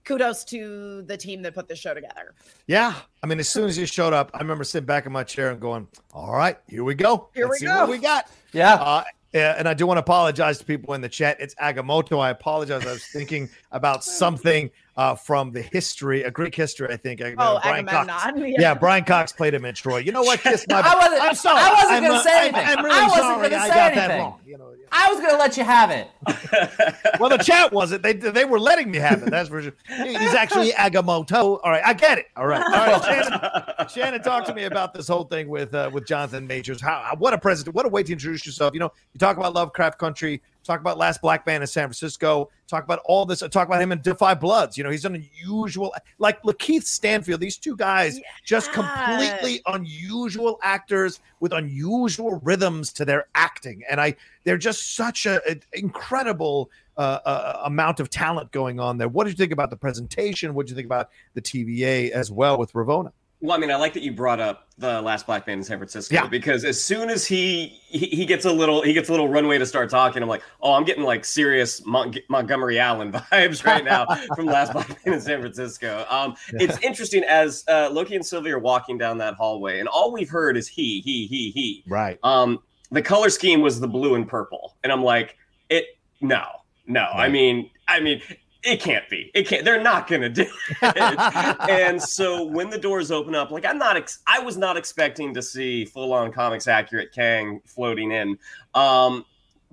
kudos 0.05 0.43
to 0.45 1.01
the 1.03 1.15
team 1.15 1.41
that 1.43 1.53
put 1.53 1.67
this 1.67 1.79
show 1.79 1.93
together. 1.93 2.33
Yeah. 2.67 2.93
I 3.21 3.27
mean, 3.27 3.39
as 3.39 3.47
soon 3.47 3.65
as 3.69 3.77
you 3.77 3.85
showed 3.85 4.11
up, 4.13 4.31
I 4.33 4.39
remember 4.39 4.63
sitting 4.65 4.85
back 4.85 5.05
in 5.05 5.11
my 5.13 5.23
chair 5.23 5.49
and 5.51 5.59
going, 5.61 5.87
all 6.13 6.33
right, 6.33 6.57
here 6.67 6.83
we 6.83 6.93
go. 6.93 7.29
Here 7.33 7.45
Let's 7.47 7.61
we 7.61 7.67
see 7.67 7.71
what 7.71 7.85
go." 7.85 7.91
we 7.91 7.97
got. 7.99 8.29
Yeah. 8.51 8.73
Uh, 8.73 9.03
yeah, 9.33 9.55
and 9.57 9.67
I 9.67 9.73
do 9.73 9.87
want 9.87 9.97
to 9.97 10.01
apologize 10.01 10.59
to 10.59 10.65
people 10.65 10.93
in 10.93 11.01
the 11.01 11.09
chat. 11.09 11.37
It's 11.39 11.55
Agamotto. 11.55 12.19
I 12.19 12.29
apologize. 12.29 12.85
I 12.85 12.91
was 12.91 13.05
thinking 13.05 13.49
about 13.73 14.03
something 14.03 14.71
uh, 14.95 15.15
from 15.15 15.51
the 15.51 15.62
history, 15.62 16.21
a 16.23 16.31
Greek 16.31 16.53
history, 16.55 16.88
I 16.91 16.95
think. 16.97 17.19
Uh, 17.19 17.31
Oh, 17.38 17.59
Brian 17.63 17.86
Cox. 17.86 18.09
Agamemnon. 18.09 18.55
Yeah. 18.59 18.75
Brian 18.75 19.03
Cox 19.03 19.31
played 19.31 19.53
him 19.53 19.65
in 19.65 19.73
Troy. 19.75 19.97
You 19.97 20.12
know 20.12 20.21
what? 20.21 20.39
Kiss 20.39 20.65
my. 20.69 20.81
I 20.81 20.95
wasn't- 20.95 21.21
I'm 21.23 21.36
sorry. 21.36 21.59
I 21.59 21.73
wasn't 21.73 22.01
gonna 22.05 22.13
uh, 22.19 22.21
say 22.23 22.31
I'm- 22.31 22.55
anything. 22.55 22.77
I'm 22.77 22.86
really 22.86 22.97
I 22.99 23.07
wasn't 23.07 23.41
gonna 23.41 23.55
I 23.55 23.67
say 23.67 23.67
got 23.67 23.73
that 23.73 23.97
anything. 23.97 24.19
wrong. 24.21 24.39
You 24.45 24.57
know, 24.59 24.69
yeah. 24.77 24.86
I 24.91 25.12
was 25.12 25.19
gonna 25.19 25.39
let 25.39 25.57
you 25.57 25.63
have 25.63 25.89
it. 25.89 26.07
well, 27.19 27.29
the 27.29 27.38
chat 27.39 27.71
wasn't. 27.73 28.03
They 28.03 28.13
they 28.13 28.45
were 28.45 28.59
letting 28.59 28.91
me 28.91 28.99
have 28.99 29.23
it. 29.23 29.31
That's 29.31 29.49
for 29.49 29.63
sure. 29.63 29.73
He's 29.88 30.36
actually 30.36 30.71
Agamotto. 30.73 31.59
All 31.63 31.71
right, 31.71 31.81
I 31.83 31.93
get 31.93 32.19
it. 32.19 32.27
All 32.38 32.45
right, 32.45 32.62
all 32.63 32.69
right. 32.71 33.03
Shannon, 33.03 33.88
Shannon, 33.89 34.21
talk 34.21 34.45
to 34.45 34.53
me 34.53 34.65
about 34.65 34.93
this 34.93 35.07
whole 35.07 35.23
thing 35.23 35.47
with 35.49 35.73
uh, 35.73 35.89
with 35.91 36.05
Jonathan 36.05 36.45
Majors. 36.45 36.79
How 36.79 37.15
what 37.17 37.33
a 37.33 37.39
president! 37.39 37.75
What 37.75 37.88
a 37.88 37.89
way 37.89 38.03
to 38.03 38.12
introduce 38.13 38.45
yourself. 38.45 38.75
You 38.75 38.81
know, 38.81 38.91
you 39.13 39.17
talk 39.19 39.38
about 39.38 39.55
Lovecraft 39.55 39.97
Country. 39.97 40.41
Talk 40.63 40.80
about 40.80 40.97
Last 40.97 41.21
Black 41.21 41.45
Man 41.45 41.62
in 41.62 41.67
San 41.67 41.84
Francisco. 41.84 42.49
Talk 42.67 42.84
about 42.84 42.99
all 43.06 43.26
this. 43.26 43.39
Talk 43.39 43.67
about 43.67 43.82
him 43.82 43.91
in 43.91 44.02
Da 44.02 44.13
5 44.13 44.39
Bloods. 44.39 44.78
You 44.78 44.84
know, 44.84 44.89
he's 44.89 45.06
an 45.06 45.15
unusual, 45.15 45.93
like 46.19 46.41
Lakeith 46.43 46.84
Stanfield. 46.84 47.41
These 47.41 47.58
two 47.58 47.76
guys, 47.76 48.19
just 48.45 48.71
completely 48.71 49.62
unusual 49.67 50.60
actors 50.62 51.19
with 51.39 51.52
unusual 51.54 52.39
rhythms 52.43 52.93
to 52.93 53.06
their 53.06 53.28
acting, 53.36 53.84
and 53.89 53.99
I 53.99 54.15
they're 54.45 54.57
just 54.57 54.95
such 54.95 55.26
a, 55.26 55.41
a 55.49 55.59
incredible 55.74 56.70
uh, 56.97 57.20
uh, 57.26 57.61
amount 57.66 57.99
of 57.99 58.09
talent 58.09 58.51
going 58.51 58.80
on 58.80 58.97
there. 58.97 59.07
What 59.07 59.26
did 59.26 59.32
you 59.32 59.38
think 59.38 59.51
about 59.51 59.70
the 59.70 59.78
presentation? 59.78 60.53
What 60.53 60.66
did 60.66 60.72
you 60.72 60.76
think 60.76 60.86
about 60.86 61.09
the 61.34 61.41
TVA 61.41 62.11
as 62.11 62.32
well 62.32 62.57
with 62.57 62.72
Ravonna? 62.74 63.11
Well, 63.43 63.57
I 63.57 63.59
mean, 63.59 63.71
I 63.71 63.75
like 63.75 63.91
that 63.95 64.03
you 64.03 64.13
brought 64.13 64.39
up 64.39 64.69
the 64.77 65.01
last 65.01 65.25
black 65.25 65.45
man 65.47 65.57
in 65.57 65.63
San 65.65 65.77
Francisco 65.77 66.15
Yeah. 66.15 66.27
because 66.27 66.63
as 66.63 66.81
soon 66.81 67.09
as 67.09 67.25
he, 67.27 67.77
he 67.89 68.05
he 68.07 68.25
gets 68.25 68.45
a 68.45 68.51
little 68.53 68.81
he 68.81 68.93
gets 68.93 69.09
a 69.09 69.11
little 69.11 69.27
runway 69.27 69.57
to 69.57 69.65
start 69.65 69.89
talking, 69.89 70.23
I'm 70.23 70.29
like, 70.29 70.43
oh, 70.61 70.71
I'm 70.71 70.85
getting 70.85 71.03
like 71.03 71.25
serious 71.25 71.85
Mon- 71.85 72.15
Montgomery 72.29 72.79
Allen 72.79 73.11
vibes 73.31 73.65
right 73.65 73.83
now 73.83 74.05
from 74.33 74.45
last 74.45 74.71
black 74.71 74.87
man 75.05 75.15
in 75.15 75.19
San 75.19 75.41
Francisco. 75.41 76.05
Um, 76.09 76.35
it's 76.53 76.79
interesting 76.81 77.25
as 77.25 77.65
uh, 77.67 77.89
Loki 77.91 78.15
and 78.15 78.25
Sylvia 78.25 78.55
are 78.55 78.59
walking 78.59 78.97
down 78.97 79.17
that 79.17 79.33
hallway, 79.33 79.79
and 79.79 79.89
all 79.89 80.13
we've 80.13 80.29
heard 80.29 80.55
is 80.55 80.69
he, 80.69 81.01
he, 81.01 81.27
he, 81.27 81.51
he. 81.51 81.83
Right. 81.85 82.17
Um, 82.23 82.59
the 82.91 83.01
color 83.01 83.29
scheme 83.29 83.59
was 83.59 83.81
the 83.81 83.89
blue 83.89 84.15
and 84.15 84.25
purple, 84.25 84.77
and 84.85 84.91
I'm 84.93 85.03
like, 85.03 85.35
it 85.69 85.83
no, 86.21 86.45
no. 86.87 87.01
I 87.03 87.27
mean, 87.27 87.69
I 87.89 87.99
mean, 87.99 88.21
it 88.64 88.80
can't 88.80 89.07
be. 89.09 89.30
It 89.34 89.47
can't. 89.47 89.66
They're 89.66 89.82
not 89.82 90.07
gonna 90.07 90.30
do 90.30 90.45
it. 90.82 91.70
and 91.70 92.01
so 92.01 92.43
when 92.45 92.70
the 92.70 92.78
doors 92.78 93.11
open 93.11 93.36
up, 93.36 93.51
like 93.51 93.66
I'm 93.66 93.78
not, 93.78 93.97
ex- 93.97 94.20
I 94.28 94.39
was 94.39 94.57
not 94.57 94.78
expecting 94.78 95.34
to 95.34 95.41
see 95.41 95.86
full 95.86 96.14
on 96.14 96.32
comics 96.32 96.68
accurate 96.68 97.11
Kang 97.14 97.61
floating 97.66 98.11
in. 98.11 98.38
Um, 98.74 99.26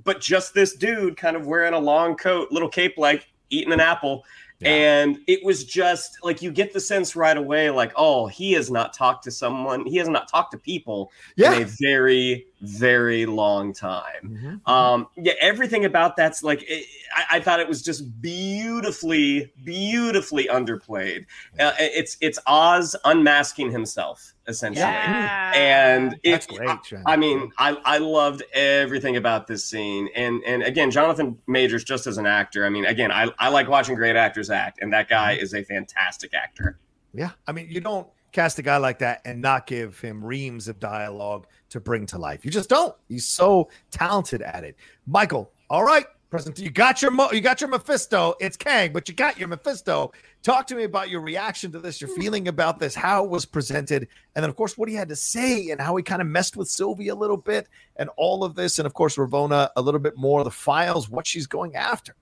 but 0.03 0.20
just 0.20 0.55
this 0.55 0.74
dude 0.74 1.16
kind 1.16 1.36
of 1.36 1.47
wearing 1.47 1.74
a 1.74 1.78
long 1.78 2.16
coat, 2.16 2.51
little 2.51 2.68
cape, 2.68 2.95
like 2.97 3.28
eating 3.51 3.72
an 3.72 3.80
apple. 3.80 4.24
Yeah. 4.61 4.68
And 4.70 5.18
it 5.26 5.43
was 5.45 5.64
just 5.64 6.18
like 6.22 6.43
you 6.43 6.51
get 6.51 6.72
the 6.72 6.80
sense 6.80 7.16
right 7.16 7.36
away, 7.36 7.70
like, 7.70 7.93
oh, 7.97 8.26
he 8.26 8.53
has 8.53 8.70
not 8.70 8.93
talked 8.93 9.24
to 9.24 9.30
someone, 9.30 9.86
he 9.86 9.97
has 9.97 10.09
not 10.09 10.28
talked 10.28 10.53
to 10.53 10.59
people 10.59 11.11
Yeah. 11.36 11.55
in 11.55 11.62
a 11.62 11.66
very, 11.80 12.47
very 12.61 13.26
long 13.26 13.72
time. 13.72 14.61
Mhm. 14.66 14.68
Um, 14.70 15.06
yeah, 15.16 15.32
everything 15.40 15.84
about 15.84 16.16
that's 16.16 16.42
like 16.42 16.62
it, 16.68 16.86
I, 17.14 17.36
I 17.36 17.40
thought 17.40 17.58
it 17.61 17.66
was 17.68 17.82
just 17.82 18.20
beautifully, 18.20 19.52
beautifully 19.64 20.44
underplayed. 20.50 21.26
Uh, 21.58 21.72
it's 21.78 22.16
it's 22.20 22.38
Oz 22.46 22.94
unmasking 23.04 23.70
himself 23.70 24.34
essentially, 24.46 24.82
Yeah. 24.82 25.52
and 25.54 26.14
it, 26.24 26.30
That's 26.32 26.46
great, 26.46 26.84
Shannon. 26.84 27.04
I 27.06 27.16
mean, 27.16 27.52
I, 27.58 27.76
I 27.84 27.98
loved 27.98 28.42
everything 28.52 29.16
about 29.16 29.46
this 29.46 29.64
scene, 29.64 30.08
and 30.14 30.42
and 30.44 30.62
again, 30.62 30.90
Jonathan 30.90 31.38
Majors 31.46 31.84
just 31.84 32.06
as 32.06 32.18
an 32.18 32.26
actor. 32.26 32.64
I 32.64 32.68
mean, 32.68 32.84
again, 32.84 33.12
I, 33.12 33.28
I 33.38 33.48
like 33.48 33.68
watching 33.68 33.94
great 33.94 34.16
actors 34.16 34.50
act, 34.50 34.78
and 34.82 34.92
that 34.92 35.08
guy 35.08 35.34
Mm-hmm. 35.34 35.42
is 35.44 35.54
a 35.54 35.62
fantastic 35.64 36.34
actor. 36.34 36.78
Yeah. 37.14 37.30
I 37.46 37.52
mean, 37.52 37.68
you 37.70 37.80
don't 37.80 38.06
cast 38.32 38.58
a 38.58 38.62
guy 38.62 38.76
like 38.78 39.00
that 39.00 39.20
and 39.24 39.40
not 39.42 39.66
give 39.66 40.00
him 40.00 40.24
reams 40.24 40.68
of 40.68 40.78
dialogue 40.80 41.46
to 41.70 41.80
bring 41.80 42.06
to 42.06 42.18
life. 42.18 42.44
You 42.44 42.50
just 42.50 42.68
don't. 42.68 42.94
He's 43.08 43.26
so 43.26 43.70
talented 43.90 44.42
at 44.42 44.64
it. 44.64 44.76
Michael, 45.06 45.50
all 45.68 45.84
right. 45.84 46.06
Present, 46.30 46.60
you 46.60 46.70
got 46.70 47.02
your 47.02 47.10
Mo- 47.10 47.32
you 47.32 47.40
got 47.40 47.60
your 47.60 47.68
Mephisto. 47.70 48.34
It's 48.38 48.56
Kang, 48.56 48.92
but 48.92 49.08
you 49.08 49.14
got 49.14 49.36
your 49.36 49.48
Mephisto. 49.48 50.12
Talk 50.44 50.68
to 50.68 50.76
me 50.76 50.84
about 50.84 51.10
your 51.10 51.20
reaction 51.22 51.72
to 51.72 51.80
this, 51.80 52.00
your 52.00 52.08
feeling 52.10 52.46
about 52.46 52.78
this, 52.78 52.94
how 52.94 53.24
it 53.24 53.30
was 53.30 53.44
presented, 53.44 54.06
and 54.36 54.44
then 54.44 54.48
of 54.48 54.54
course 54.54 54.78
what 54.78 54.88
he 54.88 54.94
had 54.94 55.08
to 55.08 55.16
say 55.16 55.70
and 55.70 55.80
how 55.80 55.96
he 55.96 56.04
kind 56.04 56.22
of 56.22 56.28
messed 56.28 56.56
with 56.56 56.68
Sylvie 56.68 57.08
a 57.08 57.16
little 57.16 57.36
bit, 57.36 57.66
and 57.96 58.10
all 58.16 58.44
of 58.44 58.54
this, 58.54 58.78
and 58.78 58.86
of 58.86 58.94
course 58.94 59.16
Ravonna 59.16 59.70
a 59.74 59.82
little 59.82 59.98
bit 59.98 60.16
more 60.16 60.44
the 60.44 60.52
files, 60.52 61.10
what 61.10 61.26
she's 61.26 61.48
going 61.48 61.74
after. 61.74 62.14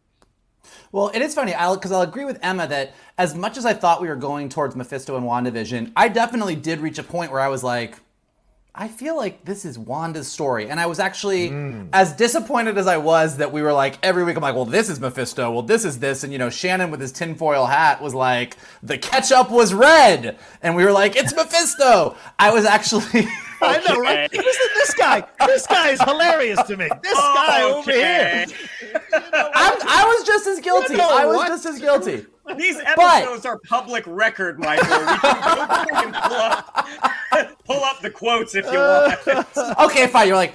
Well, 0.91 1.11
it 1.13 1.21
is 1.21 1.35
funny, 1.35 1.53
because 1.53 1.93
I'll 1.93 2.01
agree 2.01 2.25
with 2.25 2.39
Emma 2.43 2.67
that 2.67 2.95
as 3.19 3.35
much 3.35 3.59
as 3.59 3.67
I 3.67 3.75
thought 3.75 4.01
we 4.01 4.09
were 4.09 4.17
going 4.17 4.49
towards 4.49 4.75
Mephisto 4.75 5.19
and 5.19 5.27
WandaVision, 5.27 5.93
I 5.95 6.09
definitely 6.09 6.57
did 6.57 6.81
reach 6.81 6.99
a 6.99 7.03
point 7.03 7.31
where 7.31 7.43
I 7.43 7.49
was 7.49 7.63
like, 7.63 7.99
I 8.75 8.87
feel 8.87 9.17
like 9.17 9.45
this 9.45 9.65
is 9.65 9.79
Wanda's 9.79 10.31
story. 10.31 10.69
And 10.69 10.79
I 10.79 10.87
was 10.87 11.01
actually 11.01 11.51
mm. 11.51 11.89
as 11.93 12.13
disappointed 12.13 12.79
as 12.79 12.87
I 12.87 12.99
was 12.99 13.39
that 13.39 13.53
we 13.53 13.61
were 13.61 13.73
like, 13.73 13.99
every 14.05 14.23
week 14.23 14.37
I'm 14.37 14.43
like, 14.43 14.55
well, 14.55 14.67
this 14.67 14.89
is 14.89 15.01
Mephisto. 15.01 15.51
Well, 15.51 15.63
this 15.63 15.85
is 15.85 15.99
this. 15.99 16.23
And, 16.23 16.33
you 16.33 16.39
know, 16.39 16.49
Shannon 16.49 16.91
with 16.91 17.01
his 17.01 17.11
tinfoil 17.11 17.67
hat 17.67 18.01
was 18.01 18.15
like, 18.15 18.57
the 18.83 18.97
ketchup 18.97 19.51
was 19.51 19.75
red. 19.75 20.39
And 20.63 20.77
we 20.77 20.85
were 20.85 20.93
like, 20.93 21.17
it's 21.17 21.35
Mephisto. 21.35 22.17
I 22.39 22.53
was 22.53 22.65
actually. 22.65 23.05
I 23.61 23.83
know, 23.89 24.01
right? 24.01 24.33
Listen, 24.33 24.67
this 24.75 24.95
guy, 24.95 25.27
this 25.45 25.67
guy 25.67 25.91
is 25.91 26.01
hilarious 26.01 26.63
to 26.63 26.77
me. 26.77 26.89
This 27.03 27.19
guy 27.19 27.63
over 27.63 27.91
here. 27.91 28.47
I'm, 29.13 29.77
I 29.83 30.15
was 30.17 30.27
just 30.27 30.47
as 30.47 30.61
guilty. 30.61 30.95
know 30.95 31.09
I 31.11 31.27
was 31.27 31.49
just 31.49 31.67
as 31.67 31.81
guilty. 31.81 32.27
These 32.57 32.81
episodes 32.81 33.45
are 33.45 33.59
public 33.69 34.05
record, 34.07 34.59
Michael. 34.59 34.99
We 34.99 35.05
can 35.19 35.57
go 35.57 35.67
back 35.67 36.05
and 36.05 36.15
pull 36.15 36.37
up, 36.37 37.65
pull 37.65 37.85
up 37.85 38.01
the 38.01 38.11
quotes 38.11 38.55
if 38.55 38.65
you 38.67 38.79
want. 38.79 39.81
okay, 39.81 40.07
fine. 40.07 40.29
You're 40.29 40.37
like, 40.37 40.55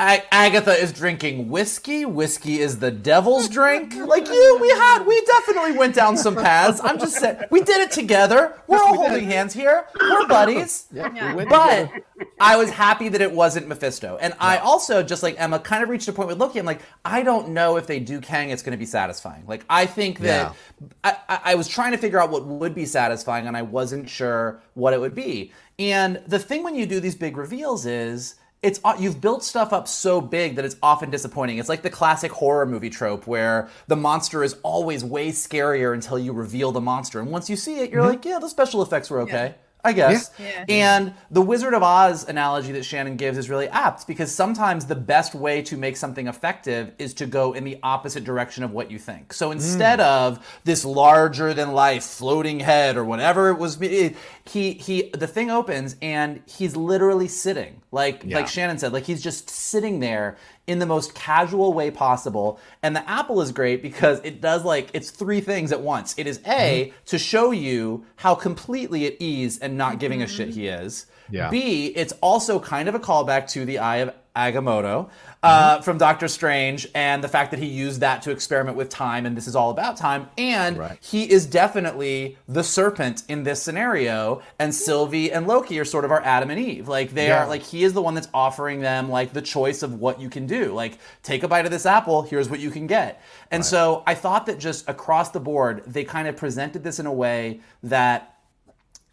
A- 0.00 0.24
Agatha 0.34 0.72
is 0.72 0.92
drinking 0.92 1.48
whiskey. 1.50 2.04
Whiskey 2.04 2.58
is 2.58 2.80
the 2.80 2.90
devil's 2.90 3.48
drink. 3.48 3.94
Like 4.04 4.28
you, 4.28 4.58
we 4.60 4.68
had, 4.68 5.04
we 5.06 5.20
definitely 5.22 5.72
went 5.72 5.94
down 5.94 6.16
some 6.16 6.36
paths. 6.36 6.80
I'm 6.84 6.98
just 6.98 7.16
saying, 7.16 7.38
we 7.50 7.62
did 7.62 7.80
it 7.80 7.90
together. 7.90 8.60
We're 8.68 8.82
all 8.82 8.96
holding 8.96 9.24
hands 9.24 9.54
here. 9.54 9.86
We're 9.98 10.26
buddies. 10.26 10.86
Yeah, 10.92 11.34
we 11.34 11.44
Yeah. 11.44 11.48
But. 11.48 12.26
I 12.38 12.56
was 12.56 12.70
happy 12.70 13.08
that 13.08 13.20
it 13.20 13.32
wasn't 13.32 13.66
Mephisto. 13.66 14.18
And 14.20 14.34
I 14.38 14.58
also, 14.58 15.02
just 15.02 15.22
like 15.22 15.40
Emma, 15.40 15.58
kind 15.58 15.82
of 15.82 15.88
reached 15.88 16.06
a 16.06 16.12
point 16.12 16.28
with 16.28 16.38
Loki. 16.38 16.58
I'm 16.58 16.66
like, 16.66 16.82
I 17.04 17.22
don't 17.22 17.48
know 17.50 17.76
if 17.76 17.86
they 17.86 17.98
do 17.98 18.20
Kang, 18.20 18.50
it's 18.50 18.62
going 18.62 18.72
to 18.72 18.78
be 18.78 18.86
satisfying. 18.86 19.44
Like, 19.46 19.64
I 19.68 19.86
think 19.86 20.20
that 20.20 20.54
I, 21.02 21.16
I, 21.28 21.40
I 21.44 21.54
was 21.54 21.66
trying 21.66 21.92
to 21.92 21.98
figure 21.98 22.20
out 22.20 22.30
what 22.30 22.46
would 22.46 22.74
be 22.74 22.84
satisfying, 22.84 23.46
and 23.48 23.56
I 23.56 23.62
wasn't 23.62 24.08
sure 24.08 24.60
what 24.74 24.92
it 24.92 25.00
would 25.00 25.14
be. 25.14 25.52
And 25.78 26.20
the 26.26 26.38
thing 26.38 26.62
when 26.62 26.74
you 26.76 26.86
do 26.86 27.00
these 27.00 27.16
big 27.16 27.36
reveals 27.36 27.86
is. 27.86 28.36
It's 28.64 28.80
you've 28.98 29.20
built 29.20 29.44
stuff 29.44 29.74
up 29.74 29.86
so 29.86 30.22
big 30.22 30.56
that 30.56 30.64
it's 30.64 30.76
often 30.82 31.10
disappointing. 31.10 31.58
It's 31.58 31.68
like 31.68 31.82
the 31.82 31.90
classic 31.90 32.32
horror 32.32 32.64
movie 32.64 32.88
trope 32.88 33.26
where 33.26 33.68
the 33.88 33.96
monster 33.96 34.42
is 34.42 34.56
always 34.62 35.04
way 35.04 35.28
scarier 35.32 35.92
until 35.92 36.18
you 36.18 36.32
reveal 36.32 36.72
the 36.72 36.80
monster, 36.80 37.20
and 37.20 37.30
once 37.30 37.50
you 37.50 37.56
see 37.56 37.80
it, 37.80 37.90
you're 37.90 38.00
mm-hmm. 38.00 38.12
like, 38.12 38.24
yeah, 38.24 38.38
the 38.38 38.48
special 38.48 38.80
effects 38.80 39.10
were 39.10 39.20
okay. 39.20 39.54
I 39.84 39.92
guess. 39.92 40.30
Yeah. 40.38 40.64
And 40.68 41.14
the 41.30 41.42
Wizard 41.42 41.74
of 41.74 41.82
Oz 41.82 42.26
analogy 42.28 42.72
that 42.72 42.84
Shannon 42.84 43.16
gives 43.16 43.36
is 43.36 43.50
really 43.50 43.68
apt 43.68 44.06
because 44.06 44.34
sometimes 44.34 44.86
the 44.86 44.94
best 44.94 45.34
way 45.34 45.60
to 45.62 45.76
make 45.76 45.96
something 45.96 46.26
effective 46.26 46.92
is 46.98 47.12
to 47.14 47.26
go 47.26 47.52
in 47.52 47.64
the 47.64 47.78
opposite 47.82 48.24
direction 48.24 48.64
of 48.64 48.72
what 48.72 48.90
you 48.90 48.98
think. 48.98 49.32
So 49.32 49.48
hmm. 49.48 49.52
instead 49.52 50.00
of 50.00 50.44
this 50.64 50.84
larger 50.84 51.52
than 51.52 51.72
life 51.72 52.04
floating 52.04 52.60
head 52.60 52.96
or 52.96 53.04
whatever 53.04 53.50
it 53.50 53.58
was, 53.58 53.80
it- 53.82 54.16
he 54.46 54.72
he 54.74 55.10
the 55.14 55.26
thing 55.26 55.50
opens 55.50 55.96
and 56.02 56.42
he's 56.46 56.76
literally 56.76 57.28
sitting 57.28 57.80
like 57.92 58.22
Yeah. 58.24 58.36
like 58.36 58.48
Shannon 58.48 58.78
said, 58.78 58.92
like 58.92 59.04
he's 59.04 59.22
just 59.22 59.48
sitting 59.48 60.00
there 60.00 60.36
in 60.66 60.78
the 60.78 60.86
most 60.86 61.14
casual 61.14 61.72
way 61.72 61.90
possible. 61.90 62.58
And 62.82 62.96
the 62.96 63.08
apple 63.08 63.40
is 63.40 63.52
great 63.52 63.82
because 63.82 64.20
it 64.24 64.40
does 64.40 64.64
like 64.64 64.90
it's 64.94 65.10
three 65.10 65.40
things 65.40 65.72
at 65.72 65.82
once. 65.82 66.14
It 66.16 66.26
is 66.26 66.38
A, 66.46 66.86
mm-hmm. 66.86 66.96
to 67.06 67.18
show 67.18 67.50
you 67.50 68.04
how 68.16 68.34
completely 68.34 69.06
at 69.06 69.16
ease 69.20 69.58
and 69.58 69.76
not 69.76 69.98
giving 69.98 70.22
a 70.22 70.26
shit 70.26 70.50
mm-hmm. 70.50 70.60
he 70.60 70.68
is. 70.68 71.06
Yeah. 71.30 71.50
B, 71.50 71.86
it's 71.96 72.12
also 72.20 72.58
kind 72.60 72.88
of 72.88 72.94
a 72.94 73.00
callback 73.00 73.48
to 73.50 73.64
the 73.64 73.78
Eye 73.78 73.96
of 73.98 74.14
Agamotto 74.36 75.08
uh, 75.42 75.80
from 75.82 75.96
Doctor 75.98 76.26
Strange 76.26 76.88
and 76.94 77.22
the 77.22 77.28
fact 77.28 77.50
that 77.52 77.60
he 77.60 77.66
used 77.66 78.00
that 78.00 78.22
to 78.22 78.30
experiment 78.30 78.76
with 78.76 78.88
time 78.88 79.26
and 79.26 79.36
this 79.36 79.46
is 79.46 79.54
all 79.54 79.70
about 79.70 79.96
time. 79.96 80.28
And 80.36 80.76
Right. 80.78 80.98
he 81.00 81.30
is 81.30 81.46
definitely 81.46 82.36
the 82.48 82.64
serpent 82.64 83.22
in 83.28 83.44
this 83.44 83.62
scenario. 83.62 84.42
And 84.58 84.74
Sylvie 84.74 85.30
and 85.30 85.46
Loki 85.46 85.78
are 85.78 85.84
sort 85.84 86.04
of 86.04 86.10
our 86.10 86.22
Adam 86.22 86.50
and 86.50 86.58
Eve. 86.58 86.88
Like 86.88 87.10
they 87.14 87.28
Yeah. 87.28 87.44
are 87.44 87.48
like 87.48 87.62
he 87.62 87.84
is 87.84 87.92
the 87.92 88.02
one 88.02 88.14
that's 88.14 88.28
offering 88.34 88.80
them 88.80 89.08
like 89.08 89.32
the 89.32 89.42
choice 89.42 89.82
of 89.82 90.00
what 90.00 90.20
you 90.20 90.28
can 90.28 90.46
do. 90.46 90.72
Like 90.72 90.98
take 91.22 91.42
a 91.42 91.48
bite 91.48 91.64
of 91.64 91.70
this 91.70 91.86
apple, 91.86 92.22
here's 92.22 92.50
what 92.50 92.60
you 92.60 92.70
can 92.70 92.86
get. 92.86 93.22
And 93.50 93.64
so 93.64 94.02
I 94.06 94.14
thought 94.14 94.46
that 94.46 94.58
just 94.58 94.88
across 94.88 95.30
the 95.30 95.40
board, 95.40 95.82
they 95.86 96.02
kind 96.02 96.26
of 96.26 96.36
presented 96.36 96.82
this 96.82 96.98
in 96.98 97.06
a 97.06 97.12
way 97.12 97.60
that 97.84 98.34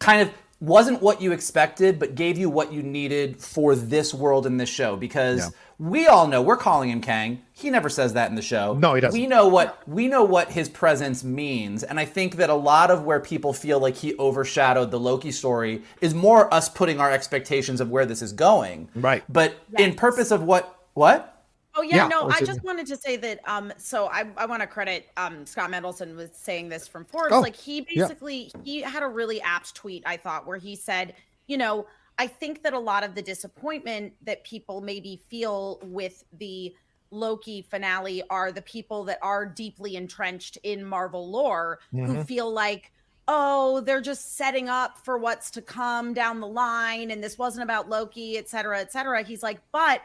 kind 0.00 0.20
of 0.20 0.30
wasn't 0.62 1.02
what 1.02 1.20
you 1.20 1.32
expected, 1.32 1.98
but 1.98 2.14
gave 2.14 2.38
you 2.38 2.48
what 2.48 2.72
you 2.72 2.84
needed 2.84 3.36
for 3.36 3.74
this 3.74 4.14
world 4.14 4.46
in 4.46 4.58
this 4.58 4.68
show. 4.68 4.94
Because 4.96 5.40
Yeah. 5.40 5.48
we 5.80 6.06
all 6.06 6.28
know 6.28 6.40
we're 6.40 6.56
calling 6.56 6.88
him 6.88 7.00
Kang. 7.00 7.42
He 7.52 7.68
never 7.68 7.88
says 7.88 8.12
that 8.12 8.30
in 8.30 8.36
the 8.36 8.42
show. 8.42 8.74
No, 8.74 8.94
he 8.94 9.00
doesn't. 9.00 9.20
We 9.20 9.26
know 9.26 9.48
what 9.48 9.78
we 9.88 10.06
know 10.06 10.22
what 10.22 10.52
his 10.52 10.68
presence 10.68 11.24
means, 11.24 11.82
and 11.82 11.98
I 11.98 12.04
think 12.04 12.36
that 12.36 12.48
a 12.48 12.54
lot 12.54 12.92
of 12.92 13.02
where 13.02 13.18
people 13.18 13.52
feel 13.52 13.80
like 13.80 13.96
he 13.96 14.14
overshadowed 14.20 14.92
the 14.92 15.00
Loki 15.00 15.32
story 15.32 15.82
is 16.00 16.14
more 16.14 16.52
us 16.54 16.68
putting 16.68 17.00
our 17.00 17.10
expectations 17.10 17.80
of 17.80 17.90
where 17.90 18.06
this 18.06 18.22
is 18.22 18.32
going. 18.32 18.88
Right. 18.94 19.24
But 19.28 19.54
in 19.76 19.94
purpose 19.94 20.30
of 20.30 20.44
what 20.44 20.78
what 20.94 21.31
Oh 21.74 21.82
yeah, 21.82 21.96
Yeah, 21.96 22.08
no, 22.08 22.28
I 22.28 22.38
it- 22.38 22.46
just 22.46 22.62
wanted 22.64 22.86
to 22.88 22.96
say 22.96 23.16
that 23.16 23.40
um 23.48 23.72
so 23.78 24.06
I, 24.08 24.26
I 24.36 24.46
want 24.46 24.60
to 24.60 24.66
credit 24.66 25.08
um 25.16 25.46
Scott 25.46 25.70
Mendelson 25.70 26.14
was 26.16 26.30
saying 26.32 26.68
this 26.68 26.86
from 26.86 27.04
Forbes. 27.04 27.32
Oh, 27.32 27.40
like 27.40 27.56
he 27.56 27.86
yeah. 27.90 28.02
basically 28.02 28.52
he 28.64 28.80
had 28.82 29.02
a 29.02 29.08
really 29.08 29.40
apt 29.42 29.74
tweet, 29.74 30.02
I 30.06 30.16
thought, 30.16 30.46
where 30.46 30.58
he 30.58 30.76
said, 30.76 31.14
you 31.46 31.56
know, 31.56 31.86
I 32.18 32.26
think 32.26 32.62
that 32.62 32.74
a 32.74 32.78
lot 32.78 33.04
of 33.04 33.14
the 33.14 33.22
disappointment 33.22 34.12
that 34.24 34.44
people 34.44 34.80
maybe 34.82 35.20
feel 35.28 35.78
with 35.82 36.24
the 36.38 36.74
Loki 37.10 37.62
finale 37.62 38.22
are 38.30 38.52
the 38.52 38.62
people 38.62 39.04
that 39.04 39.18
are 39.22 39.44
deeply 39.46 39.96
entrenched 39.96 40.56
in 40.62 40.84
Marvel 40.84 41.30
lore 41.30 41.78
who 41.90 41.98
Mhm. 41.98 42.26
feel 42.26 42.50
like 42.52 42.90
oh 43.28 43.80
they're 43.82 44.00
just 44.00 44.36
setting 44.36 44.68
up 44.68 44.98
for 45.04 45.16
what's 45.16 45.50
to 45.52 45.62
come 45.62 46.12
down 46.12 46.40
the 46.40 46.46
line 46.46 47.10
and 47.12 47.22
this 47.22 47.38
wasn't 47.38 47.62
about 47.62 47.88
loki 47.88 48.36
et 48.36 48.48
cetera 48.48 48.80
et 48.80 48.90
cetera 48.90 49.22
he's 49.22 49.44
like 49.44 49.60
but 49.70 50.00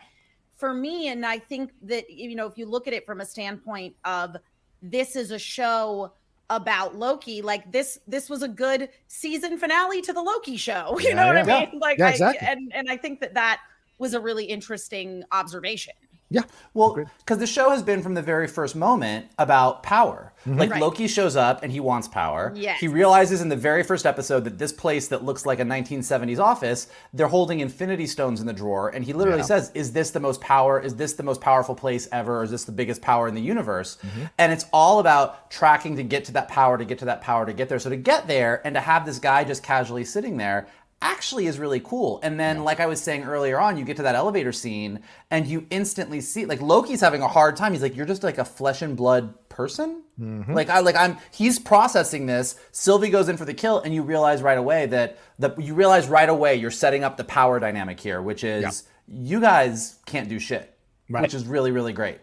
for 0.57 0.73
me 0.73 1.07
and 1.09 1.25
i 1.25 1.37
think 1.39 1.71
that 1.81 2.09
you 2.09 2.35
know 2.35 2.45
if 2.47 2.57
you 2.57 2.65
look 2.65 2.87
at 2.87 2.93
it 2.93 3.05
from 3.05 3.21
a 3.21 3.25
standpoint 3.25 3.95
of 4.03 4.35
this 4.81 5.15
is 5.15 5.31
a 5.31 5.39
show 5.39 6.11
about 6.49 6.95
Loki. 6.95 7.41
Like 7.41 7.69
this, 7.73 7.99
this 8.07 8.29
was 8.29 8.41
a 8.41 8.47
good 8.47 8.87
season 9.07 9.57
finale 9.57 10.01
to 10.03 10.13
the 10.13 10.21
Loki 10.21 10.55
show. 10.55 10.97
You 11.01 11.09
Yeah, 11.09 11.15
know 11.15 11.27
what 11.33 11.45
yeah. 11.45 11.55
I 11.57 11.65
mean? 11.71 11.79
Like, 11.79 11.97
Yeah, 11.97 12.13
I- 12.21 12.37
and 12.45 12.71
and 12.73 12.89
I 12.89 12.95
think 12.95 13.19
that 13.19 13.33
that 13.33 13.59
was 13.97 14.13
a 14.13 14.19
really 14.21 14.45
interesting 14.45 15.23
observation. 15.33 15.93
Yeah. 16.29 16.41
Well, 16.73 17.05
because 17.19 17.37
the 17.37 17.47
show 17.47 17.69
has 17.69 17.81
been 17.81 18.03
from 18.03 18.13
the 18.13 18.21
very 18.21 18.47
first 18.47 18.75
moment 18.75 19.27
about 19.39 19.81
power. 19.81 20.33
Mm-hmm. 20.45 20.59
Like 20.59 20.71
Right. 20.71 20.81
Loki 20.81 21.07
shows 21.07 21.35
up 21.37 21.63
and 21.63 21.71
he 21.71 21.79
wants 21.79 22.07
power. 22.09 22.51
Yes. 22.55 22.79
He 22.81 22.87
realizes 22.89 23.39
in 23.41 23.47
the 23.49 23.55
very 23.55 23.81
first 23.81 24.05
episode 24.05 24.43
that 24.43 24.57
this 24.57 24.73
place 24.73 25.07
that 25.07 25.23
looks 25.23 25.45
like 25.45 25.59
a 25.59 25.63
1970s 25.63 26.39
office, 26.39 26.87
they're 27.13 27.27
holding 27.29 27.61
infinity 27.61 28.07
stones 28.07 28.41
in 28.41 28.45
the 28.45 28.53
drawer. 28.53 28.89
And 28.89 29.05
he 29.05 29.13
literally 29.13 29.39
Yeah. 29.39 29.45
says, 29.45 29.71
Is 29.73 29.93
this 29.93 30.11
the 30.11 30.19
most 30.19 30.41
power? 30.41 30.79
Is 30.81 30.95
this 30.95 31.13
the 31.13 31.23
most 31.23 31.39
powerful 31.39 31.75
place 31.75 32.09
ever? 32.11 32.41
Or 32.41 32.43
Is 32.43 32.51
this 32.51 32.65
the 32.65 32.71
biggest 32.73 33.01
power 33.01 33.27
in 33.29 33.33
the 33.35 33.41
universe? 33.41 33.97
Mm-hmm. 34.05 34.23
And 34.37 34.51
it's 34.51 34.65
all 34.73 34.99
about 34.99 35.49
tracking 35.49 35.95
to 35.95 36.03
get 36.03 36.25
to 36.25 36.33
that 36.33 36.49
power, 36.49 36.77
to 36.77 36.85
get 36.85 36.99
to 36.99 37.05
that 37.05 37.21
power, 37.21 37.45
to 37.45 37.53
get 37.53 37.69
there. 37.69 37.79
So 37.79 37.89
to 37.89 37.95
get 37.97 38.27
there 38.27 38.61
and 38.65 38.75
to 38.75 38.81
have 38.81 39.05
this 39.05 39.19
guy 39.19 39.45
just 39.45 39.63
casually 39.63 40.03
sitting 40.03 40.35
there 40.37 40.67
actually 41.01 41.47
is 41.47 41.59
really 41.59 41.79
cool. 41.79 42.19
And 42.23 42.39
then, 42.39 42.63
like 42.63 42.79
I 42.79 42.85
was 42.85 43.01
saying 43.01 43.23
earlier 43.23 43.59
on, 43.59 43.77
you 43.77 43.85
get 43.85 43.97
to 43.97 44.03
that 44.03 44.15
elevator 44.15 44.51
scene 44.51 45.01
and 45.29 45.45
you 45.45 45.67
instantly 45.69 46.21
see 46.21 46.45
like 46.45 46.61
Loki's 46.61 47.01
having 47.01 47.21
a 47.21 47.27
hard 47.27 47.55
time. 47.55 47.73
He's 47.73 47.81
like, 47.81 47.95
You're 47.95 48.05
just 48.05 48.23
like 48.23 48.37
a 48.37 48.45
flesh 48.45 48.81
and 48.81 48.95
blood 48.95 49.49
person. 49.49 50.03
Like 50.53 50.69
I 50.69 50.79
like 50.79 50.95
I'm 50.95 51.17
he's 51.31 51.59
processing 51.59 52.25
this. 52.25 52.59
Sylvie 52.71 53.09
goes 53.09 53.29
in 53.29 53.37
for 53.37 53.45
the 53.45 53.53
kill, 53.53 53.79
and 53.79 53.93
you 53.93 54.01
realize 54.01 54.41
right 54.41 54.57
away 54.57 54.87
that 54.87 55.19
the 55.37 55.53
you 55.59 55.75
realize 55.75 56.07
right 56.07 56.29
away 56.29 56.55
you're 56.55 56.71
setting 56.71 57.03
up 57.03 57.17
the 57.17 57.23
power 57.23 57.59
dynamic 57.59 57.99
here, 57.99 58.21
which 58.21 58.43
is 58.43 58.83
you 59.07 59.39
guys 59.39 59.99
can't 60.05 60.27
do 60.27 60.39
shit. 60.39 60.73
Right. 61.09 61.21
Which 61.21 61.33
is 61.33 61.45
really, 61.45 61.71
really 61.71 61.93
great. 61.93 62.17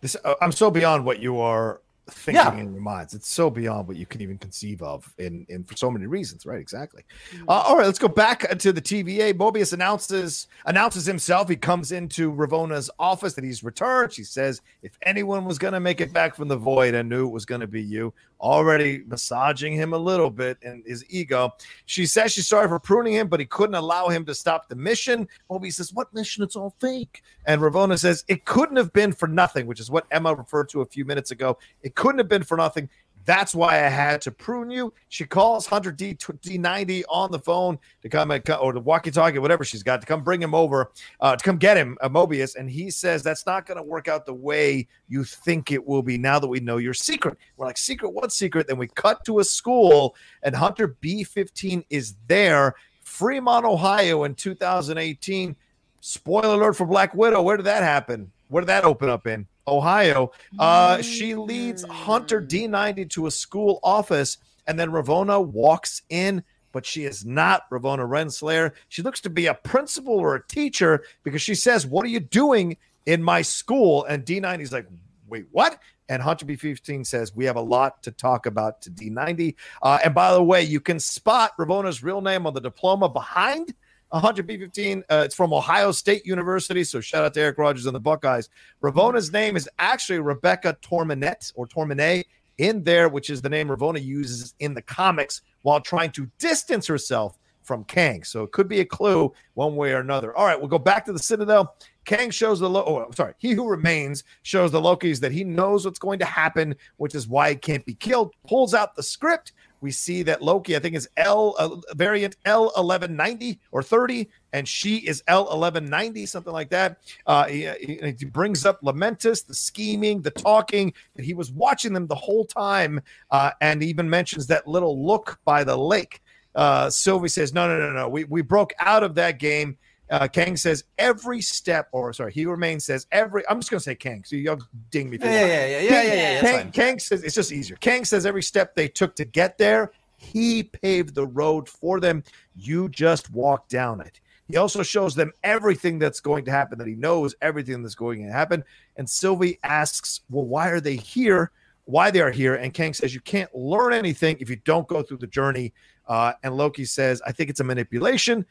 This, 0.00 0.16
uh, 0.24 0.34
I'm 0.40 0.52
so 0.52 0.70
beyond 0.70 1.04
what 1.04 1.20
you 1.20 1.38
are 1.38 1.80
thinking 2.08 2.34
Yeah. 2.42 2.54
in 2.56 2.72
your 2.72 2.82
minds. 2.82 3.14
It's 3.14 3.28
so 3.28 3.50
beyond 3.50 3.88
what 3.88 3.96
you 3.96 4.06
can 4.06 4.20
even 4.20 4.38
conceive 4.38 4.80
of, 4.82 5.12
in, 5.18 5.44
in 5.48 5.64
for 5.64 5.76
so 5.76 5.90
many 5.90 6.06
reasons. 6.06 6.46
Right? 6.46 6.60
Exactly. 6.60 7.02
Uh, 7.48 7.50
all 7.52 7.76
right, 7.76 7.86
let's 7.86 7.98
go 7.98 8.08
back 8.08 8.48
to 8.58 8.72
the 8.72 8.80
TVA. 8.80 9.34
Mobius 9.34 9.72
announces 9.72 10.46
announces 10.66 11.04
himself. 11.06 11.48
He 11.48 11.56
comes 11.56 11.92
into 11.92 12.30
Ravonna's 12.32 12.90
office 12.98 13.34
that 13.34 13.44
he's 13.44 13.64
returned. 13.64 14.12
She 14.12 14.24
says, 14.24 14.60
"If 14.82 14.98
anyone 15.02 15.44
was 15.44 15.58
going 15.58 15.74
to 15.74 15.80
make 15.80 16.00
it 16.00 16.12
back 16.12 16.34
from 16.36 16.48
the 16.48 16.56
void, 16.56 16.94
I 16.94 17.02
knew 17.02 17.26
it 17.26 17.32
was 17.32 17.44
going 17.44 17.60
to 17.60 17.66
be 17.66 17.82
you." 17.82 18.12
Already 18.40 19.02
massaging 19.06 19.72
him 19.72 19.94
a 19.94 19.98
little 19.98 20.30
bit 20.30 20.58
in 20.60 20.82
his 20.86 21.04
ego. 21.08 21.54
She 21.86 22.04
says 22.04 22.32
she's 22.32 22.46
sorry 22.46 22.68
for 22.68 22.78
pruning 22.78 23.14
him, 23.14 23.28
but 23.28 23.40
he 23.40 23.46
couldn't 23.46 23.74
allow 23.74 24.08
him 24.08 24.26
to 24.26 24.34
stop 24.34 24.68
the 24.68 24.76
mission. 24.76 25.26
Mobius 25.50 25.74
says, 25.74 25.94
"What 25.94 26.12
mission? 26.12 26.42
It's 26.42 26.54
all 26.54 26.74
fake." 26.78 27.22
And 27.46 27.62
Ravonna 27.62 27.98
says, 27.98 28.24
"It 28.28 28.44
couldn't 28.44 28.76
have 28.76 28.92
been 28.92 29.12
for 29.12 29.26
nothing," 29.26 29.66
which 29.66 29.80
is 29.80 29.90
what 29.90 30.06
Emma 30.10 30.34
referred 30.34 30.68
to 30.70 30.82
a 30.82 30.86
few 30.86 31.06
minutes 31.06 31.30
ago. 31.30 31.56
It 31.82 31.94
couldn't 31.94 32.18
have 32.18 32.28
been 32.28 32.44
for 32.44 32.56
nothing. 32.58 32.90
That's 33.26 33.56
why 33.56 33.84
I 33.84 33.88
had 33.88 34.20
to 34.22 34.30
prune 34.30 34.70
you. 34.70 34.94
She 35.08 35.26
calls 35.26 35.66
Hunter 35.66 35.90
D 35.90 36.14
D90 36.14 37.02
on 37.10 37.32
the 37.32 37.40
phone 37.40 37.76
to 38.02 38.08
come 38.08 38.30
and 38.30 38.48
or 38.50 38.72
the 38.72 38.80
walkie-talkie, 38.80 39.40
whatever 39.40 39.64
she's 39.64 39.82
got, 39.82 40.00
to 40.00 40.06
come 40.06 40.22
bring 40.22 40.40
him 40.40 40.54
over, 40.54 40.92
uh, 41.20 41.34
to 41.34 41.44
come 41.44 41.56
get 41.56 41.76
him, 41.76 41.98
uh, 42.00 42.08
Mobius. 42.08 42.54
And 42.54 42.70
he 42.70 42.88
says 42.88 43.24
that's 43.24 43.44
not 43.44 43.66
going 43.66 43.78
to 43.78 43.82
work 43.82 44.06
out 44.06 44.26
the 44.26 44.34
way 44.34 44.86
you 45.08 45.24
think 45.24 45.72
it 45.72 45.84
will 45.84 46.02
be. 46.02 46.16
Now 46.16 46.38
that 46.38 46.46
we 46.46 46.60
know 46.60 46.76
your 46.76 46.94
secret, 46.94 47.36
we're 47.56 47.66
like, 47.66 47.78
secret? 47.78 48.10
What 48.10 48.30
secret? 48.32 48.68
Then 48.68 48.78
we 48.78 48.86
cut 48.86 49.24
to 49.24 49.40
a 49.40 49.44
school, 49.44 50.14
and 50.44 50.54
Hunter 50.54 50.96
B15 51.02 51.84
is 51.90 52.14
there, 52.28 52.76
Fremont, 53.02 53.64
Ohio, 53.64 54.22
in 54.22 54.36
2018. 54.36 55.56
Spoiler 56.00 56.54
alert 56.54 56.76
for 56.76 56.86
Black 56.86 57.12
Widow. 57.12 57.42
Where 57.42 57.56
did 57.56 57.66
that 57.66 57.82
happen? 57.82 58.30
Where 58.48 58.60
did 58.60 58.68
that 58.68 58.84
open 58.84 59.08
up 59.08 59.26
in? 59.26 59.48
Ohio. 59.68 60.32
Uh, 60.58 61.02
she 61.02 61.34
leads 61.34 61.84
Hunter 61.84 62.40
D90 62.40 63.10
to 63.10 63.26
a 63.26 63.30
school 63.30 63.80
office, 63.82 64.38
and 64.66 64.78
then 64.78 64.90
Ravonna 64.90 65.44
walks 65.44 66.02
in, 66.08 66.42
but 66.72 66.84
she 66.84 67.04
is 67.04 67.24
not 67.24 67.68
Ravonna 67.70 68.08
Renslayer. 68.08 68.72
She 68.88 69.02
looks 69.02 69.20
to 69.22 69.30
be 69.30 69.46
a 69.46 69.54
principal 69.54 70.14
or 70.14 70.34
a 70.34 70.46
teacher 70.46 71.04
because 71.22 71.42
she 71.42 71.54
says, 71.54 71.86
What 71.86 72.04
are 72.04 72.10
you 72.10 72.20
doing 72.20 72.76
in 73.06 73.22
my 73.22 73.42
school? 73.42 74.04
And 74.04 74.24
D90 74.24 74.60
is 74.60 74.72
like, 74.72 74.86
Wait, 75.28 75.46
what? 75.50 75.78
And 76.08 76.22
Hunter 76.22 76.46
B15 76.46 77.04
says, 77.06 77.34
We 77.34 77.46
have 77.46 77.56
a 77.56 77.60
lot 77.60 78.02
to 78.04 78.12
talk 78.12 78.46
about 78.46 78.82
to 78.82 78.90
D90. 78.90 79.56
Uh, 79.82 79.98
and 80.04 80.14
by 80.14 80.32
the 80.32 80.42
way, 80.42 80.62
you 80.62 80.80
can 80.80 81.00
spot 81.00 81.52
Ravonna's 81.58 82.02
real 82.02 82.20
name 82.20 82.46
on 82.46 82.54
the 82.54 82.60
diploma 82.60 83.08
behind 83.08 83.74
Hunter 84.12 84.42
B15. 84.42 85.02
Uh, 85.10 85.22
it's 85.24 85.34
from 85.34 85.52
Ohio 85.52 85.92
State 85.92 86.26
University. 86.26 86.84
So 86.84 87.00
shout 87.00 87.24
out 87.24 87.34
to 87.34 87.40
Eric 87.40 87.58
Rogers 87.58 87.86
and 87.86 87.94
the 87.94 88.00
Buckeyes. 88.00 88.48
Ravonna's 88.82 89.32
name 89.32 89.56
is 89.56 89.68
actually 89.78 90.20
Rebecca 90.20 90.76
Torminette 90.82 91.52
or 91.56 91.66
Torminet 91.66 92.24
in 92.58 92.82
there, 92.84 93.08
which 93.08 93.30
is 93.30 93.42
the 93.42 93.48
name 93.48 93.68
Ravonna 93.68 94.02
uses 94.02 94.54
in 94.60 94.74
the 94.74 94.82
comics 94.82 95.42
while 95.62 95.80
trying 95.80 96.10
to 96.12 96.30
distance 96.38 96.86
herself 96.86 97.38
from 97.62 97.84
Kang. 97.84 98.22
So 98.22 98.44
it 98.44 98.52
could 98.52 98.68
be 98.68 98.80
a 98.80 98.84
clue 98.84 99.32
one 99.54 99.74
way 99.74 99.92
or 99.92 99.98
another. 99.98 100.34
All 100.36 100.46
right, 100.46 100.58
we'll 100.58 100.68
go 100.68 100.78
back 100.78 101.04
to 101.06 101.12
the 101.12 101.18
Citadel. 101.18 101.74
Kang 102.04 102.30
shows 102.30 102.60
the 102.60 102.70
Lo- 102.70 102.84
oh, 102.86 102.98
I'm 102.98 103.12
sorry, 103.12 103.34
he 103.38 103.52
who 103.52 103.68
remains 103.68 104.22
shows 104.42 104.70
the 104.70 104.80
Lokis 104.80 105.18
that 105.20 105.32
he 105.32 105.42
knows 105.42 105.84
what's 105.84 105.98
going 105.98 106.20
to 106.20 106.24
happen, 106.24 106.76
which 106.98 107.16
is 107.16 107.26
why 107.26 107.50
he 107.50 107.56
can't 107.56 107.84
be 107.84 107.94
killed. 107.94 108.32
Pulls 108.46 108.72
out 108.72 108.94
the 108.94 109.02
script. 109.02 109.52
We 109.80 109.90
see 109.90 110.22
that 110.24 110.42
Loki, 110.42 110.76
I 110.76 110.78
think, 110.78 110.94
is 110.96 111.08
L 111.16 111.54
uh, 111.58 111.76
variant 111.94 112.36
L 112.44 112.72
eleven 112.76 113.16
ninety 113.16 113.60
or 113.72 113.82
thirty, 113.82 114.28
and 114.52 114.66
she 114.66 114.98
is 114.98 115.22
L 115.28 115.52
eleven 115.52 115.88
ninety, 115.88 116.26
something 116.26 116.52
like 116.52 116.70
that. 116.70 116.98
Uh, 117.26 117.44
he, 117.44 117.68
he- 117.80 118.24
brings 118.26 118.66
up 118.66 118.80
Lamentis, 118.82 119.46
the 119.46 119.54
scheming, 119.54 120.20
the 120.22 120.30
talking, 120.30 120.92
that 121.14 121.24
he 121.24 121.34
was 121.34 121.50
watching 121.52 121.92
them 121.92 122.06
the 122.06 122.14
whole 122.14 122.44
time, 122.44 123.00
uh, 123.30 123.50
and 123.60 123.82
even 123.82 124.08
mentions 124.08 124.46
that 124.48 124.66
little 124.66 125.04
look 125.06 125.38
by 125.44 125.62
the 125.64 125.76
lake. 125.76 126.20
Uh, 126.54 126.88
Sylvie 126.90 127.28
says, 127.28 127.52
"No, 127.52 127.68
no, 127.68 127.78
no, 127.78 127.92
no. 127.92 128.08
We 128.08 128.24
we 128.24 128.42
broke 128.42 128.72
out 128.78 129.02
of 129.02 129.14
that 129.16 129.38
game." 129.38 129.76
Uh, 130.08 130.28
Kang 130.28 130.56
says 130.56 130.84
every 130.98 131.40
step, 131.40 131.88
or 131.92 132.12
sorry, 132.12 132.32
he 132.32 132.46
remains 132.46 132.84
says 132.84 133.06
every. 133.10 133.42
I'm 133.48 133.58
just 133.58 133.70
gonna 133.70 133.80
say 133.80 133.94
Kang. 133.96 134.22
So 134.24 134.36
y'all 134.36 134.60
ding 134.90 135.10
me. 135.10 135.18
for 135.18 135.26
Yeah, 135.26 135.32
yeah, 135.32 135.46
yeah, 135.46 135.66
yeah, 135.66 135.80
yeah, 135.80 136.02
yeah, 136.02 136.14
yeah. 136.14 136.40
Kang. 136.40 136.70
Kang 136.70 136.98
says 136.98 137.24
it's 137.24 137.34
just 137.34 137.52
easier. 137.52 137.76
Kang 137.80 138.04
says 138.04 138.24
every 138.24 138.42
step 138.42 138.74
they 138.74 138.88
took 138.88 139.16
to 139.16 139.24
get 139.24 139.58
there, 139.58 139.90
he 140.16 140.62
paved 140.62 141.14
the 141.14 141.26
road 141.26 141.68
for 141.68 142.00
them. 142.00 142.22
You 142.54 142.88
just 142.88 143.30
walk 143.32 143.68
down 143.68 144.00
it. 144.00 144.20
He 144.48 144.56
also 144.56 144.82
shows 144.82 145.14
them 145.14 145.32
everything 145.42 145.98
that's 145.98 146.20
going 146.20 146.44
to 146.44 146.50
happen, 146.52 146.78
that 146.78 146.86
he 146.86 146.94
knows 146.94 147.34
everything 147.42 147.82
that's 147.82 147.96
going 147.96 148.24
to 148.24 148.32
happen. 148.32 148.62
And 148.96 149.08
Sylvie 149.08 149.58
asks, 149.64 150.20
Well, 150.30 150.44
why 150.44 150.68
are 150.68 150.80
they 150.80 150.96
here? 150.96 151.50
Why 151.84 152.10
they 152.10 152.20
are 152.20 152.30
here? 152.30 152.54
And 152.54 152.72
Kang 152.72 152.94
says, 152.94 153.12
You 153.12 153.20
can't 153.20 153.52
learn 153.54 153.92
anything 153.92 154.36
if 154.40 154.48
you 154.48 154.56
don't 154.56 154.86
go 154.86 155.02
through 155.02 155.18
the 155.18 155.26
journey. 155.26 155.72
Uh, 156.06 156.34
and 156.44 156.56
Loki 156.56 156.84
says, 156.84 157.20
I 157.26 157.32
think 157.32 157.50
it's 157.50 157.60
a 157.60 157.64
manipulation. 157.64 158.46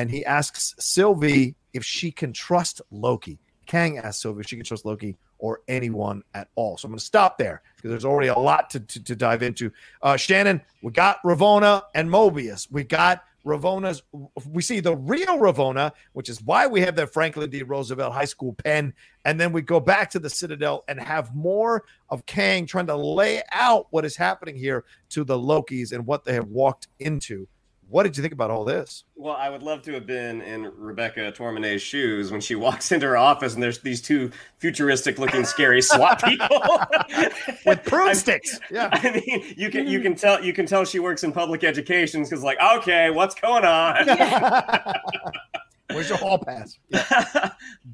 And 0.00 0.10
he 0.10 0.24
asks 0.24 0.74
Sylvie 0.78 1.56
if 1.74 1.84
she 1.84 2.10
can 2.10 2.32
trust 2.32 2.80
Loki. 2.90 3.38
Kang 3.66 3.98
asks 3.98 4.22
Sylvie 4.22 4.40
if 4.40 4.48
she 4.48 4.56
can 4.56 4.64
trust 4.64 4.86
Loki 4.86 5.18
or 5.38 5.60
anyone 5.68 6.22
at 6.32 6.48
all. 6.54 6.78
So 6.78 6.86
I'm 6.86 6.92
going 6.92 6.98
to 6.98 7.04
stop 7.04 7.36
there 7.36 7.60
because 7.76 7.90
there's 7.90 8.06
already 8.06 8.28
a 8.28 8.38
lot 8.38 8.70
to, 8.70 8.80
to, 8.80 9.04
to 9.04 9.14
dive 9.14 9.42
into. 9.42 9.70
Uh, 10.00 10.16
Shannon, 10.16 10.62
we 10.82 10.90
got 10.90 11.22
Ravonna 11.22 11.82
and 11.94 12.08
Mobius. 12.08 12.66
We 12.70 12.82
got 12.82 13.24
Ravonna's. 13.44 14.02
We 14.48 14.62
see 14.62 14.80
the 14.80 14.96
real 14.96 15.38
Ravonna, 15.38 15.92
which 16.14 16.30
is 16.30 16.40
why 16.40 16.66
we 16.66 16.80
have 16.80 16.96
that 16.96 17.12
Franklin 17.12 17.50
D. 17.50 17.62
Roosevelt 17.62 18.14
High 18.14 18.24
School 18.24 18.54
pen. 18.54 18.94
And 19.26 19.38
then 19.38 19.52
we 19.52 19.60
go 19.60 19.80
back 19.80 20.08
to 20.12 20.18
the 20.18 20.30
Citadel 20.30 20.82
and 20.88 20.98
have 20.98 21.34
more 21.34 21.84
of 22.08 22.24
Kang 22.24 22.64
trying 22.64 22.86
to 22.86 22.96
lay 22.96 23.42
out 23.52 23.88
what 23.90 24.06
is 24.06 24.16
happening 24.16 24.56
here 24.56 24.86
to 25.10 25.24
the 25.24 25.36
Lokis 25.36 25.92
and 25.92 26.06
what 26.06 26.24
they 26.24 26.32
have 26.32 26.48
walked 26.48 26.88
into. 26.98 27.46
What 27.90 28.04
did 28.04 28.16
you 28.16 28.22
think 28.22 28.32
about 28.32 28.52
all 28.52 28.64
this? 28.64 29.02
Well, 29.16 29.34
I 29.34 29.50
would 29.50 29.64
love 29.64 29.82
to 29.82 29.92
have 29.94 30.06
been 30.06 30.42
in 30.42 30.72
Rebecca 30.76 31.32
Tormenet's 31.32 31.82
shoes 31.82 32.30
when 32.30 32.40
she 32.40 32.54
walks 32.66 32.92
into 32.92 33.06
her 33.06 33.16
office 33.16 33.54
and 33.54 33.62
there's 33.62 33.80
these 33.80 34.00
two 34.00 34.30
futuristic 34.58 35.18
looking 35.18 35.44
scary 35.44 35.82
SWAT 35.82 36.22
people 36.24 36.48
With 37.66 37.66
I- 37.66 37.82
broomsticks. 37.84 38.60
Yeah. 38.70 38.90
I 38.92 39.10
mean, 39.10 39.54
you 39.56 39.70
can 39.70 39.88
you 39.88 40.00
can 40.00 40.12
mm-hmm. 40.12 40.20
tell 40.20 40.44
you 40.44 40.52
can 40.52 40.66
tell 40.66 40.84
she 40.84 41.00
works 41.00 41.24
in 41.24 41.32
public 41.32 41.64
education 41.64 42.22
because 42.22 42.44
like, 42.44 42.58
okay, 42.76 43.10
what's 43.10 43.34
going 43.34 43.64
on? 43.64 44.06
Where's 45.92 46.08
your 46.08 46.18
hall 46.18 46.38
pass? 46.38 46.78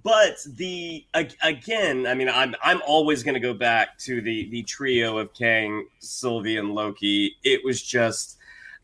but 0.04 0.36
the 0.56 1.06
again, 1.42 2.06
I 2.06 2.12
mean, 2.12 2.28
I'm 2.28 2.54
I'm 2.62 2.82
always 2.86 3.22
going 3.22 3.34
to 3.34 3.40
go 3.40 3.54
back 3.54 3.96
to 4.00 4.20
the 4.20 4.50
the 4.50 4.62
trio 4.64 5.16
of 5.16 5.32
Kang, 5.32 5.86
Sylvie, 6.00 6.58
and 6.58 6.74
Loki. 6.74 7.36
It 7.42 7.64
was 7.64 7.80
just 7.80 8.35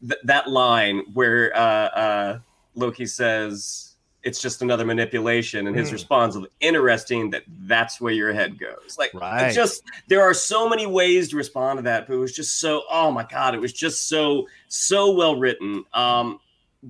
th- 0.07 0.20
that 0.24 0.48
line 0.50 1.03
where 1.14 1.55
uh, 1.57 1.61
uh, 1.61 2.38
Loki 2.74 3.07
says 3.07 3.88
it's 4.22 4.40
just 4.40 4.62
another 4.62 4.84
manipulation, 4.84 5.66
and 5.66 5.74
his 5.76 5.88
Mm. 5.88 5.92
response 5.94 6.36
is 6.36 6.46
interesting 6.61 7.30
that 7.30 7.42
that's 7.66 8.00
where 8.00 8.12
your 8.12 8.32
head 8.32 8.57
goes. 8.59 8.96
Like, 8.96 9.12
Right. 9.14 9.53
just 9.53 9.82
there 10.07 10.22
are 10.22 10.32
so 10.34 10.68
many 10.68 10.86
ways 10.86 11.30
to 11.30 11.36
respond 11.36 11.78
to 11.78 11.82
that, 11.84 12.07
but 12.07 12.14
it 12.14 12.18
was 12.18 12.32
just 12.32 12.61
so. 12.61 12.82
Oh 12.90 13.11
my 13.11 13.24
god, 13.24 13.55
it 13.55 13.61
was 13.61 13.72
just 13.72 14.09
so 14.09 14.46
so 14.68 15.11
well 15.12 15.36
written. 15.38 15.84
Um, 15.92 16.38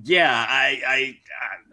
yeah, 0.03 0.45
I 0.47 0.81
I. 0.87 1.17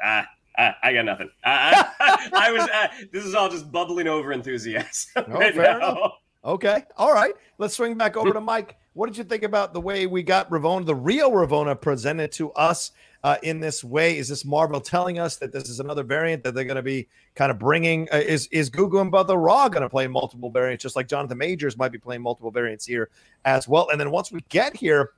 I, 0.02 0.08
I 0.20 0.26
I, 0.58 0.74
I 0.82 0.92
got 0.92 1.04
nothing. 1.06 1.30
I, 1.44 1.88
I, 2.00 2.28
I 2.48 2.52
was. 2.52 2.62
Uh, 2.62 2.88
this 3.12 3.24
is 3.24 3.34
all 3.34 3.48
just 3.48 3.70
bubbling 3.72 4.08
over 4.08 4.30
enthusiasm 4.32 5.24
No, 5.28 5.36
right 5.38 5.54
fair 5.54 5.78
now. 5.78 6.14
Okay. 6.44 6.84
All 6.96 7.12
right. 7.12 7.34
Let's 7.58 7.76
swing 7.76 7.96
back 7.96 8.16
over 8.16 8.32
to 8.32 8.40
Mike. 8.40 8.76
What 8.94 9.06
did 9.06 9.16
you 9.16 9.24
think 9.24 9.42
about 9.42 9.72
the 9.72 9.80
way 9.80 10.06
we 10.06 10.22
got 10.22 10.50
Ravonna, 10.50 10.84
the 10.84 10.94
real 10.94 11.30
Ravonna, 11.30 11.80
presented 11.80 12.32
to 12.32 12.50
us 12.52 12.92
uh, 13.22 13.36
in 13.42 13.60
this 13.60 13.84
way? 13.84 14.16
Is 14.16 14.28
this 14.28 14.44
Marvel 14.44 14.80
telling 14.80 15.18
us 15.18 15.36
that 15.36 15.52
this 15.52 15.68
is 15.68 15.80
another 15.80 16.02
variant 16.02 16.42
that 16.42 16.54
they're 16.54 16.64
going 16.64 16.76
to 16.76 16.82
be 16.82 17.08
kind 17.34 17.50
of 17.50 17.58
bringing? 17.58 18.08
Uh, 18.12 18.16
is 18.16 18.48
is 18.48 18.70
Gugu 18.70 19.10
Mbatha 19.10 19.36
Raw 19.36 19.68
going 19.68 19.82
to 19.82 19.88
play 19.88 20.08
multiple 20.08 20.50
variants, 20.50 20.82
just 20.82 20.96
like 20.96 21.08
Jonathan 21.08 21.38
Majors 21.38 21.76
might 21.76 21.92
be 21.92 21.98
playing 21.98 22.22
multiple 22.22 22.50
variants 22.50 22.86
here 22.86 23.10
as 23.44 23.68
well? 23.68 23.90
And 23.90 24.00
then 24.00 24.10
once 24.10 24.32
we 24.32 24.40
get 24.48 24.74
here, 24.74 25.12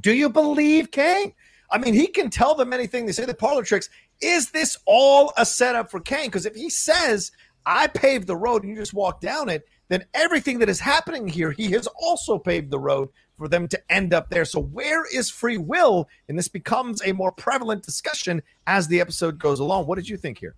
do 0.00 0.12
you 0.12 0.28
believe 0.28 0.90
Kang? 0.90 1.34
I 1.70 1.78
mean, 1.78 1.94
he 1.94 2.06
can 2.06 2.28
tell 2.28 2.54
them 2.54 2.72
anything. 2.72 3.06
They 3.06 3.12
say 3.12 3.24
the 3.24 3.34
parlor 3.34 3.64
tricks. 3.64 3.88
Is 4.20 4.50
this 4.50 4.76
all 4.84 5.32
a 5.38 5.46
setup 5.46 5.90
for 5.90 6.00
Kang? 6.00 6.26
Because 6.26 6.46
if 6.46 6.54
he 6.54 6.68
says, 6.68 7.32
I 7.64 7.86
paved 7.86 8.26
the 8.26 8.36
road 8.36 8.62
and 8.62 8.70
you 8.70 8.76
just 8.76 8.94
walk 8.94 9.20
down 9.20 9.48
it, 9.48 9.66
then 9.88 10.04
everything 10.14 10.58
that 10.60 10.68
is 10.68 10.80
happening 10.80 11.28
here, 11.28 11.52
he 11.52 11.70
has 11.72 11.86
also 12.00 12.38
paved 12.38 12.70
the 12.70 12.78
road 12.78 13.08
for 13.36 13.48
them 13.48 13.68
to 13.68 13.92
end 13.92 14.14
up 14.14 14.30
there. 14.30 14.44
So, 14.44 14.60
where 14.60 15.04
is 15.04 15.30
free 15.30 15.58
will? 15.58 16.08
And 16.28 16.38
this 16.38 16.48
becomes 16.48 17.02
a 17.04 17.12
more 17.12 17.32
prevalent 17.32 17.82
discussion 17.82 18.42
as 18.66 18.88
the 18.88 19.00
episode 19.00 19.38
goes 19.38 19.60
along. 19.60 19.86
What 19.86 19.96
did 19.96 20.08
you 20.08 20.16
think 20.16 20.38
here? 20.38 20.54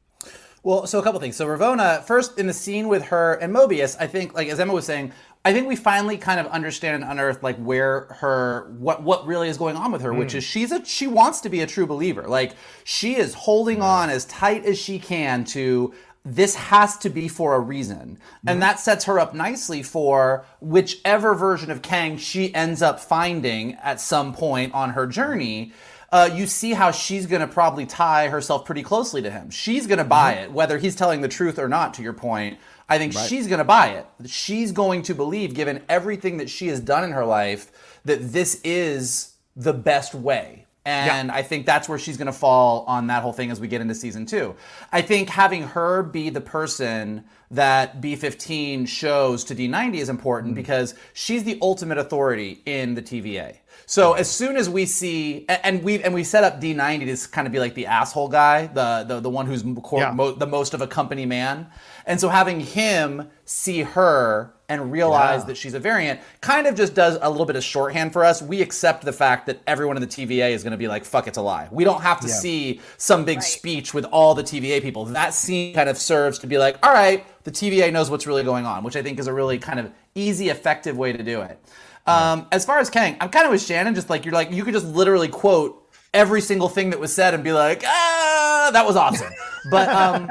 Well, 0.65 0.87
so 0.87 0.99
a 0.99 1.03
couple 1.03 1.21
things. 1.21 1.37
So 1.37 1.47
Ravonna, 1.47 2.03
first 2.05 2.39
in 2.39 2.47
the 2.47 2.55
scene 2.55 2.89
with 2.89 3.05
her 3.05 3.35
and 3.35 3.55
Mobius, 3.55 3.97
I 4.01 4.07
think, 4.07 4.35
like 4.35 4.49
as 4.49 4.59
Emma 4.59 4.73
was 4.73 4.87
saying, 4.87 5.13
I 5.45 5.53
think 5.53 5.69
we 5.69 5.77
finally 5.77 6.17
kind 6.17 6.41
of 6.41 6.47
understand 6.47 7.03
and 7.03 7.13
unearth 7.13 7.43
like 7.43 7.59
where 7.59 8.07
her 8.21 8.75
what 8.79 9.03
what 9.03 9.27
really 9.27 9.51
is 9.51 9.59
going 9.59 9.77
on 9.77 9.93
with 9.93 10.01
her, 10.01 10.11
mm. 10.11 10.19
which 10.19 10.33
hmm. 10.33 10.39
is 10.39 10.45
she's 10.45 10.73
a 10.73 10.83
she 10.87 11.07
wants 11.07 11.43
to 11.43 11.51
be 11.51 11.61
a 11.61 11.67
true 11.67 11.87
believer. 11.87 12.23
Like 12.23 12.55
she 12.83 13.17
is 13.17 13.35
holding 13.35 13.83
on 13.83 14.09
as 14.09 14.25
tight 14.25 14.65
as 14.65 14.79
she 14.79 14.99
can 14.99 15.45
to 15.47 15.93
this 16.25 16.55
has 16.55 16.97
to 16.99 17.11
be 17.11 17.29
for 17.29 17.55
a 17.55 17.61
reason. 17.61 18.19
And 18.47 18.63
that 18.63 18.81
sets 18.81 19.05
her 19.05 19.19
up 19.19 19.35
nicely 19.35 19.83
for 19.83 20.47
whichever 20.61 21.35
version 21.35 21.71
of 21.71 21.83
Kang 21.83 22.17
she 22.17 22.55
ends 22.55 22.81
up 22.81 22.99
finding 22.99 23.75
at 23.75 24.01
some 24.01 24.33
point 24.33 24.73
on 24.73 24.91
her 24.91 25.07
journey. 25.07 25.73
Uh, 26.11 26.31
you 26.33 26.47
see 26.47 26.73
how 26.73 26.91
she's 26.91 27.27
going 27.27 27.41
to 27.41 27.49
probably 27.49 27.85
tie 27.85 28.29
herself 28.29 28.65
pretty 28.65 28.83
closely 28.83 29.21
to 29.21 29.31
him. 29.31 29.51
She's 29.51 29.87
going 29.87 29.99
to 29.99 30.05
buy 30.05 30.35
mm-hmm. 30.35 30.45
it, 30.45 30.53
whether 30.53 30.79
he's 30.79 30.97
telling 30.97 31.21
the 31.21 31.29
truth 31.29 31.59
or 31.59 31.69
not, 31.69 31.95
to 31.95 32.03
your 32.03 32.13
point. 32.13 32.59
I 32.89 32.99
think 32.99 33.15
right. 33.15 33.29
she's 33.29 33.47
going 33.47 33.59
to 33.59 33.65
buy 33.65 33.89
it. 33.89 34.07
She's 34.27 34.73
going 34.73 35.03
to 35.03 35.15
believe, 35.15 35.55
given 35.55 35.83
everything 35.89 36.37
that 36.39 36.49
she 36.49 36.69
has 36.69 36.81
done 36.81 37.05
in 37.05 37.13
her 37.13 37.25
life, 37.25 37.99
that 38.05 38.33
this 38.33 38.61
is 38.63 39.35
the 39.57 39.73
best 39.73 40.15
way 40.15 40.64
and 40.85 41.29
yeah. 41.29 41.35
I 41.35 41.43
think 41.43 41.65
that's 41.65 41.89
where 41.89 41.99
she's 41.99 42.17
going 42.17 42.27
to 42.27 42.33
fall 42.33 42.85
on 42.87 43.07
that 43.07 43.23
whole 43.23 43.33
thing 43.33 43.51
as 43.51 43.59
we 43.59 43.69
get 43.69 43.81
into 43.81 43.95
season 43.95 44.27
two. 44.27 44.55
I 44.93 45.01
think 45.01 45.31
having 45.31 45.63
her 45.63 46.03
be 46.03 46.29
the 46.29 46.43
person 46.43 47.25
that 47.51 48.01
B15 48.03 48.87
shows 48.87 49.45
to 49.45 49.55
D90 49.55 49.97
is 49.97 50.09
important 50.09 50.53
mm 50.53 50.55
because 50.55 50.95
she's 51.13 51.43
the 51.45 51.59
ultimate 51.61 51.99
authority 51.99 52.63
in 52.65 52.95
the 52.95 53.03
TVA. 53.03 53.57
So 53.87 54.13
as 54.13 54.31
soon 54.31 54.57
as 54.57 54.71
we 54.71 54.87
see, 54.87 55.47
and 55.49 55.83
we 55.83 56.03
and 56.03 56.15
we 56.15 56.23
set 56.23 56.45
up 56.45 56.61
D90 56.61 57.23
to 57.23 57.29
kind 57.31 57.47
of 57.47 57.53
be 57.53 57.59
like 57.59 57.75
the 57.75 57.87
asshole 57.87 58.29
guy, 58.29 58.69
the 58.69 59.05
the, 59.07 59.21
the 59.21 59.31
one 59.31 59.47
who's 59.47 59.65
yeah. 59.65 60.13
mo- 60.13 60.33
the 60.33 60.47
most 60.47 60.75
of 60.75 60.81
a 60.81 60.87
company 60.87 61.27
man, 61.27 61.67
and 62.07 62.21
so 62.21 62.29
having 62.29 62.61
him 62.61 63.31
see 63.45 63.83
her 63.83 64.54
and 64.69 64.91
realize 64.91 65.43
yeah. 65.43 65.47
that 65.47 65.57
she's 65.57 65.75
a 65.75 65.81
variant 65.81 66.21
kind 66.41 66.67
of 66.67 66.75
just 66.75 66.95
does 66.95 67.19
a 67.21 67.31
little 67.31 67.47
bit 67.47 67.57
of 67.57 67.65
shorthand 67.65 68.13
for 68.13 68.25
us. 68.25 68.41
We 68.41 68.63
accept 68.63 69.05
the 69.05 69.13
fact 69.13 69.47
that 69.47 69.61
everyone 69.67 69.97
in 69.97 70.01
the 70.01 70.09
TVA 70.09 70.51
is 70.51 70.63
going 70.63 70.73
to 70.73 70.79
be 70.79 70.89
like, 70.89 71.05
fuck, 71.05 71.27
it's 71.27 71.39
a 71.39 71.43
lie. 71.43 71.69
We 71.71 71.85
don't 71.85 72.03
have 72.03 72.21
to 72.21 72.29
yeah. 72.29 72.35
see 72.35 72.81
some 72.97 73.25
big 73.25 73.39
right. 73.39 73.45
speech 73.45 73.93
with 73.93 74.05
all 74.07 74.35
the 74.35 74.43
TVA 74.43 74.83
people. 74.83 75.05
That 75.07 75.35
scene 75.35 75.75
kind 75.75 75.89
of 75.89 75.99
serves 75.99 76.39
to 76.41 76.47
be 76.47 76.59
like, 76.59 76.79
all 76.83 76.93
right, 76.93 77.27
the 77.45 77.51
TVA 77.51 77.93
knows 77.93 78.11
what's 78.11 78.27
really 78.27 78.43
going 78.43 78.65
on, 78.65 78.85
which 78.85 78.97
I 78.97 79.03
think 79.03 79.19
is 79.19 79.27
a 79.27 79.33
really 79.33 79.59
kind 79.59 79.79
of 79.79 79.93
easy, 80.15 80.49
effective 80.49 80.97
way 80.97 81.13
to 81.13 81.23
do 81.23 81.43
it. 81.43 81.59
Um, 82.07 82.47
as 82.53 82.65
far 82.65 82.79
as 82.79 82.91
Kang, 82.91 83.17
I'm 83.21 83.31
kind 83.31 83.47
of 83.47 83.53
with 83.53 83.63
Shannon, 83.63 83.95
just 83.95 84.11
like 84.11 84.25
you're 84.25 84.35
like, 84.35 84.51
you 84.51 84.63
could 84.65 84.75
just 84.75 84.87
literally 84.87 85.29
quote 85.29 85.81
every 86.13 86.41
single 86.41 86.69
thing 86.69 86.91
that 86.91 87.01
was 87.01 87.15
said 87.15 87.35
and 87.35 87.43
be 87.43 87.53
like, 87.53 87.83
ah, 87.85 88.71
that 88.73 88.87
was 88.87 88.97
awesome. 88.97 89.33
but 89.71 89.89
um, 89.89 90.31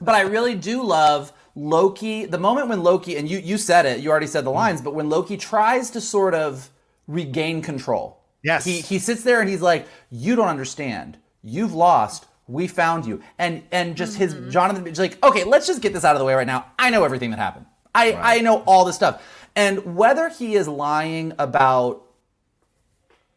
but 0.00 0.14
I 0.14 0.22
really 0.22 0.54
do 0.54 0.82
love 0.82 1.32
Loki. 1.54 2.26
The 2.26 2.38
moment 2.38 2.68
when 2.68 2.82
Loki 2.82 3.16
and 3.16 3.28
you 3.28 3.38
you 3.38 3.58
said 3.58 3.86
it, 3.86 4.00
you 4.00 4.10
already 4.10 4.26
said 4.26 4.44
the 4.44 4.50
lines, 4.50 4.80
but 4.80 4.94
when 4.94 5.08
Loki 5.08 5.36
tries 5.36 5.90
to 5.90 6.00
sort 6.00 6.34
of 6.34 6.70
regain 7.06 7.62
control, 7.62 8.22
yes, 8.42 8.64
he 8.64 8.80
he 8.80 8.98
sits 8.98 9.22
there 9.22 9.40
and 9.40 9.48
he's 9.48 9.62
like, 9.62 9.86
you 10.10 10.36
don't 10.36 10.48
understand. 10.48 11.18
You've 11.42 11.74
lost. 11.74 12.26
We 12.46 12.66
found 12.66 13.06
you, 13.06 13.22
and 13.38 13.62
and 13.70 13.96
just 13.96 14.18
mm-hmm. 14.18 14.42
his 14.42 14.52
Jonathan, 14.52 14.92
like, 14.94 15.22
okay, 15.22 15.44
let's 15.44 15.68
just 15.68 15.80
get 15.80 15.92
this 15.92 16.04
out 16.04 16.16
of 16.16 16.18
the 16.18 16.24
way 16.24 16.34
right 16.34 16.46
now. 16.46 16.66
I 16.78 16.90
know 16.90 17.04
everything 17.04 17.30
that 17.30 17.38
happened. 17.38 17.66
I 17.94 18.12
right. 18.12 18.38
I 18.38 18.40
know 18.40 18.64
all 18.66 18.84
this 18.84 18.96
stuff, 18.96 19.22
and 19.54 19.96
whether 19.96 20.28
he 20.28 20.56
is 20.56 20.66
lying 20.66 21.32
about 21.38 22.09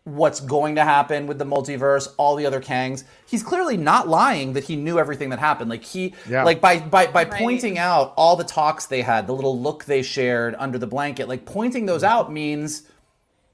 what's 0.06 0.42
going 0.42 0.76
to 0.76 0.84
happen 0.84 1.28
with 1.28 1.40
the 1.40 1.46
multiverse, 1.46 2.14
all 2.18 2.36
the 2.36 2.46
other 2.46 2.60
Kangs. 2.60 3.06
He's 3.26 3.42
clearly 3.42 3.78
not 3.78 4.08
lying 4.08 4.54
that 4.54 4.66
he 4.66 4.76
knew 4.76 5.00
everything 5.00 5.30
that 5.30 5.40
happened. 5.40 5.70
Like 5.70 5.84
he 5.84 6.14
yeah. 6.30 6.44
like 6.44 6.60
by 6.60 6.80
by 6.80 7.08
by 7.08 7.24
right. 7.24 7.32
pointing 7.32 7.78
out 7.78 8.14
all 8.18 8.36
the 8.36 8.44
talks 8.44 8.86
they 8.86 9.02
had, 9.02 9.28
the 9.28 9.34
little 9.34 9.58
look 9.58 9.86
they 9.86 10.02
shared 10.02 10.56
under 10.60 10.78
the 10.78 10.88
blanket, 10.88 11.30
like 11.30 11.46
pointing 11.46 11.86
those 11.86 12.04
out 12.04 12.32
means 12.32 12.84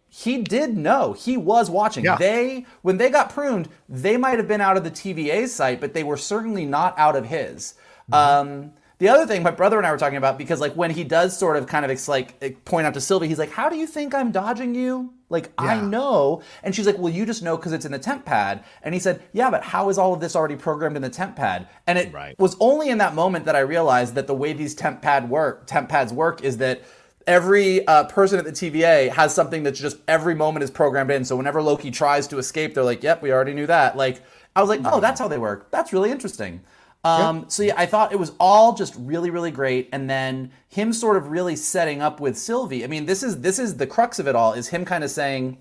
he 0.07 0.41
did 0.41 0.75
know. 0.75 1.13
He 1.13 1.37
was 1.37 1.69
watching. 1.69 2.03
Yeah. 2.03 2.15
They 2.15 2.65
when 2.81 2.97
they 2.97 3.11
got 3.11 3.29
pruned, 3.29 3.69
they 3.87 4.17
might 4.17 4.39
have 4.39 4.47
been 4.47 4.61
out 4.61 4.75
of 4.75 4.83
the 4.83 4.91
TVA's 4.91 5.53
sight, 5.53 5.79
but 5.79 5.93
they 5.93 6.03
were 6.03 6.17
certainly 6.17 6.65
not 6.65 6.97
out 6.97 7.15
of 7.15 7.25
his. 7.25 7.75
Mm-hmm. 8.11 8.13
Um 8.13 8.73
the 8.97 9.07
other 9.07 9.27
thing 9.27 9.43
my 9.43 9.51
brother 9.51 9.77
and 9.77 9.85
I 9.85 9.91
were 9.91 9.97
talking 9.99 10.17
about 10.17 10.39
because 10.39 10.59
like 10.59 10.73
when 10.73 10.89
he 10.89 11.03
does 11.03 11.37
sort 11.37 11.57
of 11.57 11.67
kind 11.67 11.85
of 11.85 12.07
like 12.07 12.65
point 12.65 12.87
out 12.87 12.95
to 12.95 13.01
Sylvie, 13.01 13.27
he's 13.27 13.39
like, 13.39 13.51
"How 13.51 13.69
do 13.69 13.77
you 13.77 13.87
think 13.87 14.15
I'm 14.15 14.31
dodging 14.31 14.73
you?" 14.73 15.13
Like 15.29 15.51
yeah. 15.61 15.67
I 15.67 15.81
know, 15.81 16.41
and 16.63 16.73
she's 16.73 16.87
like, 16.87 16.97
"Well, 16.97 17.13
you 17.13 17.25
just 17.25 17.43
know 17.43 17.55
because 17.55 17.71
it's 17.71 17.85
in 17.85 17.91
the 17.91 17.99
TemPad." 17.99 18.63
And 18.81 18.93
he 18.93 18.99
said, 18.99 19.21
"Yeah, 19.31 19.51
but 19.51 19.63
how 19.63 19.89
is 19.89 19.97
all 19.97 20.13
of 20.13 20.19
this 20.19 20.35
already 20.35 20.55
programmed 20.55 20.95
in 20.95 21.01
the 21.03 21.09
TemPad?" 21.09 21.67
And 21.85 21.99
it 21.99 22.11
right. 22.11 22.37
was 22.39 22.55
only 22.59 22.89
in 22.89 22.97
that 22.97 23.13
moment 23.13 23.45
that 23.45 23.55
I 23.55 23.59
realized 23.59 24.15
that 24.15 24.27
the 24.27 24.33
way 24.33 24.53
these 24.53 24.75
TemPad 24.75 25.29
work, 25.29 25.67
TemPads 25.67 26.11
work, 26.11 26.43
is 26.43 26.57
that 26.57 26.81
every 27.27 27.85
uh, 27.85 28.05
person 28.05 28.39
at 28.39 28.45
the 28.45 28.51
TVA 28.51 29.11
has 29.11 29.33
something 29.33 29.61
that's 29.61 29.79
just 29.79 29.97
every 30.07 30.33
moment 30.33 30.63
is 30.63 30.71
programmed 30.71 31.11
in. 31.11 31.23
So 31.23 31.35
whenever 31.35 31.61
Loki 31.61 31.91
tries 31.91 32.27
to 32.27 32.39
escape, 32.39 32.73
they're 32.73 32.83
like, 32.83 33.03
"Yep, 33.03 33.21
we 33.21 33.31
already 33.31 33.53
knew 33.53 33.67
that." 33.67 33.95
Like 33.95 34.23
I 34.55 34.61
was 34.61 34.69
like, 34.69 34.81
"Oh, 34.83 34.99
that's 34.99 35.19
how 35.19 35.27
they 35.27 35.37
work. 35.37 35.69
That's 35.69 35.93
really 35.93 36.09
interesting." 36.11 36.61
Um, 37.03 37.45
So 37.47 37.63
yeah, 37.63 37.75
I 37.77 37.85
thought 37.85 38.11
it 38.11 38.19
was 38.19 38.33
all 38.39 38.73
just 38.73 38.93
really, 38.97 39.29
really 39.29 39.51
great, 39.51 39.89
and 39.91 40.09
then 40.09 40.51
him 40.67 40.91
sort 40.91 41.15
of 41.15 41.29
really 41.29 41.55
setting 41.55 42.01
up 42.01 42.19
with 42.19 42.37
Sylvie. 42.37 42.83
I 42.83 42.87
mean, 42.87 43.05
this 43.05 43.23
is 43.23 43.41
this 43.41 43.57
is 43.57 43.77
the 43.77 43.87
crux 43.87 44.19
of 44.19 44.27
it 44.27 44.35
all. 44.35 44.53
Is 44.53 44.67
him 44.67 44.83
kind 44.83 45.03
of 45.03 45.09
saying, 45.09 45.57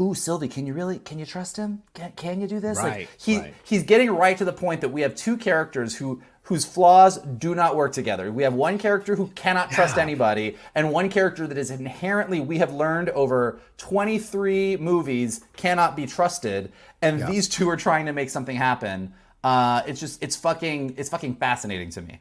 "Ooh, 0.00 0.14
Sylvie, 0.14 0.48
can 0.48 0.66
you 0.66 0.72
really 0.72 0.98
can 0.98 1.18
you 1.18 1.26
trust 1.26 1.58
him? 1.58 1.82
Can, 1.92 2.12
can 2.12 2.40
you 2.40 2.46
do 2.46 2.60
this?" 2.60 2.78
Right, 2.78 3.00
like 3.00 3.08
he 3.20 3.38
right. 3.38 3.54
he's 3.62 3.82
getting 3.82 4.10
right 4.10 4.38
to 4.38 4.44
the 4.44 4.54
point 4.54 4.80
that 4.80 4.88
we 4.88 5.02
have 5.02 5.14
two 5.14 5.36
characters 5.36 5.96
who 5.96 6.22
whose 6.48 6.64
flaws 6.64 7.18
do 7.18 7.54
not 7.54 7.76
work 7.76 7.92
together. 7.92 8.32
We 8.32 8.42
have 8.42 8.54
one 8.54 8.78
character 8.78 9.16
who 9.16 9.26
cannot 9.34 9.70
trust 9.70 9.96
yeah. 9.96 10.02
anybody, 10.02 10.56
and 10.74 10.90
one 10.90 11.10
character 11.10 11.46
that 11.46 11.58
is 11.58 11.70
inherently, 11.70 12.40
we 12.40 12.56
have 12.56 12.72
learned 12.72 13.10
over 13.10 13.60
23 13.76 14.78
movies, 14.78 15.42
cannot 15.58 15.94
be 15.94 16.06
trusted. 16.06 16.72
And 17.02 17.18
yeah. 17.18 17.30
these 17.30 17.50
two 17.50 17.68
are 17.68 17.76
trying 17.76 18.06
to 18.06 18.14
make 18.14 18.30
something 18.30 18.56
happen. 18.56 19.12
Uh, 19.44 19.82
it's 19.86 20.00
just 20.00 20.22
it's 20.22 20.36
fucking 20.36 20.94
it's 20.96 21.08
fucking 21.08 21.36
fascinating 21.36 21.90
to 21.90 22.02
me. 22.02 22.20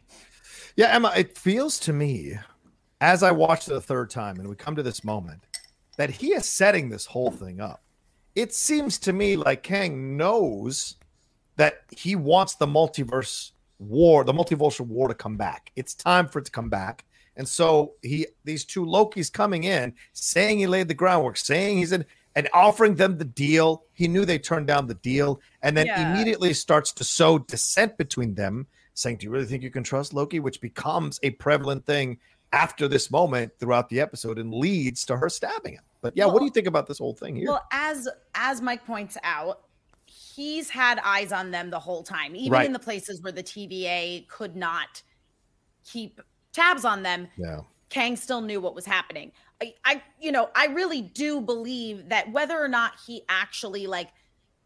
Yeah, 0.75 0.95
Emma, 0.95 1.11
it 1.17 1.37
feels 1.37 1.79
to 1.79 1.93
me 1.93 2.37
as 3.01 3.23
I 3.23 3.31
watched 3.31 3.67
it 3.67 3.73
the 3.73 3.81
third 3.81 4.09
time 4.09 4.39
and 4.39 4.47
we 4.47 4.55
come 4.55 4.75
to 4.75 4.83
this 4.83 5.03
moment 5.03 5.41
that 5.97 6.09
he 6.09 6.33
is 6.33 6.47
setting 6.47 6.89
this 6.89 7.05
whole 7.05 7.31
thing 7.31 7.59
up. 7.59 7.83
It 8.35 8.53
seems 8.53 8.99
to 8.99 9.13
me 9.13 9.35
like 9.35 9.63
Kang 9.63 10.15
knows 10.15 10.95
that 11.55 11.81
he 11.89 12.15
wants 12.15 12.55
the 12.55 12.67
multiverse 12.67 13.51
war, 13.79 14.23
the 14.23 14.33
multiversal 14.33 14.85
war 14.85 15.07
to 15.07 15.15
come 15.15 15.37
back. 15.37 15.71
It's 15.75 15.95
time 15.95 16.27
for 16.27 16.39
it 16.39 16.45
to 16.45 16.51
come 16.51 16.69
back. 16.69 17.05
And 17.35 17.47
so 17.47 17.93
he 18.01 18.27
these 18.43 18.65
two 18.65 18.85
Lokis 18.85 19.31
coming 19.31 19.63
in, 19.63 19.93
saying 20.13 20.59
he 20.59 20.67
laid 20.67 20.87
the 20.87 20.93
groundwork, 20.93 21.37
saying 21.37 21.77
he's 21.77 21.91
in 21.91 22.05
and 22.37 22.47
offering 22.53 22.93
them 22.93 23.17
the 23.17 23.25
deal. 23.25 23.83
He 23.93 24.07
knew 24.07 24.23
they 24.23 24.37
turned 24.37 24.67
down 24.67 24.85
the 24.85 24.93
deal, 24.93 25.41
and 25.63 25.75
then 25.75 25.87
yeah. 25.87 26.13
immediately 26.13 26.53
starts 26.53 26.93
to 26.93 27.03
sow 27.03 27.39
dissent 27.39 27.97
between 27.97 28.35
them, 28.35 28.67
saying, 28.93 29.17
"Do 29.17 29.25
you 29.25 29.31
really 29.31 29.47
think 29.47 29.63
you 29.63 29.71
can 29.71 29.83
trust 29.83 30.13
Loki?" 30.13 30.39
Which 30.39 30.61
becomes 30.61 31.19
a 31.23 31.31
prevalent 31.31 31.87
thing 31.87 32.19
after 32.53 32.87
this 32.87 33.09
moment 33.09 33.53
throughout 33.59 33.89
the 33.89 33.99
episode 33.99 34.37
and 34.37 34.53
leads 34.53 35.03
to 35.05 35.17
her 35.17 35.29
stabbing 35.29 35.73
him. 35.73 35.81
But 36.01 36.15
yeah, 36.15 36.25
well, 36.25 36.35
what 36.35 36.39
do 36.39 36.45
you 36.45 36.51
think 36.51 36.67
about 36.67 36.85
this 36.85 36.99
whole 36.99 37.15
thing 37.15 37.35
here? 37.35 37.47
Well, 37.47 37.65
as 37.71 38.07
as 38.35 38.61
Mike 38.61 38.85
points 38.85 39.17
out, 39.23 39.63
he's 40.05 40.69
had 40.69 40.99
eyes 41.03 41.31
on 41.31 41.49
them 41.49 41.71
the 41.71 41.79
whole 41.79 42.03
time, 42.03 42.35
even 42.35 42.51
right. 42.51 42.67
in 42.67 42.71
the 42.71 42.79
places 42.79 43.19
where 43.23 43.33
the 43.33 43.43
TVA 43.43 44.27
could 44.27 44.55
not 44.55 45.01
keep 45.83 46.21
tabs 46.53 46.85
on 46.85 47.01
them. 47.01 47.29
Yeah. 47.35 47.61
Kang 47.89 48.15
still 48.15 48.41
knew 48.41 48.61
what 48.61 48.75
was 48.75 48.85
happening. 48.85 49.31
I, 49.61 49.73
I, 49.85 50.03
you 50.19 50.31
know, 50.31 50.49
I 50.55 50.67
really 50.67 51.01
do 51.01 51.41
believe 51.41 52.09
that 52.09 52.31
whether 52.31 52.57
or 52.61 52.67
not 52.67 52.93
he 53.05 53.23
actually 53.29 53.87
like 53.87 54.11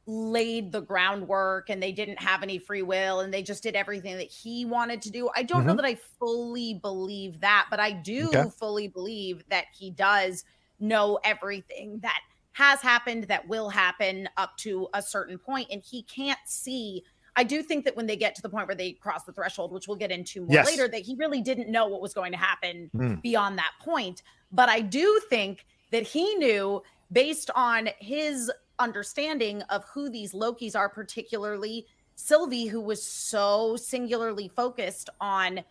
laid 0.08 0.72
the 0.72 0.82
groundwork 0.82 1.70
and 1.70 1.82
they 1.82 1.92
didn't 1.92 2.20
have 2.20 2.44
any 2.44 2.58
free 2.60 2.82
will 2.82 3.20
and 3.22 3.34
they 3.34 3.44
just 3.44 3.64
did 3.64 3.76
everything 3.76 4.18
that 4.18 4.32
he 4.32 4.66
wanted 4.66 5.02
to 5.04 5.12
do. 5.12 5.30
I 5.36 5.44
don't 5.44 5.66
know 5.66 5.74
Mhm. 5.74 5.78
that 5.78 5.86
I 5.86 5.96
fully 5.96 6.76
believe 6.82 7.42
that, 7.42 7.68
but 7.70 7.80
I 7.80 7.92
do 7.92 8.26
Okay. 8.26 8.52
fully 8.52 8.88
believe 8.88 9.44
that 9.50 9.66
he 9.78 9.92
does 9.92 10.44
know 10.80 11.20
everything 11.24 12.00
that 12.02 12.20
has 12.54 12.82
happened, 12.82 13.26
that 13.26 13.48
will 13.48 13.70
happen 13.70 14.28
up 14.38 14.58
to 14.58 14.90
a 14.94 15.02
certain 15.02 15.38
point, 15.38 15.68
and 15.72 15.82
he 15.86 16.04
can't 16.04 16.40
see. 16.46 17.04
I 17.36 17.44
do 17.46 17.64
think 17.64 17.86
that 17.86 17.96
when 17.96 18.08
they 18.08 18.18
get 18.18 18.36
to 18.36 18.42
the 18.42 18.50
point 18.50 18.68
where 18.68 18.76
they 18.76 18.94
cross 18.94 19.24
the 19.24 19.32
threshold, 19.34 19.72
which 19.72 19.88
we'll 19.88 19.98
get 19.98 20.12
into 20.12 20.42
more 20.46 20.62
Yes. 20.62 20.64
later, 20.64 20.88
that 20.90 21.04
he 21.04 21.16
really 21.16 21.42
didn't 21.42 21.72
know 21.72 21.88
what 21.88 22.02
was 22.02 22.14
going 22.14 22.34
to 22.34 22.38
happen 22.38 22.92
Hmm. 22.94 23.22
beyond 23.22 23.58
that 23.58 23.72
point. 23.82 24.22
But 24.52 24.70
I 24.70 24.82
do 24.82 25.20
think 25.30 25.66
that 25.92 26.04
he 26.04 26.36
knew 26.36 26.82
based 27.12 27.50
on 27.56 27.90
his 28.00 28.52
understanding 28.80 29.62
of 29.64 29.84
who 29.86 30.10
these 30.10 30.34
Lokis 30.34 30.76
are, 30.76 30.90
particularly 30.90 31.86
Sylvie, 32.16 32.66
who 32.68 32.82
was 32.82 33.04
so 33.06 33.76
singularly 33.76 34.48
focused 34.56 35.10
on 35.20 35.62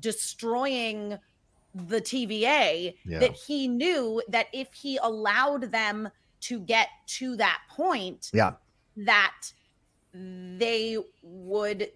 destroying 0.00 1.18
the 1.74 2.00
TVA, 2.00 2.96
Yeah. 3.04 3.18
that 3.18 3.32
he 3.32 3.68
knew 3.68 4.22
that 4.28 4.46
if 4.52 4.72
he 4.72 4.96
allowed 4.98 5.70
them 5.70 6.08
to 6.40 6.60
get 6.60 6.88
to 7.06 7.36
that 7.36 7.60
point, 7.70 8.30
Yeah. 8.32 8.54
that 8.96 9.52
they 10.12 10.96
would 11.22 11.92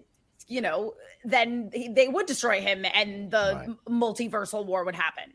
you 0.48 0.60
know 0.60 0.94
then 1.24 1.70
they 1.90 2.08
would 2.08 2.26
destroy 2.26 2.60
him 2.60 2.84
and 2.84 3.30
the 3.30 3.64
Right. 3.66 3.68
multiversal 3.88 4.66
war 4.66 4.84
would 4.84 4.94
happen 4.94 5.32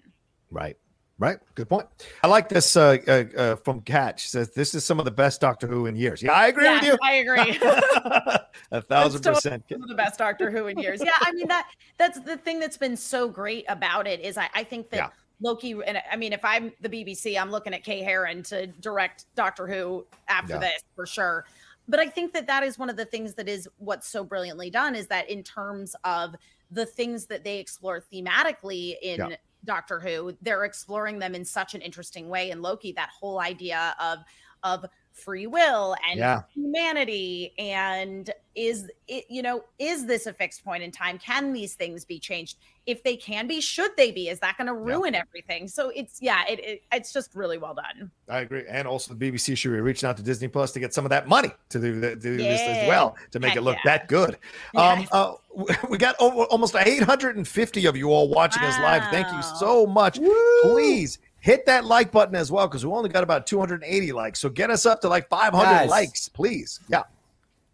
Right. 0.52 0.78
Right. 1.20 1.40
Good 1.56 1.68
point. 1.68 1.88
I 2.24 2.28
like 2.28 2.48
this 2.48 2.78
uh, 2.78 2.98
uh, 3.08 3.12
uh, 3.36 3.56
from 3.56 3.82
Kat. 3.82 4.20
She 4.20 4.28
says, 4.28 4.52
This 4.52 4.76
is 4.76 4.86
some 4.86 5.00
of 5.00 5.06
the 5.06 5.12
best 5.12 5.42
Doctor 5.42 5.66
Who 5.66 5.88
in 5.88 5.96
years. 5.96 6.22
Yeah, 6.22 6.32
I 6.34 6.48
agree 6.48 6.66
yeah 6.66 6.76
with 6.76 6.84
you. 6.84 6.98
i 7.04 7.14
agree 7.14 7.58
A 8.72 8.82
thousand 8.82 9.22
totally 9.24 9.36
percent. 9.36 9.64
The 9.70 9.96
best 9.96 10.20
doctor 10.20 10.52
who 10.52 10.68
in 10.68 10.78
years 10.78 11.02
yeah 11.04 11.12
i 11.22 11.32
mean 11.32 11.48
that 11.48 11.70
that's 11.98 12.20
the 12.22 12.38
thing 12.38 12.60
that's 12.60 12.78
been 12.78 12.98
so 12.98 13.30
great 13.30 13.66
about 13.70 14.06
it 14.08 14.20
is 14.20 14.38
i, 14.38 14.50
I 14.54 14.64
think 14.64 14.90
that 14.90 14.98
Yeah. 14.98 15.10
loki 15.42 15.72
and 15.86 16.02
i 16.12 16.16
mean 16.16 16.34
if 16.34 16.44
i'm 16.44 16.72
the 16.82 16.90
bbc 16.90 17.40
i'm 17.40 17.50
looking 17.52 17.74
at 17.74 17.84
Kate 17.84 18.04
Herron 18.04 18.44
to 18.44 18.68
direct 18.68 19.26
doctor 19.36 19.68
who 19.68 20.06
after 20.28 20.54
Yeah. 20.54 20.60
this 20.60 20.84
for 20.96 21.06
sure 21.06 21.46
but 21.88 22.00
i 22.00 22.08
think 22.08 22.34
that 22.34 22.46
that 22.48 22.64
is 22.64 22.78
one 22.78 22.90
of 22.90 22.98
the 22.98 23.06
things 23.06 23.34
that 23.36 23.48
is 23.48 23.68
what's 23.78 24.08
so 24.08 24.24
brilliantly 24.24 24.70
done 24.70 24.96
is 24.96 25.08
that 25.08 25.30
in 25.30 25.44
terms 25.44 25.96
of 26.04 26.36
the 26.72 26.86
things 26.86 27.26
that 27.28 27.44
they 27.44 27.60
explore 27.60 28.02
thematically 28.14 28.96
in 29.02 29.20
Yeah. 29.30 29.36
Doctor 29.68 30.00
who 30.00 30.36
they're 30.42 30.64
exploring 30.64 31.20
them 31.20 31.36
in 31.36 31.46
such 31.46 31.76
an 31.76 31.82
interesting 31.82 32.30
way. 32.30 32.50
And 32.50 32.64
loki 32.64 32.92
that 32.94 33.10
whole 33.10 33.40
idea 33.40 33.96
of 34.00 34.20
of 34.64 34.86
free 35.18 35.48
will 35.48 35.96
and 36.10 36.20
Yeah. 36.20 36.44
humanity 36.54 37.54
and 37.58 38.30
is 38.56 38.90
it 39.08 39.26
you 39.30 39.42
know 39.42 39.64
is 39.80 40.06
this 40.06 40.26
a 40.26 40.34
fixed 40.34 40.64
point 40.64 40.84
in 40.84 40.92
time 40.92 41.18
can 41.20 41.54
these 41.54 41.76
things 41.76 42.06
be 42.06 42.20
changed 42.20 42.58
if 42.86 43.04
they 43.04 43.16
can 43.16 43.48
be 43.48 43.60
should 43.62 43.92
they 43.98 44.12
be 44.12 44.30
is 44.30 44.40
that 44.40 44.58
going 44.58 44.68
to 44.68 44.74
ruin 44.74 45.14
everything 45.16 45.68
so 45.68 45.90
it's 45.90 46.22
yeah 46.22 46.44
it, 46.48 46.60
it 46.60 46.82
it's 46.92 47.14
just 47.14 47.36
really 47.36 47.58
well 47.58 47.74
done 47.74 48.12
I 48.30 48.40
agree. 48.40 48.66
And 48.68 48.88
also, 48.88 49.14
the 49.14 49.32
BBC 49.32 49.58
should 49.58 49.72
be 49.72 49.80
reaching 49.80 50.10
out 50.10 50.18
to 50.18 50.24
Disney 50.24 50.50
Plus 50.50 50.72
to 50.74 50.80
get 50.80 50.94
some 50.94 51.06
of 51.06 51.10
that 51.12 51.28
money 51.28 51.50
to 51.70 51.80
do, 51.80 52.00
the, 52.00 52.16
do 52.16 52.36
this 52.36 52.62
as 52.62 52.88
well 52.88 53.16
to 53.32 53.40
make 53.40 53.50
Heck 53.50 53.58
it 53.58 53.62
look 53.62 53.78
yeah. 53.78 53.98
that 53.98 54.08
good. 54.10 54.38
Yeah. 54.74 54.82
Um, 54.82 55.08
uh, 55.14 55.34
we 55.90 55.98
got 55.98 56.16
over, 56.20 56.44
almost 56.44 56.76
850 56.76 57.86
of 57.86 57.96
you 57.96 58.10
all 58.10 58.28
watching 58.28 58.64
us 58.64 58.78
live. 58.80 59.04
Thank 59.12 59.32
you 59.32 59.42
so 59.42 59.86
much. 59.86 60.20
Please 60.64 61.20
hit 61.40 61.66
that 61.66 61.86
like 61.86 62.12
button 62.12 62.36
as 62.36 62.52
well 62.52 62.68
because 62.68 62.86
we 62.86 62.92
only 62.92 63.10
got 63.10 63.24
about 63.24 63.48
280 63.48 64.12
likes. 64.12 64.40
So 64.40 64.50
get 64.50 64.70
us 64.70 64.86
up 64.86 65.02
to 65.02 65.08
like 65.10 65.30
500 65.30 65.64
Guys. 65.64 65.90
likes, 65.90 66.30
please. 66.30 66.80
Yeah. 66.90 67.04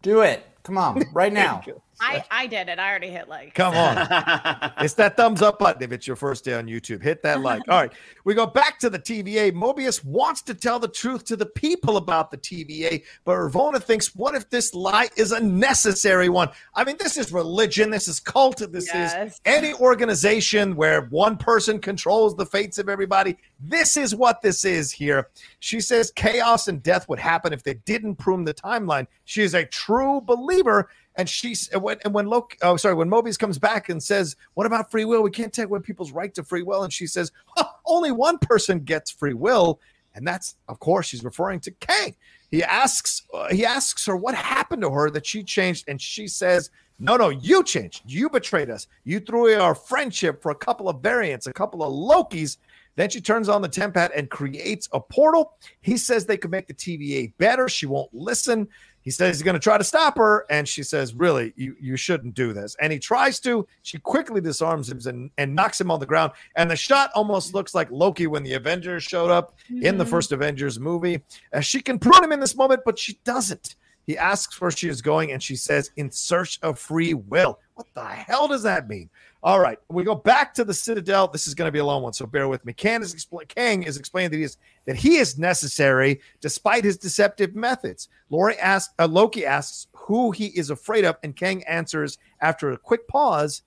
Do 0.02 0.20
it. 0.20 0.46
Come 0.62 0.78
on, 0.78 1.02
right 1.12 1.32
now. 1.42 1.62
I 2.00 2.24
i 2.30 2.46
did 2.46 2.68
it 2.68 2.78
i 2.78 2.88
already 2.88 3.08
hit 3.08 3.28
like 3.28 3.54
Come 3.54 3.74
on. 3.74 4.72
It's 4.80 4.94
that 4.94 5.16
thumbs 5.16 5.40
up 5.40 5.58
button 5.58 5.82
if 5.82 5.92
it's 5.92 6.06
your 6.06 6.16
first 6.16 6.44
day 6.44 6.54
on 6.54 6.66
YouTube. 6.66 7.02
Hit 7.02 7.22
that 7.22 7.40
like. 7.40 7.62
All 7.68 7.80
right. 7.80 7.92
We 8.24 8.34
go 8.34 8.46
back 8.46 8.78
to 8.80 8.90
the 8.90 8.98
TVA. 8.98 9.52
Mobius 9.52 10.04
wants 10.04 10.42
to 10.42 10.54
tell 10.54 10.78
the 10.78 10.88
truth 10.88 11.24
to 11.26 11.36
the 11.36 11.46
people 11.46 11.96
about 11.96 12.30
the 12.30 12.38
TVA, 12.38 13.04
but 13.24 13.32
Ravonna 13.32 13.82
thinks, 13.82 14.14
what 14.14 14.34
if 14.34 14.50
this 14.50 14.74
lie 14.74 15.08
is 15.16 15.32
a 15.32 15.40
necessary 15.40 16.28
one? 16.28 16.48
I 16.74 16.84
mean, 16.84 16.96
this 16.98 17.16
is 17.16 17.32
religion. 17.32 17.90
This 17.90 18.08
is 18.08 18.20
cult. 18.20 18.58
This 18.72 18.92
is 18.94 19.40
any 19.44 19.74
organization 19.74 20.76
where 20.76 21.02
one 21.06 21.36
person 21.36 21.78
controls 21.78 22.36
the 22.36 22.46
fates 22.46 22.78
of 22.78 22.88
everybody. 22.88 23.36
This 23.60 23.96
is 23.96 24.14
what 24.14 24.42
this 24.42 24.64
is 24.64 24.92
here. 24.92 25.28
She 25.60 25.80
says 25.80 26.12
chaos 26.14 26.68
and 26.68 26.82
death 26.82 27.08
would 27.08 27.18
happen 27.18 27.52
if 27.52 27.62
they 27.62 27.74
didn't 27.74 28.16
prune 28.16 28.44
the 28.44 28.54
timeline. 28.54 29.06
She 29.24 29.42
is 29.42 29.54
a 29.54 29.64
true 29.64 30.20
believer. 30.20 30.88
And 31.16 31.28
she's 31.28 31.68
and 31.68 31.82
when 31.82 31.98
and 32.04 32.12
when 32.12 32.26
Loki, 32.26 32.58
oh 32.62 32.76
sorry, 32.76 32.94
when 32.94 33.08
Mobius 33.08 33.38
comes 33.38 33.58
back 33.58 33.88
and 33.88 34.02
says, 34.02 34.34
"What 34.54 34.66
about 34.66 34.90
free 34.90 35.04
will? 35.04 35.22
We 35.22 35.30
can't 35.30 35.52
take 35.52 35.66
away 35.66 35.80
people's 35.80 36.12
right 36.12 36.34
to 36.34 36.42
free 36.42 36.62
will." 36.62 36.82
And 36.82 36.92
she 36.92 37.06
says, 37.06 37.30
"Huh, 37.56 37.68
"Only 37.86 38.10
one 38.10 38.38
person 38.38 38.80
gets 38.80 39.10
free 39.10 39.34
will," 39.34 39.80
and 40.14 40.26
that's 40.26 40.56
of 40.68 40.80
course 40.80 41.06
she's 41.06 41.22
referring 41.22 41.60
to 41.60 41.70
Kang. 41.70 42.16
He 42.50 42.62
asks, 42.62 43.22
uh, 43.32 43.48
he 43.48 43.64
asks 43.64 44.06
her 44.06 44.16
what 44.16 44.34
happened 44.34 44.82
to 44.82 44.90
her 44.90 45.10
that 45.10 45.26
she 45.26 45.42
changed, 45.42 45.84
and 45.88 46.00
she 46.00 46.26
says, 46.26 46.70
"No, 46.98 47.16
no, 47.16 47.28
you 47.28 47.62
changed. 47.62 48.02
You 48.06 48.28
betrayed 48.28 48.70
us. 48.70 48.86
You 49.04 49.20
threw 49.20 49.42
away 49.42 49.54
our 49.54 49.74
friendship 49.74 50.42
for 50.42 50.50
a 50.50 50.54
couple 50.56 50.88
of 50.88 51.00
variants, 51.00 51.46
a 51.46 51.52
couple 51.52 51.82
of 51.82 51.92
Lokis." 51.92 52.56
Then 52.96 53.10
she 53.10 53.20
turns 53.20 53.48
on 53.48 53.62
the 53.62 53.68
TemPad 53.68 54.10
and 54.14 54.30
creates 54.30 54.88
a 54.92 55.00
portal. 55.00 55.56
He 55.80 55.96
says 55.96 56.26
they 56.26 56.36
could 56.36 56.50
make 56.50 56.68
the 56.68 56.74
TVA 56.74 57.32
better. 57.38 57.68
She 57.68 57.86
won't 57.86 58.12
listen. 58.14 58.68
He 59.04 59.10
says 59.10 59.36
he's 59.36 59.42
going 59.42 59.54
to 59.54 59.60
try 59.60 59.76
to 59.78 59.84
stop 59.84 60.16
her, 60.16 60.46
and 60.48 60.66
she 60.66 60.82
says, 60.82 61.14
"Really, 61.14 61.52
you 61.56 61.76
you 61.78 61.96
shouldn't 61.96 62.34
do 62.34 62.52
this." 62.54 62.74
And 62.80 62.90
he 62.92 62.98
tries 62.98 63.38
to. 63.40 63.66
She 63.82 63.98
quickly 63.98 64.40
disarms 64.40 64.88
him 64.90 64.98
and, 65.06 65.30
and 65.36 65.54
knocks 65.54 65.78
him 65.80 65.90
on 65.90 66.00
the 66.00 66.06
ground. 66.06 66.32
And 66.56 66.70
the 66.70 66.76
shot 66.76 67.10
almost 67.14 67.52
looks 67.52 67.74
like 67.74 67.90
Loki 67.90 68.26
when 68.26 68.42
the 68.42 68.54
Avengers 68.54 69.02
showed 69.02 69.30
up 69.30 69.54
in 69.68 69.98
the 69.98 70.04
Mhm. 70.04 70.08
first 70.10 70.32
Avengers 70.32 70.80
movie. 70.80 71.22
Uh, 71.52 71.60
she 71.60 71.80
can 71.80 71.98
prune 71.98 72.24
him 72.24 72.32
in 72.32 72.40
this 72.40 72.56
moment, 72.56 72.80
but 72.86 72.98
she 72.98 73.18
doesn't. 73.24 73.76
He 74.06 74.16
asks 74.18 74.60
where 74.60 74.70
she 74.70 74.88
is 74.88 75.00
going, 75.02 75.32
and 75.32 75.42
she 75.42 75.56
says, 75.56 75.90
"In 75.96 76.10
search 76.10 76.58
of 76.62 76.78
free 76.78 77.12
will." 77.14 77.58
What 77.74 77.86
the 77.94 78.04
hell 78.06 78.48
does 78.48 78.62
that 78.62 78.88
mean? 78.88 79.10
All 79.44 79.60
right, 79.60 79.78
we 79.90 80.04
go 80.04 80.14
back 80.14 80.54
to 80.54 80.64
the 80.64 80.72
Citadel. 80.72 81.28
This 81.28 81.46
is 81.46 81.54
going 81.54 81.68
to 81.68 81.72
be 81.72 81.78
a 81.78 81.84
long 81.84 82.02
one, 82.02 82.14
so 82.14 82.24
bear 82.24 82.48
with 82.48 82.64
me. 82.64 82.72
Kang 82.72 83.02
is, 83.02 83.14
expl- 83.14 83.46
Kang 83.46 83.82
is 83.82 83.98
explaining 83.98 84.30
that 84.30 84.38
he 84.38 84.42
is 84.42 84.56
that 84.86 84.96
he 84.96 85.16
is 85.16 85.38
necessary 85.38 86.22
despite 86.40 86.82
his 86.82 86.96
deceptive 86.96 87.54
methods. 87.54 88.08
Lori 88.30 88.56
asks, 88.56 88.94
uh, 88.98 89.06
Loki 89.06 89.44
asks 89.44 89.88
who 89.92 90.30
he 90.30 90.46
is 90.46 90.70
afraid 90.70 91.04
of, 91.04 91.16
and 91.22 91.36
Kang 91.36 91.62
answers 91.64 92.16
after 92.40 92.72
a 92.72 92.78
quick 92.78 93.06
pause, 93.06 93.62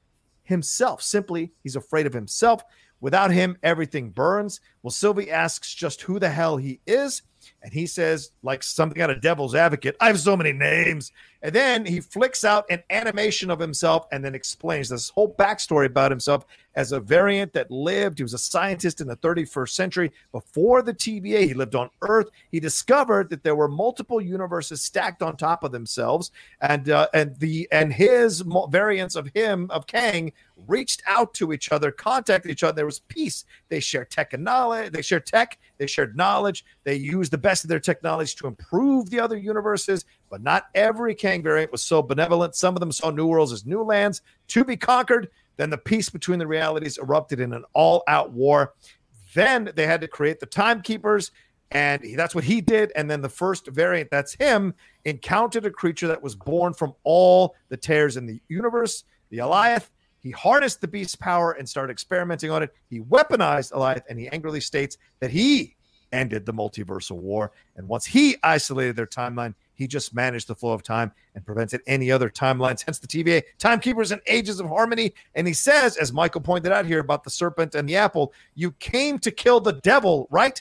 himself. 0.47 1.03
Simply, 1.03 1.51
he's 1.61 1.75
afraid 1.75 2.07
of 2.07 2.13
himself. 2.13 2.63
Without 2.99 3.29
him, 3.29 3.55
everything 3.61 4.09
burns. 4.09 4.59
Well, 4.81 4.89
Sylvie 4.89 5.29
asks 5.29 5.71
just 5.75 6.01
who 6.01 6.17
the 6.17 6.29
hell 6.29 6.57
he 6.57 6.79
is. 6.87 7.21
And 7.61 7.71
he 7.71 7.85
says, 7.85 8.31
like 8.41 8.63
something 8.63 9.01
out 9.01 9.09
of 9.09 9.21
Devil's 9.21 9.53
Advocate, 9.53 9.95
I 9.99 10.07
have 10.07 10.19
so 10.19 10.35
many 10.35 10.53
names. 10.53 11.11
And 11.41 11.53
then 11.53 11.85
he 11.85 11.99
flicks 11.99 12.43
out 12.43 12.65
an 12.69 12.83
animation 12.89 13.51
of 13.51 13.59
himself 13.59 14.07
and 14.11 14.23
then 14.23 14.35
explains 14.35 14.89
this 14.89 15.09
whole 15.09 15.33
backstory 15.33 15.85
about 15.85 16.11
himself 16.11 16.45
as 16.77 16.91
a 16.91 16.99
variant 16.99 17.53
that 17.53 17.71
lived. 17.71 18.19
He 18.19 18.23
was 18.23 18.35
a 18.35 18.37
scientist 18.37 19.01
in 19.01 19.07
the 19.07 19.17
31st 19.17 19.69
century. 19.69 20.11
Before 20.31 20.83
the 20.83 20.93
TVA, 20.93 21.47
he 21.47 21.53
lived 21.55 21.73
on 21.73 21.89
Earth. 22.03 22.29
He 22.51 22.59
discovered 22.59 23.29
that 23.31 23.43
there 23.43 23.55
were 23.55 23.67
multiple 23.67 24.21
universes 24.21 24.81
stacked 24.81 25.23
on 25.23 25.37
top 25.37 25.63
of 25.63 25.71
themselves. 25.71 26.31
And 26.61 26.89
uh, 26.89 27.07
and 27.13 27.35
the 27.39 27.67
and 27.71 27.91
his 27.91 28.43
variants 28.69 29.15
of 29.15 29.27
him, 29.33 29.69
of 29.71 29.87
Kang, 29.87 30.31
reached 30.67 31.01
out 31.07 31.33
to 31.35 31.51
each 31.51 31.71
other, 31.71 31.91
contacted 31.91 32.51
each 32.51 32.63
other. 32.63 32.75
There 32.75 32.85
was 32.85 32.99
peace. 32.99 33.45
They 33.69 33.79
shared 33.79 34.11
tech 34.11 34.33
and 34.33 34.43
knowledge. 34.43 34.91
They 34.91 35.01
shared 35.01 35.25
tech. 35.25 35.57
They 35.77 35.87
shared 35.87 36.15
knowledge. 36.15 36.63
They 36.83 36.95
used 36.95 37.31
the 37.31 37.37
best 37.37 37.63
of 37.63 37.69
their 37.69 37.79
technology 37.79 38.35
to 38.37 38.47
improve 38.47 39.09
the 39.09 39.19
other 39.19 39.37
universes. 39.37 40.05
But 40.29 40.43
not 40.43 40.67
every 40.75 41.15
Kang 41.15 41.41
variant 41.41 41.71
was 41.71 41.83
so 41.83 42.01
benevolent. 42.01 42.55
Some 42.55 42.75
of 42.75 42.79
them 42.79 42.91
saw 42.91 43.09
new 43.09 43.27
worlds 43.27 43.53
as 43.53 43.65
new 43.65 43.81
lands 43.81 44.21
to 44.49 44.65
be 44.65 44.75
conquered. 44.75 45.29
Then 45.55 45.69
the 45.69 45.77
peace 45.77 46.09
between 46.09 46.39
the 46.39 46.47
realities 46.47 46.97
erupted 46.97 47.39
in 47.39 47.53
an 47.53 47.63
all-out 47.73 48.31
war. 48.31 48.73
Then 49.33 49.71
they 49.75 49.87
had 49.87 50.01
to 50.01 50.07
create 50.07 50.39
the 50.39 50.45
timekeepers, 50.45 51.31
and 51.71 52.01
that's 52.15 52.35
what 52.35 52.43
he 52.43 52.61
did. 52.61 52.91
And 52.95 53.09
then 53.09 53.21
the 53.21 53.29
first 53.29 53.67
variant, 53.67 54.09
that's 54.11 54.33
him, 54.33 54.73
encountered 55.05 55.65
a 55.65 55.71
creature 55.71 56.07
that 56.07 56.21
was 56.21 56.35
born 56.35 56.73
from 56.73 56.93
all 57.03 57.55
the 57.69 57.77
tears 57.77 58.17
in 58.17 58.25
the 58.25 58.39
universe, 58.49 59.03
the 59.29 59.37
Alioth. 59.37 59.89
He 60.19 60.31
harnessed 60.31 60.81
the 60.81 60.87
beast's 60.87 61.15
power 61.15 61.53
and 61.53 61.67
started 61.67 61.91
experimenting 61.91 62.51
on 62.51 62.63
it. 62.63 62.73
He 62.89 62.99
weaponized 62.99 63.71
Alioth, 63.71 64.03
and 64.09 64.19
he 64.19 64.27
angrily 64.27 64.59
states 64.59 64.97
that 65.19 65.31
he 65.31 65.75
ended 66.11 66.45
the 66.45 66.53
multiversal 66.53 67.17
war. 67.17 67.51
And 67.75 67.87
once 67.87 68.05
he 68.05 68.37
isolated 68.43 68.95
their 68.95 69.07
timeline, 69.07 69.53
he 69.77 69.87
just 69.87 70.13
managed 70.13 70.47
the 70.47 70.55
flow 70.55 70.71
of 70.71 70.81
time 70.81 71.11
and 71.35 71.45
prevented 71.45 71.81
any 71.85 72.11
other 72.11 72.29
timelines. 72.29 72.83
Hence 72.83 72.97
the 72.97 73.07
TVA 73.07 73.43
timekeepers 73.59 74.11
and 74.11 74.19
ages 74.25 74.59
of 74.59 74.67
harmony. 74.67 75.13
And 75.35 75.47
he 75.47 75.53
says, 75.53 75.97
as 75.97 76.11
Michael 76.11 76.41
pointed 76.41 76.71
out 76.71 76.85
here 76.85 76.99
about 76.99 77.23
the 77.23 77.29
serpent 77.29 77.75
and 77.75 77.87
the 77.87 77.95
apple, 77.95 78.33
you 78.55 78.71
came 78.71 79.19
to 79.19 79.31
kill 79.31 79.59
the 79.59 79.73
devil, 79.73 80.27
right? 80.31 80.59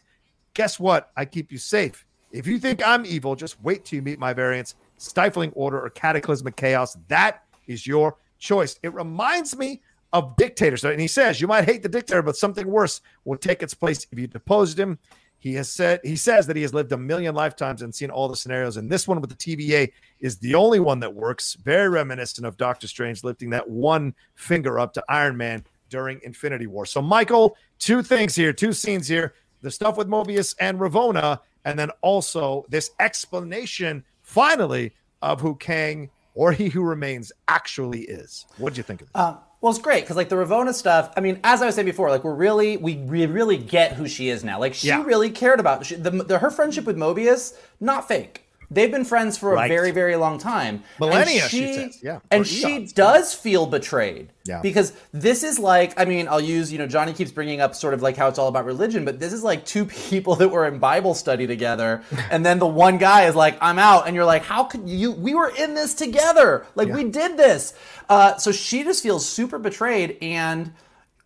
Guess 0.54 0.78
what? 0.78 1.10
I 1.16 1.24
keep 1.24 1.50
you 1.50 1.58
safe 1.58 2.04
If 2.30 2.46
you 2.46 2.58
think 2.58 2.86
I'm 2.86 3.06
evil, 3.06 3.34
just 3.34 3.60
wait 3.62 3.86
till 3.86 3.96
you 3.96 4.02
meet 4.02 4.18
my 4.18 4.34
variants, 4.34 4.74
stifling 4.98 5.50
order 5.54 5.80
or 5.80 5.88
cataclysmic 5.90 6.56
chaos. 6.56 6.96
That 7.08 7.42
is 7.66 7.86
your 7.86 8.16
choice. 8.38 8.78
It 8.82 8.92
reminds 8.92 9.56
me 9.56 9.80
of 10.12 10.36
dictators. 10.36 10.84
And 10.84 11.00
he 11.00 11.08
says, 11.08 11.40
You 11.40 11.46
might 11.46 11.64
hate 11.64 11.82
the 11.82 11.88
dictator, 11.88 12.22
but 12.22 12.36
something 12.36 12.66
worse 12.66 13.00
will 13.24 13.36
take 13.36 13.62
its 13.62 13.74
place 13.74 14.06
if 14.10 14.18
you 14.18 14.26
deposed 14.26 14.78
him. 14.78 14.98
He 15.38 15.54
has 15.54 15.70
said 15.70 16.00
he 16.02 16.16
says 16.16 16.46
that 16.46 16.56
he 16.56 16.62
has 16.62 16.74
lived 16.74 16.92
a 16.92 16.96
million 16.96 17.34
lifetimes 17.34 17.82
and 17.82 17.94
seen 17.94 18.10
all 18.10 18.28
the 18.28 18.36
scenarios. 18.36 18.76
And 18.76 18.90
this 18.90 19.06
one 19.06 19.20
with 19.20 19.30
the 19.30 19.36
TVA 19.36 19.92
is 20.18 20.38
the 20.38 20.54
only 20.54 20.80
one 20.80 21.00
that 21.00 21.14
works. 21.14 21.54
Very 21.54 21.88
reminiscent 21.88 22.46
of 22.46 22.56
Doctor 22.56 22.88
Strange 22.88 23.22
lifting 23.22 23.50
that 23.50 23.68
one 23.68 24.14
finger 24.34 24.78
up 24.78 24.92
to 24.94 25.04
Iron 25.08 25.36
Man 25.36 25.64
during 25.88 26.20
Infinity 26.22 26.66
War. 26.66 26.86
So, 26.86 27.00
Michael, 27.00 27.56
two 27.78 28.02
things 28.02 28.34
here, 28.34 28.52
two 28.52 28.72
scenes 28.72 29.06
here: 29.06 29.34
the 29.62 29.70
stuff 29.70 29.96
with 29.96 30.08
Mobius 30.08 30.54
and 30.58 30.78
Ravonna, 30.80 31.40
and 31.64 31.78
then 31.78 31.90
also 32.00 32.64
this 32.68 32.90
explanation, 32.98 34.04
finally, 34.22 34.94
of 35.22 35.40
who 35.40 35.54
Kang 35.56 36.10
or 36.34 36.52
He 36.52 36.68
Who 36.68 36.82
Remains 36.82 37.32
actually 37.48 38.02
is. 38.02 38.46
What 38.58 38.74
do 38.74 38.78
you 38.78 38.82
think 38.82 39.02
of 39.02 39.08
this? 39.08 39.16
Uh, 39.16 39.36
well, 39.60 39.70
it's 39.70 39.80
great 39.80 40.02
because 40.02 40.16
like 40.16 40.28
the 40.28 40.36
Ravonna 40.36 40.74
stuff. 40.74 41.12
I 41.16 41.20
mean, 41.20 41.40
as 41.44 41.62
I 41.62 41.66
was 41.66 41.74
saying 41.74 41.86
before, 41.86 42.10
like 42.10 42.24
we're 42.24 42.34
really 42.34 42.76
we, 42.76 42.96
we 42.96 43.26
really 43.26 43.56
get 43.56 43.92
who 43.94 44.06
she 44.06 44.28
is 44.28 44.44
now. 44.44 44.58
Like 44.58 44.74
she 44.74 44.88
Yeah. 44.88 45.02
really 45.04 45.30
cared 45.30 45.60
about 45.60 45.86
she, 45.86 45.96
the, 45.96 46.10
the 46.10 46.38
her 46.38 46.50
friendship 46.50 46.84
with 46.84 46.96
Mobius. 46.96 47.54
Not 47.80 48.06
fake. 48.08 48.45
They've 48.70 48.90
been 48.90 49.04
friends 49.04 49.38
for 49.38 49.52
Right. 49.54 49.70
a 49.70 49.74
very 49.74 49.90
very 49.92 50.16
long 50.16 50.38
time. 50.38 50.76
And 50.76 50.82
Millennia, 51.00 51.48
she 51.48 51.72
says. 51.74 51.98
Yeah, 52.02 52.18
and 52.30 52.42
or 52.42 52.44
she 52.44 52.68
eons. 52.76 52.92
does 52.92 53.32
feel 53.34 53.66
betrayed. 53.66 54.30
Yeah. 54.44 54.60
Because 54.60 54.92
this 55.12 55.42
is 55.42 55.58
like, 55.58 55.98
I 55.98 56.04
mean, 56.04 56.28
I'll 56.28 56.40
use, 56.40 56.70
you 56.72 56.78
know, 56.78 56.86
Johnny 56.86 57.12
keeps 57.12 57.32
bringing 57.32 57.60
up 57.60 57.74
sort 57.74 57.94
of 57.94 58.02
like 58.02 58.16
how 58.16 58.28
it's 58.28 58.38
all 58.38 58.46
about 58.48 58.64
religion, 58.64 59.04
but 59.04 59.18
this 59.18 59.32
is 59.32 59.42
like 59.42 59.64
two 59.66 59.84
people 60.10 60.36
that 60.36 60.48
were 60.48 60.66
in 60.66 60.78
Bible 60.78 61.14
study 61.14 61.46
together, 61.46 62.02
and 62.30 62.44
then 62.46 62.58
the 62.58 62.66
one 62.66 62.98
guy 62.98 63.24
is 63.26 63.34
like, 63.34 63.56
I'm 63.60 63.78
out, 63.78 64.06
and 64.06 64.14
you're 64.14 64.24
like, 64.24 64.42
how 64.44 64.64
could 64.64 64.88
you? 64.88 65.12
We 65.12 65.34
were 65.34 65.52
in 65.56 65.74
this 65.74 65.94
together, 65.94 66.64
like 66.74 66.88
we 66.88 67.04
did 67.04 67.36
this. 67.36 67.74
Uh, 68.08 68.36
so 68.36 68.52
she 68.52 68.84
just 68.84 69.02
feels 69.02 69.26
super 69.28 69.58
betrayed, 69.58 70.16
and 70.22 70.72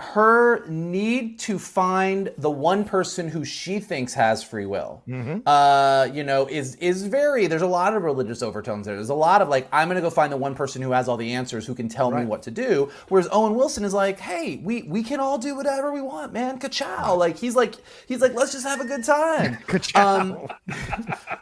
her 0.00 0.64
need 0.66 1.38
to 1.40 1.58
find 1.58 2.32
the 2.38 2.50
one 2.50 2.84
person 2.84 3.28
who 3.28 3.44
she 3.44 3.78
thinks 3.80 4.14
has 4.14 4.42
free 4.42 4.66
will. 4.66 5.02
Uh 5.46 6.08
you 6.12 6.24
know 6.24 6.46
is 6.46 6.74
is 6.76 7.04
very 7.06 7.46
there's 7.46 7.62
a 7.62 7.66
lot 7.66 7.94
of 7.94 8.02
religious 8.02 8.42
overtones 8.42 8.86
there. 8.86 8.96
There's 8.96 9.10
a 9.10 9.14
lot 9.14 9.42
of 9.42 9.48
like 9.48 9.68
i'm 9.72 9.88
gonna 9.88 10.00
go 10.00 10.10
find 10.10 10.32
the 10.32 10.36
one 10.36 10.54
person 10.54 10.80
who 10.82 10.92
has 10.92 11.08
all 11.08 11.16
the 11.16 11.32
answers 11.32 11.66
who 11.66 11.74
can 11.74 11.88
tell 11.88 12.10
me 12.10 12.24
what 12.24 12.42
to 12.44 12.50
do. 12.50 12.90
Whereas 13.08 13.28
owen 13.30 13.54
wilson 13.54 13.84
is 13.84 13.92
like 13.94 14.18
hey 14.18 14.60
we 14.62 14.82
we 14.82 15.02
can 15.02 15.20
all 15.20 15.38
do 15.38 15.54
whatever 15.54 15.92
we 15.92 16.00
want 16.00 16.32
man. 16.32 16.58
Ka-chow. 16.58 17.14
Like 17.14 17.36
he's 17.38 17.54
like 17.54 17.74
he's 18.06 18.20
like 18.20 18.34
let's 18.34 18.52
just 18.52 18.66
have 18.66 18.80
a 18.80 18.86
good 18.86 19.04
time. 19.04 19.58
Um, 19.94 20.46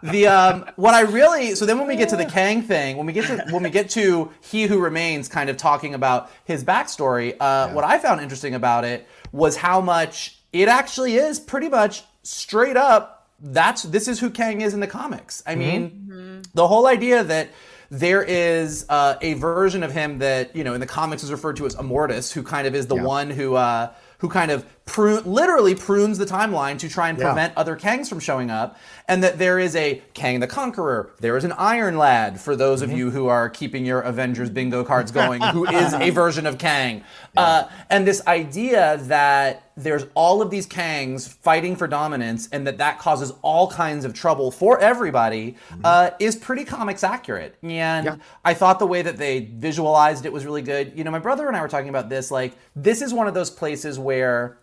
the 0.02 0.26
um 0.26 0.64
what 0.76 0.94
I 0.94 1.00
really 1.02 1.54
so 1.54 1.66
then 1.66 1.78
when 1.78 1.86
we 1.86 1.96
get 1.96 2.08
to 2.10 2.16
the 2.16 2.24
Kang 2.24 2.62
thing, 2.62 2.96
when 2.96 3.06
we 3.06 3.12
get 3.12 3.26
to 3.26 3.44
when 3.52 3.62
we 3.62 3.70
get 3.70 3.90
to 3.90 4.30
He 4.40 4.64
Who 4.64 4.78
Remains 4.78 5.28
kind 5.28 5.50
of 5.50 5.56
talking 5.56 5.94
about 5.94 6.30
his 6.44 6.64
backstory, 6.64 7.36
uh 7.40 7.68
what 7.70 7.84
I 7.84 7.98
found 7.98 8.20
interesting 8.20 8.47
about 8.54 8.84
it 8.84 9.06
was 9.32 9.56
how 9.56 9.80
much 9.80 10.40
it 10.52 10.68
actually 10.68 11.14
is 11.14 11.38
pretty 11.38 11.68
much 11.68 12.04
straight 12.22 12.76
up 12.76 13.18
that's 13.40 13.82
this 13.84 14.08
is 14.08 14.18
who 14.18 14.30
Kang 14.30 14.60
is 14.60 14.74
in 14.74 14.80
the 14.80 14.86
comics. 14.86 15.42
I 15.46 15.54
mean, 15.54 16.42
the 16.54 16.66
whole 16.66 16.86
idea 16.86 17.22
that 17.24 17.50
there 17.90 18.22
is 18.22 18.84
uh, 18.88 19.16
a 19.22 19.34
version 19.34 19.82
of 19.82 19.92
him 19.92 20.18
that 20.18 20.54
you 20.56 20.64
know 20.64 20.74
in 20.74 20.80
the 20.80 20.86
comics 20.86 21.22
is 21.22 21.30
referred 21.30 21.56
to 21.56 21.66
as 21.66 21.76
Immortus, 21.76 22.32
who 22.32 22.42
kind 22.42 22.66
of 22.66 22.74
is 22.74 22.86
the 22.86 22.96
one 22.96 23.30
who 23.30 23.54
uh, 23.54 23.92
who 24.18 24.28
kind 24.28 24.50
of 24.50 24.66
prune, 24.88 25.22
literally 25.24 25.74
prunes 25.74 26.16
the 26.18 26.24
timeline 26.24 26.78
to 26.78 26.88
try 26.88 27.08
and 27.10 27.18
Yeah. 27.18 27.26
prevent 27.26 27.52
other 27.56 27.76
Kangs 27.76 28.08
from 28.08 28.20
showing 28.20 28.50
up, 28.50 28.76
and 29.06 29.22
that 29.22 29.38
there 29.38 29.58
is 29.58 29.76
a 29.76 30.02
Kang 30.14 30.40
the 30.40 30.46
Conqueror, 30.46 31.10
there 31.20 31.36
is 31.36 31.44
an 31.44 31.52
Iron 31.52 31.98
Lad 31.98 32.40
for 32.40 32.56
those 32.56 32.80
Mm-hmm. 32.82 32.90
of 32.92 32.98
you 32.98 33.10
who 33.10 33.28
are 33.28 33.48
keeping 33.48 33.84
your 33.84 34.00
Avengers 34.00 34.50
bingo 34.50 34.82
cards 34.84 35.10
going, 35.12 35.40
who 35.42 35.66
is 35.82 35.92
a 35.94 36.10
version 36.10 36.46
of 36.46 36.56
Kang, 36.58 37.04
uh, 37.36 37.64
and 37.90 38.06
this 38.06 38.26
idea 38.26 38.98
that 39.02 39.62
there's 39.76 40.06
all 40.14 40.42
of 40.42 40.50
these 40.50 40.66
Kangs 40.66 41.28
fighting 41.28 41.76
for 41.76 41.86
dominance, 41.86 42.48
and 42.50 42.66
that 42.66 42.78
that 42.78 42.98
causes 42.98 43.32
all 43.42 43.70
kinds 43.70 44.04
of 44.04 44.12
trouble 44.12 44.50
for 44.50 44.80
everybody, 44.80 45.54
uh, 45.84 46.10
is 46.18 46.34
pretty 46.34 46.64
comics 46.64 47.04
accurate. 47.04 47.54
And 47.62 48.06
Mm-hmm. 48.08 48.18
Yeah. 48.18 48.24
I 48.44 48.54
thought 48.54 48.78
the 48.80 48.86
way 48.86 49.02
that 49.02 49.18
they 49.18 49.48
visualized 49.54 50.24
it 50.26 50.32
was 50.32 50.44
really 50.44 50.62
good. 50.62 50.92
You 50.96 51.04
know, 51.04 51.10
my 51.10 51.18
brother 51.20 51.46
and 51.46 51.56
I 51.56 51.60
were 51.60 51.68
talking 51.68 51.88
about 51.90 52.08
this. 52.08 52.30
Like, 52.30 52.54
this 52.74 53.02
is 53.02 53.12
one 53.14 53.28
of 53.28 53.34
those 53.34 53.50
places 53.50 53.98
where 53.98 54.56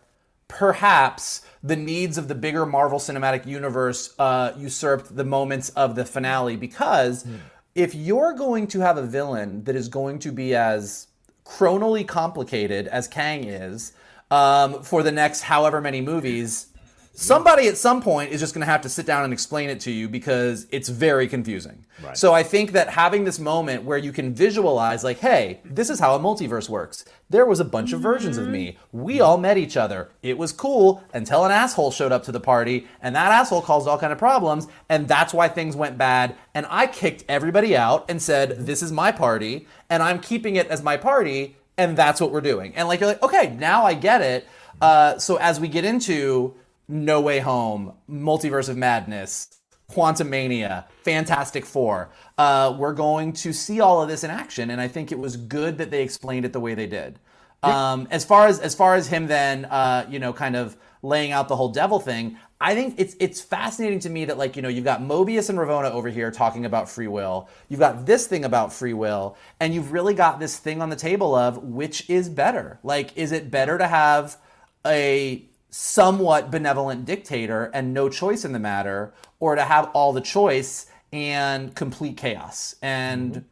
perhaps 0.47 1.41
the 1.63 1.75
needs 1.75 2.17
of 2.17 2.27
the 2.27 2.35
bigger 2.35 2.65
Marvel 2.65 2.99
Cinematic 2.99 3.45
Universe 3.45 4.13
uh, 4.19 4.53
usurped 4.57 5.15
the 5.15 5.23
moments 5.23 5.69
of 5.69 5.95
the 5.95 6.05
finale 6.05 6.55
because 6.55 7.25
if 7.73 7.93
you're 7.93 8.33
going 8.33 8.67
to 8.67 8.79
have 8.79 8.97
a 8.97 9.05
villain 9.05 9.63
that 9.63 9.75
is 9.75 9.89
going 9.89 10.19
to 10.19 10.31
be 10.31 10.55
as 10.55 11.07
chronally 11.45 12.07
complicated 12.07 12.87
as 12.87 13.07
Kang 13.07 13.43
is 13.43 13.93
um, 14.31 14.81
for 14.81 15.03
the 15.03 15.11
next 15.11 15.41
however 15.41 15.81
many 15.81 16.01
movies, 16.01 16.67
somebody 17.15 17.67
at 17.67 17.77
some 17.77 18.01
point 18.01 18.31
is 18.31 18.39
just 18.39 18.53
going 18.53 18.65
to 18.65 18.71
have 18.71 18.81
to 18.81 18.89
sit 18.89 19.05
down 19.05 19.23
and 19.23 19.33
explain 19.33 19.69
it 19.69 19.79
to 19.81 19.91
you 19.91 20.07
because 20.07 20.67
it's 20.71 20.89
very 20.89 21.27
confusing. 21.27 21.85
So 22.13 22.33
I 22.33 22.43
think 22.43 22.73
that 22.73 22.89
having 22.89 23.23
this 23.23 23.39
moment 23.39 23.83
where 23.83 23.97
you 23.97 24.11
can 24.11 24.33
visualize, 24.33 25.03
like, 25.03 25.19
hey, 25.19 25.61
this 25.63 25.89
is 25.89 25.99
how 25.99 26.13
a 26.15 26.19
multiverse 26.19 26.69
works. 26.69 27.05
There 27.29 27.45
was 27.45 27.59
a 27.59 27.65
bunch 27.65 27.93
of 27.93 28.01
versions 28.01 28.37
of 28.37 28.47
me. 28.47 28.77
We 28.91 29.21
all 29.21 29.37
met 29.37 29.57
each 29.57 29.77
other. 29.77 30.09
It 30.21 30.37
was 30.37 30.51
cool 30.51 31.03
until 31.13 31.45
an 31.45 31.51
asshole 31.51 31.91
showed 31.91 32.11
up 32.11 32.23
to 32.25 32.31
the 32.31 32.39
party, 32.39 32.87
and 33.01 33.15
that 33.15 33.31
asshole 33.31 33.61
caused 33.61 33.87
all 33.87 33.97
kind 33.97 34.13
of 34.13 34.19
problems, 34.19 34.67
and 34.89 35.07
that's 35.07 35.33
why 35.33 35.47
things 35.47 35.75
went 35.75 35.97
bad. 35.97 36.35
And 36.53 36.67
I 36.69 36.85
kicked 36.85 37.23
everybody 37.27 37.75
out 37.75 38.05
and 38.09 38.21
said, 38.21 38.65
this 38.65 38.83
is 38.83 38.91
my 38.91 39.11
party, 39.11 39.67
and 39.89 40.03
I'm 40.03 40.19
keeping 40.19 40.57
it 40.57 40.67
as 40.67 40.83
my 40.83 40.97
party, 40.97 41.55
and 41.77 41.97
that's 41.97 42.21
what 42.21 42.31
we're 42.31 42.41
doing. 42.41 42.75
And 42.75 42.87
like 42.87 42.99
you're 42.99 43.09
like, 43.09 43.23
okay, 43.23 43.55
now 43.57 43.85
I 43.85 43.93
get 43.93 44.21
it. 44.21 44.47
Uh, 44.81 45.17
so 45.17 45.37
as 45.37 45.59
we 45.59 45.67
get 45.67 45.85
into 45.85 46.53
No 46.87 47.21
Way 47.21 47.39
Home, 47.39 47.93
Multiverse 48.09 48.69
of 48.69 48.77
Madness, 48.77 49.59
Quantumania, 49.91 50.85
Fantastic 51.03 51.65
Four, 51.65 52.09
uh, 52.37 52.75
we're 52.77 52.93
going 52.93 53.33
to 53.33 53.53
see 53.53 53.79
all 53.79 54.01
of 54.01 54.09
this 54.09 54.23
in 54.23 54.31
action, 54.31 54.69
and 54.69 54.81
I 54.81 54.87
think 54.87 55.11
it 55.11 55.19
was 55.19 55.37
good 55.37 55.77
that 55.77 55.91
they 55.91 56.01
explained 56.01 56.45
it 56.45 56.53
the 56.53 56.59
way 56.59 56.73
they 56.73 56.87
did. 56.87 57.19
Um, 57.63 58.07
as 58.11 58.23
far 58.23 58.47
as 58.47 58.59
as 58.59 58.75
far 58.75 58.95
as 58.95 59.07
him 59.07 59.27
then, 59.27 59.65
uh, 59.65 60.05
you 60.09 60.19
know, 60.19 60.33
kind 60.33 60.55
of 60.55 60.77
laying 61.01 61.31
out 61.31 61.47
the 61.47 61.55
whole 61.55 61.69
devil 61.69 61.99
thing, 61.99 62.37
I 62.61 62.75
think 62.75 62.95
it's 62.97 63.15
it's 63.19 63.41
fascinating 63.41 63.99
to 63.99 64.09
me 64.09 64.25
that 64.25 64.37
like 64.37 64.55
you 64.55 64.61
know 64.61 64.69
you've 64.69 64.85
got 64.85 65.01
Mobius 65.01 65.49
and 65.49 65.57
Ravonna 65.57 65.91
over 65.91 66.09
here 66.09 66.29
talking 66.31 66.65
about 66.65 66.89
free 66.89 67.07
will, 67.07 67.49
you've 67.67 67.79
got 67.79 68.05
this 68.05 68.27
thing 68.27 68.45
about 68.45 68.71
free 68.71 68.93
will, 68.93 69.35
and 69.59 69.73
you've 69.73 69.91
really 69.91 70.13
got 70.13 70.39
this 70.39 70.57
thing 70.57 70.81
on 70.81 70.89
the 70.89 70.95
table 70.95 71.33
of 71.33 71.57
which 71.57 72.07
is 72.09 72.29
better. 72.29 72.79
Like, 72.83 73.17
is 73.17 73.31
it 73.31 73.49
better 73.49 73.77
to 73.77 73.87
have 73.87 74.37
a 74.85 75.45
somewhat 75.77 76.49
benevolent 76.49 77.03
dictator 77.03 77.69
and 77.73 77.93
no 77.93 78.07
choice 78.07 78.45
in 78.45 78.53
the 78.53 78.59
matter, 78.59 79.13
or 79.41 79.55
to 79.55 79.61
have 79.63 79.91
all 79.93 80.13
the 80.13 80.21
choice 80.21 80.85
and 81.11 81.75
complete 81.75 82.15
chaos? 82.15 82.75
And 82.81 83.43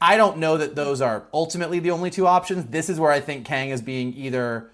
I 0.00 0.16
don't 0.16 0.38
know 0.38 0.56
that 0.58 0.76
those 0.76 1.00
are 1.00 1.24
ultimately 1.34 1.80
the 1.80 1.90
only 1.90 2.10
two 2.10 2.26
options. 2.26 2.66
This 2.66 2.88
is 2.88 3.00
where 3.00 3.10
I 3.10 3.18
think 3.20 3.44
Kang 3.44 3.70
is 3.70 3.82
being 3.82 4.14
either 4.14 4.70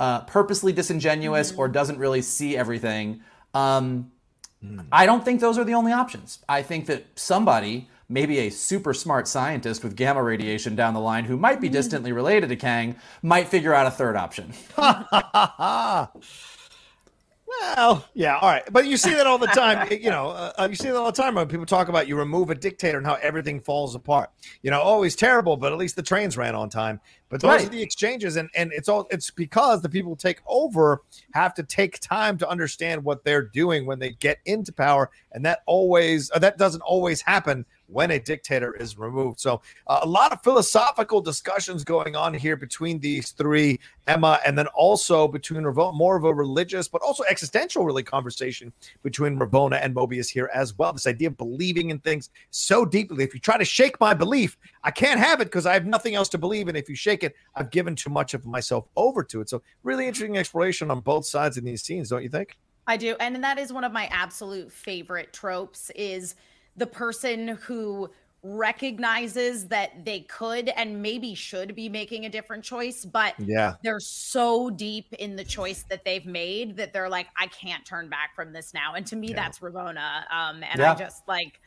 uh, 0.00 0.22
purposely 0.22 0.72
disingenuous 0.72 1.52
or 1.56 1.68
doesn't 1.68 1.98
really 1.98 2.22
see 2.22 2.56
everything. 2.56 3.20
Um, 3.54 4.10
I 4.90 5.06
don't 5.06 5.24
think 5.24 5.40
those 5.40 5.58
are 5.58 5.64
the 5.64 5.74
only 5.74 5.92
options. 5.92 6.40
I 6.48 6.62
think 6.62 6.86
that 6.86 7.06
somebody, 7.14 7.88
maybe 8.12 8.38
a 8.40 8.50
super 8.50 8.92
smart 8.94 9.26
scientist 9.26 9.82
with 9.82 9.96
gamma 9.96 10.22
radiation 10.22 10.76
down 10.76 10.94
the 10.94 11.00
line 11.00 11.24
who 11.24 11.36
might 11.36 11.60
be 11.60 11.68
distantly 11.68 12.12
related 12.12 12.48
to 12.50 12.56
Kang, 12.56 12.96
might 13.22 13.48
figure 13.48 13.74
out 13.74 13.86
a 13.86 13.90
third 13.90 14.16
option. 14.16 14.52
Well, 17.60 18.06
yeah, 18.14 18.38
all 18.38 18.48
right, 18.48 18.62
but 18.72 18.86
you 18.86 18.96
see 18.96 19.12
that 19.12 19.26
all 19.26 19.36
the 19.38 19.46
time. 19.48 19.86
you 19.90 20.10
know, 20.10 20.30
uh, 20.30 20.66
you 20.70 20.74
see 20.74 20.88
that 20.88 20.96
all 20.96 21.06
the 21.06 21.12
time 21.12 21.34
when 21.34 21.46
people 21.48 21.66
talk 21.66 21.88
about 21.88 22.08
you 22.08 22.16
remove 22.16 22.50
a 22.50 22.54
dictator 22.54 22.96
and 22.98 23.06
how 23.06 23.14
everything 23.20 23.60
falls 23.60 23.94
apart. 23.94 24.30
You 24.62 24.70
know, 24.70 24.80
oh, 24.82 25.02
he's 25.02 25.14
terrible, 25.14 25.56
but 25.56 25.70
at 25.72 25.78
least 25.78 25.96
the 25.96 26.02
trains 26.02 26.36
ran 26.36 26.54
on 26.54 26.70
time. 26.70 27.00
But 27.28 27.40
those 27.40 27.48
Right. 27.50 27.66
are 27.66 27.68
the 27.68 27.82
exchanges, 27.82 28.36
and 28.36 28.48
and 28.54 28.72
it's 28.72 28.88
all 28.88 29.06
it's 29.10 29.30
because 29.30 29.82
the 29.82 29.88
people 29.88 30.12
who 30.12 30.16
take 30.16 30.40
over 30.46 31.02
have 31.34 31.54
to 31.54 31.62
take 31.62 32.00
time 32.00 32.38
to 32.38 32.48
understand 32.48 33.04
what 33.04 33.22
they're 33.24 33.42
doing 33.42 33.86
when 33.86 33.98
they 33.98 34.10
get 34.10 34.38
into 34.46 34.72
power, 34.72 35.10
and 35.32 35.44
that 35.44 35.60
always 35.66 36.30
uh, 36.32 36.38
that 36.38 36.58
doesn't 36.58 36.82
always 36.82 37.20
happen 37.20 37.64
when 37.92 38.10
a 38.10 38.18
dictator 38.18 38.74
is 38.74 38.98
removed. 38.98 39.40
So 39.40 39.60
uh, 39.86 40.00
a 40.02 40.08
lot 40.08 40.32
of 40.32 40.42
philosophical 40.42 41.20
discussions 41.20 41.84
going 41.84 42.16
on 42.16 42.34
here 42.34 42.56
between 42.56 42.98
these 42.98 43.30
three, 43.30 43.78
Emma, 44.06 44.40
and 44.46 44.56
then 44.56 44.66
also 44.68 45.28
between 45.28 45.62
Ravonna, 45.62 45.94
more 45.94 46.16
of 46.16 46.24
a 46.24 46.34
religious 46.34 46.88
but 46.88 47.02
also 47.02 47.24
existential 47.28 47.84
really 47.84 48.02
conversation 48.02 48.72
between 49.02 49.38
Ravonna 49.38 49.78
and 49.82 49.94
Mobius 49.94 50.28
here 50.28 50.50
as 50.54 50.76
well. 50.78 50.92
This 50.92 51.06
idea 51.06 51.28
of 51.28 51.36
believing 51.36 51.90
in 51.90 51.98
things 51.98 52.30
so 52.50 52.84
deeply. 52.84 53.24
If 53.24 53.34
you 53.34 53.40
try 53.40 53.58
to 53.58 53.64
shake 53.64 54.00
my 54.00 54.14
belief, 54.14 54.56
I 54.82 54.90
can't 54.90 55.20
have 55.20 55.40
it 55.40 55.44
because 55.44 55.66
I 55.66 55.74
have 55.74 55.86
nothing 55.86 56.14
else 56.14 56.28
to 56.30 56.38
believe 56.38 56.68
in. 56.68 56.76
If 56.76 56.88
you 56.88 56.96
shake 56.96 57.24
it, 57.24 57.34
I've 57.54 57.70
given 57.70 57.94
too 57.94 58.10
much 58.10 58.34
of 58.34 58.46
myself 58.46 58.86
over 58.96 59.22
to 59.24 59.40
it. 59.40 59.48
So 59.48 59.62
really 59.82 60.06
interesting 60.06 60.36
exploration 60.36 60.90
on 60.90 61.00
both 61.00 61.26
sides 61.26 61.56
in 61.58 61.64
these 61.64 61.82
scenes, 61.82 62.08
don't 62.08 62.22
you 62.22 62.28
think? 62.28 62.56
I 62.86 62.96
do. 62.96 63.14
And 63.20 63.42
that 63.44 63.58
is 63.58 63.72
one 63.72 63.84
of 63.84 63.92
my 63.92 64.06
absolute 64.06 64.72
favorite 64.72 65.32
tropes 65.32 65.90
is 65.94 66.34
the 66.76 66.86
person 66.86 67.48
who 67.48 68.10
recognizes 68.44 69.68
that 69.68 70.04
they 70.04 70.20
could 70.20 70.68
and 70.70 71.00
maybe 71.00 71.34
should 71.34 71.76
be 71.76 71.88
making 71.88 72.24
a 72.24 72.28
different 72.28 72.64
choice, 72.64 73.04
but 73.04 73.34
yeah, 73.38 73.74
they're 73.84 74.00
so 74.00 74.68
deep 74.68 75.12
in 75.14 75.36
the 75.36 75.44
choice 75.44 75.84
that 75.88 76.04
they've 76.04 76.26
made 76.26 76.76
that 76.76 76.92
they're 76.92 77.08
like, 77.08 77.28
I 77.36 77.46
can't 77.46 77.84
turn 77.86 78.08
back 78.08 78.34
from 78.34 78.52
this 78.52 78.74
now. 78.74 78.94
And 78.94 79.06
to 79.06 79.16
me, 79.16 79.28
yeah. 79.28 79.36
that's 79.36 79.60
Ravonna. 79.60 80.24
Um, 80.32 80.62
and 80.64 80.78
yeah. 80.80 80.92
I 80.92 80.94
just 80.96 81.26
like 81.28 81.60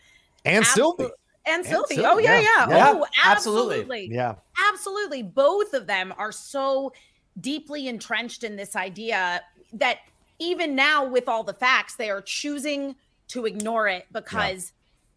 and 0.43 0.65
Sylvie. 0.65 1.05
And, 1.45 1.59
and 1.59 1.65
Sylvie. 1.65 2.03
Oh, 2.05 2.17
yeah, 2.17 2.39
yeah. 2.39 2.69
yeah. 2.69 2.93
Oh, 2.93 3.05
absolutely. 3.23 3.79
absolutely. 3.81 4.09
Yeah. 4.11 4.35
Absolutely. 4.71 5.23
Both 5.23 5.73
of 5.73 5.87
them 5.87 6.13
are 6.17 6.31
so 6.31 6.91
deeply 7.39 7.87
entrenched 7.87 8.43
in 8.43 8.55
this 8.55 8.75
idea 8.75 9.41
that 9.73 9.99
even 10.39 10.75
now, 10.75 11.05
with 11.05 11.29
all 11.29 11.43
the 11.43 11.53
facts, 11.53 11.95
they 11.95 12.09
are 12.09 12.21
choosing 12.21 12.95
to 13.29 13.45
ignore 13.45 13.87
it 13.87 14.05
because 14.11 14.73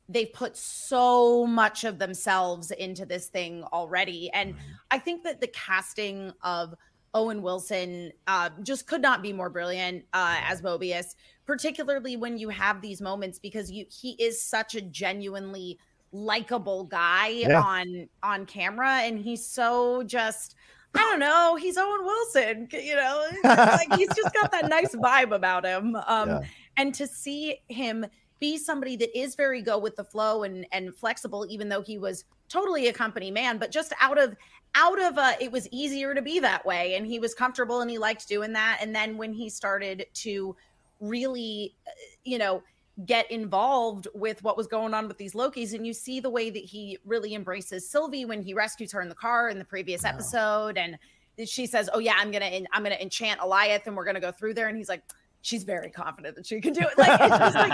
they've 0.08 0.32
put 0.32 0.56
so 0.56 1.46
much 1.46 1.84
of 1.84 1.98
themselves 1.98 2.70
into 2.70 3.04
this 3.04 3.26
thing 3.26 3.62
already. 3.72 4.30
And 4.30 4.54
mm-hmm. 4.54 4.72
I 4.90 4.98
think 4.98 5.22
that 5.24 5.40
the 5.40 5.48
casting 5.48 6.32
of 6.42 6.74
Owen 7.14 7.42
Wilson 7.42 8.12
uh, 8.26 8.50
just 8.62 8.86
could 8.86 9.02
not 9.02 9.22
be 9.22 9.32
more 9.32 9.50
brilliant 9.50 10.04
uh, 10.12 10.38
as 10.42 10.62
Mobius, 10.62 11.14
particularly 11.46 12.16
when 12.16 12.38
you 12.38 12.48
have 12.48 12.80
these 12.80 13.00
moments 13.00 13.38
because 13.38 13.70
you 13.70 13.86
he 13.90 14.10
is 14.12 14.42
such 14.42 14.74
a 14.74 14.80
genuinely 14.80 15.78
likable 16.12 16.84
guy 16.84 17.28
yeah. 17.28 17.60
on 17.60 18.08
on 18.22 18.46
camera, 18.46 19.00
and 19.02 19.18
he's 19.18 19.46
so 19.46 20.02
just. 20.02 20.54
I 20.94 21.00
don't 21.00 21.20
know. 21.20 21.54
He's 21.60 21.76
Owen 21.76 22.02
Wilson, 22.02 22.68
you 22.72 22.96
know, 22.96 23.28
like 23.44 23.94
he's 23.94 24.08
just 24.16 24.32
got 24.32 24.50
that 24.52 24.68
nice 24.70 24.94
vibe 24.94 25.34
about 25.34 25.66
him. 25.66 25.94
Um, 26.06 26.28
yeah. 26.30 26.40
And 26.78 26.94
to 26.94 27.06
see 27.06 27.58
him 27.68 28.06
be 28.40 28.56
somebody 28.56 28.96
that 28.96 29.16
is 29.18 29.34
very 29.34 29.62
go 29.62 29.78
with 29.78 29.96
the 29.96 30.04
flow 30.04 30.42
and 30.42 30.66
and 30.72 30.94
flexible 30.94 31.46
even 31.48 31.68
though 31.68 31.82
he 31.82 31.98
was 31.98 32.24
totally 32.48 32.88
a 32.88 32.92
company 32.92 33.30
man 33.30 33.58
but 33.58 33.70
just 33.70 33.92
out 34.00 34.18
of 34.18 34.36
out 34.74 35.00
of 35.00 35.18
a 35.18 35.34
it 35.40 35.50
was 35.50 35.68
easier 35.70 36.14
to 36.14 36.22
be 36.22 36.40
that 36.40 36.64
way. 36.64 36.94
And 36.94 37.06
he 37.06 37.18
was 37.18 37.34
comfortable 37.34 37.80
and 37.80 37.90
he 37.90 37.98
liked 37.98 38.28
doing 38.28 38.52
that. 38.52 38.78
And 38.80 38.94
then 38.94 39.16
when 39.16 39.32
he 39.32 39.48
started 39.48 40.06
to 40.14 40.56
really 41.00 41.74
uh, 41.86 41.90
you 42.24 42.38
know 42.38 42.62
get 43.06 43.30
involved 43.30 44.08
with 44.14 44.42
what 44.42 44.56
was 44.56 44.66
going 44.66 44.92
on 44.92 45.06
with 45.06 45.16
these 45.18 45.32
lokis 45.32 45.72
and 45.72 45.86
you 45.86 45.92
see 45.92 46.18
the 46.18 46.28
way 46.28 46.50
that 46.50 46.64
he 46.64 46.98
really 47.04 47.32
embraces 47.32 47.88
sylvie 47.88 48.24
when 48.24 48.42
he 48.42 48.52
rescues 48.52 48.90
her 48.90 49.00
in 49.00 49.08
the 49.08 49.14
car 49.14 49.48
in 49.48 49.58
the 49.58 49.64
previous 49.64 50.04
episode. 50.04 50.76
And 50.76 50.98
she 51.46 51.66
says 51.66 51.88
oh 51.92 52.00
yeah 52.00 52.14
i'm 52.18 52.32
gonna 52.32 52.50
i'm 52.72 52.82
gonna 52.82 52.96
enchant 52.96 53.38
Alioth 53.40 53.86
and 53.86 53.96
we're 53.96 54.04
gonna 54.04 54.20
go 54.20 54.32
through 54.32 54.54
there. 54.54 54.68
And 54.68 54.76
he's 54.76 54.88
like 54.88 55.02
she's 55.48 55.64
very 55.64 55.90
confident 55.90 56.36
that 56.36 56.46
she 56.46 56.60
can 56.60 56.74
do 56.74 56.82
it. 56.82 56.98
Like, 56.98 57.20
it's 57.20 57.38
just 57.38 57.54
like, 57.54 57.70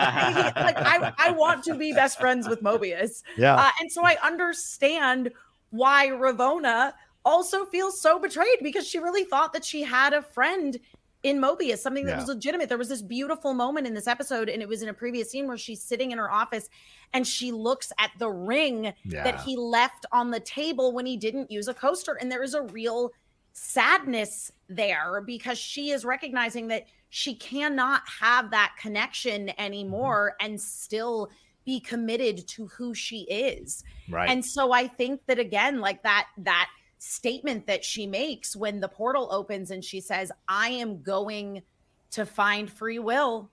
like 0.56 0.76
I, 0.78 1.12
I 1.18 1.30
want 1.32 1.64
to 1.64 1.74
be 1.74 1.92
best 1.92 2.20
friends 2.20 2.48
with 2.48 2.62
Mobius. 2.62 3.22
Yeah. 3.36 3.56
Uh, 3.56 3.70
and 3.80 3.90
so 3.90 4.04
I 4.04 4.16
understand 4.22 5.32
why 5.70 6.08
Ravonna 6.08 6.92
also 7.24 7.64
feels 7.64 8.00
so 8.00 8.18
betrayed 8.18 8.58
because 8.62 8.86
she 8.86 8.98
really 8.98 9.24
thought 9.24 9.52
that 9.52 9.64
she 9.64 9.82
had 9.82 10.12
a 10.12 10.22
friend 10.22 10.78
in 11.24 11.40
Mobius, 11.40 11.78
something 11.78 12.04
that 12.04 12.12
yeah. 12.12 12.18
was 12.18 12.28
legitimate. 12.28 12.68
There 12.68 12.78
was 12.78 12.90
this 12.90 13.02
beautiful 13.02 13.54
moment 13.54 13.86
in 13.86 13.94
this 13.94 14.06
episode, 14.06 14.48
and 14.48 14.62
it 14.62 14.68
was 14.68 14.82
in 14.82 14.90
a 14.90 14.94
previous 14.94 15.30
scene 15.30 15.48
where 15.48 15.56
she's 15.56 15.82
sitting 15.82 16.12
in 16.12 16.18
her 16.18 16.30
office 16.30 16.68
and 17.12 17.26
she 17.26 17.50
looks 17.50 17.92
at 17.98 18.10
the 18.18 18.28
ring 18.28 18.92
yeah. 19.04 19.24
that 19.24 19.40
he 19.40 19.56
left 19.56 20.06
on 20.12 20.30
the 20.30 20.40
table 20.40 20.92
when 20.92 21.06
he 21.06 21.16
didn't 21.16 21.50
use 21.50 21.66
a 21.66 21.74
coaster. 21.74 22.14
And 22.20 22.30
there 22.30 22.42
is 22.42 22.54
a 22.54 22.62
real 22.62 23.12
sadness 23.52 24.52
there 24.68 25.22
because 25.24 25.56
she 25.56 25.90
is 25.90 26.04
recognizing 26.04 26.68
that 26.68 26.86
she 27.16 27.36
cannot 27.36 28.02
have 28.20 28.50
that 28.50 28.74
connection 28.76 29.46
mm-hmm. 29.46 29.62
anymore 29.62 30.34
and 30.40 30.60
still 30.60 31.30
be 31.64 31.78
committed 31.78 32.44
to 32.48 32.66
who 32.66 32.92
she 32.92 33.20
is. 33.20 33.84
Right. 34.10 34.28
And 34.28 34.44
so 34.44 34.72
I 34.72 34.88
think 34.88 35.20
that 35.26 35.38
again, 35.38 35.78
like 35.78 36.02
that, 36.02 36.26
that 36.38 36.68
statement 36.98 37.68
that 37.68 37.84
she 37.84 38.08
makes 38.08 38.56
when 38.56 38.80
the 38.80 38.88
portal 38.88 39.28
opens 39.30 39.70
and 39.70 39.84
she 39.84 40.00
says, 40.00 40.32
I 40.48 40.70
am 40.70 41.02
going 41.02 41.62
to 42.10 42.26
find 42.26 42.68
free 42.68 42.98
will. 42.98 43.48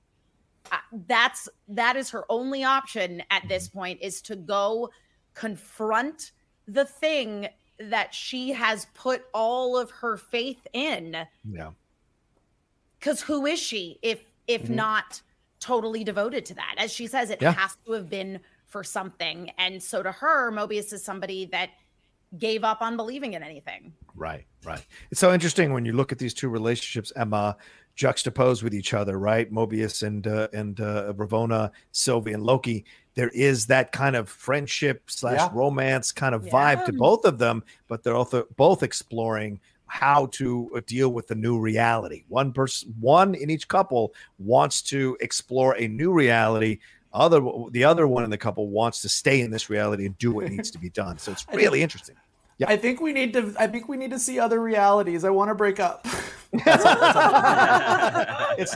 Uh, 0.72 0.78
that's 1.06 1.48
that 1.68 1.96
is 1.96 2.10
her 2.10 2.26
only 2.30 2.64
option 2.64 3.22
at 3.30 3.48
this 3.48 3.68
mm-hmm. 3.68 3.78
point 3.78 4.00
is 4.02 4.24
to 4.24 4.36
go 4.36 4.90
confront 5.36 6.32
the 6.68 6.86
thing 6.86 7.48
that 7.78 8.12
she 8.12 8.54
has 8.54 8.88
put 8.96 9.26
all 9.36 9.78
of 9.78 9.92
her 9.92 10.18
faith 10.18 10.66
in. 10.74 11.16
Yeah 11.48 11.70
because 13.02 13.22
who 13.22 13.46
is 13.46 13.60
she 13.60 14.00
if 14.02 14.24
if 14.48 14.64
mm-hmm. 14.64 14.76
not 14.76 15.22
totally 15.60 16.04
devoted 16.04 16.46
to 16.46 16.54
that 16.54 16.76
as 16.78 16.94
she 16.94 17.08
says 17.08 17.30
it 17.30 17.42
yeah. 17.42 17.52
has 17.52 17.76
to 17.86 17.92
have 17.92 18.10
been 18.10 18.40
for 18.68 18.84
something 18.84 19.52
and 19.58 19.82
so 19.82 20.02
to 20.02 20.12
her 20.12 20.52
mobius 20.52 20.94
is 20.94 21.04
somebody 21.04 21.46
that 21.46 21.72
gave 22.38 22.64
up 22.64 22.82
on 22.82 22.96
believing 22.96 23.34
in 23.34 23.44
anything 23.44 23.92
right 24.16 24.46
right 24.64 24.86
it's 25.12 25.20
so 25.20 25.34
interesting 25.34 25.74
when 25.74 25.84
you 25.86 25.92
look 25.92 26.12
at 26.12 26.18
these 26.18 26.34
two 26.34 26.48
relationships 26.48 27.12
emma 27.16 27.56
juxtaposed 27.96 28.64
with 28.64 28.74
each 28.74 28.94
other 28.94 29.20
right 29.20 29.52
mobius 29.52 30.04
and 30.04 30.26
uh, 30.28 30.48
and 30.54 30.80
uh, 30.80 31.12
ravonna 31.18 31.70
sylvie 31.92 32.32
and 32.32 32.44
loki 32.44 32.86
there 33.14 33.30
is 33.30 33.68
that 33.68 33.92
kind 33.92 34.16
of 34.16 34.30
friendship 34.30 35.04
slash 35.08 35.38
yeah. 35.38 35.50
romance 35.52 36.12
kind 36.14 36.34
of 36.34 36.46
yeah. 36.46 36.52
vibe 36.52 36.86
to 36.86 36.94
both 36.94 37.26
of 37.26 37.38
them 37.38 37.62
but 37.88 38.02
they're 38.02 38.16
also 38.16 38.48
both 38.56 38.82
exploring 38.82 39.60
how 39.92 40.28
to 40.28 40.72
uh, 40.74 40.82
deal 40.88 41.10
with 41.10 41.28
the 41.28 41.36
new 41.36 41.60
reality. 41.60 42.24
One 42.30 42.54
person, 42.54 42.96
one 43.02 43.36
in 43.36 43.50
each 43.50 43.68
couple 43.68 44.14
wants 44.40 44.82
to 44.84 45.18
explore 45.20 45.76
a 45.76 45.86
new 45.86 46.14
reality. 46.14 46.80
Other, 47.12 47.42
the 47.72 47.84
other 47.84 48.08
one 48.08 48.24
in 48.24 48.30
the 48.30 48.38
couple 48.38 48.70
wants 48.70 49.02
to 49.02 49.10
stay 49.10 49.42
in 49.42 49.52
this 49.52 49.70
reality 49.70 50.06
and 50.06 50.18
do 50.18 50.32
what 50.32 50.50
needs 50.50 50.72
to 50.72 50.80
be 50.80 50.90
done. 50.90 51.18
So 51.18 51.34
it's 51.34 51.46
really 51.54 51.84
interesting. 51.84 52.16
Yeah. 52.58 52.70
I 52.70 52.78
think 52.78 53.02
we 53.02 53.12
need 53.12 53.34
to. 53.34 53.54
I 53.58 53.68
think 53.68 53.90
we 53.90 53.98
need 53.98 54.12
to 54.12 54.20
see 54.20 54.40
other 54.40 54.62
realities. 54.62 55.24
I 55.24 55.30
want 55.32 55.50
to 55.50 55.56
break 55.56 55.80
up. 55.80 56.06
it's 56.54 56.76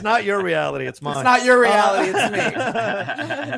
not 0.02 0.24
your 0.24 0.42
reality. 0.42 0.86
It's 0.86 1.02
mine. 1.02 1.16
It's 1.16 1.24
not 1.24 1.44
your 1.44 1.60
reality. 1.60 2.10
Uh, 2.10 2.16
it's 2.16 2.32
me. 2.32 2.40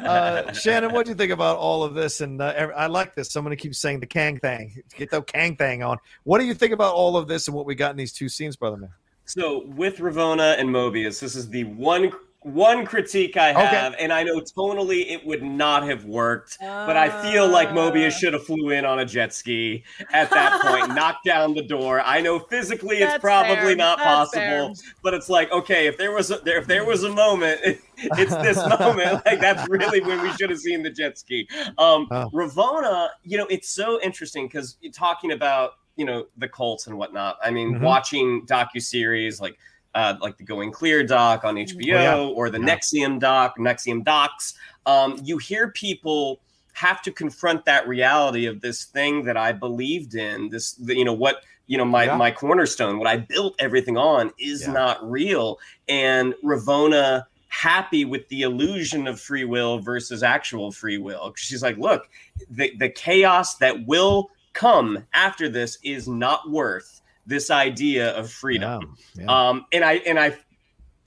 Uh, 0.09 0.53
Shannon, 0.53 0.93
what 0.93 1.07
do 1.07 1.13
you 1.13 1.15
think 1.15 1.31
about 1.31 1.57
all 1.59 1.85
of 1.85 1.95
this? 1.95 2.21
And 2.21 2.43
uh, 2.43 2.71
I 2.77 2.89
like 2.89 3.15
this. 3.15 3.31
Somebody 3.31 3.55
keeps 3.57 3.79
saying 3.79 4.01
the 4.01 4.07
Kang 4.07 4.39
thing. 4.39 4.83
Get 4.97 5.11
the 5.11 5.23
Kang 5.23 5.57
thing 5.57 5.85
on. 5.85 5.99
What 6.25 6.41
do 6.41 6.47
you 6.47 6.55
think 6.55 6.73
about 6.73 6.95
all 6.95 7.17
of 7.17 7.29
this 7.29 7.47
and 7.47 7.57
what 7.57 7.65
we 7.65 7.77
got 7.77 7.93
in 7.93 7.97
these 7.97 8.13
two 8.13 8.29
scenes, 8.29 8.57
brother 8.57 8.77
man? 8.77 8.91
So 9.25 9.67
with 9.67 9.99
Ravonna 9.99 10.59
and 10.59 10.69
Mobius, 10.71 11.21
this 11.21 11.37
is 11.37 11.49
the 11.49 11.65
one 11.65 12.11
one 12.55 12.85
critique 12.87 13.37
I 13.37 13.53
have, 13.53 13.93
okay. 13.93 14.03
and 14.03 14.13
I 14.13 14.23
know 14.23 14.41
tonally 14.41 15.11
it 15.11 15.25
would 15.27 15.43
not 15.43 15.85
have 15.85 16.05
worked, 16.05 16.59
uh, 16.61 16.87
but 16.87 16.97
I 16.97 17.23
feel 17.23 17.49
like 17.49 17.71
Mobius 17.71 18.13
should 18.13 18.33
have 18.33 18.45
flew 18.45 18.71
in 18.71 18.85
on 18.85 18.99
a 18.99 19.05
jet 19.05 19.33
ski 19.33 19.85
at 20.13 20.31
that 20.31 20.61
point, 20.63 20.89
knocked 20.95 21.25
down 21.25 21.55
the 21.55 21.63
door. 21.63 22.01
I 22.01 22.21
know 22.21 22.39
physically 22.39 22.99
it's 22.99 23.19
probably 23.19 23.55
fair. 23.55 23.77
not 23.77 23.99
that's 23.99 24.09
possible, 24.09 24.75
fair. 24.75 24.93
but 25.03 25.15
it's 25.15 25.29
like 25.29 25.51
okay, 25.53 25.87
if 25.87 25.97
there 25.99 26.13
was 26.13 26.31
a, 26.31 26.41
if 26.45 26.67
there 26.67 26.85
was 26.85 27.05
a 27.05 27.11
moment, 27.11 27.61
it's 27.97 28.35
this 28.37 28.57
moment. 28.79 29.23
Like 29.29 29.41
that's 29.41 29.69
really 29.69 30.01
when 30.01 30.23
we 30.23 30.33
should 30.33 30.49
have 30.49 30.59
seen 30.59 30.83
the 30.83 30.91
jet 30.91 31.19
ski. 31.19 31.47
Um, 31.77 32.07
oh. 32.11 32.31
Ravonna, 32.33 33.09
you 33.25 33.37
know, 33.37 33.47
it's 33.47 33.69
so 33.69 34.01
interesting 34.01 34.47
because 34.47 34.79
talking 34.93 35.33
about 35.33 35.73
you 35.97 36.05
know 36.05 36.27
the 36.39 36.49
Colts 36.49 36.87
and 36.87 36.97
whatnot. 36.97 37.37
I 37.43 37.51
mean, 37.51 37.75
mm-hmm. 37.75 37.85
watching 37.85 38.47
docu 38.47 38.81
series 38.81 39.41
like 39.41 39.59
uh, 39.95 40.15
like 40.21 40.37
the 40.37 40.45
Going 40.45 40.71
Clear 40.71 41.05
doc 41.05 41.45
on 41.45 41.57
HBO 41.57 41.75
oh, 41.77 41.83
yeah. 41.83 42.17
or 42.17 42.51
the 42.51 42.61
yeah. 42.61 42.77
NXIVM 42.77 43.21
doc, 43.21 43.59
NXIVM 43.59 44.05
docs, 44.05 44.55
um, 44.87 45.19
you 45.23 45.39
hear 45.39 45.71
people 45.71 46.41
have 46.73 47.03
to 47.03 47.11
confront 47.11 47.65
that 47.65 47.89
reality 47.89 48.47
of 48.47 48.61
this 48.61 48.85
thing 48.85 49.25
that 49.25 49.37
I 49.37 49.53
believed 49.53 50.15
in. 50.15 50.49
This, 50.49 50.75
the, 50.75 50.97
you 50.97 51.05
know, 51.05 51.13
what 51.13 51.43
you 51.67 51.77
know, 51.77 51.85
my 51.85 52.05
yeah. 52.05 52.17
my 52.17 52.31
cornerstone, 52.31 52.99
what 52.99 53.07
I 53.07 53.19
built 53.19 53.55
everything 53.59 53.97
on, 53.97 54.33
is 54.39 54.67
not 54.67 55.09
real. 55.09 55.59
And 55.89 56.35
Ravonna 56.43 57.27
happy 57.49 58.05
with 58.05 58.27
the 58.29 58.43
illusion 58.43 59.07
of 59.07 59.21
free 59.21 59.45
will 59.45 59.79
versus 59.79 60.23
actual 60.23 60.71
free 60.71 60.99
will. 60.99 61.33
She's 61.37 61.63
like, 61.63 61.77
look, 61.77 62.09
the 62.51 62.75
the 62.79 62.89
chaos 62.89 63.57
that 63.57 63.87
will 63.87 64.31
come 64.55 65.05
after 65.13 65.49
this 65.49 65.79
is 65.83 66.09
not 66.09 66.51
worth 66.51 66.98
this 67.29 67.51
idea 67.51 68.17
of 68.17 68.31
freedom. 68.31 68.97
Yeah, 69.15 69.25
yeah. 69.25 69.49
Um, 69.49 69.67
and 69.73 69.85
I 69.85 69.95
and 69.95 70.19
I 70.19 70.37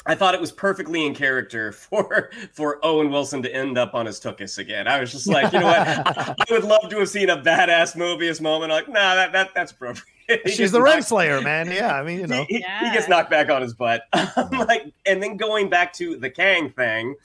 I 0.05 0.15
thought 0.15 0.33
it 0.33 0.41
was 0.41 0.51
perfectly 0.51 1.05
in 1.05 1.13
character 1.13 1.71
for 1.73 2.31
for 2.53 2.79
Owen 2.83 3.11
Wilson 3.11 3.41
to 3.43 3.53
end 3.53 3.77
up 3.77 3.93
on 3.93 4.05
his 4.05 4.19
tuchus 4.19 4.57
again. 4.57 4.87
I 4.87 4.99
was 4.99 5.11
just 5.11 5.27
like, 5.27 5.51
you 5.51 5.59
know 5.59 5.65
what? 5.65 5.87
I, 5.87 6.35
I, 6.49 6.53
would 6.53 6.63
love 6.63 6.89
to 6.89 6.99
have 6.99 7.09
seen 7.09 7.29
a 7.29 7.37
badass 7.37 7.95
Mobius 7.97 8.39
moment. 8.39 8.71
Like, 8.71 8.87
nah, 8.87 9.15
that, 9.15 9.33
that 9.33 9.49
that's 9.53 9.71
appropriate. 9.71 10.05
She's 10.47 10.71
the 10.71 10.79
Renslayer, 10.79 11.43
man. 11.43 11.69
Yeah, 11.69 11.93
I 11.93 12.03
mean, 12.03 12.19
you 12.21 12.27
know, 12.27 12.45
he, 12.47 12.59
yeah. 12.59 12.85
he 12.87 12.95
gets 12.95 13.09
knocked 13.09 13.29
back 13.29 13.49
on 13.49 13.61
his 13.61 13.73
butt. 13.73 14.03
like, 14.51 14.93
and 15.05 15.21
then 15.21 15.35
going 15.35 15.69
back 15.69 15.91
to 15.93 16.15
the 16.15 16.29
Kang 16.29 16.69
thing, 16.69 17.15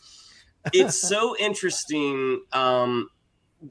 it's 0.73 1.01
so 1.01 1.37
interesting. 1.37 2.43
Um, 2.53 3.09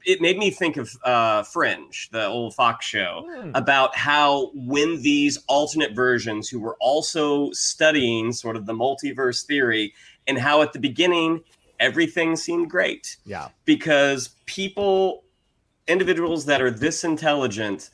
it 0.04 0.20
made 0.20 0.38
me 0.38 0.50
think 0.50 0.76
of 0.76 0.96
uh, 1.04 1.42
Fringe, 1.42 2.08
the 2.10 2.26
old 2.26 2.54
Fox 2.54 2.84
show, 2.84 3.24
mm. 3.28 3.50
about 3.54 3.96
how 3.96 4.50
when 4.54 5.00
these 5.02 5.38
alternate 5.46 5.94
versions, 5.94 6.48
who 6.48 6.60
were 6.60 6.76
also 6.80 7.50
studying 7.52 8.32
sort 8.32 8.56
of 8.56 8.66
the 8.66 8.72
multiverse 8.72 9.44
theory, 9.44 9.94
and 10.26 10.38
how 10.38 10.62
at 10.62 10.72
the 10.72 10.78
beginning 10.78 11.42
everything 11.80 12.36
seemed 12.36 12.70
great. 12.70 13.16
Yeah. 13.24 13.48
Because 13.64 14.30
people, 14.46 15.24
individuals 15.86 16.44
that 16.46 16.60
are 16.60 16.70
this 16.70 17.04
intelligent, 17.04 17.90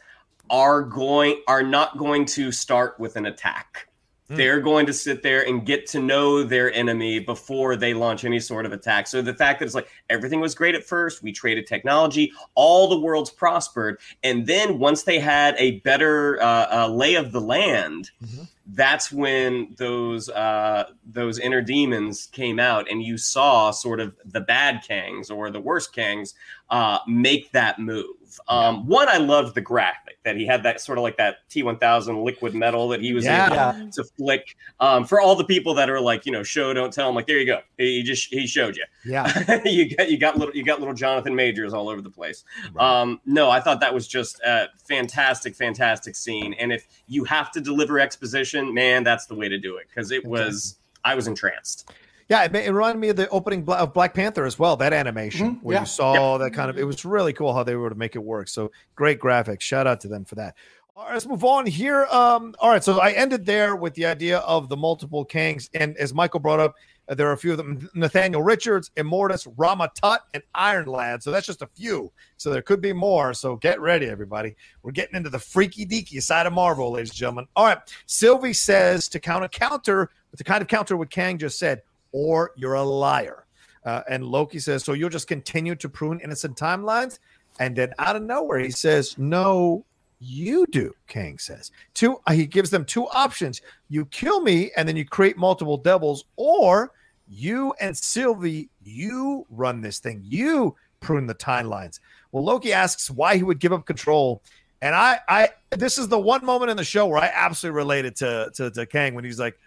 are 0.50 0.82
going 0.82 1.42
are 1.46 1.62
not 1.62 1.96
going 1.98 2.24
to 2.26 2.52
start 2.52 2.98
with 2.98 3.16
an 3.16 3.26
attack. 3.26 3.88
Mm. 4.30 4.36
They're 4.36 4.60
going 4.60 4.86
to 4.86 4.92
sit 4.92 5.22
there 5.22 5.46
and 5.46 5.66
get 5.66 5.86
to 5.88 6.00
know 6.00 6.42
their 6.42 6.72
enemy 6.72 7.18
before 7.18 7.76
they 7.76 7.92
launch 7.92 8.24
any 8.24 8.40
sort 8.40 8.66
of 8.66 8.72
attack. 8.72 9.06
So 9.06 9.20
the 9.20 9.34
fact 9.34 9.58
that 9.58 9.66
it's 9.66 9.74
like 9.74 9.88
everything 10.08 10.40
was 10.40 10.54
great 10.54 10.74
at 10.74 10.84
first, 10.84 11.22
we 11.22 11.32
traded 11.32 11.66
technology, 11.66 12.32
all 12.54 12.88
the 12.88 12.98
worlds 12.98 13.30
prospered, 13.30 13.98
and 14.22 14.46
then 14.46 14.78
once 14.78 15.02
they 15.02 15.18
had 15.18 15.54
a 15.58 15.80
better 15.80 16.40
uh, 16.40 16.84
uh, 16.84 16.88
lay 16.88 17.16
of 17.16 17.32
the 17.32 17.40
land, 17.40 18.10
mm-hmm. 18.24 18.44
that's 18.68 19.10
when 19.10 19.74
those 19.76 20.28
uh, 20.28 20.84
those 21.04 21.38
inner 21.38 21.60
demons 21.60 22.26
came 22.32 22.60
out, 22.60 22.90
and 22.90 23.02
you 23.02 23.18
saw 23.18 23.70
sort 23.70 24.00
of 24.00 24.14
the 24.24 24.40
bad 24.40 24.84
Kangs 24.88 25.30
or 25.30 25.50
the 25.50 25.60
worst 25.60 25.94
Kangs 25.94 26.34
uh, 26.70 26.98
make 27.08 27.50
that 27.52 27.78
move. 27.78 28.06
Um, 28.48 28.76
yeah. 28.76 28.82
One, 28.82 29.08
I 29.08 29.18
loved 29.18 29.54
the 29.54 29.60
graphic 29.60 30.18
that 30.24 30.36
he 30.36 30.46
had 30.46 30.62
that 30.62 30.80
sort 30.80 30.98
of 30.98 31.02
like 31.02 31.16
that 31.16 31.48
T1000 31.50 32.24
liquid 32.24 32.54
metal 32.54 32.88
that 32.88 33.00
he 33.00 33.12
was 33.12 33.24
yeah. 33.24 33.76
able 33.76 33.90
to 33.90 34.04
flick. 34.16 34.56
Um, 34.80 35.04
for 35.04 35.20
all 35.20 35.34
the 35.34 35.44
people 35.44 35.74
that 35.74 35.90
are 35.90 36.00
like, 36.00 36.26
you 36.26 36.32
know, 36.32 36.42
show 36.42 36.72
don't 36.72 36.92
tell, 36.92 37.08
I'm 37.08 37.14
like, 37.14 37.26
there 37.26 37.38
you 37.38 37.46
go. 37.46 37.60
He 37.78 38.02
just 38.02 38.32
he 38.32 38.46
showed 38.46 38.76
you. 38.76 38.84
Yeah, 39.04 39.60
you 39.64 39.96
got 39.96 40.10
you 40.10 40.18
got 40.18 40.38
little 40.38 40.54
you 40.54 40.64
got 40.64 40.78
little 40.78 40.94
Jonathan 40.94 41.34
Majors 41.34 41.74
all 41.74 41.88
over 41.88 42.00
the 42.00 42.10
place. 42.10 42.44
Right. 42.72 43.00
Um, 43.00 43.20
no, 43.26 43.50
I 43.50 43.60
thought 43.60 43.80
that 43.80 43.92
was 43.92 44.06
just 44.06 44.40
a 44.40 44.68
fantastic, 44.88 45.54
fantastic 45.54 46.16
scene. 46.16 46.54
And 46.54 46.72
if 46.72 46.86
you 47.08 47.24
have 47.24 47.50
to 47.52 47.60
deliver 47.60 47.98
exposition, 47.98 48.72
man, 48.74 49.04
that's 49.04 49.26
the 49.26 49.34
way 49.34 49.48
to 49.48 49.58
do 49.58 49.76
it 49.76 49.86
because 49.88 50.10
it 50.10 50.24
was 50.24 50.76
I 51.04 51.14
was 51.14 51.26
entranced. 51.26 51.90
Yeah, 52.28 52.44
it, 52.44 52.54
it, 52.54 52.72
reminded 52.72 53.00
me 53.00 53.08
of 53.08 53.16
the 53.16 53.28
opening 53.28 53.68
of 53.68 53.92
Black 53.92 54.14
Panther 54.14 54.44
as 54.44 54.58
well. 54.58 54.76
That 54.76 54.92
animation 54.92 55.56
mm-hmm. 55.56 55.66
where 55.66 55.74
yeah. 55.74 55.80
you 55.80 55.86
saw 55.86 56.38
that 56.38 56.52
kind 56.52 56.70
of 56.70 56.78
it 56.78 56.84
was 56.84 57.04
really 57.04 57.32
cool 57.32 57.52
how 57.52 57.62
they 57.62 57.76
were 57.76 57.90
to 57.90 57.96
make 57.96 58.16
it 58.16 58.20
work. 58.20 58.48
So 58.48 58.70
great 58.94 59.20
graphics. 59.20 59.60
Shout 59.62 59.86
out 59.86 60.00
to 60.00 60.08
them 60.08 60.24
for 60.24 60.36
that. 60.36 60.54
All 60.94 61.04
right, 61.04 61.14
let's 61.14 61.26
move 61.26 61.42
on 61.42 61.64
here. 61.64 62.04
Um, 62.10 62.54
all 62.60 62.68
right, 62.68 62.84
so 62.84 63.00
I 63.00 63.12
ended 63.12 63.46
there 63.46 63.76
with 63.76 63.94
the 63.94 64.04
idea 64.04 64.40
of 64.40 64.68
the 64.68 64.76
multiple 64.76 65.24
Kangs, 65.24 65.70
and 65.72 65.96
as 65.96 66.12
Michael 66.12 66.38
brought 66.38 66.60
up, 66.60 66.74
uh, 67.08 67.14
there 67.14 67.28
are 67.28 67.32
a 67.32 67.38
few 67.38 67.50
of 67.50 67.56
them: 67.56 67.88
Nathaniel 67.94 68.42
Richards, 68.42 68.90
Immortus, 68.98 69.50
Rama 69.56 69.90
Tut, 69.94 70.20
and 70.34 70.42
Iron 70.54 70.86
Lad. 70.86 71.22
So 71.22 71.30
that's 71.30 71.46
just 71.46 71.62
a 71.62 71.66
few. 71.66 72.12
So 72.36 72.50
there 72.50 72.60
could 72.60 72.82
be 72.82 72.92
more. 72.92 73.32
So 73.32 73.56
get 73.56 73.80
ready, 73.80 74.06
everybody. 74.06 74.54
We're 74.82 74.92
getting 74.92 75.16
into 75.16 75.30
the 75.30 75.38
freaky 75.38 75.86
deaky 75.86 76.22
side 76.22 76.46
of 76.46 76.52
Marvel, 76.52 76.92
ladies 76.92 77.08
and 77.08 77.16
gentlemen. 77.16 77.46
All 77.56 77.64
right, 77.64 77.78
Sylvie 78.04 78.52
says 78.52 79.08
to 79.08 79.18
counter 79.18 79.48
counter 79.48 80.10
with 80.30 80.38
the 80.38 80.44
kind 80.44 80.60
of 80.60 80.68
counter 80.68 80.98
what 80.98 81.08
Kang 81.08 81.38
just 81.38 81.58
said 81.58 81.80
or 82.12 82.52
you're 82.56 82.74
a 82.74 82.82
liar. 82.82 83.46
Uh, 83.84 84.02
and 84.08 84.24
Loki 84.24 84.58
says, 84.58 84.84
So 84.84 84.92
you'll 84.92 85.10
just 85.10 85.28
continue 85.28 85.74
to 85.76 85.88
prune 85.88 86.20
innocent 86.20 86.56
timelines? 86.56 87.18
And 87.58 87.76
then 87.76 87.92
out 87.98 88.16
of 88.16 88.22
nowhere, 88.22 88.60
he 88.60 88.70
says, 88.70 89.18
No, 89.18 89.84
you 90.20 90.66
do, 90.66 90.94
Kang 91.08 91.38
says. 91.38 91.72
Two, 91.94 92.18
uh, 92.26 92.32
he 92.32 92.46
gives 92.46 92.70
them 92.70 92.84
two 92.84 93.08
options. 93.08 93.60
You 93.88 94.06
kill 94.06 94.40
me, 94.40 94.70
and 94.76 94.88
then 94.88 94.96
you 94.96 95.04
create 95.04 95.36
multiple 95.36 95.76
devils, 95.76 96.24
or 96.36 96.92
you 97.28 97.74
and 97.80 97.96
Sylvie, 97.96 98.68
you 98.82 99.46
run 99.50 99.80
this 99.80 99.98
thing. 99.98 100.22
You 100.24 100.76
prune 101.00 101.26
the 101.26 101.34
timelines. 101.34 101.98
Well, 102.30 102.44
Loki 102.44 102.72
asks 102.72 103.10
why 103.10 103.36
he 103.36 103.42
would 103.42 103.58
give 103.58 103.72
up 103.72 103.84
control. 103.84 104.42
And 104.80 104.94
I, 104.94 105.20
I, 105.28 105.48
this 105.70 105.98
is 105.98 106.08
the 106.08 106.18
one 106.18 106.44
moment 106.44 106.70
in 106.70 106.76
the 106.76 106.84
show 106.84 107.06
where 107.06 107.18
I 107.22 107.30
absolutely 107.32 107.76
related 107.76 108.16
to, 108.16 108.50
to, 108.54 108.70
to 108.70 108.86
Kang 108.86 109.14
when 109.14 109.24
he's 109.24 109.38
like, 109.38 109.58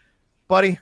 buddy, 0.47 0.79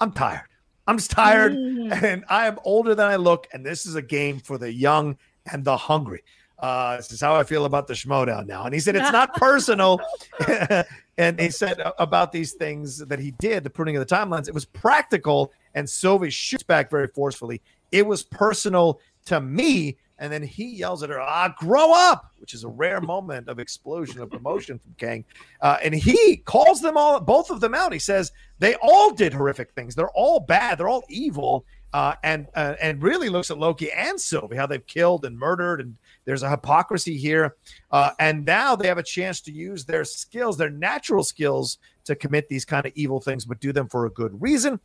I'm 0.00 0.12
tired. 0.12 0.48
I'm 0.86 0.98
just 0.98 1.10
tired 1.10 1.52
mm. 1.52 2.02
and 2.02 2.24
I 2.28 2.46
am 2.46 2.58
older 2.64 2.94
than 2.94 3.06
I 3.06 3.16
look. 3.16 3.48
And 3.52 3.64
this 3.64 3.86
is 3.86 3.94
a 3.94 4.02
game 4.02 4.38
for 4.38 4.58
the 4.58 4.72
young 4.72 5.16
and 5.50 5.64
the 5.64 5.76
hungry. 5.76 6.22
Uh, 6.58 6.96
this 6.96 7.12
is 7.12 7.20
how 7.20 7.34
I 7.34 7.44
feel 7.44 7.64
about 7.64 7.86
the 7.86 7.94
Schmoedown 7.94 8.46
now. 8.46 8.64
And 8.64 8.72
he 8.72 8.80
said 8.80 8.96
it's 8.96 9.12
not 9.12 9.34
personal. 9.34 10.00
and 11.18 11.38
he 11.38 11.50
said 11.50 11.80
about 11.98 12.32
these 12.32 12.52
things 12.52 12.98
that 12.98 13.18
he 13.18 13.32
did, 13.32 13.64
the 13.64 13.70
pruning 13.70 13.96
of 13.96 14.06
the 14.06 14.14
timelines, 14.14 14.48
it 14.48 14.54
was 14.54 14.64
practical. 14.64 15.52
And 15.74 15.88
Sylvie 15.88 16.30
shoots 16.30 16.62
back 16.62 16.90
very 16.90 17.08
forcefully. 17.08 17.60
It 17.92 18.06
was 18.06 18.22
personal 18.22 19.00
to 19.26 19.40
me 19.40 19.96
and 20.18 20.32
then 20.32 20.42
he 20.42 20.66
yells 20.66 21.02
at 21.02 21.10
her, 21.10 21.20
"Ah, 21.20 21.54
grow 21.58 21.92
up!" 21.94 22.32
Which 22.38 22.54
is 22.54 22.64
a 22.64 22.68
rare 22.68 23.00
moment 23.00 23.48
of 23.48 23.58
explosion 23.58 24.20
of 24.20 24.32
emotion 24.32 24.78
from 24.78 24.94
Kang. 24.98 25.24
Uh, 25.60 25.78
and 25.82 25.94
he 25.94 26.38
calls 26.38 26.80
them 26.80 26.96
all, 26.96 27.20
both 27.20 27.50
of 27.50 27.60
them 27.60 27.74
out. 27.74 27.92
He 27.92 27.98
says 27.98 28.32
they 28.58 28.74
all 28.76 29.12
did 29.12 29.32
horrific 29.32 29.72
things. 29.72 29.94
They're 29.94 30.10
all 30.10 30.40
bad. 30.40 30.78
They're 30.78 30.88
all 30.88 31.04
evil. 31.08 31.64
Uh, 31.92 32.14
and 32.24 32.46
uh, 32.54 32.74
and 32.82 33.02
really 33.02 33.28
looks 33.28 33.50
at 33.50 33.58
Loki 33.58 33.90
and 33.90 34.20
Sylvie 34.20 34.56
how 34.56 34.66
they've 34.66 34.86
killed 34.86 35.24
and 35.24 35.38
murdered, 35.38 35.80
and 35.80 35.96
there's 36.24 36.42
a 36.42 36.50
hypocrisy 36.50 37.16
here. 37.16 37.56
Uh, 37.90 38.10
and 38.18 38.44
now 38.44 38.76
they 38.76 38.88
have 38.88 38.98
a 38.98 39.02
chance 39.02 39.40
to 39.42 39.52
use 39.52 39.84
their 39.84 40.04
skills, 40.04 40.58
their 40.58 40.68
natural 40.68 41.24
skills, 41.24 41.78
to 42.04 42.14
commit 42.14 42.48
these 42.48 42.66
kind 42.66 42.84
of 42.84 42.92
evil 42.96 43.20
things, 43.20 43.46
but 43.46 43.60
do 43.60 43.72
them 43.72 43.88
for 43.88 44.04
a 44.04 44.10
good 44.10 44.42
reason. 44.42 44.78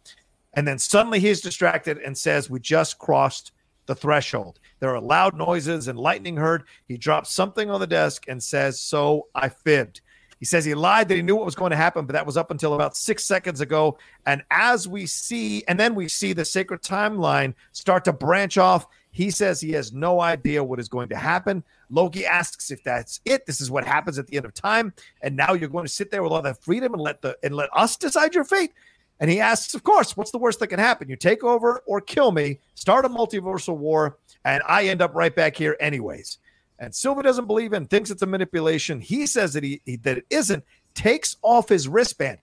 And 0.54 0.66
then 0.68 0.80
suddenly 0.80 1.20
he's 1.20 1.42
distracted 1.42 1.98
and 1.98 2.18
says, 2.18 2.50
"We 2.50 2.60
just 2.60 2.98
crossed." 2.98 3.52
The 3.86 3.96
threshold. 3.96 4.60
There 4.80 4.96
are 4.96 5.02
loud 5.02 5.36
noises 5.36 5.88
and 5.88 5.98
lightning 5.98 6.38
heard. 6.38 6.64
He 6.88 6.98
drops 6.98 7.32
something 7.32 7.70
on 7.70 7.80
the 7.80 7.88
desk 7.88 8.26
and 8.28 8.42
says, 8.42 8.80
So 8.80 9.28
I 9.36 9.50
fibbed. 9.50 10.02
He 10.42 10.46
says 10.46 10.66
he 10.66 10.74
lied 10.74 11.08
that 11.08 11.16
he 11.16 11.22
knew 11.22 11.36
what 11.36 11.46
was 11.46 11.54
going 11.54 11.70
to 11.70 11.78
happen, 11.78 12.08
but 12.08 12.14
that 12.14 12.26
was 12.26 12.36
up 12.36 12.50
until 12.50 12.74
about 12.74 12.98
six 12.98 13.24
seconds 13.26 13.62
ago. 13.62 14.00
And 14.26 14.42
as 14.50 14.88
we 14.88 15.06
see, 15.06 15.64
and 15.68 15.80
then 15.80 15.94
we 15.94 16.08
see 16.08 16.34
the 16.34 16.44
sacred 16.44 16.82
timeline 16.82 17.54
start 17.74 18.06
to 18.06 18.14
branch 18.14 18.58
off. 18.58 18.88
He 19.12 19.30
says 19.30 19.62
he 19.62 19.74
has 19.74 19.94
no 19.94 20.20
idea 20.20 20.64
what 20.64 20.80
is 20.80 20.90
going 20.90 21.10
to 21.10 21.16
happen. 21.16 21.64
Loki 21.92 22.26
asks 22.26 22.72
if 22.72 22.84
that's 22.84 23.22
it. 23.24 23.46
This 23.46 23.62
is 23.62 23.70
what 23.70 23.86
happens 23.86 24.18
at 24.18 24.26
the 24.26 24.38
end 24.38 24.48
of 24.48 24.56
time. 24.56 24.94
And 25.22 25.36
now 25.36 25.54
you're 25.54 25.70
going 25.70 25.86
to 25.86 25.92
sit 25.92 26.10
there 26.10 26.24
with 26.24 26.32
all 26.32 26.42
that 26.42 26.64
freedom 26.64 26.94
and 26.94 27.02
let 27.04 27.22
the 27.22 27.38
and 27.44 27.56
let 27.56 27.70
us 27.76 27.96
decide 27.96 28.34
your 28.34 28.46
fate. 28.46 28.74
And 29.22 29.30
he 29.30 29.40
asks, 29.40 29.76
of 29.76 29.84
course, 29.84 30.18
what's 30.18 30.32
the 30.32 30.40
worst 30.40 30.60
that 30.60 30.68
can 30.68 30.80
happen? 30.80 31.08
You 31.08 31.16
take 31.16 31.44
over 31.44 31.84
or 31.86 32.02
kill 32.02 32.32
me, 32.32 32.60
start 32.74 33.06
a 33.06 33.10
multiversal 33.10 33.78
war, 33.78 34.18
and 34.44 34.64
I 34.68 34.88
end 34.88 35.02
up 35.02 35.14
right 35.14 35.34
back 35.34 35.56
here 35.56 35.78
anyways. 35.80 36.40
And 36.80 36.94
Sylvie 36.94 37.22
doesn't 37.22 37.46
believe 37.46 37.74
in, 37.74 37.86
thinks 37.86 38.10
it's 38.10 38.24
a 38.24 38.26
manipulation. 38.26 39.00
He 39.00 39.28
says 39.28 39.54
that 39.54 39.64
he, 39.64 39.80
that 40.02 40.18
it 40.18 40.26
isn't. 40.32 40.64
Takes 40.96 41.38
off 41.44 41.70
his 41.70 41.88
wristband. 41.88 42.40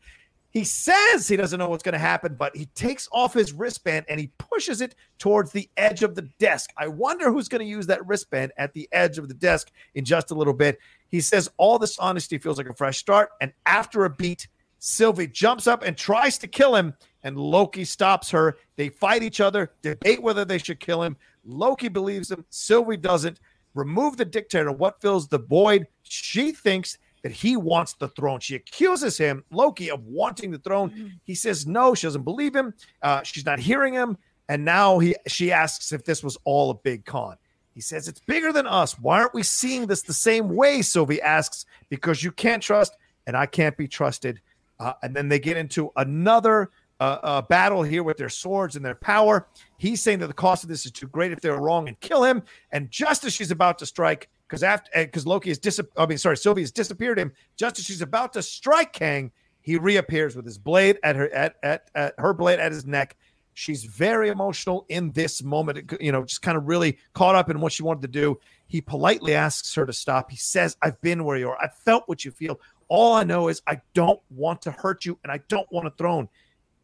He 0.51 0.62
says 0.62 1.26
he 1.26 1.37
doesn't 1.37 1.59
know 1.59 1.68
what's 1.68 1.83
going 1.83 1.95
to 1.95 1.99
happen, 1.99 2.37
but 2.39 2.57
he 2.57 2.66
takes 2.66 3.09
off 3.12 3.35
his 3.35 3.53
wristband 3.53 4.07
and 4.09 4.18
he 4.18 4.31
pushes 4.39 4.81
it 4.81 4.95
towards 5.18 5.51
the 5.51 5.68
edge 5.76 6.05
of 6.05 6.14
the 6.14 6.31
desk. 6.39 6.70
I 6.79 6.87
wonder 6.87 7.31
who's 7.31 7.49
going 7.49 7.61
to 7.61 7.66
use 7.66 7.89
that 7.89 8.07
wristband 8.07 8.53
at 8.57 8.72
the 8.72 8.89
edge 8.93 9.18
of 9.18 9.26
the 9.29 9.35
desk 9.35 9.70
in 9.95 10.05
just 10.05 10.31
a 10.31 10.35
little 10.35 10.55
bit. 10.55 10.79
He 11.09 11.20
says 11.20 11.51
all 11.59 11.79
this 11.79 11.99
honesty 11.99 12.39
feels 12.39 12.57
like 12.57 12.70
a 12.70 12.74
fresh 12.74 12.99
start. 12.99 13.31
And 13.41 13.53
after 13.66 14.05
a 14.05 14.11
beat, 14.11 14.47
Sylvie 14.79 15.26
jumps 15.26 15.66
up 15.66 15.83
and 15.83 15.97
tries 15.97 16.39
to 16.39 16.47
kill 16.47 16.74
him, 16.74 16.95
and 17.22 17.37
Loki 17.37 17.85
stops 17.85 18.31
her. 18.31 18.57
They 18.76 18.89
fight 18.89 19.22
each 19.22 19.41
other, 19.41 19.72
debate 19.83 20.22
whether 20.22 20.45
they 20.45 20.59
should 20.59 20.81
kill 20.81 21.03
him. 21.03 21.16
Loki 21.45 21.89
believes 21.89 22.31
him, 22.31 22.45
Sylvie 22.51 22.97
doesn't. 22.97 23.41
Remove 23.74 24.16
the 24.16 24.24
dictator. 24.24 24.72
What 24.72 25.01
fills 25.01 25.29
the 25.29 25.39
void? 25.39 25.87
She 26.03 26.53
thinks 26.53 26.99
that 27.22 27.33
he 27.33 27.57
wants 27.57 27.95
the 27.95 28.09
throne. 28.09 28.41
She 28.41 28.55
accuses 28.55 29.18
him, 29.18 29.45
Loki, 29.51 29.91
of 29.91 30.05
wanting 30.05 30.51
the 30.51 30.59
throne. 30.59 30.91
Mm-hmm. 30.91 31.07
He 31.24 31.35
says 31.35 31.66
no, 31.66 31.95
she 31.95 32.07
doesn't 32.07 32.22
believe 32.22 32.55
him. 32.55 32.74
Uh, 33.03 33.22
she's 33.22 33.47
not 33.47 33.59
hearing 33.59 33.95
him. 33.95 34.16
And 34.49 34.64
now 34.64 34.99
he 34.99 35.14
she 35.26 35.53
asks 35.53 35.93
if 35.93 36.05
this 36.05 36.22
was 36.22 36.39
all 36.45 36.70
a 36.70 36.74
big 36.74 37.05
con. 37.05 37.37
He 37.74 37.81
says 37.81 38.09
it's 38.09 38.20
bigger 38.20 38.53
than 38.53 38.66
us. 38.66 38.99
Why 38.99 39.20
aren't 39.20 39.35
we 39.35 39.43
seeing 39.43 39.87
this 39.87 40.03
the 40.03 40.12
same 40.12 40.49
way? 40.49 40.83
Sylvie 40.83 41.20
asks, 41.20 41.66
because 41.91 42.22
you 42.22 42.33
can't 42.33 42.62
trust 42.62 42.97
and 43.26 43.37
I 43.37 43.47
can't 43.47 43.76
be 43.76 43.87
trusted. 43.87 44.41
Uh, 44.81 44.93
and 45.03 45.14
then 45.14 45.29
they 45.29 45.39
get 45.39 45.57
into 45.57 45.91
another 45.97 46.70
uh, 47.01 47.18
uh, 47.22 47.43
battle 47.43 47.83
here 47.83 48.03
with 48.03 48.16
their 48.16 48.29
swords 48.29 48.76
and 48.76 48.85
their 48.85 48.95
power. 48.95 49.47
He's 49.76 50.03
saying 50.03 50.18
that 50.20 50.26
the 50.26 50.33
cost 50.33 50.64
of 50.64 50.68
this 50.68 50.85
is 50.87 50.93
too 50.93 51.07
great 51.09 51.33
if 51.33 51.41
they're 51.41 51.57
wrong 51.57 51.89
and 51.89 51.99
kill 52.01 52.24
him. 52.24 52.43
And 52.72 52.91
just 52.91 53.24
as 53.24 53.33
she's 53.33 53.50
about 53.50 53.79
to 53.79 53.87
strike, 53.87 54.29
because 54.49 54.63
after 54.63 54.91
because 54.95 55.26
Loki 55.26 55.50
has 55.50 55.59
dis 55.59 55.80
I 55.96 56.07
mean, 56.07 56.18
sorry, 56.18 56.37
Sylvie 56.37 56.63
has 56.63 56.72
disappeared 56.72 57.18
him. 57.18 57.33
Just 57.57 57.79
as 57.79 57.84
she's 57.84 58.03
about 58.03 58.33
to 58.33 58.42
strike 58.42 58.92
Kang, 58.92 59.30
he 59.61 59.76
reappears 59.76 60.34
with 60.34 60.45
his 60.45 60.59
blade 60.59 60.99
at 61.03 61.17
her 61.17 61.33
at, 61.33 61.57
at, 61.63 61.91
at 61.95 62.14
her 62.18 62.33
blade 62.34 62.59
at 62.59 62.72
his 62.72 62.87
neck. 62.87 63.17
She's 63.55 63.84
very 63.84 64.29
emotional 64.29 64.87
in 64.88 65.11
this 65.11 65.42
moment, 65.42 65.92
you 66.00 66.13
know, 66.13 66.22
just 66.22 66.42
kind 66.42 66.57
of 66.57 66.68
really 66.68 66.96
caught 67.13 67.34
up 67.34 67.50
in 67.50 67.61
what 67.61 67.72
she 67.72 67.83
wanted 67.83 68.03
to 68.03 68.09
do. 68.09 68.38
He 68.68 68.80
politely 68.80 69.34
asks 69.34 69.75
her 69.75 69.84
to 69.84 69.92
stop. 69.92 70.30
He 70.30 70.37
says, 70.37 70.76
I've 70.80 71.00
been 71.00 71.25
where 71.25 71.37
you 71.37 71.49
are. 71.49 71.59
I 71.59 71.67
felt 71.67 72.05
what 72.07 72.25
you 72.25 72.30
feel. 72.30 72.61
All 72.88 73.12
I 73.14 73.24
know 73.24 73.48
is 73.48 73.62
I 73.66 73.80
don't 73.94 74.20
want 74.30 74.62
to 74.62 74.70
hurt 74.70 75.04
you 75.04 75.18
and 75.22 75.30
I 75.30 75.40
don't 75.48 75.70
want 75.70 75.86
a 75.86 75.90
throne. 75.90 76.28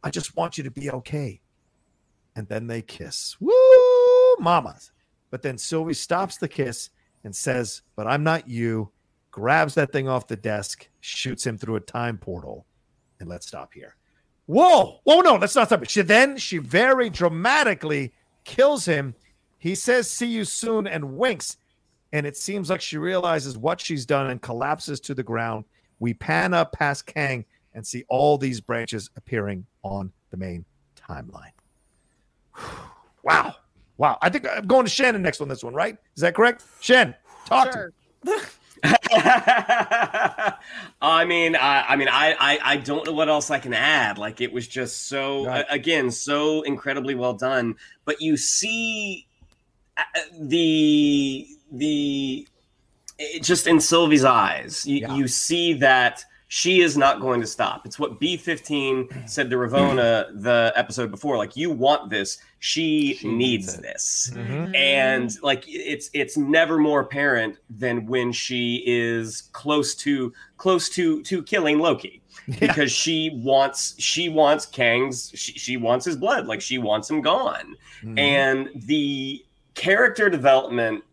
I 0.02 0.10
just 0.10 0.36
want 0.36 0.58
you 0.58 0.64
to 0.64 0.70
be 0.70 0.90
okay. 0.90 1.40
And 2.36 2.46
then 2.48 2.66
they 2.66 2.82
kiss. 2.82 3.36
Woo, 3.40 4.36
mamas. 4.38 4.92
But 5.30 5.42
then 5.42 5.56
Sylvie 5.58 5.94
stops 5.94 6.36
the 6.36 6.48
kiss 6.48 6.90
and 7.24 7.34
says, 7.34 7.82
But 7.96 8.06
I'm 8.06 8.22
not 8.22 8.48
you. 8.48 8.90
Grabs 9.30 9.74
that 9.74 9.92
thing 9.92 10.08
off 10.08 10.28
the 10.28 10.36
desk, 10.36 10.88
shoots 11.00 11.44
him 11.44 11.58
through 11.58 11.76
a 11.76 11.80
time 11.80 12.18
portal. 12.18 12.66
And 13.18 13.28
let's 13.28 13.46
stop 13.46 13.72
here. 13.74 13.96
Whoa! 14.46 15.00
Whoa! 15.04 15.20
No, 15.22 15.36
let's 15.36 15.56
not 15.56 15.68
something. 15.68 15.88
She 15.88 16.02
then 16.02 16.36
she 16.36 16.58
very 16.58 17.08
dramatically 17.08 18.12
kills 18.44 18.84
him. 18.84 19.14
He 19.58 19.74
says, 19.74 20.10
"See 20.10 20.26
you 20.26 20.44
soon," 20.44 20.86
and 20.86 21.16
winks. 21.16 21.56
And 22.12 22.26
it 22.26 22.36
seems 22.36 22.70
like 22.70 22.80
she 22.80 22.98
realizes 22.98 23.56
what 23.56 23.80
she's 23.80 24.06
done 24.06 24.30
and 24.30 24.40
collapses 24.40 25.00
to 25.00 25.14
the 25.14 25.22
ground. 25.22 25.64
We 25.98 26.14
pan 26.14 26.54
up 26.54 26.72
past 26.72 27.06
Kang 27.06 27.44
and 27.74 27.86
see 27.86 28.04
all 28.08 28.38
these 28.38 28.60
branches 28.60 29.10
appearing 29.16 29.66
on 29.82 30.12
the 30.30 30.36
main 30.36 30.64
timeline. 30.96 31.52
wow. 33.22 33.54
Wow. 33.96 34.18
I 34.22 34.28
think 34.28 34.46
I'm 34.48 34.66
going 34.66 34.84
to 34.84 34.90
Shannon 34.90 35.22
next 35.22 35.40
on 35.40 35.48
this 35.48 35.62
one, 35.62 35.74
right? 35.74 35.96
Is 36.16 36.20
that 36.22 36.34
correct? 36.34 36.64
Shen, 36.80 37.14
talk 37.46 37.72
Sure. 37.72 37.92
to 38.24 38.30
me. 38.30 38.36
I 41.00 41.24
mean, 41.26 41.56
I, 41.56 41.84
I 41.88 41.96
mean, 41.96 42.08
I, 42.08 42.34
I, 42.38 42.58
I 42.62 42.76
don't 42.76 43.06
know 43.06 43.12
what 43.12 43.28
else 43.28 43.50
I 43.50 43.58
can 43.58 43.72
add. 43.74 44.18
Like 44.18 44.40
it 44.40 44.52
was 44.52 44.66
just 44.68 45.08
so, 45.08 45.46
Right. 45.46 45.64
again, 45.70 46.10
so 46.10 46.62
incredibly 46.62 47.14
well 47.14 47.34
done. 47.34 47.76
But 48.04 48.20
you 48.20 48.36
see 48.36 49.26
uh, 49.96 50.02
the 50.40 51.46
the 51.72 52.46
it, 53.18 53.42
just 53.42 53.66
in 53.66 53.80
Sylvie's 53.80 54.24
eyes, 54.24 54.84
you, 54.86 54.98
Yeah. 55.00 55.14
you 55.16 55.28
see 55.28 55.72
that 55.74 56.24
she 56.48 56.82
is 56.82 56.96
not 56.96 57.20
going 57.20 57.40
to 57.40 57.46
stop. 57.46 57.84
It's 57.84 57.98
what 57.98 58.20
B15 58.20 59.28
said 59.28 59.50
to 59.50 59.56
Ravonna 59.56 60.26
the 60.42 60.72
episode 60.76 61.10
before. 61.10 61.36
Like, 61.36 61.56
you 61.56 61.70
want 61.70 62.10
this. 62.10 62.38
She, 62.60 63.14
She 63.14 63.28
needs, 63.28 63.66
needs 63.66 63.74
it. 63.74 63.82
this 63.82 64.30
Mhm. 64.34 64.74
and 64.76 65.30
like 65.42 65.64
it's 65.66 66.08
it's 66.14 66.36
never 66.36 66.78
more 66.78 67.00
apparent 67.00 67.58
than 67.68 68.06
when 68.06 68.32
she 68.32 68.82
is 68.86 69.42
close 69.52 69.94
to 69.96 70.32
close 70.56 70.88
to 70.90 71.22
to 71.24 71.42
killing 71.42 71.78
Loki 71.78 72.22
because 72.60 72.90
she 72.90 73.30
wants 73.42 73.94
she 73.98 74.28
wants 74.30 74.64
Kang's 74.64 75.30
she, 75.34 75.52
she 75.58 75.76
wants 75.76 76.06
his 76.06 76.16
blood 76.16 76.46
like 76.46 76.62
she 76.62 76.78
wants 76.78 77.10
him 77.10 77.20
gone 77.20 77.74
Mhm. 78.02 78.18
and 78.18 78.70
the 78.86 79.44
character 79.74 80.30
development 80.30 81.04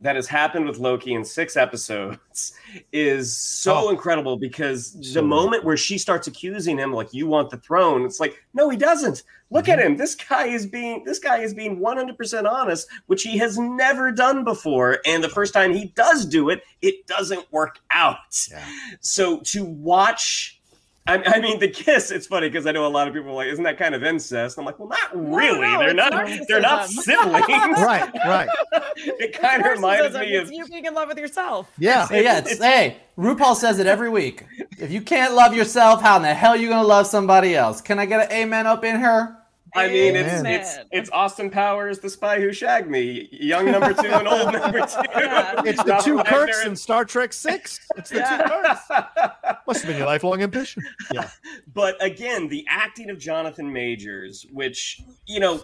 that 0.00 0.16
has 0.16 0.26
happened 0.26 0.66
with 0.66 0.78
Loki 0.78 1.14
in 1.14 1.24
six 1.24 1.56
episodes 1.56 2.52
is 2.92 3.36
so 3.36 3.86
Oh. 3.86 3.90
incredible 3.90 4.36
because 4.36 4.92
the 5.14 5.22
moment 5.22 5.64
where 5.64 5.76
she 5.76 5.98
starts 5.98 6.26
accusing 6.26 6.78
him 6.78 6.92
like 6.92 7.12
you 7.14 7.26
want 7.26 7.50
the 7.50 7.56
throne 7.58 8.04
it's 8.04 8.20
like 8.20 8.42
no 8.54 8.68
he 8.68 8.76
doesn't. 8.76 9.22
Look 9.50 9.68
at 9.68 9.78
mhm. 9.78 9.84
him. 9.86 9.96
This 9.96 10.16
guy 10.16 10.46
is 10.48 10.66
being 10.66 11.04
this 11.04 11.20
guy 11.20 11.38
is 11.38 11.54
being 11.54 11.78
100% 11.78 12.50
honest 12.50 12.88
which 13.06 13.22
he 13.22 13.38
has 13.38 13.58
never 13.58 14.10
done 14.10 14.44
before. 14.44 14.98
And 15.06 15.22
the 15.22 15.28
first 15.28 15.54
time 15.54 15.72
he 15.72 15.86
does 15.94 16.26
do 16.26 16.50
it 16.50 16.62
it 16.82 17.06
doesn't 17.06 17.50
work 17.52 17.78
out. 17.90 18.16
Yeah. 18.50 18.64
so 19.00 19.40
to 19.40 19.64
watch 19.64 20.55
I, 21.06 21.22
I 21.24 21.40
mean, 21.40 21.58
the 21.58 21.68
kiss. 21.68 22.10
It's 22.10 22.26
funny 22.26 22.48
because 22.48 22.66
I 22.66 22.72
know 22.72 22.86
a 22.86 22.88
lot 22.88 23.06
of 23.06 23.14
people 23.14 23.30
are 23.30 23.34
like, 23.34 23.48
"Isn't 23.48 23.64
that 23.64 23.78
kind 23.78 23.94
of 23.94 24.02
incest?" 24.02 24.58
I'm 24.58 24.64
like, 24.64 24.78
"Well, 24.78 24.88
not 24.88 25.14
really. 25.14 25.60
no, 25.60 25.78
they're 25.78 25.90
it's 25.90 25.96
not. 25.96 26.48
They're 26.48 26.60
not 26.60 26.88
siblings." 26.88 27.78
right, 27.80 28.12
right. 28.26 28.48
it 28.96 29.32
kind 29.32 29.64
of 29.64 29.72
reminds 29.72 30.14
Narcissism, 30.14 30.20
me 30.20 30.36
of 30.36 30.42
it's 30.42 30.52
you 30.52 30.66
being 30.66 30.84
in 30.84 30.94
love 30.94 31.08
with 31.08 31.18
yourself. 31.18 31.70
Yeah. 31.78 32.08
Hey, 32.08 32.24
yeah, 32.24 32.38
it's, 32.38 32.58
hey, 32.58 32.96
RuPaul 33.16 33.54
says 33.54 33.78
it 33.78 33.86
every 33.86 34.10
week. 34.10 34.44
If 34.78 34.90
you 34.90 35.00
can't 35.00 35.34
love 35.34 35.54
yourself, 35.54 36.02
how 36.02 36.16
in 36.16 36.22
the 36.22 36.34
hell 36.34 36.52
are 36.52 36.56
you 36.56 36.68
gonna 36.68 36.86
love 36.86 37.06
somebody 37.06 37.54
else? 37.54 37.80
Can 37.80 37.98
I 37.98 38.06
get 38.06 38.30
an 38.30 38.36
amen 38.36 38.66
up 38.66 38.84
in 38.84 38.98
here? 38.98 39.35
I 39.76 39.88
mean, 39.88 40.16
it's 40.16 40.32
Amen. 40.40 40.46
it's 40.60 40.78
it's 40.90 41.10
Austin 41.10 41.50
Powers, 41.50 41.98
the 41.98 42.10
spy 42.10 42.40
who 42.40 42.52
shagged 42.52 42.88
me, 42.88 43.28
young 43.32 43.66
number 43.70 43.92
two 43.94 44.08
and 44.08 44.26
old 44.26 44.52
number 44.52 44.80
two. 44.86 45.02
Yeah. 45.14 45.62
It's 45.64 45.82
the 45.84 45.96
two 46.02 46.22
Kirks 46.24 46.64
in 46.64 46.74
Star 46.76 47.04
Trek 47.04 47.32
Six. 47.32 47.80
It's 47.96 48.10
the 48.10 48.16
Yeah. 48.18 48.36
two 48.38 48.48
Kirks. 48.48 49.56
Must 49.66 49.80
have 49.82 49.88
been 49.88 49.98
your 49.98 50.06
lifelong 50.06 50.42
ambition. 50.42 50.82
Yeah. 51.12 51.28
but 51.74 52.02
again, 52.04 52.48
the 52.48 52.64
acting 52.68 53.10
of 53.10 53.18
Jonathan 53.18 53.72
Majors, 53.72 54.46
which 54.52 55.00
you 55.26 55.40
know, 55.40 55.62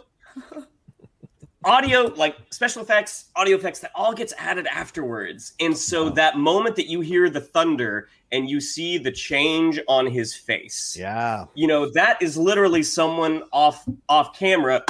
audio 1.65 2.13
like 2.17 2.37
special 2.51 2.83
effects, 2.83 3.27
audio 3.37 3.57
effects, 3.57 3.81
that 3.81 3.91
all 3.95 4.13
gets 4.15 4.33
added 4.39 4.67
afterwards, 4.67 5.53
and 5.61 5.77
so 5.77 6.09
that 6.11 6.37
moment 6.37 6.77
that 6.77 6.87
you 6.89 7.01
hear 7.01 7.29
the 7.31 7.41
thunder 7.41 8.09
and 8.31 8.49
you 8.49 8.61
see 8.61 8.97
the 8.99 9.13
change 9.13 9.79
on 9.89 10.07
his 10.07 10.35
face, 10.35 10.97
Yeah. 10.99 11.45
you 11.55 11.67
know, 11.67 11.91
that 11.93 12.21
is 12.23 12.37
literally 12.37 12.83
someone 12.83 13.43
off 13.53 13.85
off 14.09 14.37
camera 14.39 14.83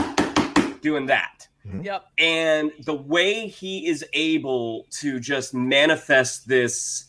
doing 0.81 1.07
that. 1.07 1.49
Mm-hmm. 1.67 1.83
Yep. 1.83 2.07
and 2.19 2.73
the 2.87 2.95
way 2.95 3.47
he 3.47 3.87
is 3.87 4.05
able 4.15 4.85
to 5.01 5.21
just 5.21 5.55
manifest 5.55 6.49
this 6.49 7.05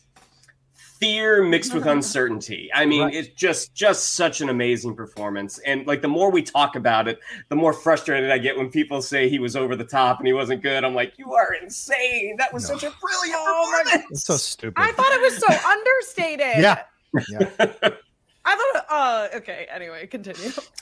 fear 0.99 1.43
mixed 1.43 1.73
with 1.73 1.85
uncertainty 1.95 2.69
i 2.73 2.85
mean 2.85 3.01
Right. 3.03 3.13
it's 3.15 3.29
just 3.29 3.73
just 3.73 4.13
such 4.15 4.41
an 4.41 4.49
amazing 4.49 4.95
performance 4.95 5.59
and 5.59 5.85
like 5.87 6.01
the 6.01 6.07
more 6.07 6.31
we 6.31 6.41
talk 6.43 6.75
about 6.75 7.07
it 7.07 7.19
the 7.49 7.55
more 7.55 7.73
frustrated 7.73 8.31
i 8.31 8.37
get 8.37 8.57
when 8.57 8.69
people 8.69 9.01
say 9.01 9.27
he 9.29 9.39
was 9.39 9.55
over 9.55 9.75
the 9.75 9.83
top 9.83 10.19
and 10.19 10.27
he 10.27 10.33
wasn't 10.33 10.61
good 10.61 10.83
i'm 10.83 10.95
like 10.95 11.17
you 11.17 11.33
are 11.33 11.53
insane 11.55 12.35
that 12.37 12.53
was 12.53 12.69
No. 12.69 12.75
such 12.77 12.83
a 12.83 12.93
brilliant 13.01 13.39
Oh 13.45 13.71
performance 13.83 14.11
It's 14.11 14.25
so 14.25 14.37
stupid. 14.37 14.79
I 14.81 14.91
thought 14.93 15.11
it 15.11 15.21
was 15.21 15.37
so 15.37 15.69
understated. 15.69 16.61
Yeah. 16.61 16.83
Yeah. 17.29 17.49
I 18.45 18.55
thought. 18.73 18.85
Uh. 18.89 19.27
Okay. 19.37 19.67
Anyway, 19.73 20.05
continue. 20.07 20.51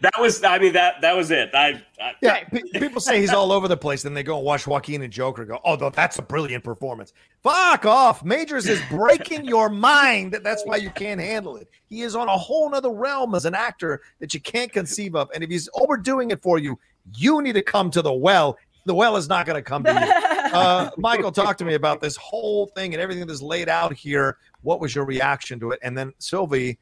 that 0.00 0.12
was 0.20 0.42
i 0.44 0.58
mean 0.58 0.72
that 0.72 1.00
that 1.00 1.16
was 1.16 1.30
it 1.30 1.50
i, 1.54 1.82
I 2.00 2.12
Yeah, 2.20 2.44
pe- 2.44 2.62
people 2.78 3.00
say 3.00 3.20
he's 3.20 3.32
all 3.32 3.52
over 3.52 3.68
the 3.68 3.76
place. 3.76 4.02
Then 4.02 4.12
they 4.14 4.22
go 4.22 4.36
and 4.36 4.44
watch 4.44 4.66
Joaquin 4.66 5.02
and 5.02 5.12
Joker. 5.12 5.42
and 5.42 5.50
Go, 5.52 5.60
oh, 5.64 5.90
that's 5.90 6.18
a 6.18 6.22
brilliant 6.22 6.64
performance. 6.64 7.12
Fuck 7.42 7.86
off. 7.86 8.24
Majors 8.24 8.66
is 8.68 8.80
breaking 8.90 9.44
your 9.44 9.68
mind. 9.68 10.38
That's 10.42 10.64
why 10.64 10.76
you 10.76 10.90
can't 10.90 11.20
handle 11.20 11.56
it. 11.56 11.68
He 11.88 12.02
is 12.02 12.14
on 12.16 12.28
a 12.28 12.36
whole 12.36 12.68
nother 12.70 12.90
realm 12.90 13.34
as 13.34 13.44
an 13.44 13.54
actor 13.54 14.02
that 14.18 14.34
you 14.34 14.40
can't 14.40 14.72
conceive 14.72 15.14
of. 15.14 15.30
And 15.34 15.42
if 15.44 15.50
he's 15.50 15.68
overdoing 15.74 16.30
it 16.32 16.42
for 16.42 16.58
you, 16.58 16.78
you 17.16 17.40
need 17.40 17.54
to 17.54 17.62
come 17.62 17.90
to 17.92 18.02
the 18.02 18.12
well. 18.12 18.58
The 18.84 18.94
well 18.94 19.16
is 19.16 19.28
not 19.28 19.46
going 19.46 19.56
to 19.56 19.62
come 19.62 19.84
to 19.84 19.92
you. 19.92 20.28
Uh, 20.52 20.90
Michael, 20.98 21.32
talk 21.32 21.56
to 21.56 21.64
me 21.64 21.72
about 21.72 22.02
this 22.02 22.14
whole 22.16 22.66
thing 22.74 22.92
and 22.92 23.00
everything 23.00 23.26
that's 23.26 23.40
laid 23.40 23.70
out 23.70 23.94
here. 23.94 24.36
What 24.60 24.80
was 24.80 24.94
your 24.94 25.06
reaction 25.06 25.58
to 25.60 25.70
it? 25.70 25.78
And 25.82 25.96
then 25.96 26.12
Sylvie, 26.18 26.78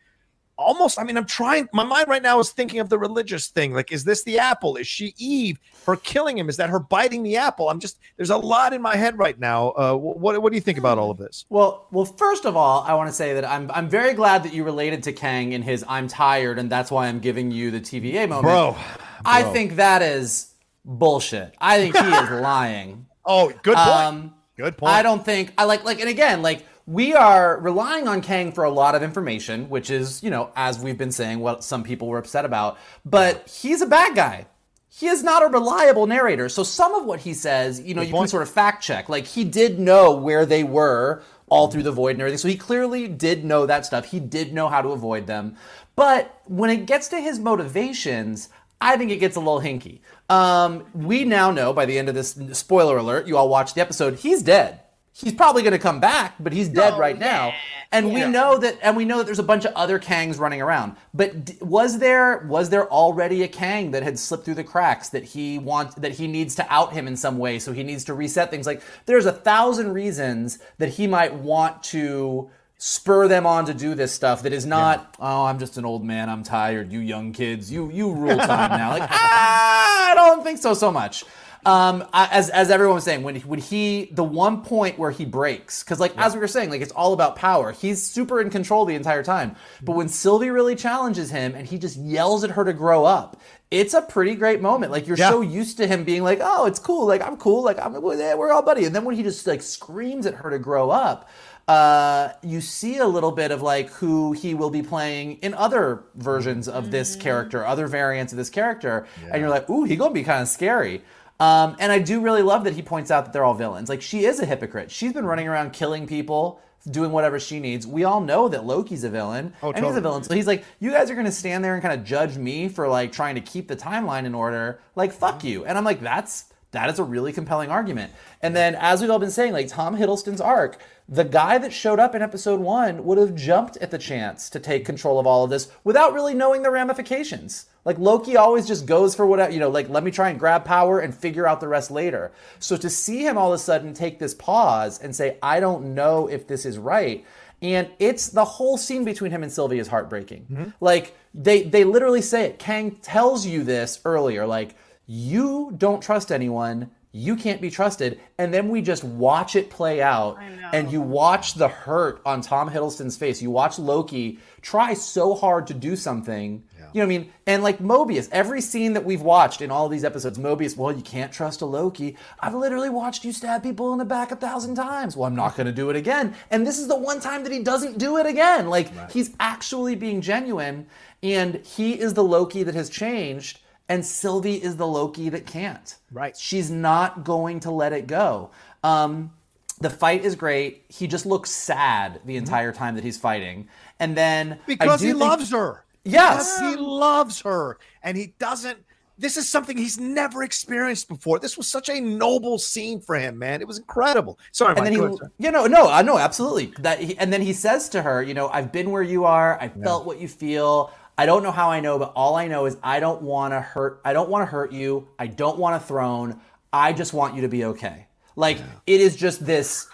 almost, 0.60 0.98
I 0.98 1.04
mean, 1.04 1.16
I'm 1.16 1.26
trying, 1.26 1.68
my 1.72 1.84
mind 1.84 2.08
right 2.08 2.22
now 2.22 2.38
is 2.38 2.50
thinking 2.50 2.80
of 2.80 2.88
the 2.88 2.98
religious 2.98 3.48
thing. 3.48 3.72
Like, 3.72 3.90
is 3.90 4.04
this 4.04 4.22
the 4.22 4.38
apple? 4.38 4.76
Is 4.76 4.86
she 4.86 5.14
Eve 5.16 5.58
for 5.72 5.96
killing 5.96 6.38
him? 6.38 6.48
Is 6.48 6.56
that 6.58 6.70
her 6.70 6.78
biting 6.78 7.22
the 7.22 7.36
apple? 7.36 7.68
I'm 7.68 7.80
just, 7.80 7.98
there's 8.16 8.30
a 8.30 8.36
lot 8.36 8.72
in 8.72 8.82
my 8.82 8.96
head 8.96 9.18
right 9.18 9.38
now. 9.38 9.70
Uh, 9.70 9.94
what, 9.94 10.40
what 10.40 10.50
do 10.50 10.56
you 10.56 10.60
think 10.60 10.78
about 10.78 10.98
all 10.98 11.10
of 11.10 11.18
this? 11.18 11.46
Well, 11.48 11.86
well, 11.90 12.04
first 12.04 12.44
of 12.44 12.56
all, 12.56 12.82
I 12.82 12.94
want 12.94 13.08
to 13.08 13.14
say 13.14 13.34
that 13.34 13.44
I'm 13.44 13.70
I'm 13.72 13.88
very 13.88 14.14
glad 14.14 14.42
that 14.44 14.52
you 14.52 14.64
related 14.64 15.02
to 15.04 15.12
Kang 15.12 15.52
in 15.52 15.62
his 15.62 15.84
"I'm 15.88 16.08
tired" 16.08 16.58
and 16.58 16.70
that's 16.70 16.90
why 16.90 17.06
I'm 17.08 17.20
giving 17.20 17.50
you 17.50 17.70
the 17.70 17.80
TVA 17.80 18.28
moment. 18.28 18.42
Bro. 18.42 18.76
I 19.24 19.42
think 19.44 19.76
that 19.76 20.02
is 20.02 20.54
bullshit. 20.84 21.54
I 21.60 21.78
think 21.78 21.96
he 21.96 22.06
is 22.06 22.30
lying. 22.40 23.06
Oh, 23.24 23.52
good 23.62 23.76
point. 23.76 23.88
Um, 23.88 24.34
good 24.56 24.76
point. 24.76 24.92
I 24.92 25.02
don't 25.02 25.24
think 25.24 25.52
I 25.58 25.64
like 25.64 25.84
like 25.84 26.00
and 26.00 26.08
again 26.08 26.42
like 26.42 26.64
we 26.86 27.14
are 27.14 27.58
relying 27.60 28.08
on 28.08 28.20
Kang 28.20 28.52
for 28.52 28.64
a 28.64 28.70
lot 28.70 28.94
of 28.94 29.02
information, 29.02 29.68
which 29.68 29.90
is 29.90 30.22
you 30.22 30.30
know 30.30 30.50
as 30.56 30.78
we've 30.78 30.98
been 30.98 31.12
saying 31.12 31.40
what 31.40 31.64
some 31.64 31.82
people 31.82 32.08
were 32.08 32.18
upset 32.18 32.44
about. 32.44 32.78
But 33.04 33.48
he's 33.48 33.80
a 33.80 33.86
bad 33.86 34.14
guy. 34.14 34.46
He 34.92 35.06
is 35.06 35.22
not 35.22 35.42
a 35.42 35.46
reliable 35.46 36.06
narrator. 36.06 36.48
So 36.48 36.64
some 36.64 36.94
of 36.94 37.06
what 37.06 37.20
he 37.20 37.32
says, 37.32 37.80
you 37.80 37.94
know, 37.94 38.02
you 38.02 38.12
can 38.12 38.26
sort 38.26 38.42
of 38.42 38.50
fact 38.50 38.82
check. 38.82 39.08
Like 39.08 39.24
he 39.24 39.44
did 39.44 39.78
know 39.78 40.12
where 40.12 40.44
they 40.44 40.64
were 40.64 41.22
all 41.48 41.68
through 41.68 41.84
the 41.84 41.92
void 41.92 42.12
and 42.12 42.20
everything. 42.20 42.38
So 42.38 42.48
he 42.48 42.56
clearly 42.56 43.06
did 43.06 43.44
know 43.44 43.66
that 43.66 43.86
stuff. 43.86 44.06
He 44.06 44.18
did 44.18 44.52
know 44.52 44.68
how 44.68 44.82
to 44.82 44.88
avoid 44.88 45.26
them. 45.26 45.56
But 45.94 46.40
when 46.46 46.70
it 46.70 46.86
gets 46.86 47.08
to 47.08 47.20
his 47.20 47.38
motivations, 47.38 48.48
I 48.80 48.96
think 48.96 49.10
it 49.10 49.18
gets 49.18 49.36
a 49.36 49.40
little 49.40 49.60
hinky. 49.60 50.00
Um, 50.28 50.86
we 50.94 51.24
now 51.24 51.50
know 51.50 51.72
by 51.72 51.86
the 51.86 51.98
end 51.98 52.08
of 52.08 52.14
this 52.14 52.38
spoiler 52.52 52.96
alert, 52.96 53.26
you 53.26 53.36
all 53.36 53.48
watched 53.48 53.74
the 53.74 53.80
episode, 53.80 54.20
he's 54.20 54.42
dead. 54.42 54.80
He's 55.12 55.32
probably 55.34 55.62
going 55.62 55.72
to 55.72 55.78
come 55.78 56.00
back, 56.00 56.36
but 56.40 56.52
he's 56.52 56.68
dead 56.68 56.98
right 56.98 57.18
now. 57.18 57.52
And 57.92 58.12
we 58.12 58.24
know 58.24 58.56
that, 58.58 58.78
and 58.80 58.96
we 58.96 59.04
know 59.04 59.18
that 59.18 59.26
there's 59.26 59.40
a 59.40 59.42
bunch 59.44 59.64
of 59.64 59.74
other 59.74 59.98
Kangs 59.98 60.38
running 60.38 60.62
around. 60.62 60.96
But 61.12 61.44
d- 61.44 61.58
was 61.60 61.98
there 61.98 62.46
was 62.46 62.70
there 62.70 62.88
already 62.88 63.42
a 63.42 63.48
Kang 63.48 63.90
that 63.90 64.04
had 64.04 64.18
slipped 64.18 64.44
through 64.44 64.54
the 64.54 64.64
cracks 64.64 65.08
that 65.08 65.24
he 65.24 65.58
want 65.58 66.00
that 66.00 66.12
he 66.12 66.28
needs 66.28 66.54
to 66.54 66.72
out 66.72 66.92
him 66.92 67.08
in 67.08 67.16
some 67.16 67.38
way? 67.38 67.58
So 67.58 67.72
he 67.72 67.82
needs 67.82 68.04
to 68.04 68.14
reset 68.14 68.50
things. 68.50 68.66
Like 68.66 68.82
there's 69.06 69.26
a 69.26 69.32
thousand 69.32 69.92
reasons 69.92 70.60
that 70.78 70.90
he 70.90 71.08
might 71.08 71.34
want 71.34 71.82
to 71.84 72.48
spur 72.78 73.28
them 73.28 73.44
on 73.44 73.66
to 73.66 73.74
do 73.74 73.94
this 73.94 74.10
stuff 74.10 74.42
that 74.42 74.54
is 74.54 74.64
not 74.64 75.14
oh 75.20 75.44
i'm 75.44 75.58
just 75.58 75.76
an 75.76 75.84
old 75.84 76.02
man 76.02 76.30
i'm 76.30 76.42
tired 76.42 76.90
you 76.90 76.98
young 76.98 77.30
kids 77.30 77.70
you 77.70 77.90
you 77.90 78.10
rule 78.10 78.38
time 78.38 78.70
now 78.70 78.88
like 78.88 79.02
ah, 79.02 80.10
i 80.12 80.14
don't 80.14 80.42
think 80.42 80.58
so 80.58 80.72
so 80.72 80.90
much 80.90 81.22
Um, 81.66 82.06
as 82.12 82.48
as 82.50 82.70
everyone 82.70 82.94
was 82.94 83.04
saying, 83.04 83.22
when 83.22 83.34
he, 83.36 83.40
when 83.42 83.58
he 83.58 84.08
the 84.12 84.24
one 84.24 84.62
point 84.62 84.98
where 84.98 85.10
he 85.10 85.26
breaks, 85.26 85.82
because 85.82 86.00
like 86.00 86.16
as 86.16 86.32
we 86.34 86.40
were 86.40 86.48
saying, 86.48 86.70
like 86.70 86.80
it's 86.80 86.92
all 86.92 87.12
about 87.12 87.36
power. 87.36 87.72
He's 87.72 88.02
super 88.02 88.40
in 88.40 88.48
control 88.48 88.86
the 88.86 88.94
entire 88.94 89.22
time. 89.22 89.56
But 89.82 89.94
when 89.96 90.08
Sylvie 90.08 90.50
really 90.50 90.74
challenges 90.74 91.30
him 91.30 91.54
and 91.54 91.66
he 91.66 91.76
just 91.78 91.96
yells 91.98 92.44
at 92.44 92.52
her 92.52 92.64
to 92.64 92.72
grow 92.72 93.04
up, 93.04 93.38
it's 93.70 93.92
a 93.92 94.00
pretty 94.00 94.34
great 94.36 94.62
moment. 94.62 94.90
Like 94.90 95.06
you're 95.06 95.18
Yeah. 95.18 95.28
so 95.30 95.42
used 95.42 95.76
to 95.76 95.86
him 95.86 96.04
being 96.04 96.22
like, 96.22 96.38
oh, 96.42 96.64
it's 96.64 96.78
cool, 96.78 97.06
like 97.06 97.20
I'm 97.20 97.36
cool, 97.36 97.62
like 97.62 97.78
I'm 97.78 98.00
we're 98.00 98.52
all 98.52 98.62
buddy. 98.62 98.86
And 98.86 98.94
then 98.96 99.04
when 99.04 99.14
he 99.16 99.22
just 99.22 99.46
like 99.46 99.60
screams 99.60 100.24
at 100.26 100.34
her 100.34 100.50
to 100.50 100.58
grow 100.58 100.90
up. 100.90 101.28
Uh, 101.68 102.32
you 102.42 102.60
see 102.60 102.98
a 102.98 103.06
little 103.06 103.30
bit 103.30 103.52
of 103.52 103.62
like 103.62 103.88
who 103.90 104.32
he 104.32 104.54
will 104.54 104.70
be 104.70 104.82
playing 104.82 105.34
in 105.36 105.54
other 105.54 106.02
versions 106.16 106.66
of 106.68 106.90
this 106.90 107.14
character, 107.14 107.64
other 107.64 107.86
variants 107.86 108.32
of 108.32 108.36
this 108.38 108.50
character, 108.50 109.06
and 109.30 109.40
you're 109.40 109.50
like, 109.50 109.70
ooh, 109.70 109.84
he 109.84 109.94
gonna 109.94 110.12
be 110.12 110.24
kind 110.24 110.42
of 110.42 110.48
scary. 110.48 111.00
Um, 111.40 111.76
and 111.80 111.90
I 111.90 111.98
do 111.98 112.20
really 112.20 112.42
love 112.42 112.64
that 112.64 112.74
he 112.74 112.82
points 112.82 113.10
out 113.10 113.24
that 113.24 113.32
they're 113.32 113.44
all 113.44 113.54
villains. 113.54 113.88
Like 113.88 114.02
she 114.02 114.26
is 114.26 114.38
a 114.40 114.46
hypocrite. 114.46 114.90
She's 114.90 115.12
been 115.12 115.24
running 115.24 115.48
around 115.48 115.72
killing 115.72 116.06
people, 116.06 116.60
doing 116.90 117.12
whatever 117.12 117.40
she 117.40 117.60
needs. 117.60 117.86
We 117.86 118.04
all 118.04 118.20
know 118.20 118.48
that 118.48 118.64
Loki's 118.64 119.04
a 119.04 119.10
villain, 119.10 119.54
Oh, 119.62 119.72
and 119.72 119.84
he's 119.84 119.96
a 119.96 120.00
villain. 120.00 120.22
So 120.22 120.34
he's 120.34 120.46
like, 120.46 120.64
you 120.80 120.90
guys 120.90 121.10
are 121.10 121.14
gonna 121.14 121.32
stand 121.32 121.64
there 121.64 121.72
and 121.74 121.82
kind 121.82 121.98
of 121.98 122.04
judge 122.06 122.36
me 122.36 122.68
for 122.68 122.88
like 122.88 123.10
trying 123.10 123.34
to 123.36 123.40
keep 123.40 123.68
the 123.68 123.76
timeline 123.76 124.26
in 124.26 124.34
order. 124.34 124.80
Like 124.94 125.12
fuck 125.12 125.42
you. 125.42 125.64
And 125.64 125.76
I'm 125.78 125.84
like, 125.84 126.00
that's 126.00 126.44
that 126.72 126.88
is 126.90 126.98
a 126.98 127.04
really 127.04 127.32
compelling 127.32 127.70
argument. 127.70 128.12
And 128.42 128.54
then, 128.54 128.74
as 128.74 129.00
we've 129.00 129.10
all 129.10 129.18
been 129.18 129.30
saying, 129.30 129.52
like 129.52 129.68
Tom 129.68 129.96
Hiddleston's 129.96 130.40
arc, 130.40 130.78
the 131.08 131.24
guy 131.24 131.58
that 131.58 131.72
showed 131.72 131.98
up 131.98 132.14
in 132.14 132.22
episode 132.22 132.60
one 132.60 133.04
would 133.04 133.18
have 133.18 133.34
jumped 133.34 133.76
at 133.78 133.90
the 133.90 133.98
chance 133.98 134.48
to 134.50 134.60
take 134.60 134.84
control 134.84 135.18
of 135.18 135.26
all 135.26 135.42
of 135.42 135.50
this 135.50 135.70
without 135.82 136.14
really 136.14 136.34
knowing 136.34 136.62
the 136.62 136.70
ramifications. 136.70 137.66
Like 137.84 137.98
Loki 137.98 138.36
always 138.36 138.66
just 138.66 138.86
goes 138.86 139.14
for 139.14 139.26
whatever, 139.26 139.52
you 139.52 139.58
know, 139.58 139.70
like 139.70 139.88
let 139.88 140.04
me 140.04 140.12
try 140.12 140.30
and 140.30 140.38
grab 140.38 140.64
power 140.64 141.00
and 141.00 141.12
figure 141.12 141.48
out 141.48 141.60
the 141.60 141.66
rest 141.66 141.90
later. 141.90 142.30
So 142.60 142.76
to 142.76 142.88
see 142.88 143.26
him 143.26 143.36
all 143.36 143.52
of 143.52 143.58
a 143.58 143.62
sudden 143.62 143.92
take 143.92 144.18
this 144.18 144.34
pause 144.34 145.00
and 145.00 145.16
say, 145.16 145.38
I 145.42 145.58
don't 145.58 145.94
know 145.94 146.28
if 146.28 146.46
this 146.46 146.64
is 146.64 146.78
right. 146.78 147.24
And 147.62 147.90
it's 147.98 148.28
the 148.28 148.44
whole 148.44 148.78
scene 148.78 149.04
between 149.04 149.32
him 149.32 149.42
and 149.42 149.52
Sylvie 149.52 149.78
is 149.78 149.88
heartbreaking. 149.88 150.46
Mm-hmm. 150.50 150.70
Like 150.80 151.16
they 151.34 151.62
they 151.62 151.84
literally 151.84 152.22
say 152.22 152.44
it. 152.46 152.58
Kang 152.58 152.92
tells 153.02 153.46
you 153.46 153.64
this 153.64 154.00
earlier, 154.04 154.46
like 154.46 154.76
you 155.12 155.74
don't 155.76 156.00
trust 156.00 156.30
anyone. 156.30 156.88
You 157.10 157.34
can't 157.34 157.60
be 157.60 157.68
trusted. 157.68 158.20
And 158.38 158.54
then 158.54 158.68
we 158.68 158.80
just 158.80 159.02
watch 159.02 159.56
it 159.56 159.68
play 159.68 160.00
out. 160.00 160.38
And 160.72 160.92
you 160.92 161.00
watch 161.00 161.54
the 161.54 161.66
hurt 161.66 162.22
on 162.24 162.42
tom 162.42 162.70
hiddleston's 162.70 163.16
face. 163.16 163.42
You 163.42 163.50
watch 163.50 163.80
loki 163.80 164.38
try 164.62 164.94
so 164.94 165.34
hard 165.34 165.66
to 165.66 165.74
do 165.74 165.96
something. 165.96 166.62
You 166.92 167.00
know 167.00 167.06
what 167.06 167.14
i 167.14 167.18
mean? 167.18 167.32
And 167.48 167.62
like 167.64 167.78
mobius 167.78 168.28
every 168.30 168.60
scene 168.60 168.92
that 168.92 169.04
we've 169.04 169.20
watched 169.20 169.60
in 169.60 169.72
all 169.72 169.86
of 169.86 169.90
these 169.90 170.04
episodes 170.04 170.38
mobius 170.38 170.76
well 170.76 170.92
you 170.92 171.02
can't 171.02 171.32
trust 171.32 171.60
a 171.60 171.66
loki. 171.66 172.16
I've 172.38 172.54
literally 172.54 172.90
watched 172.90 173.24
you 173.24 173.32
stab 173.32 173.64
people 173.64 173.92
in 173.92 173.98
the 173.98 174.04
back 174.04 174.30
a 174.30 174.36
thousand 174.36 174.76
times. 174.76 175.16
Well 175.16 175.26
i'm 175.26 175.34
not 175.34 175.56
going 175.56 175.66
to 175.66 175.72
do 175.72 175.90
it 175.90 175.96
again. 175.96 176.36
And 176.52 176.64
this 176.64 176.78
is 176.78 176.86
the 176.86 176.96
one 176.96 177.18
time 177.18 177.42
that 177.42 177.52
he 177.52 177.64
doesn't 177.64 177.98
do 177.98 178.16
it 178.18 178.26
again. 178.26 178.68
Like 178.68 179.10
he's 179.10 179.34
actually 179.40 179.96
being 179.96 180.20
genuine. 180.20 180.86
And 181.20 181.56
he 181.66 182.00
is 182.00 182.14
the 182.14 182.24
loki 182.24 182.62
that 182.62 182.74
has 182.74 182.88
changed 182.88 183.59
and 183.90 184.06
Sylvie 184.06 184.62
is 184.62 184.76
the 184.76 184.86
Loki 184.86 185.28
that 185.28 185.46
can't. 185.46 185.96
Right. 186.12 186.34
She's 186.36 186.70
not 186.70 187.24
going 187.24 187.60
to 187.60 187.70
let 187.72 187.92
it 187.92 188.06
go. 188.06 188.52
Um, 188.84 189.32
the 189.80 189.90
fight 189.90 190.24
is 190.24 190.36
great. 190.36 190.84
He 190.88 191.06
just 191.06 191.26
looks 191.26 191.50
sad 191.50 192.20
the 192.24 192.36
entire 192.36 192.72
time 192.72 192.94
that 192.94 193.04
he's 193.04 193.18
fighting, 193.18 193.68
and 193.98 194.16
then 194.16 194.52
I 194.52 194.56
because 194.66 195.00
he 195.00 195.08
think- 195.08 195.20
loves 195.20 195.50
her. 195.50 195.84
Yes. 196.04 196.58
Because 196.58 196.74
he 196.76 196.80
loves 196.80 197.40
her, 197.42 197.78
and 198.02 198.16
he 198.16 198.34
doesn't. 198.38 198.78
This 199.18 199.36
is 199.36 199.46
something 199.46 199.76
he's 199.76 200.00
never 200.00 200.42
experienced 200.42 201.08
before. 201.08 201.38
This 201.38 201.58
was 201.58 201.66
such 201.66 201.90
a 201.90 202.00
noble 202.00 202.58
scene 202.58 203.00
for 203.02 203.16
him, 203.16 203.38
man. 203.38 203.60
It 203.60 203.68
was 203.68 203.76
incredible. 203.78 204.38
Sorry, 204.50 204.70
And 204.70 204.78
Mike, 204.78 204.84
then 204.84 204.92
he, 204.94 204.98
ahead, 205.04 205.30
you 205.36 205.50
know, 205.50 205.66
no, 205.66 205.90
I 205.90 206.00
know 206.00 206.16
absolutely 206.16 206.72
that. 206.78 207.00
He, 207.02 207.18
and 207.18 207.30
then 207.30 207.42
he 207.42 207.52
says 207.52 207.90
to 207.90 208.00
her, 208.00 208.22
you 208.22 208.32
know, 208.32 208.48
I've 208.48 208.72
been 208.72 208.90
where 208.90 209.02
you 209.02 209.26
are. 209.26 209.58
I 209.60 209.68
felt 209.68 210.06
what 210.06 210.20
you 210.20 210.28
feel. 210.28 210.90
I 211.20 211.26
don't 211.26 211.42
know 211.42 211.52
how 211.52 211.70
I 211.70 211.80
know, 211.80 211.98
but 211.98 212.14
all 212.16 212.34
I 212.34 212.46
know 212.46 212.64
is 212.64 212.78
I 212.82 212.98
don't 212.98 213.20
want 213.20 213.52
to 213.52 213.60
hurt. 213.60 214.00
I 214.06 214.14
don't 214.14 214.30
want 214.30 214.40
to 214.40 214.50
hurt 214.50 214.72
you. 214.72 215.06
I 215.18 215.26
don't 215.26 215.58
want 215.58 215.76
a 215.76 215.78
throne. 215.78 216.40
I 216.72 216.94
just 216.94 217.12
want 217.12 217.34
you 217.34 217.42
to 217.42 217.48
be 217.48 217.62
okay. 217.66 218.06
Like 218.36 218.56
it 218.86 219.02
is 219.02 219.16
just 219.16 219.44
this 219.44 219.86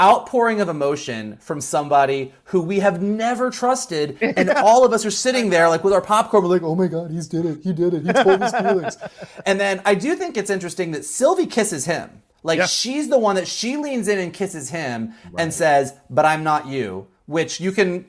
outpouring 0.00 0.62
of 0.62 0.70
emotion 0.70 1.36
from 1.36 1.60
somebody 1.60 2.32
who 2.44 2.62
we 2.62 2.78
have 2.78 3.02
never 3.02 3.50
trusted, 3.50 4.16
and 4.22 4.48
all 4.56 4.82
of 4.82 4.94
us 4.94 5.04
are 5.04 5.10
sitting 5.10 5.50
there 5.50 5.68
like 5.68 5.84
with 5.84 5.92
our 5.92 6.00
popcorn, 6.00 6.44
we're 6.44 6.48
like, 6.48 6.62
"Oh 6.62 6.74
my 6.74 6.86
god, 6.86 7.10
he's 7.10 7.28
did 7.28 7.44
it! 7.44 7.58
He 7.62 7.74
did 7.74 7.92
it! 7.92 8.06
He 8.06 8.12
told 8.14 8.40
his 8.40 8.52
feelings." 8.52 8.96
and 9.44 9.60
then 9.60 9.82
I 9.84 9.94
do 9.94 10.16
think 10.16 10.38
it's 10.38 10.48
interesting 10.48 10.92
that 10.92 11.04
Sylvie 11.04 11.44
kisses 11.44 11.84
him. 11.84 12.22
Like 12.42 12.56
Yeah. 12.58 12.64
she's 12.64 13.10
the 13.10 13.18
one 13.18 13.36
that 13.36 13.46
she 13.46 13.76
leans 13.76 14.08
in 14.08 14.18
and 14.18 14.32
kisses 14.32 14.70
him 14.70 15.12
and 15.36 15.52
says, 15.52 15.92
"But 16.08 16.24
I'm 16.24 16.42
not 16.42 16.68
you," 16.68 17.08
which 17.26 17.60
you 17.60 17.70
can 17.70 18.06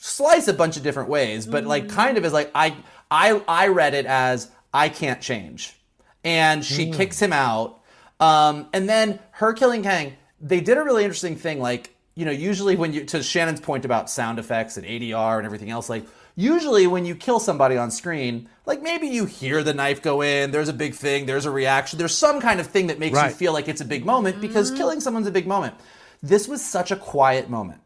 slice 0.00 0.48
a 0.48 0.54
bunch 0.54 0.76
of 0.76 0.82
different 0.82 1.08
ways, 1.10 1.46
but 1.46 1.64
like 1.64 1.84
mm. 1.84 1.90
kind 1.90 2.18
of 2.18 2.24
is 2.24 2.32
like 2.32 2.50
I 2.54 2.74
I 3.10 3.40
I 3.46 3.68
read 3.68 3.94
it 3.94 4.06
as 4.06 4.50
I 4.74 4.88
can't 4.88 5.20
change. 5.20 5.76
And 6.24 6.64
she 6.64 6.86
mm. 6.86 6.94
kicks 6.94 7.20
him 7.20 7.32
out. 7.32 7.80
Um, 8.18 8.68
and 8.72 8.88
then 8.88 9.20
her 9.32 9.52
killing 9.52 9.82
Kang, 9.82 10.14
they 10.40 10.60
did 10.60 10.76
a 10.76 10.82
really 10.82 11.04
interesting 11.04 11.36
thing. 11.36 11.60
Like, 11.60 11.94
you 12.14 12.24
know, 12.24 12.30
usually 12.30 12.76
when 12.76 12.92
you 12.92 13.04
to 13.06 13.22
Shannon's 13.22 13.60
point 13.60 13.84
about 13.84 14.10
sound 14.10 14.38
effects 14.38 14.76
and 14.76 14.86
ADR 14.86 15.36
and 15.36 15.46
everything 15.46 15.70
else, 15.70 15.88
like 15.88 16.04
usually 16.34 16.86
when 16.86 17.04
you 17.04 17.14
kill 17.14 17.38
somebody 17.38 17.76
on 17.76 17.90
screen, 17.90 18.48
like 18.64 18.82
maybe 18.82 19.06
you 19.06 19.26
hear 19.26 19.62
the 19.62 19.74
knife 19.74 20.02
go 20.02 20.22
in, 20.22 20.50
there's 20.50 20.68
a 20.68 20.74
big 20.74 20.94
thing, 20.94 21.26
there's 21.26 21.46
a 21.46 21.50
reaction, 21.50 21.98
there's 21.98 22.16
some 22.16 22.40
kind 22.40 22.58
of 22.58 22.66
thing 22.66 22.86
that 22.86 22.98
makes 22.98 23.20
you 23.22 23.28
feel 23.30 23.52
like 23.52 23.68
it's 23.68 23.80
a 23.80 23.86
big 23.86 24.04
moment 24.04 24.40
because 24.40 24.68
mm-hmm. 24.68 24.78
killing 24.78 25.00
someone's 25.00 25.26
a 25.26 25.30
big 25.30 25.46
moment. 25.46 25.74
This 26.22 26.48
was 26.48 26.64
such 26.64 26.90
a 26.90 26.96
quiet 26.96 27.48
moment. 27.50 27.80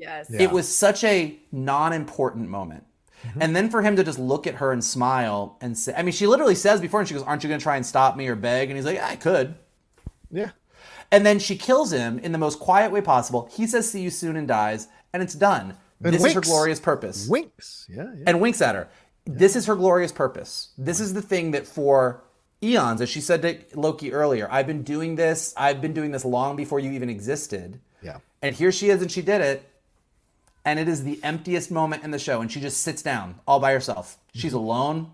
Yes. 0.00 0.32
It 0.32 0.50
was 0.50 0.72
such 0.74 1.04
a 1.04 1.38
non-important 1.52 2.48
moment. 2.48 2.84
Mm-hmm. 3.22 3.42
And 3.42 3.54
then 3.54 3.68
for 3.68 3.82
him 3.82 3.96
to 3.96 4.04
just 4.04 4.18
look 4.18 4.46
at 4.46 4.56
her 4.56 4.72
and 4.72 4.82
smile 4.82 5.58
and 5.60 5.76
say, 5.76 5.92
I 5.94 6.02
mean, 6.02 6.12
she 6.12 6.26
literally 6.26 6.54
says 6.54 6.80
before, 6.80 7.00
and 7.00 7.08
she 7.08 7.14
goes, 7.14 7.22
Aren't 7.22 7.44
you 7.44 7.48
going 7.48 7.60
to 7.60 7.62
try 7.62 7.76
and 7.76 7.84
stop 7.84 8.16
me 8.16 8.26
or 8.28 8.34
beg? 8.34 8.70
And 8.70 8.76
he's 8.76 8.86
like, 8.86 9.00
I 9.00 9.16
could. 9.16 9.54
Yeah. 10.30 10.50
And 11.12 11.26
then 11.26 11.38
she 11.38 11.56
kills 11.56 11.92
him 11.92 12.18
in 12.18 12.32
the 12.32 12.38
most 12.38 12.60
quiet 12.60 12.92
way 12.92 13.00
possible. 13.02 13.48
He 13.52 13.66
says, 13.66 13.90
See 13.90 14.00
you 14.00 14.10
soon, 14.10 14.36
and 14.36 14.48
dies. 14.48 14.88
And 15.12 15.22
it's 15.22 15.34
done. 15.34 15.76
And 16.02 16.14
this 16.14 16.24
is 16.24 16.32
her 16.32 16.40
glorious 16.40 16.80
purpose. 16.80 17.28
Winks. 17.28 17.86
Yeah. 17.90 18.04
yeah. 18.04 18.24
and 18.26 18.40
winks 18.40 18.62
at 18.62 18.74
her. 18.74 18.88
This 19.26 19.54
is 19.54 19.66
her 19.66 19.76
glorious 19.76 20.12
purpose. 20.12 20.72
This 20.78 20.98
is 20.98 21.12
the 21.12 21.20
thing 21.20 21.50
that 21.50 21.66
for 21.66 22.24
eons, 22.62 23.00
as 23.00 23.10
she 23.10 23.20
said 23.20 23.42
to 23.42 23.78
Loki 23.78 24.12
earlier, 24.12 24.48
I've 24.50 24.66
been 24.66 24.82
doing 24.82 25.16
this. 25.16 25.52
I've 25.56 25.82
been 25.82 25.92
doing 25.92 26.10
this 26.10 26.24
long 26.24 26.56
before 26.56 26.80
you 26.80 26.90
even 26.92 27.10
existed. 27.10 27.80
Yeah. 28.02 28.18
And 28.40 28.54
here 28.54 28.72
she 28.72 28.88
is, 28.88 29.02
and 29.02 29.10
she 29.10 29.20
did 29.20 29.42
it. 29.42 29.69
And 30.70 30.78
it 30.78 30.86
is 30.86 31.02
the 31.02 31.18
emptiest 31.24 31.72
moment 31.72 32.04
in 32.04 32.12
the 32.12 32.18
show. 32.20 32.40
And 32.40 32.50
she 32.50 32.60
just 32.60 32.80
sits 32.80 33.02
down 33.02 33.40
all 33.44 33.58
by 33.58 33.72
herself. 33.72 34.18
She's 34.32 34.52
mm-hmm. 34.52 34.60
alone. 34.60 35.10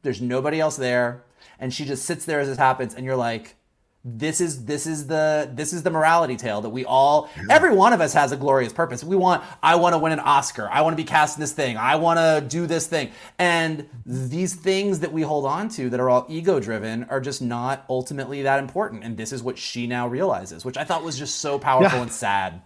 There's 0.00 0.22
nobody 0.22 0.58
else 0.58 0.76
there. 0.76 1.22
And 1.60 1.70
she 1.70 1.84
just 1.84 2.06
sits 2.06 2.24
there 2.24 2.40
as 2.40 2.48
this 2.48 2.56
happens. 2.56 2.94
And 2.94 3.04
you're 3.04 3.14
like, 3.14 3.56
this 4.02 4.40
is 4.40 4.64
this 4.64 4.86
is 4.86 5.08
the 5.08 5.50
this 5.52 5.74
is 5.74 5.82
the 5.82 5.90
morality 5.90 6.36
tale 6.36 6.62
that 6.62 6.70
we 6.70 6.86
all 6.86 7.28
every 7.50 7.74
one 7.74 7.92
of 7.92 8.00
us 8.00 8.14
has 8.14 8.32
a 8.32 8.38
glorious 8.38 8.72
purpose. 8.72 9.04
We 9.04 9.16
want 9.16 9.44
I 9.62 9.76
want 9.76 9.92
to 9.92 9.98
win 9.98 10.12
an 10.12 10.20
Oscar. 10.20 10.66
I 10.70 10.80
want 10.80 10.94
to 10.94 10.96
be 10.96 11.06
cast 11.06 11.36
in 11.36 11.42
this 11.42 11.52
thing. 11.52 11.76
I 11.76 11.96
want 11.96 12.18
to 12.18 12.42
do 12.48 12.66
this 12.66 12.86
thing. 12.86 13.10
And 13.38 13.86
these 14.06 14.54
things 14.54 15.00
that 15.00 15.12
we 15.12 15.20
hold 15.20 15.44
on 15.44 15.68
to 15.70 15.90
that 15.90 16.00
are 16.00 16.08
all 16.08 16.24
ego 16.30 16.58
driven 16.58 17.04
are 17.10 17.20
just 17.20 17.42
not 17.42 17.84
ultimately 17.90 18.42
that 18.42 18.60
important. 18.60 19.04
And 19.04 19.18
this 19.18 19.30
is 19.30 19.42
what 19.42 19.58
she 19.58 19.86
now 19.86 20.08
realizes, 20.08 20.64
which 20.64 20.78
I 20.78 20.84
thought 20.84 21.02
was 21.02 21.18
just 21.18 21.40
so 21.40 21.58
powerful 21.58 21.98
Yeah. 21.98 22.02
and 22.04 22.12
sad. 22.12 22.62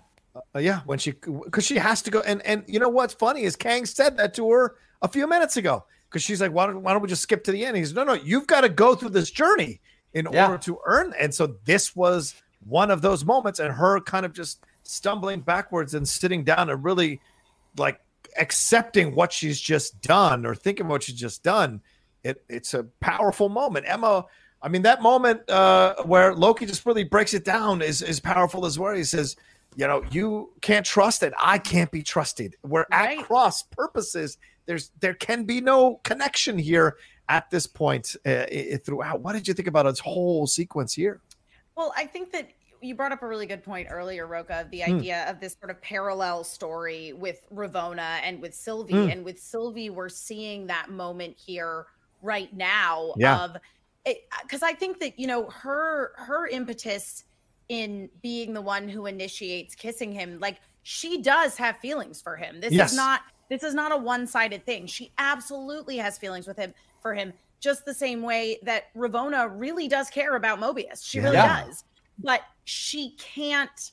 Uh, 0.55 0.59
yeah, 0.59 0.81
when 0.85 0.99
she 0.99 1.13
because 1.45 1.65
she 1.65 1.77
has 1.77 2.03
to 2.03 2.11
go 2.11 2.21
and 2.21 2.45
and 2.45 2.65
you 2.67 2.81
know 2.81 2.89
what's 2.89 3.15
funny 3.15 3.43
is 3.43 3.55
Kang 3.55 3.87
said 3.87 4.17
that 4.17 4.35
to 4.35 4.51
her 4.51 4.75
a 5.03 5.09
few 5.09 5.29
minutes 5.29 5.57
ago 5.57 5.85
because 6.09 6.23
she's 6.23 6.41
like, 6.41 6.53
why 6.53 6.67
don't 6.67 6.83
why 6.83 6.93
don't 6.93 7.03
we 7.03 7.09
just 7.09 7.23
skip 7.23 7.45
to 7.45 7.53
the 7.53 7.65
end? 7.65 7.77
He's 7.77 7.95
no 7.95 8.03
no, 8.05 8.15
you've 8.15 8.49
got 8.49 8.63
to 8.63 8.69
go 8.69 8.95
through 8.97 9.11
this 9.11 9.31
journey 9.31 9.81
in 10.13 10.27
Yeah. 10.33 10.47
order 10.47 10.59
to 10.59 10.79
earn. 10.87 11.15
And 11.21 11.33
so 11.33 11.55
this 11.65 11.95
was 11.95 12.35
one 12.67 12.91
of 12.91 13.01
those 13.01 13.25
moments, 13.25 13.61
and 13.61 13.73
her 13.73 14.01
kind 14.01 14.27
of 14.27 14.33
just 14.33 14.65
stumbling 14.83 15.41
backwards 15.41 15.95
and 15.95 16.09
sitting 16.09 16.43
down 16.43 16.69
and 16.69 16.83
really 16.85 17.21
like 17.79 18.01
accepting 18.39 19.15
what 19.15 19.33
she's 19.33 19.61
just 19.61 20.01
done 20.03 20.45
or 20.45 20.55
thinking 20.55 20.89
what 20.89 21.05
she's 21.05 21.15
just 21.15 21.43
done. 21.45 21.81
It 22.25 22.43
it's 22.49 22.75
a 22.75 22.85
powerful 23.01 23.49
moment. 23.49 23.87
Emma. 23.89 24.27
I 24.63 24.69
mean, 24.69 24.83
that 24.83 25.01
moment 25.01 25.49
uh, 25.49 25.95
where 26.05 26.35
Loki 26.35 26.67
just 26.67 26.85
really 26.85 27.05
breaks 27.05 27.33
it 27.33 27.47
down 27.47 27.81
is 27.81 28.03
is 28.03 28.21
powerful 28.21 28.67
as 28.67 28.79
well. 28.79 28.95
He 28.95 29.05
says, 29.05 29.35
you 29.77 29.87
know, 29.87 30.03
you 30.11 30.53
can't 30.61 30.85
trust 30.85 31.23
it. 31.23 31.33
I 31.39 31.59
can't 31.59 31.91
be 31.91 32.03
trusted. 32.03 32.57
We're 32.63 32.87
Right. 32.91 33.19
at 33.19 33.25
cross 33.25 33.63
purposes. 33.63 34.39
There's 34.67 34.91
there 35.01 35.15
can 35.15 35.45
be 35.45 35.61
no 35.61 35.97
connection 36.05 36.59
here 36.59 36.97
at 37.29 37.49
this 37.51 37.67
point 37.67 38.17
uh, 38.27 38.31
i- 38.31 38.71
i- 38.75 38.77
throughout. 38.85 39.21
What 39.21 39.33
did 39.33 39.47
you 39.49 39.55
think 39.55 39.69
about 39.69 39.87
its 39.87 40.01
whole 40.01 40.47
sequence 40.47 40.95
here? 40.95 41.21
Well, 41.77 41.93
I 41.97 42.07
think 42.07 42.33
that 42.33 42.51
you 42.83 42.95
brought 42.95 43.13
up 43.13 43.23
a 43.23 43.27
really 43.27 43.47
good 43.47 43.63
point 43.63 43.89
earlier, 43.91 44.27
Rocha, 44.27 44.67
the 44.71 44.81
Hmm. 44.83 44.97
idea 44.97 45.29
of 45.31 45.39
this 45.39 45.55
sort 45.61 45.71
of 45.71 45.81
parallel 45.83 46.45
story 46.45 47.13
with 47.13 47.45
Ravonna 47.53 48.21
and 48.23 48.41
with 48.41 48.55
Sylvie. 48.55 48.95
Hmm. 48.95 49.11
And 49.11 49.25
with 49.25 49.39
Sylvie, 49.39 49.91
we're 49.91 50.09
seeing 50.09 50.67
that 50.69 50.91
moment 50.91 51.37
here 51.39 51.87
right 52.23 52.53
now 52.55 53.15
Yeah. 53.17 53.45
of 53.45 53.57
because 54.43 54.63
I 54.63 54.73
think 54.73 54.99
that 55.01 55.19
you 55.19 55.27
know 55.27 55.51
her 55.51 56.13
her 56.17 56.47
impetus 56.49 57.25
in 57.71 58.11
being 58.21 58.53
the 58.53 58.61
one 58.61 58.89
who 58.89 59.07
initiates 59.07 59.77
kissing 59.77 60.11
him, 60.13 60.39
like 60.41 60.61
she 60.83 61.23
does 61.23 61.57
have 61.57 61.79
feelings 61.79 62.21
for 62.21 62.37
him. 62.37 62.61
This 62.61 62.73
Yes. 62.73 62.91
is 62.91 62.97
not 62.97 63.23
this 63.49 63.63
is 63.65 63.75
not 63.75 63.91
a 63.91 63.97
one 63.97 64.29
sided 64.29 64.65
thing. 64.65 64.87
She 64.87 65.13
absolutely 65.19 65.97
has 65.97 66.17
feelings 66.19 66.47
with 66.47 66.57
him 66.57 66.73
for 67.03 67.15
him, 67.15 67.33
just 67.59 67.85
the 67.85 67.95
same 67.95 68.23
way 68.23 68.59
that 68.63 68.95
Ravonna 68.95 69.51
really 69.53 69.89
does 69.89 70.09
care 70.09 70.37
about 70.37 70.61
Mobius. 70.61 71.05
She 71.05 71.19
really 71.19 71.35
Yeah. 71.37 71.65
does, 71.65 71.83
but 72.19 72.43
she 72.65 73.17
can't 73.19 73.91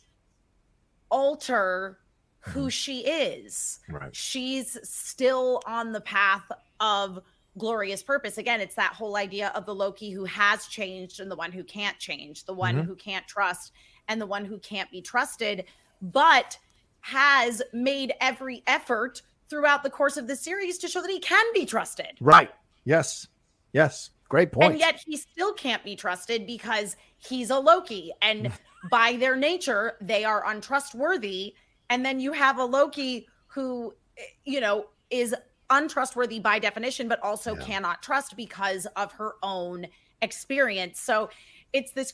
alter 1.09 1.97
who 2.39 2.61
mm-hmm. 2.61 2.67
she 2.69 2.99
is 3.01 3.79
Right. 3.89 4.15
she's 4.15 4.77
still 4.87 5.61
on 5.65 5.91
the 5.91 6.01
path 6.01 6.51
of 6.79 7.19
glorious 7.57 8.03
purpose. 8.03 8.37
Again, 8.37 8.61
it's 8.61 8.75
that 8.75 8.93
whole 8.93 9.15
idea 9.15 9.51
of 9.55 9.65
the 9.65 9.73
Loki 9.75 10.11
who 10.11 10.25
has 10.25 10.67
changed 10.67 11.19
and 11.19 11.29
the 11.31 11.35
one 11.35 11.51
who 11.51 11.63
can't 11.63 11.97
change, 11.99 12.45
the 12.45 12.53
one 12.53 12.75
Mhm. 12.75 12.85
who 12.85 12.95
can't 12.95 13.27
trust 13.27 13.71
and 14.07 14.21
the 14.21 14.25
one 14.25 14.45
who 14.45 14.59
can't 14.59 14.89
be 14.91 15.01
trusted, 15.01 15.65
but 16.01 16.57
has 17.01 17.61
made 17.73 18.13
every 18.21 18.63
effort 18.67 19.21
throughout 19.49 19.83
the 19.83 19.89
course 19.89 20.17
of 20.17 20.27
the 20.27 20.35
series 20.35 20.77
to 20.77 20.87
show 20.87 21.01
that 21.01 21.09
he 21.09 21.19
can 21.19 21.45
be 21.53 21.65
trusted. 21.65 22.17
Right. 22.19 22.53
Yes. 22.83 23.27
Yes. 23.73 24.11
Great 24.29 24.51
point. 24.51 24.71
And 24.71 24.79
yet 24.79 25.01
he 25.05 25.15
still 25.15 25.53
can't 25.53 25.83
be 25.83 25.95
trusted 25.95 26.45
because 26.45 26.97
he's 27.17 27.49
a 27.49 27.57
Loki. 27.59 28.11
And 28.21 28.51
by 28.91 29.15
their 29.15 29.35
nature, 29.37 29.97
they 30.01 30.25
are 30.25 30.45
untrustworthy. 30.45 31.55
And 31.89 32.05
then 32.05 32.19
you 32.19 32.33
have 32.33 32.57
a 32.57 32.65
Loki 32.65 33.27
who, 33.47 33.93
eh, 34.17 34.23
you 34.43 34.59
know, 34.59 34.87
is 35.09 35.33
untrustworthy 35.69 36.39
by 36.39 36.59
definition, 36.59 37.07
but 37.07 37.21
also 37.23 37.55
Yeah. 37.55 37.65
cannot 37.65 38.01
trust 38.01 38.35
because 38.35 38.85
of 38.95 39.11
her 39.13 39.35
own 39.43 39.87
experience. 40.21 40.99
So 40.99 41.29
it's 41.73 41.91
this 41.91 42.13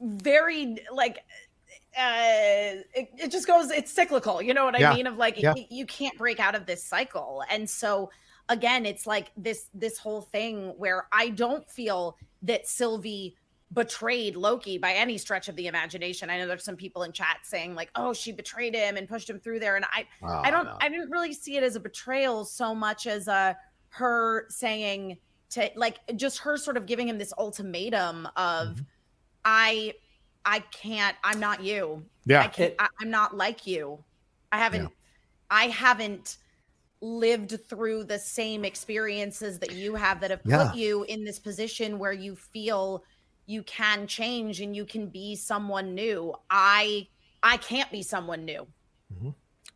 very 0.00 0.76
like 0.92 1.18
uh 1.96 2.78
it, 2.94 3.08
it 3.18 3.30
just 3.30 3.46
goes 3.46 3.70
it's 3.70 3.92
cyclical 3.92 4.40
you 4.40 4.54
know 4.54 4.64
what 4.64 4.76
i 4.76 4.78
Yeah. 4.78 4.94
mean 4.94 5.06
of 5.06 5.16
like 5.16 5.36
Yeah. 5.38 5.54
you 5.70 5.86
can't 5.86 6.16
break 6.16 6.38
out 6.38 6.54
of 6.54 6.66
this 6.66 6.84
cycle 6.84 7.42
and 7.50 7.68
so 7.68 8.10
again 8.48 8.86
it's 8.86 9.06
like 9.06 9.32
this 9.36 9.68
this 9.74 9.98
whole 9.98 10.22
thing 10.22 10.74
where 10.76 11.08
i 11.12 11.30
don't 11.30 11.68
feel 11.70 12.16
that 12.42 12.68
sylvie 12.68 13.36
betrayed 13.72 14.34
loki 14.34 14.78
by 14.78 14.92
any 14.92 15.18
stretch 15.18 15.48
of 15.48 15.56
the 15.56 15.66
imagination 15.66 16.30
i 16.30 16.38
know 16.38 16.46
there's 16.46 16.64
some 16.64 16.76
people 16.76 17.02
in 17.02 17.12
chat 17.12 17.38
saying 17.42 17.74
like 17.74 17.90
oh 17.96 18.14
she 18.14 18.32
betrayed 18.32 18.74
him 18.74 18.96
and 18.96 19.06
pushed 19.08 19.28
him 19.28 19.38
through 19.38 19.60
there 19.60 19.76
and 19.76 19.84
i 19.92 20.06
Oh, 20.22 20.40
I 20.42 20.50
don't 20.50 20.64
no. 20.64 20.78
I 20.80 20.88
didn't 20.88 21.10
really 21.10 21.34
see 21.34 21.56
it 21.56 21.62
as 21.62 21.76
a 21.76 21.80
betrayal 21.80 22.44
so 22.46 22.74
much 22.74 23.06
as 23.06 23.28
a 23.28 23.56
her 23.90 24.46
saying 24.48 25.18
to 25.50 25.70
like 25.76 25.98
just 26.16 26.38
her 26.38 26.56
sort 26.56 26.76
of 26.78 26.86
giving 26.86 27.08
him 27.08 27.18
this 27.18 27.32
ultimatum 27.38 28.26
of 28.36 28.76
Mhm. 28.76 28.86
I 29.44 29.94
I 30.44 30.60
can't 30.60 31.16
I'm 31.22 31.40
not 31.40 31.62
you. 31.62 32.04
Yeah. 32.24 32.40
I 32.40 32.42
yeah. 32.44 32.48
can't 32.48 32.74
I, 32.78 32.88
I'm 33.00 33.10
not 33.10 33.36
like 33.36 33.66
you. 33.66 34.02
I 34.50 34.58
haven't 34.58 34.82
Yeah. 34.82 34.88
I 35.50 35.64
haven't 35.68 36.38
lived 37.00 37.58
through 37.68 38.04
the 38.04 38.18
same 38.18 38.64
experiences 38.64 39.58
that 39.58 39.72
you 39.72 39.94
have 39.94 40.20
that 40.20 40.30
have 40.30 40.42
put 40.42 40.74
you 40.74 41.04
in 41.04 41.24
this 41.24 41.38
position 41.38 41.98
where 41.98 42.12
you 42.12 42.34
feel 42.34 43.04
you 43.48 43.62
can 43.64 44.06
change 44.06 44.60
and 44.60 44.76
you 44.76 44.84
can 44.84 45.06
be 45.08 45.34
someone 45.34 45.94
new. 45.94 46.34
I 46.50 47.08
I 47.42 47.56
can't 47.56 47.90
be 47.90 48.02
someone 48.02 48.44
new. 48.44 48.66
Mm-hmm. 49.12 49.30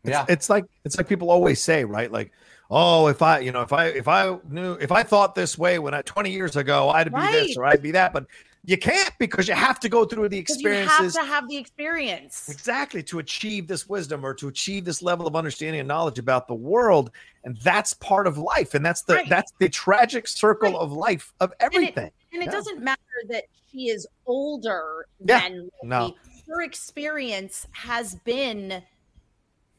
Yeah. 0.05 0.27
It's 0.29 0.51
like 0.51 0.65
it's 0.85 0.97
like 0.99 1.09
people 1.09 1.31
always 1.31 1.61
say, 1.61 1.85
right? 1.85 2.13
Like, 2.13 2.33
oh, 2.71 3.07
if 3.07 3.23
I, 3.23 3.39
you 3.39 3.51
know, 3.51 3.63
if 3.63 3.73
I 3.73 3.87
if 3.87 4.09
I 4.09 4.37
knew 4.49 4.75
if 4.75 4.93
I 4.93 5.03
thought 5.03 5.35
this 5.35 5.57
way 5.57 5.79
when 5.79 5.95
I 5.95 6.03
20 6.03 6.31
years 6.31 6.57
ago, 6.57 6.91
I'd 6.91 7.13
be 7.13 7.21
this 7.33 7.57
or 7.57 7.65
I'd 7.65 7.83
be 7.83 7.93
that. 7.93 8.13
But 8.13 8.27
you 8.65 8.77
can't 8.77 9.11
because 9.19 9.49
you 9.49 9.55
have 9.55 9.81
to 9.81 9.89
go 9.89 10.05
through 10.05 10.29
the 10.29 10.43
'Cause 10.43 10.61
you 10.61 10.71
have 10.71 11.13
to 11.15 11.23
have 11.25 11.49
the 11.49 11.57
experience. 11.57 12.49
exactly 12.51 13.03
to 13.05 13.21
achieve 13.21 13.67
this 13.69 13.89
wisdom 13.89 14.25
or 14.25 14.35
to 14.35 14.49
achieve 14.49 14.85
this 14.85 15.03
level 15.03 15.27
of 15.27 15.35
understanding 15.35 15.81
and 15.81 15.89
knowledge 15.89 16.19
about 16.19 16.47
the 16.47 16.55
world. 16.55 17.11
And 17.45 17.57
that's 17.59 17.95
part 17.95 18.27
of 18.27 18.37
life. 18.39 18.75
And 18.75 18.85
that's 18.85 19.03
the 19.03 19.15
Right. 19.15 19.29
that's 19.31 19.53
the 19.59 19.69
tragic 19.71 20.29
circle 20.29 20.73
Right. 20.73 20.79
of 20.79 20.93
life 20.93 21.33
of 21.41 21.53
everything. 21.59 22.11
And 22.33 22.43
it 22.43 22.47
Yeah. 22.47 22.51
doesn't 22.53 22.81
matter 22.81 23.01
that 23.29 23.45
she 23.71 23.89
is 23.89 24.07
older 24.27 25.07
Yeah. 25.25 25.41
than 25.49 25.71
No. 25.83 26.17
Her 26.49 26.63
experience 26.63 27.67
has 27.73 28.15
been 28.17 28.83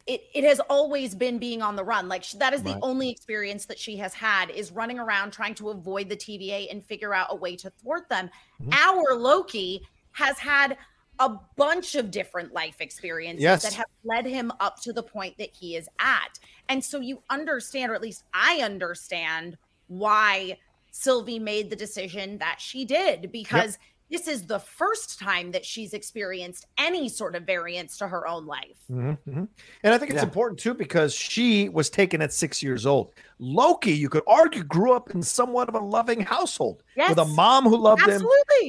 it 0.05 0.21
it 0.33 0.43
has 0.43 0.59
always 0.69 1.15
been 1.15 1.39
being 1.39 1.61
on 1.61 1.77
the 1.77 1.83
run. 1.83 2.09
Like 2.09 2.23
sh- 2.25 2.33
that 2.33 2.53
is 2.53 2.61
the 2.61 2.77
only 2.81 3.09
experience 3.09 3.65
that 3.67 3.79
she 3.79 3.95
has 3.97 4.13
had 4.13 4.49
is 4.49 4.69
running 4.71 4.99
around 4.99 5.31
trying 5.31 5.55
to 5.55 5.69
avoid 5.69 6.09
the 6.09 6.17
TVA 6.17 6.67
and 6.69 6.83
figure 6.83 7.13
out 7.13 7.27
a 7.29 7.35
way 7.35 7.55
to 7.55 7.69
thwart 7.69 8.09
them. 8.09 8.29
Mhm. 8.61 8.73
Our 8.73 9.15
Loki 9.15 9.81
has 10.11 10.37
had 10.39 10.77
a 11.19 11.29
bunch 11.55 11.95
of 11.95 12.11
different 12.11 12.51
life 12.53 12.81
experiences 12.81 13.43
Yes. 13.43 13.63
that 13.63 13.73
have 13.73 13.85
led 14.03 14.25
him 14.25 14.51
up 14.59 14.81
to 14.81 14.91
the 14.91 15.03
point 15.03 15.37
that 15.37 15.51
he 15.53 15.77
is 15.77 15.87
at. 15.99 16.37
And 16.67 16.83
so 16.83 16.99
you 16.99 17.23
understand, 17.29 17.89
or 17.91 17.95
at 17.95 18.01
least 18.01 18.23
I 18.33 18.57
understand, 18.61 19.57
why 19.87 20.57
Sylvie 20.93 21.39
made 21.39 21.71
the 21.71 21.75
decision 21.75 22.37
that 22.37 22.61
she 22.61 22.85
did 22.85 23.31
because 23.31 23.79
this 24.11 24.27
is 24.27 24.45
the 24.45 24.59
first 24.59 25.17
time 25.17 25.49
that 25.51 25.65
she's 25.65 25.93
experienced 25.93 26.67
any 26.77 27.09
sort 27.09 27.35
of 27.35 27.43
variance 27.43 27.97
to 27.97 28.07
her 28.07 28.27
own 28.27 28.45
life. 28.45 28.77
Mhm, 28.91 29.17
mhm. 29.27 29.47
And 29.81 29.93
I 29.93 29.97
think 29.97 30.11
it's 30.11 30.17
Yeah. 30.21 30.25
important 30.25 30.59
too 30.59 30.75
because 30.75 31.15
she 31.15 31.67
was 31.69 31.89
taken 31.89 32.21
at 32.21 32.31
six 32.31 32.61
years 32.61 32.85
old. 32.85 33.11
Loki, 33.39 33.91
you 33.91 34.07
could 34.07 34.21
argue, 34.27 34.63
grew 34.63 34.93
up 34.93 35.09
in 35.09 35.23
somewhat 35.23 35.67
of 35.67 35.73
a 35.73 35.79
loving 35.79 36.21
household 36.21 36.83
with 36.95 37.17
a 37.17 37.25
mom 37.25 37.63
who 37.63 37.75
loved 37.75 38.07
him. 38.07 38.21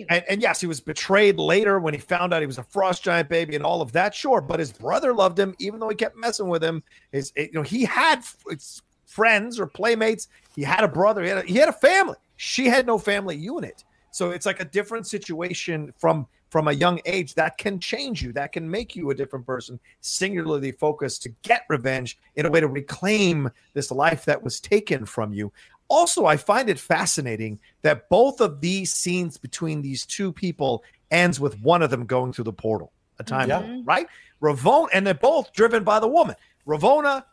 And, 0.08 0.24
and 0.26 0.40
yes, 0.40 0.62
he 0.62 0.66
was 0.66 0.80
betrayed 0.80 1.38
later 1.38 1.78
when 1.78 1.92
he 1.92 2.00
found 2.00 2.32
out 2.32 2.40
he 2.40 2.46
was 2.46 2.58
a 2.58 2.64
frost 2.64 3.02
giant 3.04 3.28
baby 3.28 3.54
and 3.54 3.66
all 3.66 3.82
of 3.82 3.92
that. 3.92 4.14
Sure, 4.14 4.40
but 4.40 4.58
his 4.58 4.72
brother 4.72 5.12
loved 5.12 5.38
him, 5.38 5.54
even 5.58 5.78
though 5.78 5.90
he 5.90 5.94
kept 5.94 6.16
messing 6.16 6.48
with 6.48 6.64
him. 6.64 6.82
His, 7.12 7.34
you 7.36 7.50
know, 7.52 7.62
he 7.62 7.84
had 7.84 8.24
it's 8.46 8.80
friends 9.14 9.60
or 9.60 9.66
playmates. 9.66 10.28
He 10.56 10.62
had 10.62 10.82
a 10.82 10.88
brother. 10.88 11.22
He 11.22 11.28
had 11.28 11.38
a, 11.38 11.42
he 11.42 11.54
had 11.56 11.68
a 11.68 11.72
family. 11.72 12.16
She 12.36 12.66
had 12.66 12.84
no 12.86 12.98
family 12.98 13.36
unit. 13.36 13.84
So 14.10 14.30
it's 14.30 14.46
like 14.46 14.60
a 14.60 14.64
different 14.64 15.06
situation 15.06 15.92
from 15.96 16.26
from 16.50 16.68
a 16.68 16.72
young 16.72 17.00
age 17.04 17.34
that 17.34 17.58
can 17.58 17.80
change 17.80 18.22
you, 18.22 18.32
that 18.32 18.52
can 18.52 18.70
make 18.70 18.94
you 18.94 19.10
a 19.10 19.14
different 19.14 19.44
person, 19.44 19.80
singularly 20.00 20.70
focused 20.70 21.20
to 21.24 21.28
get 21.42 21.62
revenge 21.68 22.16
in 22.36 22.46
a 22.46 22.50
way 22.50 22.60
to 22.60 22.68
reclaim 22.68 23.50
this 23.72 23.90
life 23.90 24.24
that 24.24 24.40
was 24.40 24.60
taken 24.60 25.04
from 25.04 25.32
you. 25.32 25.52
Also, 25.88 26.26
I 26.26 26.36
find 26.36 26.68
it 26.68 26.78
fascinating 26.78 27.58
that 27.82 28.08
both 28.08 28.40
of 28.40 28.60
these 28.60 28.92
scenes 28.92 29.36
between 29.36 29.82
these 29.82 30.06
two 30.06 30.32
people 30.32 30.84
ends 31.10 31.40
with 31.40 31.60
one 31.60 31.82
of 31.82 31.90
them 31.90 32.06
going 32.06 32.32
through 32.32 32.44
the 32.44 32.52
portal, 32.52 32.92
a 33.18 33.24
time 33.24 33.48
Yeah. 33.48 33.58
portal, 33.58 33.82
right? 33.84 34.06
Ravonna, 34.40 34.88
and 34.92 35.04
they're 35.04 35.14
both 35.14 35.52
driven 35.52 35.82
by 35.82 35.98
the 35.98 36.08
woman. 36.08 36.36
Ravonna 36.68 37.24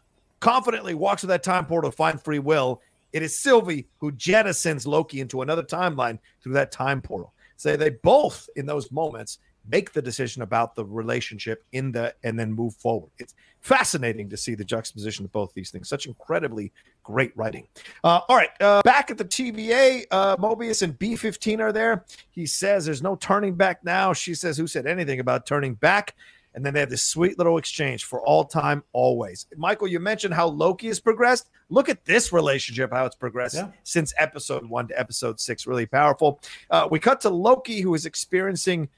confidently 0.41 0.93
walks 0.93 1.21
through 1.21 1.29
that 1.29 1.43
time 1.43 1.65
portal 1.65 1.89
to 1.89 1.95
find 1.95 2.21
free 2.21 2.39
will. 2.39 2.81
It 3.13 3.23
is 3.23 3.37
Sylvie 3.37 3.87
who 3.99 4.11
jettisons 4.11 4.85
Loki 4.85 5.21
into 5.21 5.41
another 5.41 5.63
timeline 5.63 6.19
through 6.43 6.53
that 6.53 6.71
time 6.71 7.01
portal. 7.01 7.33
So 7.55 7.77
they 7.77 7.91
both, 7.91 8.49
in 8.55 8.65
those 8.65 8.91
moments, 8.91 9.39
make 9.69 9.93
the 9.93 10.01
decision 10.01 10.41
about 10.41 10.75
the 10.75 10.83
relationship 10.83 11.63
in 11.71 11.91
the 11.91 12.13
and 12.23 12.37
then 12.39 12.51
move 12.51 12.75
forward. 12.75 13.11
It's 13.19 13.35
fascinating 13.59 14.29
to 14.29 14.37
see 14.37 14.55
the 14.55 14.65
juxtaposition 14.65 15.25
of 15.25 15.31
both 15.31 15.53
these 15.53 15.69
things. 15.69 15.87
Such 15.87 16.07
incredibly 16.07 16.71
great 17.03 17.35
writing. 17.37 17.67
Uh, 18.03 18.21
all 18.27 18.35
right, 18.35 18.49
uh, 18.59 18.81
back 18.81 19.11
at 19.11 19.17
the 19.17 19.25
TVA, 19.25 20.05
uh, 20.09 20.37
Mobius 20.37 20.81
and 20.81 20.97
B15 20.97 21.59
are 21.59 21.71
there. 21.71 22.05
He 22.31 22.47
says 22.47 22.85
there's 22.85 23.03
no 23.03 23.15
turning 23.15 23.53
back 23.53 23.83
now. 23.83 24.13
She 24.13 24.33
says, 24.33 24.57
Who 24.57 24.65
said 24.65 24.87
anything 24.87 25.19
about 25.19 25.45
turning 25.45 25.75
back? 25.75 26.15
And 26.53 26.65
then 26.65 26.73
they 26.73 26.81
have 26.81 26.89
this 26.89 27.03
sweet 27.03 27.37
little 27.37 27.57
exchange 27.57 28.03
for 28.03 28.21
all 28.21 28.43
time, 28.43 28.83
always. 28.91 29.45
Michael, 29.55 29.87
you 29.87 29.99
mentioned 29.99 30.33
how 30.33 30.47
Loki 30.47 30.87
has 30.87 30.99
progressed. 30.99 31.49
Look 31.69 31.87
at 31.87 32.03
this 32.03 32.33
relationship, 32.33 32.91
how 32.91 33.05
it's 33.05 33.15
progressed 33.15 33.55
Yeah. 33.55 33.69
since 33.83 34.13
episode 34.17 34.65
one 34.65 34.87
to 34.89 34.99
episode 34.99 35.39
six. 35.39 35.65
Really 35.65 35.85
powerful. 35.85 36.41
Uh, 36.69 36.87
we 36.91 36.99
cut 36.99 37.21
to 37.21 37.29
Loki, 37.29 37.79
who 37.81 37.93
is 37.95 38.05
experiencing, 38.05 38.89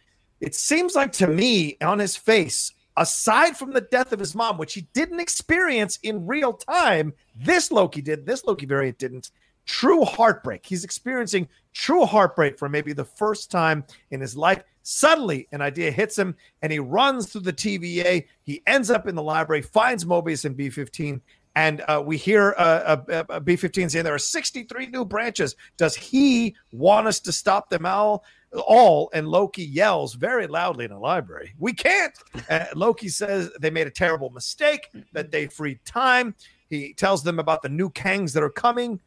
it 0.42 0.56
seems 0.56 0.96
like 0.96 1.12
to 1.14 1.28
me, 1.28 1.78
on 1.80 2.00
his 2.00 2.18
face, 2.18 2.72
aside 2.98 3.56
from 3.56 3.72
the 3.72 3.82
death 3.82 4.12
of 4.14 4.20
his 4.20 4.34
mom, 4.36 4.58
which 4.58 4.74
he 4.74 4.82
didn't 4.94 5.20
experience 5.20 6.00
in 6.04 6.26
real 6.26 6.54
time, 6.54 7.14
this 7.36 7.72
Loki 7.72 8.02
did. 8.02 8.26
This 8.26 8.44
Loki 8.46 8.66
variant 8.66 8.98
didn't. 8.98 9.30
True 9.66 10.04
heartbreak. 10.04 10.66
He's 10.66 10.84
experiencing 10.84 11.48
true 11.72 12.06
heartbreak 12.06 12.58
for 12.60 12.68
maybe 12.68 12.94
the 12.94 13.06
first 13.06 13.50
time 13.50 13.86
in 14.12 14.20
his 14.20 14.36
life. 14.36 14.62
Suddenly, 14.84 15.48
an 15.52 15.62
idea 15.62 15.92
hits 15.92 16.18
him 16.18 16.36
and 16.62 16.72
he 16.72 16.80
runs 16.80 17.32
through 17.32 17.42
the 17.42 17.54
TVA. 17.54 18.26
He 18.44 18.62
ends 18.68 18.92
up 18.92 19.08
in 19.08 19.16
the 19.16 19.24
library, 19.24 19.62
finds 19.62 20.06
Mobius 20.06 20.46
and 20.46 20.58
B15. 20.58 21.22
And 21.56 21.84
uh, 21.88 22.04
we 22.06 22.18
hear 22.18 22.56
uh, 22.58 22.98
uh, 23.10 23.24
uh, 23.30 23.40
B15 23.40 23.92
saying 23.92 24.04
there 24.04 24.14
are 24.14 24.20
63 24.20 24.88
new 24.88 25.06
branches. 25.06 25.56
Does 25.78 25.96
he 25.96 26.56
want 26.72 27.08
us 27.08 27.20
to 27.22 27.32
stop 27.32 27.70
them 27.70 27.86
all? 27.86 28.24
All 28.68 29.10
and 29.14 29.28
Loki 29.28 29.64
yells 29.64 30.14
very 30.14 30.48
loudly 30.48 30.86
in 30.86 30.92
the 30.92 31.00
library. 31.00 31.54
We 31.58 31.74
can't. 31.74 32.14
Uh, 32.50 32.66
Loki 32.76 33.08
says 33.08 33.52
they 33.60 33.72
made 33.72 33.88
a 33.88 33.92
terrible 33.92 34.30
mistake, 34.30 34.90
that 35.14 35.32
they 35.32 35.48
freed 35.48 35.80
time. 35.86 36.36
He 36.70 36.94
tells 36.94 37.24
them 37.24 37.40
about 37.40 37.62
the 37.62 37.70
new 37.70 37.90
Kangs 37.90 38.34
that 38.34 38.44
are 38.44 38.50
coming. 38.50 39.00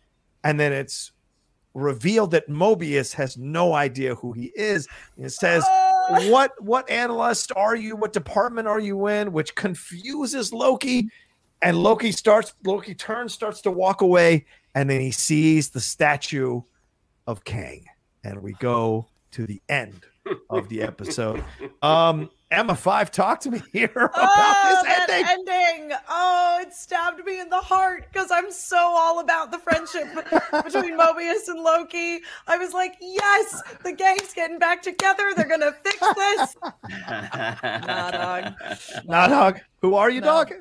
And 0.43 0.59
then 0.59 0.73
it's 0.73 1.13
reveal 1.77 2.27
that 2.29 2.49
Mobius 2.49 3.13
has 3.13 3.37
no 3.37 3.75
idea 3.75 4.15
who 4.15 4.33
he 4.33 4.53
is. 4.57 4.89
It 5.19 5.31
says, 5.31 5.63
Oh. 5.69 6.31
"What 6.31 6.61
what 6.63 6.89
analyst 6.91 7.53
are 7.55 7.77
you? 7.77 7.97
What 7.97 8.13
department 8.13 8.67
are 8.67 8.81
you 8.81 9.07
in?" 9.09 9.33
Which 9.33 9.55
confuses 9.55 10.53
Loki, 10.53 11.09
and 11.63 11.83
Loki 11.83 12.13
starts. 12.13 12.55
Loki 12.65 12.95
turns, 12.95 13.35
starts 13.35 13.61
to 13.63 13.71
walk 13.71 14.01
away, 14.01 14.47
and 14.75 14.89
then 14.89 15.01
he 15.01 15.11
sees 15.11 15.71
the 15.71 15.81
statue 15.81 16.63
of 17.27 17.45
Kang, 17.45 17.85
and 18.25 18.43
we 18.43 18.53
go 18.55 19.07
to 19.33 19.47
the 19.47 19.61
end 19.69 20.07
of 20.49 20.69
the 20.69 20.83
episode. 20.83 21.45
Um, 21.83 22.31
Emma 22.51 22.75
Fyffe, 22.75 23.11
talk 23.11 23.41
to 23.41 23.51
me 23.51 23.61
here 23.73 23.91
about 23.93 24.11
oh, 24.15 24.69
this 24.69 24.83
that 24.85 25.11
ending. 25.11 25.51
ending. 25.51 25.99
Oh, 26.09 26.59
it 26.61 26.73
stabbed 26.73 27.25
me 27.25 27.41
in 27.41 27.49
the 27.49 27.57
heart 27.57 28.07
because 28.13 28.31
I'm 28.31 28.53
so 28.53 28.77
all 28.79 29.19
about 29.19 29.51
the 29.51 29.59
friendship 29.59 30.07
between 30.65 30.97
Mobius 30.97 31.49
and 31.49 31.61
Loki. 31.61 32.21
I 32.47 32.57
was 32.57 32.73
like, 32.73 32.97
yes, 33.01 33.63
the 33.83 33.93
gang's 33.93 34.33
getting 34.33 34.59
back 34.59 34.83
together. 34.83 35.33
They're 35.35 35.49
gonna 35.49 35.73
fix 35.73 35.99
this. 35.99 36.57
Nah, 37.09 38.11
dog. 38.11 38.55
Nah, 39.07 39.27
dog. 39.27 39.61
Who 39.83 39.95
are 39.95 40.11
you, 40.11 40.21
No. 40.21 40.45
dog? 40.45 40.53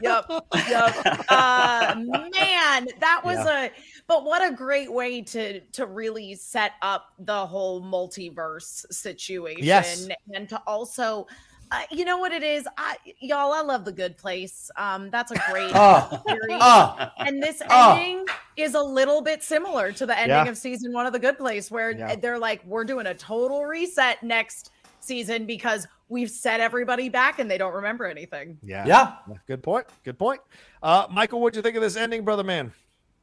Yep. 0.00 0.24
Yep. 0.68 0.94
Uh, 1.30 1.94
man, 1.96 2.86
that 3.00 3.20
was 3.24 3.38
a. 3.38 3.70
But 4.06 4.24
what 4.24 4.46
a 4.46 4.54
great 4.54 4.90
way 4.92 5.20
to 5.22 5.60
to 5.60 5.86
really 5.86 6.34
set 6.34 6.72
up 6.82 7.06
the 7.18 7.46
whole 7.46 7.82
multiverse 7.82 8.86
situation, 8.92 9.64
Yes. 9.64 10.08
and 10.34 10.48
to 10.48 10.62
also. 10.66 11.26
Uh, 11.70 11.82
you 11.90 12.06
know 12.06 12.16
what 12.16 12.32
it 12.32 12.42
is, 12.42 12.66
I 12.78 12.96
y'all. 13.20 13.52
I 13.52 13.60
love 13.60 13.84
the 13.84 13.92
Good 13.92 14.16
Place. 14.16 14.70
Um, 14.76 15.10
that's 15.10 15.30
a 15.32 15.34
great 15.50 15.70
Oh, 15.74 16.22
series. 16.26 16.58
oh, 16.62 17.10
And 17.18 17.42
this 17.42 17.60
Oh. 17.68 17.92
ending 17.98 18.24
is 18.56 18.74
a 18.74 18.80
little 18.82 19.20
bit 19.20 19.42
similar 19.42 19.92
to 19.92 20.06
the 20.06 20.16
ending 20.18 20.46
Yeah. 20.46 20.48
of 20.48 20.56
season 20.56 20.94
one 20.94 21.04
of 21.04 21.12
The 21.12 21.18
Good 21.18 21.36
Place, 21.36 21.70
where 21.70 21.90
Yeah. 21.90 22.16
they're 22.16 22.38
like, 22.38 22.64
we're 22.64 22.84
doing 22.84 23.06
a 23.06 23.14
total 23.14 23.66
reset 23.66 24.22
next 24.22 24.70
season 25.00 25.44
because 25.44 25.86
we've 26.08 26.30
set 26.30 26.60
everybody 26.60 27.08
back 27.08 27.38
and 27.38 27.50
they 27.50 27.58
don't 27.58 27.74
remember 27.74 28.06
anything. 28.06 28.58
Yeah. 28.62 28.86
yeah. 28.86 29.12
Good 29.46 29.62
point. 29.62 29.86
Good 30.04 30.18
point. 30.18 30.40
Uh, 30.82 31.06
Michael, 31.10 31.40
what'd 31.40 31.56
you 31.56 31.62
think 31.62 31.76
of 31.76 31.82
this 31.82 31.96
ending, 31.96 32.24
brother 32.24 32.44
man? 32.44 32.72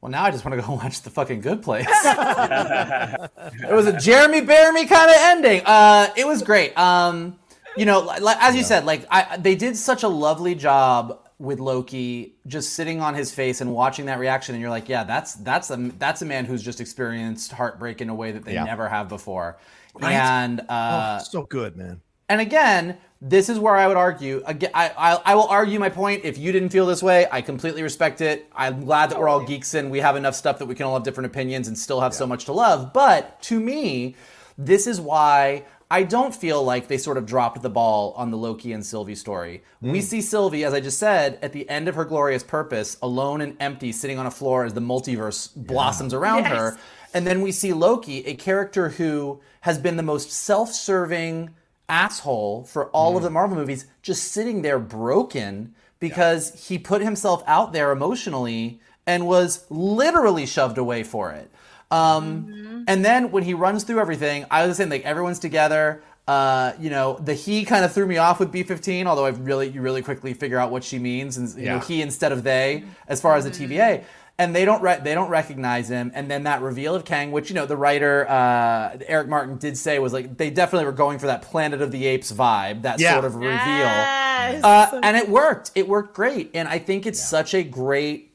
Well, 0.00 0.10
now 0.12 0.24
I 0.24 0.30
just 0.30 0.44
want 0.44 0.60
to 0.60 0.66
go 0.66 0.74
watch 0.82 1.02
the 1.02 1.10
fucking 1.10 1.40
Good 1.40 1.62
Place. 1.62 1.86
it 1.90 3.72
was 3.72 3.86
a 3.86 3.98
Jeremy 3.98 4.40
Bearimy 4.42 4.88
kind 4.88 5.10
of 5.10 5.16
ending. 5.18 5.62
Uh, 5.64 6.08
it 6.16 6.26
was 6.26 6.42
great. 6.42 6.76
Um, 6.78 7.38
you 7.76 7.84
know, 7.86 8.00
like, 8.00 8.38
as 8.40 8.54
you 8.56 8.62
said, 8.62 8.84
like 8.84 9.06
I, 9.10 9.36
they 9.36 9.54
did 9.54 9.76
such 9.76 10.02
a 10.02 10.08
lovely 10.08 10.54
job 10.54 11.20
with 11.38 11.60
Loki, 11.60 12.34
just 12.46 12.72
sitting 12.72 13.00
on 13.02 13.14
his 13.14 13.30
face 13.34 13.60
and 13.60 13.72
watching 13.74 14.06
that 14.06 14.18
reaction, 14.18 14.54
and 14.54 14.62
you're 14.62 14.70
like, 14.70 14.88
yeah, 14.88 15.04
that's 15.04 15.34
that's 15.34 15.70
a 15.70 15.76
that's 15.98 16.22
a 16.22 16.24
man 16.24 16.46
who's 16.46 16.62
just 16.62 16.80
experienced 16.80 17.52
heartbreak 17.52 18.00
in 18.00 18.08
a 18.08 18.14
way 18.14 18.32
that 18.32 18.44
they 18.44 18.54
Yeah. 18.54 18.64
never 18.64 18.88
have 18.88 19.08
before. 19.08 19.58
Right. 19.94 20.14
And 20.14 20.60
uh, 20.68 21.18
oh, 21.20 21.24
so 21.24 21.42
good, 21.42 21.76
man. 21.76 22.00
And 22.28 22.40
again, 22.40 22.98
this 23.20 23.48
is 23.48 23.58
where 23.58 23.74
I 23.76 23.86
would 23.86 23.96
argue. 23.96 24.42
Again, 24.46 24.70
I, 24.74 24.90
I 24.90 25.32
I 25.32 25.34
will 25.34 25.48
argue 25.48 25.78
my 25.78 25.88
point. 25.88 26.24
If 26.24 26.36
you 26.38 26.52
didn't 26.52 26.68
feel 26.68 26.86
this 26.86 27.02
way, 27.02 27.26
I 27.32 27.40
completely 27.40 27.82
respect 27.82 28.20
it. 28.20 28.46
I'm 28.54 28.84
glad 28.84 29.10
that 29.10 29.18
we're 29.18 29.28
all 29.28 29.44
geeks 29.44 29.74
and 29.74 29.90
we 29.90 30.00
have 30.00 30.16
enough 30.16 30.34
stuff 30.34 30.58
that 30.58 30.66
we 30.66 30.74
can 30.74 30.86
all 30.86 30.94
have 30.94 31.02
different 31.02 31.26
opinions 31.26 31.66
and 31.68 31.78
still 31.78 32.00
have 32.00 32.12
so 32.12 32.26
much 32.26 32.44
to 32.46 32.52
love. 32.52 32.92
But 32.92 33.40
to 33.42 33.58
me, 33.58 34.16
this 34.58 34.86
is 34.86 35.00
why 35.00 35.64
I 35.90 36.02
don't 36.02 36.34
feel 36.34 36.62
like 36.64 36.88
they 36.88 36.98
sort 36.98 37.16
of 37.16 37.26
dropped 37.26 37.62
the 37.62 37.70
ball 37.70 38.12
on 38.16 38.30
the 38.30 38.36
Loki 38.36 38.72
and 38.72 38.84
Sylvie 38.84 39.14
story. 39.14 39.62
We 39.80 40.00
hmm. 40.00 40.04
see 40.04 40.20
Sylvie, 40.20 40.64
as 40.64 40.74
I 40.74 40.80
just 40.80 40.98
said, 40.98 41.38
at 41.42 41.52
the 41.52 41.68
end 41.70 41.88
of 41.88 41.94
her 41.94 42.04
glorious 42.04 42.42
purpose, 42.42 42.98
alone 43.02 43.40
and 43.40 43.56
empty, 43.60 43.92
sitting 43.92 44.18
on 44.18 44.26
a 44.26 44.30
floor 44.30 44.64
as 44.64 44.74
the 44.74 44.80
multiverse 44.80 45.50
blossoms 45.54 46.12
around 46.12 46.44
Yes. 46.44 46.52
her. 46.52 46.78
And 47.14 47.26
then 47.26 47.40
we 47.40 47.52
see 47.52 47.72
Loki, 47.72 48.26
a 48.26 48.34
character 48.34 48.90
who 48.90 49.40
has 49.60 49.78
been 49.78 49.96
the 49.96 50.02
most 50.02 50.30
self 50.32 50.72
serving 50.72 51.50
asshole 51.88 52.64
for 52.64 52.86
all 52.90 53.16
of 53.16 53.22
the 53.22 53.30
Marvel 53.30 53.56
movies, 53.56 53.86
just 54.02 54.32
sitting 54.32 54.62
there 54.62 54.78
broken 54.78 55.74
because 55.98 56.68
he 56.68 56.78
put 56.78 57.00
himself 57.02 57.42
out 57.46 57.72
there 57.72 57.90
emotionally 57.92 58.80
and 59.06 59.26
was 59.26 59.64
literally 59.70 60.46
shoved 60.46 60.78
away 60.78 61.02
for 61.02 61.30
it. 61.32 61.50
Um, 61.90 62.84
And 62.88 63.04
then 63.04 63.30
when 63.30 63.44
he 63.44 63.54
runs 63.54 63.84
through 63.84 64.00
everything, 64.00 64.44
I 64.50 64.66
was 64.66 64.76
saying, 64.76 64.90
like, 64.90 65.04
everyone's 65.04 65.38
together. 65.38 66.02
Uh, 66.28 66.72
you 66.80 66.90
know, 66.90 67.18
the 67.22 67.34
he 67.34 67.64
kind 67.64 67.84
of 67.84 67.92
threw 67.92 68.04
me 68.06 68.16
off 68.16 68.40
with 68.40 68.52
B15, 68.52 69.06
although 69.06 69.24
I 69.26 69.30
really, 69.30 69.68
you 69.68 69.80
really 69.80 70.02
quickly 70.02 70.34
figure 70.34 70.58
out 70.58 70.72
what 70.72 70.82
she 70.82 70.98
means, 70.98 71.36
and 71.36 71.48
you 71.56 71.66
know, 71.66 71.78
he 71.78 72.02
instead 72.02 72.32
of 72.32 72.42
they, 72.42 72.82
as 73.06 73.20
far 73.20 73.36
as 73.36 73.44
the 73.44 73.50
TVA 73.50 74.02
and 74.38 74.54
they 74.54 74.64
don't 74.64 74.82
re- 74.82 75.00
they 75.02 75.14
don't 75.14 75.30
recognize 75.30 75.88
him. 75.88 76.12
And 76.14 76.30
then 76.30 76.44
that 76.44 76.60
reveal 76.62 76.94
of 76.94 77.04
Kang, 77.04 77.32
which 77.32 77.48
you 77.48 77.54
know 77.54 77.66
the 77.66 77.76
writer 77.76 78.28
uh, 78.28 78.98
Eric 79.06 79.28
Martin 79.28 79.56
did 79.58 79.76
say 79.78 79.98
was 79.98 80.12
like 80.12 80.36
they 80.36 80.50
definitely 80.50 80.84
were 80.86 80.92
going 80.92 81.18
for 81.18 81.26
that 81.28 81.42
Planet 81.42 81.80
of 81.82 81.90
the 81.90 82.06
Apes 82.06 82.32
vibe, 82.32 82.82
that 82.82 83.00
Yeah. 83.00 83.14
sort 83.14 83.24
of 83.24 83.36
reveal. 83.36 83.50
Yes. 83.50 84.62
Uh, 84.62 85.00
and 85.02 85.16
it 85.16 85.28
worked. 85.28 85.70
It 85.74 85.88
worked 85.88 86.14
great. 86.14 86.50
And 86.54 86.68
I 86.68 86.78
think 86.78 87.06
it's 87.06 87.22
such 87.22 87.54
a 87.54 87.62
great, 87.64 88.32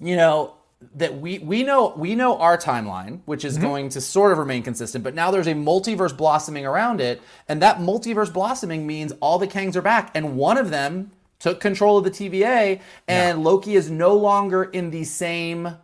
you 0.00 0.16
know, 0.16 0.54
that 0.94 1.20
we 1.20 1.38
we 1.40 1.64
know 1.64 1.92
we 1.96 2.14
know 2.14 2.38
our 2.38 2.56
timeline, 2.56 3.20
which 3.24 3.44
is 3.44 3.58
going 3.58 3.88
to 3.90 4.00
sort 4.00 4.30
of 4.32 4.38
remain 4.38 4.62
consistent. 4.62 5.02
But 5.04 5.14
now 5.14 5.30
there's 5.30 5.48
a 5.48 5.52
multiverse 5.54 6.16
blossoming 6.16 6.64
around 6.64 7.00
it, 7.00 7.20
and 7.48 7.60
that 7.62 7.78
multiverse 7.78 8.32
blossoming 8.32 8.86
means 8.86 9.12
all 9.20 9.38
the 9.38 9.48
Kangs 9.48 9.74
are 9.76 9.82
back, 9.82 10.10
and 10.14 10.36
one 10.36 10.56
of 10.56 10.70
them 10.70 11.10
took 11.38 11.60
control 11.60 11.98
of 11.98 12.04
the 12.04 12.10
TVA, 12.10 12.80
and 13.06 13.44
Loki 13.44 13.74
is 13.74 13.90
no 13.90 14.14
longer 14.14 14.64
in 14.64 14.90
the 14.90 15.04
same 15.04 15.76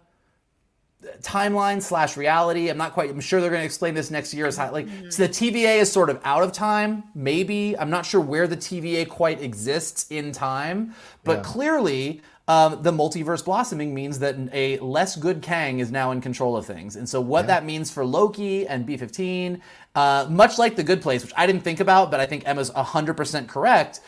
timeline 1.22 1.82
slash 1.82 2.16
reality. 2.16 2.68
I'm 2.68 2.78
not 2.78 2.92
quite. 2.92 3.10
I'm 3.10 3.20
sure 3.20 3.40
they're 3.40 3.50
going 3.50 3.62
to 3.62 3.66
explain 3.66 3.94
this 3.94 4.10
next 4.10 4.34
year. 4.34 4.46
As 4.46 4.56
how, 4.56 4.72
like, 4.72 4.88
so 5.10 5.26
the 5.26 5.28
TVA 5.28 5.78
is 5.78 5.90
sort 5.90 6.10
of 6.10 6.20
out 6.24 6.42
of 6.42 6.52
time. 6.52 7.04
Maybe 7.14 7.76
I'm 7.78 7.90
not 7.90 8.06
sure 8.06 8.20
where 8.20 8.46
the 8.46 8.56
TVA 8.56 9.08
quite 9.08 9.40
exists 9.40 10.10
in 10.10 10.32
time, 10.32 10.94
but 11.24 11.42
clearly. 11.42 12.22
Um, 12.46 12.82
the 12.82 12.92
multiverse 12.92 13.42
blossoming 13.42 13.94
means 13.94 14.18
that 14.18 14.36
a 14.52 14.76
less 14.80 15.16
good 15.16 15.40
Kang 15.40 15.78
is 15.78 15.90
now 15.90 16.10
in 16.10 16.20
control 16.20 16.58
of 16.58 16.66
things. 16.66 16.94
And 16.94 17.08
so, 17.08 17.18
what 17.18 17.46
that 17.46 17.64
means 17.64 17.90
for 17.90 18.04
Loki 18.04 18.66
and 18.66 18.86
B15, 18.86 19.62
uh, 19.94 20.26
much 20.28 20.58
like 20.58 20.76
The 20.76 20.82
Good 20.82 21.00
Place, 21.00 21.22
which 21.22 21.32
I 21.38 21.46
didn't 21.46 21.62
think 21.62 21.80
about, 21.80 22.10
but 22.10 22.20
I 22.20 22.26
think 22.26 22.46
Emma's 22.46 22.70
100% 22.70 23.48
correct. 23.48 24.00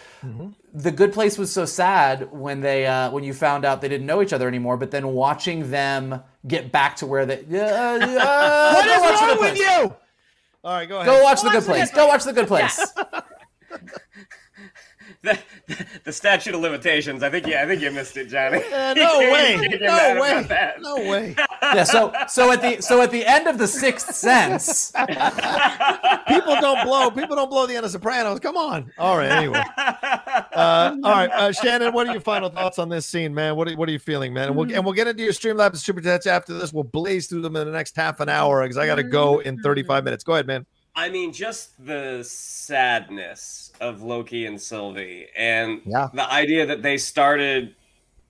The 0.78 0.92
Good 0.92 1.14
Place 1.14 1.38
was 1.38 1.50
so 1.50 1.64
sad 1.64 2.30
when 2.32 2.60
they 2.60 2.84
uh, 2.86 3.10
when 3.10 3.24
you 3.24 3.32
found 3.32 3.64
out 3.64 3.80
they 3.80 3.88
didn't 3.88 4.06
know 4.06 4.20
each 4.20 4.34
other 4.34 4.46
anymore. 4.46 4.76
But 4.76 4.90
then 4.90 5.08
watching 5.08 5.70
them 5.70 6.22
get 6.46 6.70
back 6.70 6.96
to 6.96 7.06
where 7.06 7.24
they 7.24 7.36
uh, 7.50 7.56
uh, 7.58 8.72
What 8.74 8.84
go 8.84 8.94
is 8.94 9.00
watch 9.00 9.20
The 9.20 9.26
wrong 9.26 9.40
with 9.40 9.56
Place. 9.56 9.58
you? 9.58 9.94
All 10.64 10.72
right, 10.74 10.86
go 10.86 10.96
ahead. 10.96 11.06
Go 11.06 11.22
watch 11.22 11.40
The 11.40 11.48
Go 11.48 11.52
Good 11.52 11.54
watch 11.54 11.64
The 11.64 11.72
Place. 11.72 11.90
Good 11.90 11.96
Go 11.96 12.06
watch 12.08 12.24
The 12.24 12.32
Good 12.34 12.46
Place. 12.48 12.92
The, 15.26 15.38
the 16.04 16.12
statute 16.12 16.54
of 16.54 16.60
limitations. 16.60 17.22
I 17.22 17.30
think 17.30 17.46
yeah, 17.46 17.62
I 17.62 17.66
think 17.66 17.82
you 17.82 17.90
missed 17.90 18.16
it, 18.16 18.26
Johnny. 18.28 18.62
Uh, 18.72 18.94
no 18.96 19.18
way. 19.18 19.56
can't 19.60 19.80
No 19.82 20.20
way. 20.20 20.32
about 20.32 20.48
that. 20.48 20.82
No 20.82 20.96
way. 20.96 21.34
Yeah. 21.62 21.84
So 21.84 22.12
so 22.28 22.52
at 22.52 22.62
the 22.62 22.80
so 22.80 23.02
at 23.02 23.10
the 23.10 23.24
end 23.26 23.46
of 23.46 23.58
the 23.58 23.68
Sixth 23.68 24.14
Sense, 24.14 24.92
People 26.28 26.56
don't 26.60 26.84
blow. 26.84 27.10
People 27.10 27.36
don't 27.36 27.50
blow 27.50 27.66
the 27.66 27.76
end 27.76 27.84
of 27.84 27.90
Sopranos. 27.90 28.40
Come 28.40 28.56
on. 28.56 28.92
All 28.98 29.16
right. 29.16 29.30
Anyway. 29.30 29.62
Uh, 29.76 30.96
all 31.04 31.10
right, 31.10 31.30
uh, 31.30 31.52
Shannon. 31.52 31.92
What 31.92 32.08
are 32.08 32.12
your 32.12 32.20
final 32.20 32.48
thoughts 32.48 32.78
on 32.78 32.88
this 32.88 33.06
scene, 33.06 33.34
man? 33.34 33.56
What 33.56 33.68
are, 33.68 33.74
what 33.74 33.88
are 33.88 33.92
you 33.92 33.98
feeling, 33.98 34.32
man? 34.32 34.48
And 34.48 34.56
we'll 34.56 34.72
and 34.72 34.84
we'll 34.84 34.94
get 34.94 35.06
into 35.06 35.22
your 35.22 35.32
Streamlabs 35.32 35.70
and 35.70 35.78
super 35.78 36.00
chats 36.00 36.26
after 36.26 36.54
this. 36.54 36.72
We'll 36.72 36.84
blaze 36.84 37.26
through 37.26 37.42
them 37.42 37.56
in 37.56 37.66
the 37.66 37.72
next 37.72 37.96
half 37.96 38.20
an 38.20 38.28
hour 38.28 38.62
because 38.62 38.76
I 38.78 38.86
got 38.86 38.96
to 38.96 39.02
go 39.02 39.40
in 39.40 39.60
35 39.60 40.04
minutes. 40.04 40.24
Go 40.24 40.34
ahead, 40.34 40.46
man. 40.46 40.66
I 40.94 41.10
mean, 41.10 41.32
just 41.32 41.72
the 41.84 42.24
sadness 42.26 43.65
of 43.80 44.02
Loki 44.02 44.46
and 44.46 44.60
Sylvie, 44.60 45.26
and 45.36 45.80
Yeah. 45.86 46.08
the 46.12 46.30
idea 46.32 46.66
that 46.66 46.82
they 46.82 46.96
started, 46.98 47.74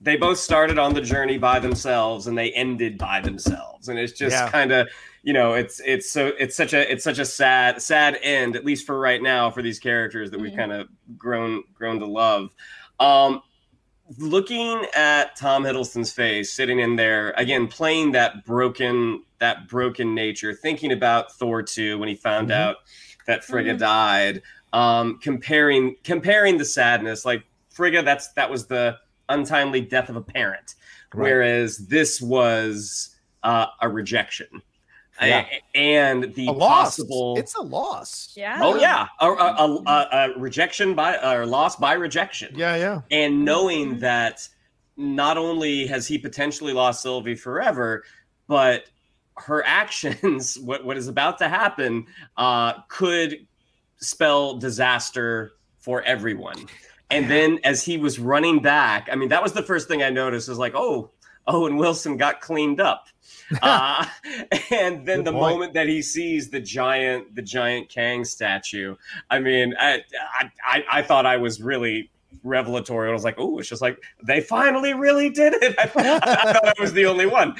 they 0.01 0.15
both 0.15 0.37
started 0.37 0.77
on 0.77 0.93
the 0.93 1.01
journey 1.01 1.37
by 1.37 1.59
themselves, 1.59 2.27
and 2.27 2.37
they 2.37 2.51
ended 2.51 2.97
by 2.97 3.19
themselves, 3.21 3.87
and 3.89 3.97
it's 3.99 4.13
just 4.13 4.35
Yeah. 4.35 4.49
kind 4.49 4.71
of, 4.71 4.87
you 5.23 5.33
know, 5.33 5.53
it's 5.53 5.79
it's 5.85 6.09
so 6.09 6.27
it's 6.39 6.55
such 6.55 6.73
a 6.73 6.91
it's 6.91 7.03
such 7.03 7.19
a 7.19 7.25
sad 7.25 7.81
sad 7.81 8.17
end, 8.21 8.55
at 8.55 8.63
least 8.65 8.85
for 8.85 8.99
right 8.99 9.21
now, 9.21 9.49
for 9.51 9.61
these 9.61 9.79
characters 9.79 10.31
that 10.31 10.39
we've 10.39 10.51
Mhm. 10.53 10.57
kind 10.57 10.71
of 10.73 10.87
grown 11.17 11.63
grown 11.73 11.99
to 11.99 12.05
love. 12.05 12.53
Um, 12.99 13.41
looking 14.17 14.85
at 14.95 15.35
Tom 15.35 15.63
Hiddleston's 15.65 16.13
face 16.13 16.53
sitting 16.53 16.79
in 16.79 16.95
there 16.95 17.31
again 17.35 17.67
playing 17.67 18.13
that 18.13 18.45
broken 18.45 19.21
that 19.39 19.67
broken 19.67 20.15
nature 20.15 20.53
thinking 20.53 20.93
about 20.93 21.33
Thor 21.33 21.61
2 21.61 21.97
when 21.99 22.07
he 22.07 22.15
found 22.15 22.49
Mhm. 22.49 22.53
out 22.53 22.77
that 23.27 23.43
Frigga 23.43 23.73
Mhm. 23.73 23.79
died 23.79 24.41
um 24.77 25.19
comparing 25.19 25.95
comparing 26.03 26.57
the 26.57 26.65
sadness 26.65 27.25
like 27.25 27.43
Frigga 27.69 28.01
that's 28.03 28.27
that 28.33 28.49
was 28.49 28.67
the 28.67 28.97
untimely 29.29 29.81
death 29.81 30.09
of 30.09 30.15
a 30.15 30.21
parent 30.21 30.75
Right. 31.13 31.23
whereas 31.23 31.87
this 31.87 32.21
was 32.21 33.15
uh, 33.43 33.67
a 33.81 33.87
rejection 33.87 34.61
Yeah. 35.21 35.45
A- 35.49 35.77
and 35.77 36.33
the 36.35 36.47
A 36.47 36.51
loss. 36.51 36.97
possible 36.97 37.35
It's 37.37 37.55
a 37.55 37.61
loss. 37.61 38.33
Yeah. 38.35 38.59
oh 38.61 38.75
yeah 38.77 39.07
a, 39.21 39.27
a, 39.27 39.31
a, 39.31 39.83
a, 39.85 39.97
a 40.35 40.39
rejection 40.39 40.95
by 40.95 41.17
or 41.17 41.45
loss 41.45 41.75
by 41.77 41.93
rejection 41.93 42.49
Yeah. 42.55 42.75
Yeah. 42.75 43.01
and 43.09 43.45
knowing 43.45 43.99
that 43.99 44.47
not 44.97 45.37
only 45.37 45.87
has 45.87 46.07
he 46.07 46.17
potentially 46.17 46.73
lost 46.73 47.01
Sylvie 47.03 47.35
forever, 47.35 48.03
but 48.47 48.85
her 49.37 49.63
actions, 49.81 50.57
what 50.59 50.83
what 50.83 50.97
is 50.97 51.07
about 51.07 51.37
to 51.37 51.47
happen, 51.47 52.05
uh, 52.35 52.73
could 52.89 53.46
spell 53.99 54.55
disaster 54.57 55.53
for 55.79 56.01
everyone. 56.03 56.67
And 57.09 57.29
then 57.29 57.59
as 57.63 57.83
he 57.85 57.97
was 57.97 58.19
running 58.19 58.61
back, 58.61 59.07
I 59.11 59.15
mean, 59.15 59.29
that 59.29 59.41
was 59.41 59.53
the 59.53 59.63
first 59.63 59.87
thing 59.87 60.03
I 60.03 60.09
noticed. 60.09 60.49
was 60.49 60.57
like, 60.57 60.73
oh, 60.75 61.11
Owen 61.47 61.77
Wilson 61.77 62.17
got 62.17 62.41
cleaned 62.41 62.81
up. 62.81 63.07
uh, 63.61 64.05
and 64.71 65.05
then 65.05 65.19
Good 65.19 65.25
the 65.25 65.31
point. 65.31 65.53
moment 65.53 65.73
that 65.75 65.87
he 65.87 66.01
sees 66.01 66.49
the 66.49 66.59
giant, 66.59 67.33
the 67.33 67.41
giant 67.41 67.87
Kang 67.87 68.25
statue, 68.25 68.95
I 69.29 69.39
mean, 69.39 69.73
I, 69.79 70.03
I, 70.37 70.51
I, 70.65 70.83
I 70.91 71.01
thought 71.01 71.25
I 71.25 71.37
was 71.37 71.61
really 71.61 72.11
revelatory. 72.43 73.09
I 73.09 73.13
was 73.13 73.23
like, 73.23 73.35
oh, 73.37 73.57
it's 73.59 73.69
just 73.69 73.81
like 73.81 73.97
they 74.21 74.41
finally 74.41 74.93
really 74.93 75.29
did 75.29 75.53
it. 75.53 75.75
I, 75.79 75.83
I 75.95 76.53
thought 76.53 76.65
I 76.67 76.73
was 76.81 76.91
the 76.91 77.05
only 77.05 77.25
one. 77.25 77.55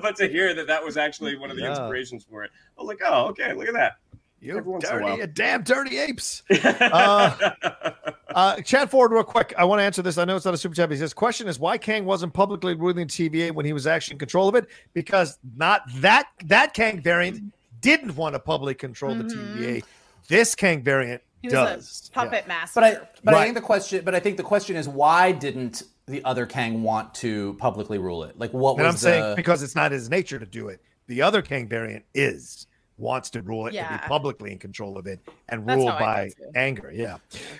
but 0.00 0.16
to 0.16 0.28
hear 0.28 0.54
that 0.54 0.66
that 0.68 0.82
was 0.82 0.96
actually 0.96 1.36
one 1.36 1.50
of 1.50 1.56
the 1.56 1.62
Yeah. 1.62 1.70
inspirations 1.70 2.24
for 2.24 2.42
it, 2.44 2.50
I 2.78 2.80
was 2.82 2.88
like, 2.88 3.00
oh, 3.04 3.26
okay, 3.28 3.52
look 3.52 3.68
at 3.68 3.74
that. 3.74 3.96
You 4.44 4.58
Every 4.58 4.70
once 4.72 4.88
in 4.88 4.98
a 4.98 5.02
while. 5.02 5.18
you 5.18 5.26
damn 5.26 5.62
dirty 5.62 5.98
apes. 5.98 6.42
Uh, 8.36 8.60
chat 8.62 8.90
forward 8.90 9.12
real 9.12 9.22
quick. 9.22 9.54
I 9.56 9.64
want 9.64 9.78
to 9.78 9.84
answer 9.84 10.02
this. 10.02 10.18
I 10.18 10.24
know 10.24 10.34
it's 10.34 10.44
not 10.44 10.54
a 10.54 10.58
super 10.58 10.74
chat. 10.74 10.88
But 10.88 10.94
he 10.96 10.98
says, 10.98 11.14
"Question 11.14 11.46
is 11.46 11.60
why 11.60 11.78
Kang 11.78 12.04
wasn't 12.04 12.32
publicly 12.34 12.74
ruling 12.74 13.06
TVA 13.06 13.52
when 13.52 13.64
he 13.64 13.72
was 13.72 13.86
actually 13.86 14.14
in 14.14 14.18
control 14.18 14.48
of 14.48 14.56
it? 14.56 14.66
Because 14.92 15.38
not 15.56 15.82
that 15.98 16.26
that 16.46 16.74
Kang 16.74 17.00
variant 17.00 17.52
didn't 17.80 18.16
want 18.16 18.34
to 18.34 18.40
publicly 18.40 18.74
control 18.74 19.14
the 19.14 19.22
Mhm. 19.24 19.56
TVA. 19.56 19.82
This 20.26 20.54
Kang 20.56 20.82
variant 20.82 21.22
He 21.42 21.48
was 21.48 21.52
does. 21.54 22.10
a 22.10 22.12
puppet 22.12 22.48
master. 22.48 22.80
But 22.80 22.84
I 22.84 22.98
but 23.22 23.34
I 23.34 23.44
think 23.44 23.54
the 23.54 23.60
question 23.60 24.04
but 24.04 24.14
I 24.16 24.20
think 24.20 24.36
the 24.36 24.42
question 24.42 24.74
is 24.74 24.88
why 24.88 25.30
didn't 25.30 25.84
the 26.06 26.24
other 26.24 26.44
Kang 26.44 26.82
want 26.82 27.14
to 27.16 27.54
publicly 27.60 27.98
rule 27.98 28.24
it? 28.24 28.36
Like 28.36 28.52
what 28.52 28.72
And 28.78 28.80
was 28.86 28.94
I'm 28.94 28.98
saying 28.98 29.36
because 29.36 29.62
it's 29.62 29.76
not 29.76 29.92
his 29.92 30.10
nature 30.10 30.40
to 30.40 30.46
do 30.46 30.68
it. 30.68 30.80
The 31.06 31.22
other 31.22 31.40
Kang 31.40 31.68
variant 31.68 32.04
is 32.14 32.66
wants 32.96 33.30
to 33.30 33.42
rule 33.42 33.66
it 33.66 33.74
and 33.74 34.00
be 34.00 34.06
publicly 34.06 34.52
in 34.52 34.58
control 34.58 34.96
of 34.96 35.06
it 35.06 35.20
and 35.48 35.66
That's 35.66 35.78
rule 35.78 35.86
by 35.86 36.30
anger. 36.54 36.92
Yeah. 36.94 37.16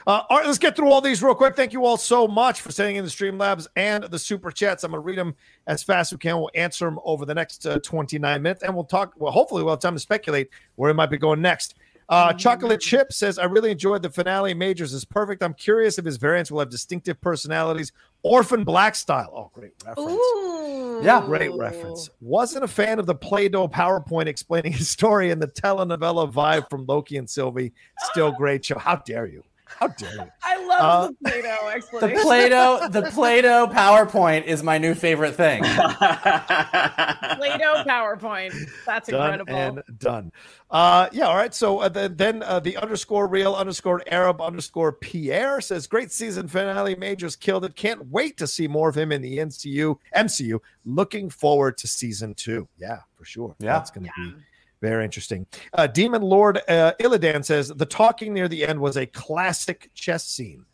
Uh, 0.07 0.23
all 0.29 0.39
right, 0.39 0.47
let's 0.47 0.59
get 0.59 0.77
through 0.77 0.91
all 0.91 1.01
these 1.01 1.23
real 1.23 1.35
quick. 1.35 1.57
Thank 1.57 1.73
you 1.73 1.85
all 1.85 1.97
so 1.97 2.29
much 2.29 2.61
for 2.61 2.71
sending 2.71 2.97
in 2.97 3.05
the 3.05 3.11
Streamlabs 3.11 3.67
and 3.77 4.05
the 4.05 4.19
super 4.19 4.51
chats. 4.51 4.85
I'm 4.85 4.93
going 4.93 5.03
to 5.03 5.07
read 5.07 5.19
them 5.19 5.35
as 5.67 5.83
fast 5.83 6.13
as 6.13 6.17
we 6.17 6.19
can. 6.19 6.37
We'll 6.37 6.51
answer 6.55 6.85
them 6.85 7.01
over 7.05 7.25
the 7.27 7.35
next 7.35 7.67
uh, 7.67 7.79
29 7.81 8.43
minutes, 8.43 8.63
and 8.63 8.75
we'll 8.75 8.85
talk. 8.85 9.13
Well, 9.17 9.33
hopefully, 9.33 9.63
we'll 9.63 9.73
have 9.73 9.81
time 9.81 9.95
to 9.95 10.01
speculate 10.01 10.51
where 10.77 10.91
it 10.91 10.95
might 10.95 11.11
be 11.11 11.19
going 11.19 11.41
next. 11.41 11.75
Uh. 12.09 12.33
Chocolate 12.33 12.81
Chip 12.81 13.13
says, 13.13 13.39
I 13.39 13.45
really 13.45 13.71
enjoyed 13.71 14.03
the 14.03 14.11
finale. 14.11 14.55
Majors 14.55 14.93
is 14.93 15.05
perfect. 15.05 15.43
I'm 15.43 15.55
curious 15.55 15.99
if 15.99 16.05
his 16.05 16.17
variants 16.17 16.51
will 16.51 16.61
have 16.61 16.71
distinctive 16.71 17.21
personalities. 17.21 17.93
Orphan 18.23 18.65
Black 18.65 18.95
style. 18.95 19.33
Oh, 19.35 19.51
great 19.53 19.73
reference. 19.85 20.11
Ooh. 20.11 21.01
Yeah. 21.03 21.23
Great 21.25 21.53
reference. 21.55 22.09
Wasn't 22.21 22.65
a 22.65 22.69
fan 22.69 22.99
of 22.99 23.07
the 23.07 23.15
Play 23.15 23.49
Doh 23.49 23.69
PowerPoint 23.69 24.27
explaining 24.27 24.73
his 24.75 24.89
story 24.89 25.31
and 25.31 25.41
the 25.41 25.49
telenovela 25.49 26.33
vibe 26.33 26.69
from 26.71 26.87
Loki 26.87 27.17
and 27.17 27.29
Sylvie. 27.29 27.73
Still 28.11 28.33
great 28.33 28.65
show. 28.65 28.79
How 28.79 28.97
dare 28.97 29.27
you? 29.27 29.43
How 29.79 29.89
dare 29.89 30.13
you? 30.15 30.31
I 30.43 30.67
love 30.67 30.81
Uh, 30.81 31.09
the 31.09 31.15
Play-Doh 31.31 31.59
the 31.65 31.69
explanation. 31.75 32.23
Play-Doh 32.23 32.89
the 32.91 33.03
Play-Doh 33.11 33.67
PowerPoint 33.69 34.45
is 34.45 34.63
my 34.63 34.79
new 34.79 34.95
favorite 34.95 35.35
thing. 35.35 35.63
Play-Doh 35.65 37.85
PowerPoint. 37.87 38.55
That's 38.87 39.09
Done 39.09 39.41
incredible. 39.41 39.83
and 39.89 39.99
done. 39.99 40.33
Uh, 40.71 41.09
yeah. 41.13 41.27
All 41.27 41.37
right. 41.37 41.55
So 41.55 41.81
uh, 41.81 41.89
then, 41.89 42.17
then 42.17 42.43
uh, 42.43 42.61
the 42.61 42.77
underscore 42.77 43.27
real 43.27 43.55
underscore 43.55 44.03
Arab 44.07 44.41
underscore 44.41 44.93
Pierre 44.93 45.61
says, 45.61 45.87
"Great 45.87 46.13
season 46.13 46.49
finale. 46.49 46.95
Majors 46.97 47.37
killed 47.37 47.65
it. 47.65 47.77
Can't 47.77 48.07
wait 48.09 48.37
to 48.39 48.47
see 48.47 48.69
more 48.69 48.89
of 48.89 48.97
him 48.97 49.13
in 49.13 49.23
the 49.23 49.39
NCU 49.39 49.99
MCU. 50.17 50.61
Looking 50.85 51.31
forward 51.31 51.79
to 51.79 51.87
season 51.87 52.35
two. 52.35 52.69
Yeah, 52.79 53.01
for 53.17 53.25
sure. 53.25 53.55
Yeah. 53.59 53.75
that's 53.75 53.91
going 53.91 54.07
to 54.07 54.13
be." 54.17 54.35
Very 54.81 55.05
interesting. 55.05 55.47
Uh, 55.73 55.87
Demon 55.87 56.23
Lord 56.23 56.59
uh, 56.69 56.93
Illidan 57.01 57.45
says 57.45 57.69
the 57.69 57.87
talking 57.87 58.35
near 58.35 58.49
the 58.49 58.67
end 58.67 58.79
was 58.79 58.97
a 58.97 59.07
classic 59.07 59.91
chess 59.95 60.27
scene. 60.27 60.65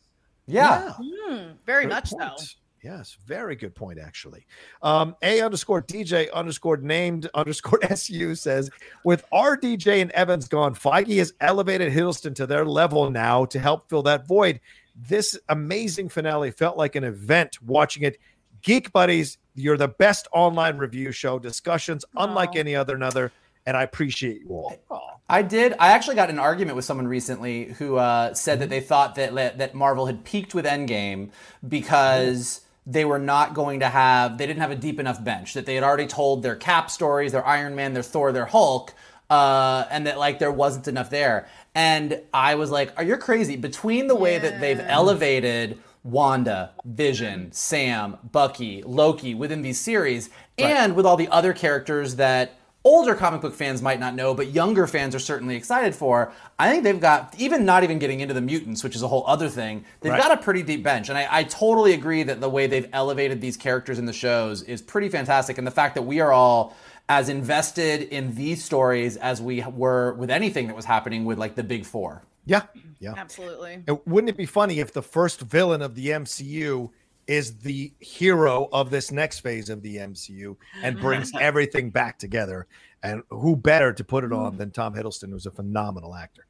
Yeah. 0.47 0.95
Hmm, 0.97 1.53
very 1.65 1.85
Great 1.85 1.89
much 1.89 2.11
point. 2.11 2.41
so. 2.41 2.47
Yes, 2.83 3.19
very 3.27 3.57
good 3.57 3.75
point, 3.75 3.99
actually. 3.99 4.47
Um, 4.83 5.15
a 5.23 5.43
underscore 5.43 5.83
DJ 5.83 6.33
underscore 6.33 6.79
named 6.79 7.29
underscore 7.35 7.79
SU 7.85 8.35
says, 8.35 8.71
with 9.05 9.25
RDJ 9.33 10.01
and 10.01 10.11
Evans 10.13 10.49
gone, 10.49 10.75
Feige 10.75 11.19
has 11.19 11.35
elevated 11.41 11.93
Hiddleston 11.93 12.35
to 12.37 12.47
their 12.47 12.65
level 12.65 13.11
now 13.11 13.45
to 13.47 13.59
help 13.59 13.89
fill 13.91 14.03
that 14.05 14.27
void. 14.27 14.61
This 14.97 15.39
amazing 15.51 16.09
finale 16.09 16.51
felt 16.51 16.79
like 16.79 16.97
an 16.97 17.05
event 17.05 17.59
watching 17.63 18.03
it. 18.05 18.19
Geek 18.63 18.93
Buddies, 18.93 19.39
you're 19.55 19.77
the 19.77 19.89
best 19.89 20.27
online 20.33 20.79
review 20.79 21.13
show. 21.13 21.39
Discussions 21.39 22.05
unlike 22.17 22.51
Aw. 22.51 22.59
any 22.59 22.75
other 22.75 22.95
another, 22.95 23.31
and 23.67 23.77
I 23.77 23.83
appreciate 23.83 24.41
you 24.43 24.49
all. 24.51 25.23
I 25.29 25.43
did. 25.43 25.75
I 25.79 25.93
actually 25.93 26.17
got 26.17 26.29
an 26.31 26.39
argument 26.41 26.75
with 26.77 26.85
someone 26.85 27.07
recently 27.07 27.67
who 27.79 27.97
uh, 27.97 28.35
said 28.35 28.55
Mm-hmm. 28.55 28.61
that 28.61 28.71
they 28.71 28.81
thought 28.81 29.15
that 29.15 29.59
that 29.59 29.75
Marvel 29.75 30.07
had 30.07 30.25
peaked 30.25 30.55
with 30.55 30.65
Endgame 30.65 31.31
because 31.67 32.63
they 32.87 33.05
were 33.05 33.19
not 33.19 33.55
going 33.55 33.81
to 33.81 33.89
have 33.89 34.39
they 34.39 34.47
didn't 34.47 34.61
have 34.61 34.71
a 34.73 34.77
deep 34.77 34.99
enough 34.99 35.23
bench 35.23 35.55
that 35.55 35.67
they 35.67 35.75
had 35.75 35.85
already 35.85 36.07
told 36.07 36.43
their 36.43 36.57
Cap 36.57 36.91
stories, 36.91 37.33
their 37.33 37.47
Iron 37.47 37.75
Man, 37.77 37.95
their 37.95 38.03
Thor, 38.03 38.33
their 38.33 38.47
Hulk, 38.47 38.93
uh, 39.29 39.85
and 39.91 40.07
that 40.07 40.19
like 40.19 40.39
there 40.39 40.51
wasn't 40.51 40.89
enough 40.89 41.11
there. 41.11 41.49
And 41.75 42.21
I 42.35 42.57
was 42.57 42.71
like, 42.71 42.93
"Are 42.97 43.05
you 43.05 43.17
crazy?" 43.17 43.57
Between 43.57 44.09
the 44.09 44.17
way 44.17 44.39
that 44.39 44.61
they've 44.61 44.81
elevated 44.81 45.79
Wanda, 46.03 46.73
Vision, 46.85 47.53
Sam, 47.53 48.17
Bucky, 48.33 48.83
Loki 48.83 49.35
within 49.35 49.63
these 49.63 49.79
series, 49.79 50.31
and 50.59 50.97
with 50.97 51.07
all 51.07 51.17
the 51.17 51.29
other 51.29 51.53
characters 51.53 52.17
that 52.17 52.59
older 52.85 53.15
comic 53.15 53.41
book 53.41 53.55
fans 53.55 53.83
might 53.83 54.01
not 54.01 54.15
know, 54.15 54.33
but 54.35 54.49
younger 54.53 54.87
fans 54.87 55.15
are 55.15 55.19
certainly 55.19 55.55
excited 55.57 55.95
for. 55.95 56.33
I 56.59 56.71
think 56.71 56.83
they've 56.85 57.01
got, 57.01 57.35
even 57.39 57.65
not 57.65 57.85
even 57.85 57.99
getting 57.99 58.21
into 58.21 58.33
the 58.35 58.41
mutants, 58.41 58.83
which 58.83 58.97
is 58.97 59.03
a 59.03 59.09
whole 59.09 59.25
other 59.27 59.49
thing, 59.49 59.85
they've 60.01 60.13
Right. 60.13 60.21
got 60.21 60.33
a 60.33 60.43
pretty 60.43 60.63
deep 60.63 60.83
bench. 60.83 61.09
And 61.09 61.19
I, 61.19 61.27
I 61.31 61.45
totally 61.45 61.93
agree 61.93 62.23
that 62.23 62.41
the 62.41 62.49
way 62.49 62.67
they've 62.67 62.89
elevated 62.93 63.41
these 63.41 63.57
characters 63.57 63.99
in 63.99 64.07
the 64.07 64.13
shows 64.13 64.63
is 64.63 64.81
pretty 64.81 65.09
fantastic. 65.11 65.59
And 65.59 65.67
the 65.67 65.71
fact 65.73 65.95
that 65.95 66.03
we 66.03 66.21
are 66.21 66.33
all 66.33 66.75
as 67.09 67.29
invested 67.29 68.03
in 68.03 68.35
these 68.35 68.65
stories 68.65 69.17
as 69.17 69.43
we 69.43 69.63
were 69.63 70.15
with 70.15 70.31
anything 70.31 70.69
that 70.69 70.77
was 70.77 70.85
happening 70.85 71.25
with 71.25 71.39
like 71.39 71.57
the 71.57 71.65
big 71.65 71.85
four. 71.85 72.23
Yeah, 72.47 72.63
yeah. 72.99 73.15
Absolutely. 73.17 73.83
And 73.87 73.99
wouldn't 74.07 74.31
it 74.31 74.37
be 74.37 74.47
funny 74.47 74.79
if 74.79 74.93
the 74.93 75.03
first 75.03 75.41
villain 75.41 75.83
of 75.83 75.95
the 75.97 76.09
MCU 76.09 76.91
is 77.31 77.57
the 77.59 77.93
hero 78.01 78.69
of 78.73 78.91
this 78.91 79.13
next 79.13 79.39
phase 79.39 79.71
of 79.71 79.83
the 79.83 79.99
MCU 79.99 80.57
and 80.83 80.99
brings 80.99 81.31
everything 81.41 81.89
back 81.91 82.19
together? 82.19 82.67
And 83.05 83.23
who 83.31 83.55
better 83.55 83.93
to 83.93 84.03
put 84.03 84.25
it 84.25 84.33
on 84.33 84.57
than 84.57 84.73
Tom 84.73 84.95
Hiddleston, 84.95 85.31
who's 85.31 85.47
a 85.47 85.53
phenomenal 85.53 86.17
actor? 86.17 86.47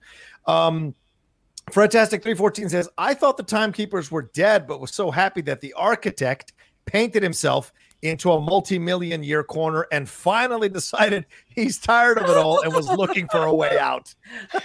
Um, 0.47 0.95
Fantastic 1.71 2.23
314 2.23 2.71
says, 2.71 2.89
I 2.97 3.13
thought 3.13 3.37
the 3.37 3.43
timekeepers 3.43 4.11
were 4.11 4.31
dead, 4.33 4.67
but 4.67 4.81
was 4.81 4.93
so 4.95 5.11
happy 5.11 5.43
that 5.43 5.61
the 5.61 5.75
architect 5.75 6.55
painted 6.87 7.23
himself 7.23 7.75
into 8.03 8.33
a 8.33 8.41
multi-million 8.41 9.23
year 9.23 9.45
corner 9.45 9.87
and 9.93 10.09
finally 10.09 10.71
decided 10.71 11.27
he's 11.55 11.79
tired 11.79 12.17
of 12.17 12.31
it 12.31 12.37
all 12.39 12.63
and 12.63 12.73
was 12.75 12.89
looking 12.89 13.29
for 13.29 13.45
a 13.45 13.55
way 13.55 13.79
out. 13.79 14.15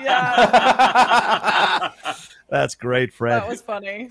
Yeah, 0.00 1.92
That's 2.50 2.74
great, 2.74 3.12
Fred. 3.12 3.42
that 3.42 3.48
was 3.48 3.60
funny. 3.62 4.08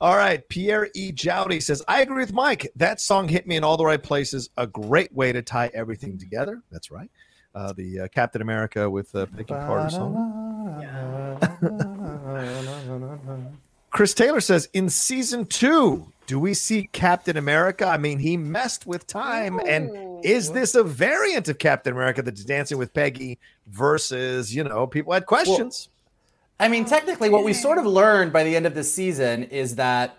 All 0.00 0.16
right. 0.16 0.46
Pierre 0.48 0.88
E. 0.94 1.12
Jowdy 1.12 1.60
says, 1.60 1.82
I 1.88 2.02
agree 2.02 2.22
with 2.22 2.32
Mike. 2.32 2.70
That 2.76 3.00
song 3.00 3.28
hit 3.28 3.46
me 3.46 3.56
in 3.56 3.64
all 3.64 3.76
the 3.76 3.84
right 3.84 4.02
places. 4.02 4.50
A 4.56 4.66
great 4.66 5.12
way 5.12 5.32
to 5.32 5.42
tie 5.42 5.70
everything 5.74 6.18
together. 6.18 6.62
That's 6.70 6.90
right. 6.90 7.10
Uh, 7.54 7.72
the 7.72 8.00
uh, 8.00 8.08
Captain 8.08 8.42
America 8.42 8.90
with 8.90 9.14
uh, 9.14 9.26
Peggy 9.26 9.54
Carter 9.54 9.90
song. 9.90 10.40
Chris 13.90 14.12
Taylor 14.12 14.40
says, 14.40 14.68
in 14.72 14.88
season 14.88 15.46
two, 15.46 16.12
do 16.26 16.40
we 16.40 16.52
see 16.52 16.88
Captain 16.92 17.36
America? 17.36 17.86
I 17.86 17.96
mean, 17.96 18.18
he 18.18 18.36
messed 18.36 18.86
with 18.86 19.06
time. 19.06 19.60
And 19.60 20.24
is 20.24 20.50
this 20.50 20.74
a 20.74 20.82
variant 20.82 21.48
of 21.48 21.58
Captain 21.58 21.92
America 21.92 22.20
that's 22.20 22.44
dancing 22.44 22.76
with 22.76 22.92
Peggy 22.92 23.38
versus, 23.68 24.52
you 24.52 24.64
know, 24.64 24.88
people 24.88 25.12
had 25.12 25.26
questions? 25.26 25.90
I 26.58 26.68
mean, 26.68 26.84
technically, 26.84 27.30
what 27.30 27.44
we 27.44 27.52
sort 27.52 27.78
of 27.78 27.86
learned 27.86 28.32
by 28.32 28.44
the 28.44 28.54
end 28.54 28.66
of 28.66 28.74
this 28.74 28.92
season 28.92 29.44
is 29.44 29.76
that 29.76 30.16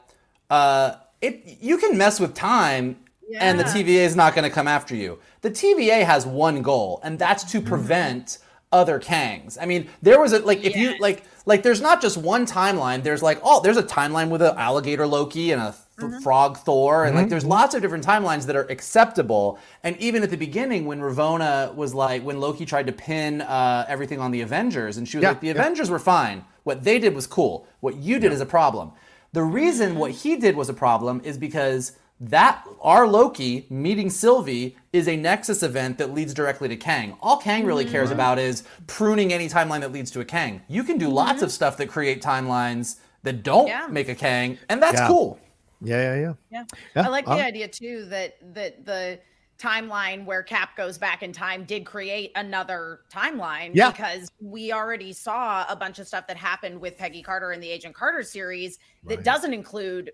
uh, 0.50 0.96
it 1.22 1.58
you 1.62 1.78
can 1.78 1.98
mess 1.98 2.20
with 2.20 2.34
time, 2.34 2.98
and 3.40 3.60
the 3.60 3.64
TVA 3.64 4.06
is 4.06 4.16
not 4.16 4.36
going 4.36 4.44
to 4.44 4.54
come 4.54 4.68
after 4.68 4.96
you. 4.96 5.20
The 5.42 5.52
TVA 5.52 6.04
has 6.04 6.26
one 6.26 6.62
goal, 6.62 7.00
and 7.04 7.18
that's 7.18 7.44
to 7.52 7.62
prevent 7.62 8.40
other 8.72 9.00
Kangs. 9.00 9.58
I 9.60 9.66
mean, 9.66 9.88
there 10.02 10.20
was 10.20 10.34
a 10.34 10.40
like 10.40 10.64
if 10.64 10.76
you 10.76 10.98
like 11.00 11.24
like 11.46 11.64
there's 11.64 11.82
not 11.82 12.02
just 12.02 12.18
one 12.18 12.46
timeline. 12.46 13.04
There's 13.04 13.24
like 13.24 13.40
oh, 13.42 13.62
there's 13.62 13.78
a 13.78 13.84
timeline 13.84 14.30
with 14.30 14.42
an 14.42 14.56
alligator 14.58 15.08
Loki 15.08 15.52
and 15.52 15.62
a 15.62 15.76
th- 16.00 16.12
mm-hmm. 16.12 16.20
frog 16.22 16.58
Thor, 16.58 17.06
and 17.06 17.16
like 17.16 17.24
mm-hmm. 17.24 17.30
there's 17.30 17.46
lots 17.46 17.76
of 17.76 17.82
different 17.82 18.06
timelines 18.06 18.46
that 18.48 18.56
are 18.56 18.68
acceptable. 18.70 19.60
And 19.84 19.98
even 19.98 20.24
at 20.24 20.30
the 20.30 20.38
beginning, 20.38 20.86
when 20.86 21.00
Ravonna 21.00 21.74
was 21.76 21.94
like 21.94 22.24
when 22.24 22.40
Loki 22.40 22.66
tried 22.66 22.88
to 22.88 22.94
pin 22.94 23.42
uh, 23.42 23.86
everything 23.88 24.20
on 24.20 24.32
the 24.32 24.42
Avengers, 24.42 24.98
and 24.98 25.08
she 25.08 25.18
was 25.18 25.24
Yeah, 25.24 25.30
like 25.30 25.42
the 25.42 25.48
yeah. 25.48 25.54
Avengers 25.54 25.90
were 25.90 26.00
fine. 26.00 26.46
What 26.64 26.84
they 26.84 27.00
did 27.00 27.14
was 27.14 27.28
cool. 27.28 27.68
What 27.80 27.98
you 27.98 28.20
did 28.20 28.32
is 28.32 28.42
a 28.42 28.46
problem. 28.46 28.92
The 29.34 29.44
reason 29.44 29.96
what 29.96 30.12
mm-hmm. 30.12 30.30
he 30.30 30.36
did 30.38 30.56
was 30.56 30.70
a 30.70 30.74
problem 30.74 31.22
is 31.24 31.38
because 31.38 31.94
that 32.20 32.66
our 32.82 33.08
Loki 33.08 33.66
meeting 33.70 34.10
Sylvie 34.10 34.78
is 34.94 35.08
a 35.08 35.18
Nexus 35.18 35.62
event 35.64 35.98
that 35.98 36.14
leads 36.14 36.34
directly 36.34 36.70
to 36.70 36.78
Kang. 36.78 37.18
All 37.22 37.38
Kang 37.38 37.66
really 37.66 37.84
cares 37.84 38.10
about 38.10 38.40
is 38.40 38.64
pruning 38.88 39.34
any 39.34 39.50
timeline 39.50 39.82
that 39.82 39.92
leads 39.92 40.12
to 40.12 40.22
a 40.22 40.26
Kang. 40.26 40.62
You 40.70 40.84
can 40.84 40.98
do 40.98 41.10
lots 41.10 41.42
of 41.42 41.52
stuff 41.52 41.76
that 41.78 41.88
create 41.90 42.22
timelines 42.22 42.98
that 43.24 43.44
don't 43.44 43.68
Yeah. 43.68 43.88
make 43.90 44.08
a 44.08 44.16
Kang, 44.16 44.58
and 44.70 44.82
that's 44.82 45.00
Yeah. 45.00 45.08
cool. 45.08 45.40
Yeah, 45.82 46.02
yeah, 46.16 46.16
yeah. 46.22 46.34
Yeah. 46.52 46.64
Yeah, 46.96 47.06
I 47.06 47.10
like 47.10 47.28
um, 47.28 47.38
the 47.38 47.46
idea 47.46 47.68
too 47.68 48.06
that 48.06 48.36
that 48.54 48.86
the 48.86 49.20
timeline 49.58 50.26
where 50.26 50.44
Cap 50.44 50.76
goes 50.76 50.98
back 50.98 51.24
in 51.24 51.32
time 51.32 51.64
did 51.64 51.86
create 51.86 52.32
another 52.36 53.02
timeline 53.12 53.72
Yeah. 53.74 53.90
because 53.92 54.30
we 54.42 54.74
already 54.74 55.14
saw 55.14 55.66
a 55.70 55.76
bunch 55.76 55.98
of 56.00 56.08
stuff 56.08 56.28
that 56.28 56.36
happened 56.36 56.80
with 56.82 56.98
Peggy 56.98 57.22
Carter 57.22 57.54
in 57.54 57.62
the 57.62 57.70
Agent 57.70 57.96
Carter 57.96 58.22
series 58.24 58.80
that 59.06 59.16
Right. 59.18 59.24
doesn't 59.24 59.54
include, 59.54 60.12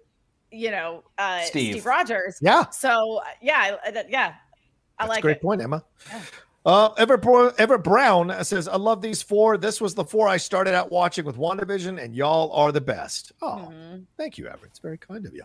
you 0.52 0.70
know, 0.70 1.04
uh, 1.18 1.42
Steve. 1.42 1.74
Steve. 1.74 1.86
Rogers. 1.88 2.38
Yeah. 2.42 2.70
So 2.70 3.18
uh, 3.18 3.24
yeah, 3.42 3.78
yeah, 4.10 4.36
I 5.00 5.06
That's 5.06 5.10
like 5.10 5.20
a 5.20 5.22
great 5.24 5.38
it. 5.38 5.42
point, 5.42 5.62
Emma. 5.62 5.84
Uh, 6.66 6.90
Everett, 6.98 7.22
Bro- 7.22 7.54
Everett 7.58 7.84
Brown 7.84 8.32
says, 8.44 8.68
I 8.68 8.76
love 8.78 9.02
these 9.02 9.22
four. 9.24 9.58
This 9.58 9.82
was 9.82 9.96
the 9.96 10.04
four 10.06 10.28
I 10.28 10.38
started 10.38 10.76
out 10.76 10.92
watching 10.92 11.26
with 11.26 11.36
WandaVision, 11.38 12.00
and 12.02 12.16
y'all 12.16 12.52
are 12.52 12.72
the 12.72 12.82
best. 12.82 13.32
Oh, 13.42 13.72
Mhm. 13.74 14.06
thank 14.18 14.38
you, 14.38 14.46
Everett. 14.46 14.66
It's 14.70 14.80
very 14.80 14.98
kind 15.00 15.26
of 15.26 15.34
you. 15.34 15.42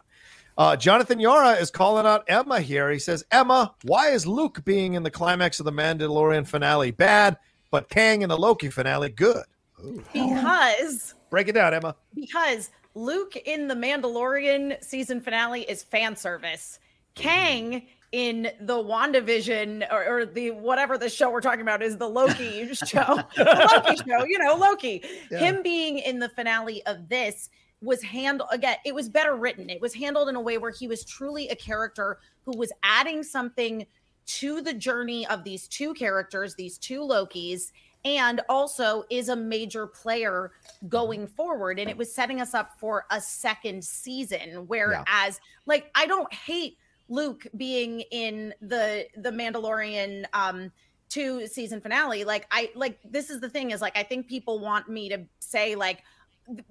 Uh, 0.58 0.76
Jonathan 0.76 1.18
Yara 1.18 1.52
is 1.52 1.70
calling 1.70 2.06
out 2.06 2.24
Emma 2.28 2.60
here. 2.60 2.90
He 2.90 2.98
says, 2.98 3.24
Emma, 3.30 3.74
why 3.84 4.08
is 4.10 4.26
Luke 4.26 4.62
being 4.64 4.94
in 4.94 5.02
the 5.02 5.10
climax 5.10 5.58
of 5.58 5.64
the 5.64 5.72
Mandalorian 5.72 6.46
finale 6.46 6.90
bad, 6.90 7.38
but 7.70 7.88
Kang 7.88 8.20
in 8.22 8.28
the 8.28 8.36
Loki 8.38 8.68
finale 8.70 9.08
good? 9.10 9.44
Ooh. 9.84 10.02
Because 10.12 11.14
Break 11.30 11.48
it 11.48 11.52
down, 11.52 11.72
Emma. 11.74 11.94
because 12.14 12.70
Luke 12.94 13.36
in 13.36 13.68
the 13.68 13.74
Mandalorian 13.74 14.82
season 14.82 15.20
finale 15.20 15.62
is 15.62 15.82
fan 15.82 16.14
service. 16.16 16.78
Kang 17.14 17.82
in 18.12 18.48
the 18.60 18.74
WandaVision 18.74 19.92
or, 19.92 20.20
or 20.20 20.26
the 20.26 20.52
whatever 20.52 20.96
the 20.96 21.08
show 21.08 21.30
we're 21.30 21.40
talking 21.40 21.60
about 21.60 21.82
is 21.82 21.96
the 21.96 22.08
Loki 22.08 22.72
show. 22.74 23.18
the 23.36 23.82
Loki 23.84 23.96
show, 24.08 24.24
you 24.24 24.38
know, 24.38 24.54
Loki. 24.54 25.04
Yeah. 25.30 25.38
Him 25.38 25.62
being 25.62 25.98
in 25.98 26.18
the 26.18 26.28
finale 26.28 26.84
of 26.86 27.08
this 27.08 27.50
was 27.82 28.02
handled 28.02 28.48
again, 28.52 28.76
it 28.84 28.94
was 28.94 29.08
better 29.08 29.36
written. 29.36 29.68
It 29.68 29.80
was 29.80 29.94
handled 29.94 30.28
in 30.28 30.36
a 30.36 30.40
way 30.40 30.58
where 30.58 30.70
he 30.70 30.88
was 30.88 31.04
truly 31.04 31.48
a 31.48 31.56
character 31.56 32.18
who 32.44 32.56
was 32.56 32.72
adding 32.82 33.22
something 33.22 33.86
to 34.26 34.60
the 34.60 34.72
journey 34.72 35.26
of 35.26 35.44
these 35.44 35.68
two 35.68 35.94
characters, 35.94 36.54
these 36.54 36.78
two 36.78 37.00
Lokis, 37.00 37.70
and 38.04 38.40
also 38.48 39.04
is 39.10 39.28
a 39.28 39.36
major 39.36 39.86
player 39.86 40.52
going 40.88 41.22
mm-hmm. 41.22 41.34
forward. 41.34 41.78
And 41.78 41.90
it 41.90 41.96
was 41.96 42.12
setting 42.12 42.40
us 42.40 42.54
up 42.54 42.78
for 42.78 43.04
a 43.10 43.20
second 43.20 43.84
season. 43.84 44.64
Whereas, 44.66 45.40
like, 45.66 45.90
I 45.94 46.06
don't 46.06 46.32
hate 46.32 46.78
Luke 47.08 47.46
being 47.56 48.00
in 48.10 48.54
the 48.60 49.06
the 49.16 49.30
Mandalorian 49.30 50.24
um 50.32 50.72
two 51.08 51.46
season 51.46 51.80
finale. 51.80 52.24
Like, 52.24 52.46
I 52.50 52.70
like 52.74 52.98
this 53.04 53.30
is 53.30 53.40
the 53.40 53.48
thing 53.48 53.70
is 53.70 53.80
like 53.80 53.96
I 53.96 54.02
think 54.02 54.28
people 54.28 54.58
want 54.58 54.88
me 54.88 55.08
to 55.10 55.24
say 55.38 55.74
like 55.74 56.02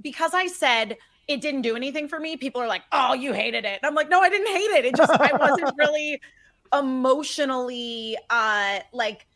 because 0.02 0.34
I 0.34 0.48
said 0.48 0.98
it 1.28 1.42
didn't 1.42 1.62
do 1.62 1.76
anything 1.76 2.08
for 2.08 2.20
me, 2.20 2.38
people 2.38 2.62
are 2.62 2.68
like, 2.68 2.84
"Oh, 2.92 3.14
you 3.14 3.34
hated 3.34 3.66
it." 3.66 3.80
And 3.82 3.86
I'm 3.86 3.96
like, 3.96 4.10
"No, 4.10 4.22
I 4.22 4.30
didn't 4.30 4.48
hate 4.48 4.72
it. 4.72 4.86
It 4.86 4.96
just 4.96 5.12
I 5.12 5.34
wasn't 5.36 5.72
really 5.78 6.22
emotionally 6.74 8.18
uh 8.30 8.80
like 8.92 9.28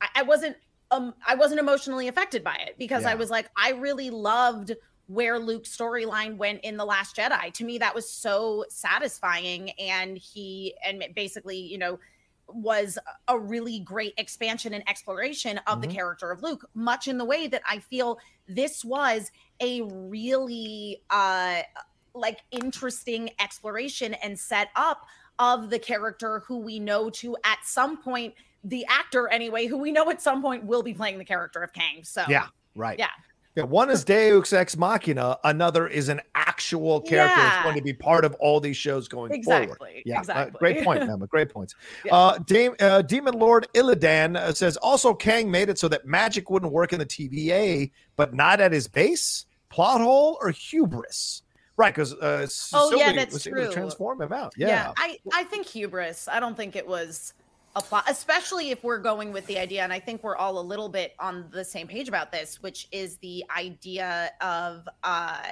I, 0.00 0.08
I 0.16 0.22
wasn't 0.22 0.56
um 0.90 1.14
I 1.26 1.34
wasn't 1.34 1.60
emotionally 1.60 2.08
affected 2.08 2.44
by 2.44 2.56
it 2.66 2.76
because 2.78 3.04
I 3.04 3.14
was 3.14 3.30
like, 3.30 3.48
I 3.56 3.70
really 3.72 4.10
loved 4.10 4.74
where 5.06 5.38
Luke's 5.38 5.76
storyline 5.76 6.36
went 6.36 6.60
in 6.62 6.76
The 6.76 6.84
Last 6.84 7.16
Jedi. 7.16 7.52
To 7.54 7.64
me, 7.64 7.78
that 7.78 7.94
was 7.94 8.08
so 8.08 8.64
satisfying. 8.68 9.70
And 9.72 10.16
he 10.16 10.74
and 10.84 11.04
basically, 11.14 11.58
you 11.58 11.78
know, 11.78 11.98
was 12.48 12.98
a 13.28 13.38
really 13.38 13.80
great 13.80 14.12
expansion 14.18 14.74
and 14.74 14.86
exploration 14.88 15.58
of 15.66 15.78
Mhm. 15.78 15.82
the 15.82 15.86
character 15.88 16.30
of 16.30 16.42
Luke, 16.42 16.68
much 16.74 17.08
in 17.08 17.16
the 17.18 17.24
way 17.24 17.46
that 17.46 17.62
I 17.66 17.78
feel 17.78 18.18
this 18.46 18.84
was 18.84 19.30
a 19.60 19.82
really 19.82 21.02
uh 21.10 21.62
like 22.14 22.40
interesting 22.50 23.30
exploration 23.40 24.14
and 24.14 24.38
set 24.38 24.68
up 24.76 25.06
of 25.38 25.70
the 25.70 25.78
character 25.78 26.40
who 26.40 26.58
we 26.58 26.78
know 26.78 27.10
to 27.10 27.36
at 27.44 27.58
some 27.64 28.00
point 28.00 28.34
the 28.62 28.86
actor 28.86 29.26
anyway 29.28 29.66
who 29.66 29.76
we 29.76 29.90
know 29.90 30.08
at 30.10 30.22
some 30.22 30.40
point 30.40 30.64
will 30.64 30.82
be 30.82 30.94
playing 30.94 31.18
the 31.18 31.24
character 31.24 31.60
of 31.62 31.72
Kang. 31.72 32.04
So 32.04 32.24
Yeah, 32.28 32.46
right. 32.74 32.98
Yeah. 32.98 33.10
Yeah, 33.56 33.62
one 33.64 33.88
is 33.88 34.02
Deus 34.04 34.52
Ex 34.52 34.76
Machina. 34.76 35.38
Another 35.44 35.86
is 35.86 36.08
an 36.08 36.20
actual 36.34 37.00
character 37.00 37.36
that's 37.40 37.62
going 37.62 37.76
to 37.76 37.82
be 37.82 37.92
part 37.92 38.24
of 38.24 38.34
all 38.40 38.58
these 38.58 38.76
shows 38.76 39.06
going 39.06 39.28
forward. 39.44 39.62
Exactly, 39.68 40.02
Yeah, 40.04 40.22
uh, 40.28 40.50
great 40.50 40.82
point, 40.84 41.02
Emma. 41.02 41.26
Great 41.28 41.50
points. 41.50 41.74
Yeah. 42.04 42.14
Uh, 42.16 42.38
Dame, 42.38 42.74
uh, 42.80 43.02
Demon 43.02 43.34
Lord 43.38 43.68
Illidan 43.74 44.36
uh, 44.36 44.52
says 44.52 44.76
also 44.78 45.14
Kang 45.14 45.48
made 45.50 45.68
it 45.68 45.78
so 45.78 45.86
that 45.88 46.04
magic 46.04 46.50
wouldn't 46.50 46.72
work 46.72 46.92
in 46.92 46.98
the 46.98 47.06
TVA, 47.06 47.92
but 48.16 48.34
not 48.34 48.60
at 48.60 48.72
his 48.72 48.88
base. 48.88 49.46
Plot 49.70 50.00
hole 50.00 50.36
or 50.40 50.50
hubris? 50.50 51.42
Right, 51.76 51.94
because 51.94 52.12
uh, 52.14 52.46
Oh, 52.72 52.94
yeah, 52.96 53.12
that's 53.12 53.34
was 53.34 53.46
able 53.46 53.56
to 53.58 53.64
true. 53.66 53.72
transform 53.72 54.20
him 54.22 54.32
out. 54.32 54.52
yeah. 54.56 54.66
Yeah, 54.68 54.92
I 54.96 55.18
I 55.32 55.44
think 55.44 55.66
hubris. 55.66 56.28
I 56.28 56.40
don't 56.40 56.56
think 56.56 56.76
it 56.76 56.86
was 56.86 57.34
a 57.76 57.82
plot, 57.82 58.04
especially 58.08 58.70
if 58.70 58.84
we're 58.84 58.98
going 58.98 59.32
with 59.32 59.46
the 59.46 59.58
idea, 59.58 59.82
and 59.82 59.92
I 59.92 59.98
think 60.00 60.22
we're 60.22 60.36
all 60.36 60.58
a 60.58 60.62
little 60.62 60.88
bit 60.88 61.14
on 61.18 61.46
the 61.50 61.64
same 61.64 61.86
page 61.88 62.08
about 62.08 62.30
this, 62.32 62.62
which 62.62 62.88
is 62.92 63.16
the 63.18 63.44
idea 63.56 64.30
of 64.40 64.88
uh 65.02 65.42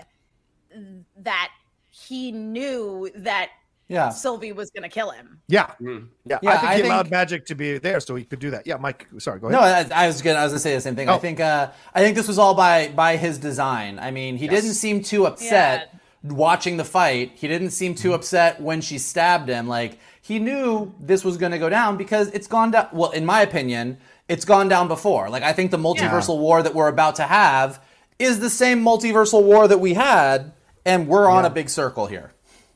that 1.18 1.50
he 1.90 2.32
knew 2.32 3.10
that 3.16 3.50
Yeah. 3.88 4.08
Sylvie 4.08 4.52
was 4.52 4.70
going 4.70 4.84
to 4.84 4.88
kill 4.88 5.10
him. 5.10 5.40
yeah, 5.48 5.72
Mm. 5.80 6.08
yeah. 6.24 6.38
Yeah, 6.42 6.50
I 6.50 6.56
think 6.56 6.70
I 6.70 6.76
he 6.76 6.82
allowed 6.82 7.10
magic 7.10 7.44
to 7.46 7.54
be 7.54 7.76
there, 7.78 8.00
so 8.00 8.14
he 8.14 8.24
could 8.24 8.38
do 8.38 8.50
that. 8.52 8.66
Yeah, 8.66 8.76
Mike. 8.76 9.06
Sorry, 9.18 9.38
go 9.38 9.48
No, 9.48 9.58
ahead. 9.60 9.92
I, 9.92 10.04
I 10.04 10.06
was 10.06 10.22
gonna. 10.22 10.38
I 10.38 10.44
was 10.44 10.52
gonna 10.52 10.60
say 10.60 10.74
the 10.74 10.80
same 10.80 10.96
thing. 10.96 11.08
Oh. 11.10 11.14
I 11.16 11.18
think. 11.18 11.40
Uh, 11.40 11.70
I 11.94 12.00
think 12.00 12.16
this 12.16 12.26
was 12.28 12.38
all 12.38 12.54
by 12.54 12.88
by 12.88 13.16
his 13.16 13.36
design. 13.36 13.98
I 13.98 14.10
mean, 14.10 14.36
he 14.36 14.46
Yes. 14.46 14.62
didn't 14.62 14.74
seem 14.76 15.02
too 15.02 15.26
upset 15.26 15.94
watching 16.22 16.78
the 16.78 16.84
fight. 16.84 17.32
He 17.34 17.48
didn't 17.48 17.70
seem 17.72 17.92
Mm-hmm. 17.94 18.02
too 18.02 18.14
upset 18.14 18.60
when 18.62 18.80
she 18.80 18.96
stabbed 18.96 19.48
him. 19.50 19.68
Like 19.68 19.98
he 20.22 20.38
knew 20.38 20.94
this 20.98 21.24
was 21.24 21.36
gonna 21.36 21.58
go 21.58 21.68
down 21.68 21.96
because 21.98 22.28
it's 22.28 22.46
gone 22.46 22.70
down. 22.70 22.88
Well, 22.92 23.10
in 23.10 23.26
my 23.26 23.42
opinion, 23.42 23.98
it's 24.28 24.44
gone 24.46 24.68
down 24.68 24.88
before. 24.88 25.28
Like 25.28 25.42
I 25.42 25.52
think 25.52 25.70
the 25.70 25.76
multiversal 25.78 26.38
war 26.38 26.62
that 26.62 26.74
we're 26.74 26.88
about 26.88 27.16
to 27.16 27.24
have 27.24 27.82
is 28.18 28.40
the 28.40 28.48
same 28.50 28.82
multiversal 28.84 29.42
war 29.42 29.66
that 29.68 29.80
we 29.80 29.94
had, 29.94 30.52
and 30.86 31.08
we're 31.08 31.28
on 31.28 31.42
Yeah. 31.44 31.50
a 31.50 31.52
big 31.52 31.68
circle 31.68 32.06
here. 32.06 32.32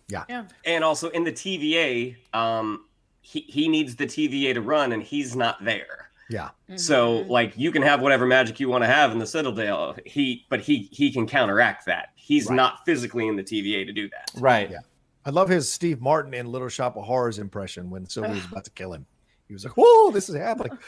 yeah. 0.09 0.25
Yeah. 0.29 0.45
And 0.65 0.85
also 0.85 1.09
in 1.11 1.25
the 1.25 1.33
TVA, 1.33 2.17
um, 2.33 2.85
he, 3.23 3.41
he 3.41 3.69
needs 3.69 3.97
the 3.97 4.07
TVA 4.07 4.55
to 4.55 4.61
run, 4.61 4.93
and 4.93 5.03
he's 5.03 5.35
not 5.35 5.65
there. 5.65 6.11
yeah. 6.29 6.51
So 6.77 7.25
Mhm. 7.25 7.29
like 7.29 7.53
you 7.57 7.71
can 7.71 7.83
have 7.83 8.01
whatever 8.01 8.27
magic 8.27 8.59
you 8.59 8.69
want 8.69 8.83
to 8.83 8.89
have 8.89 9.13
in 9.13 9.19
the 9.21 9.27
Citadel. 9.27 9.95
He 10.05 10.45
but 10.51 10.61
he 10.61 10.89
he 10.91 11.13
can 11.13 11.27
counteract 11.29 11.87
that. 11.87 12.09
He's 12.17 12.47
Right. 12.49 12.57
not 12.57 12.85
physically 12.85 13.29
in 13.29 13.37
the 13.37 13.45
TVA 13.45 13.85
to 13.87 13.93
do 13.93 14.09
that. 14.11 14.31
Right. 14.41 14.69
Yeah. 14.71 14.79
I 15.27 15.31
love 15.31 15.49
his 15.49 15.71
Steve 15.71 16.01
Martin 16.01 16.33
in 16.35 16.47
Little 16.47 16.69
Shop 16.69 16.97
of 16.97 17.05
Horrors 17.05 17.39
impression 17.41 17.91
when 17.91 18.09
Sylvie 18.09 18.31
was 18.35 18.45
about 18.47 18.65
to 18.65 18.71
kill 18.71 18.93
him. 18.93 19.05
He 19.49 19.53
was 19.55 19.65
like, 19.65 19.75
"Whoa, 19.77 20.11
this 20.13 20.29
is 20.29 20.37
happening." 20.37 20.79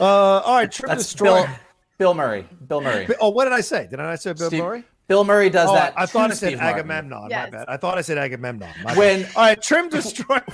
Uh, 0.00 0.04
all 0.04 0.56
right, 0.56 0.70
Trim 0.70 0.88
That's 0.88 1.04
Destroyer. 1.04 1.46
Bill. 1.46 1.56
Bill 1.98 2.14
Murray. 2.14 2.48
Bill 2.66 2.80
Murray. 2.80 3.08
Oh, 3.20 3.30
what 3.30 3.44
did 3.44 3.52
I 3.52 3.60
say? 3.62 3.86
Did 3.88 4.00
I 4.00 4.10
not 4.10 4.20
say 4.20 4.32
Bill 4.32 4.48
Steve- 4.48 4.62
Murray? 4.62 4.84
Bill 5.08 5.22
Murray 5.24 5.48
does 5.50 5.68
Oh, 5.70 5.74
that. 5.74 5.94
I 5.96 6.04
thought 6.04 6.32
I 6.32 6.34
said 6.34 6.48
Steve 6.48 6.58
Martin. 6.58 6.78
Agamemnon. 6.80 7.20
My 7.22 7.28
bad. 7.48 7.64
I 7.68 7.76
thought 7.76 7.96
I 7.96 8.00
said 8.00 8.18
Agamemnon. 8.18 8.68
My 8.82 8.90
bad. 8.90 8.98
When 8.98 9.24
all 9.36 9.42
right, 9.44 9.62
Trim 9.62 9.88
Destroyer. 9.88 10.42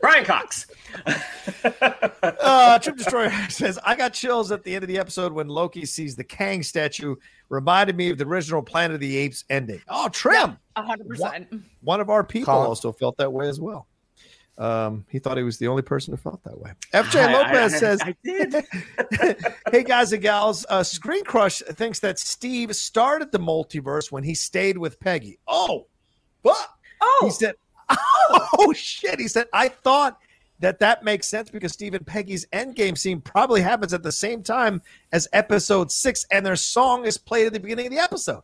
Brian 0.00 0.24
Cox. 0.24 0.66
uh, 1.64 2.78
Trim 2.78 2.96
Destroyer 2.96 3.30
says, 3.48 3.78
"I 3.84 3.94
got 3.96 4.12
chills 4.12 4.50
at 4.52 4.62
the 4.64 4.74
end 4.74 4.84
of 4.84 4.88
the 4.88 4.98
episode 4.98 5.32
when 5.32 5.48
Loki 5.48 5.84
sees 5.86 6.16
the 6.16 6.24
Kang 6.24 6.62
statue. 6.62 7.16
Reminded 7.48 7.96
me 7.96 8.10
of 8.10 8.18
the 8.18 8.24
original 8.26 8.62
Planet 8.62 8.94
of 8.94 9.00
the 9.00 9.16
Apes 9.16 9.44
ending. 9.50 9.80
Oh, 9.88 10.08
Trim. 10.08 10.56
A 10.76 10.82
hundred 10.82 11.08
percent. 11.08 11.48
One 11.82 12.00
of 12.00 12.10
our 12.10 12.24
people 12.24 12.52
Colin. 12.52 12.66
also 12.68 12.92
felt 12.92 13.16
that 13.18 13.32
way 13.32 13.48
as 13.48 13.60
well. 13.60 13.86
Um, 14.56 15.04
he 15.10 15.18
thought 15.18 15.36
he 15.36 15.42
was 15.42 15.58
the 15.58 15.66
only 15.66 15.82
person 15.82 16.12
who 16.12 16.16
felt 16.16 16.42
that 16.44 16.56
way. 16.58 16.72
FJ 16.92 17.20
I- 17.20 17.28
I- 17.28 17.32
Lopez 17.32 17.74
I- 17.74 17.78
says, 17.78 18.00
I 18.02 18.14
did. 18.24 18.54
hey 19.72 19.82
guys 19.82 20.12
and 20.12 20.22
gals, 20.22 20.64
uh, 20.68 20.82
Screen 20.84 21.24
Crush 21.24 21.58
thinks 21.60 21.98
that 22.00 22.18
Steve 22.20 22.74
started 22.76 23.32
the 23.32 23.38
multiverse 23.38 24.12
when 24.12 24.22
he 24.22 24.34
stayed 24.34 24.78
with 24.78 24.98
Peggy. 25.00 25.38
Oh, 25.48 25.86
what? 26.42 26.68
Oh, 27.00 27.22
He 27.24 27.30
said, 27.30 27.56
oh 28.58 28.72
shit. 28.74 29.20
He 29.20 29.28
said, 29.28 29.46
I 29.52 29.68
thought 29.68 30.18
that 30.60 30.78
that 30.80 31.04
makes 31.04 31.26
sense 31.26 31.50
because 31.50 31.72
Steve 31.72 31.94
and 31.94 32.06
Peggy's 32.06 32.46
endgame 32.46 32.96
scene 32.96 33.20
probably 33.20 33.60
happens 33.60 33.92
at 33.92 34.02
the 34.02 34.12
same 34.12 34.42
time 34.42 34.82
as 35.12 35.28
episode 35.32 35.90
six, 35.90 36.26
and 36.30 36.44
their 36.44 36.56
song 36.56 37.04
is 37.04 37.18
played 37.18 37.46
at 37.46 37.52
the 37.52 37.60
beginning 37.60 37.86
of 37.86 37.92
the 37.92 37.98
episode. 37.98 38.42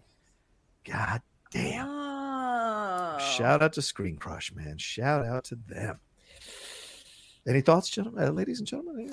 God 0.85 1.23
damn. 1.51 1.89
Oh. 1.89 3.19
Shout 3.19 3.63
out 3.63 3.73
to 3.75 3.83
Screen 3.83 4.17
Crush, 4.17 4.53
man. 4.55 4.79
Shout 4.79 5.25
out 5.25 5.45
to 5.45 5.59
them. 5.69 6.01
Any 7.47 7.61
thoughts, 7.61 7.89
gentlemen, 7.89 8.29
uh, 8.29 8.31
ladies 8.33 8.59
and 8.59 8.69
gentlemen? 8.69 9.11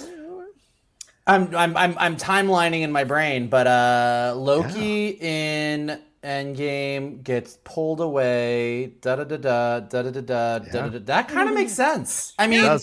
I'm 1.26 1.54
I'm 1.56 1.76
I'm 1.76 1.96
I'm 1.98 2.16
timelining 2.16 2.82
in 2.82 2.92
my 2.92 3.04
brain, 3.04 3.48
but 3.48 3.68
uh 3.68 4.34
Loki 4.36 5.18
in 5.20 5.90
uh, 5.90 5.98
Endgame 6.28 7.24
gets 7.24 7.58
pulled 7.64 8.02
away. 8.02 8.88
Da 9.02 9.16
da 9.16 9.24
da 9.24 9.38
da 9.38 9.80
da 9.80 10.02
da 10.02 10.60
da 10.60 10.90
da. 10.90 11.00
That 11.00 11.30
kind 11.30 11.48
of 11.48 11.56
makes 11.56 11.72
sense. 11.72 12.34
I 12.38 12.48
mean, 12.48 12.80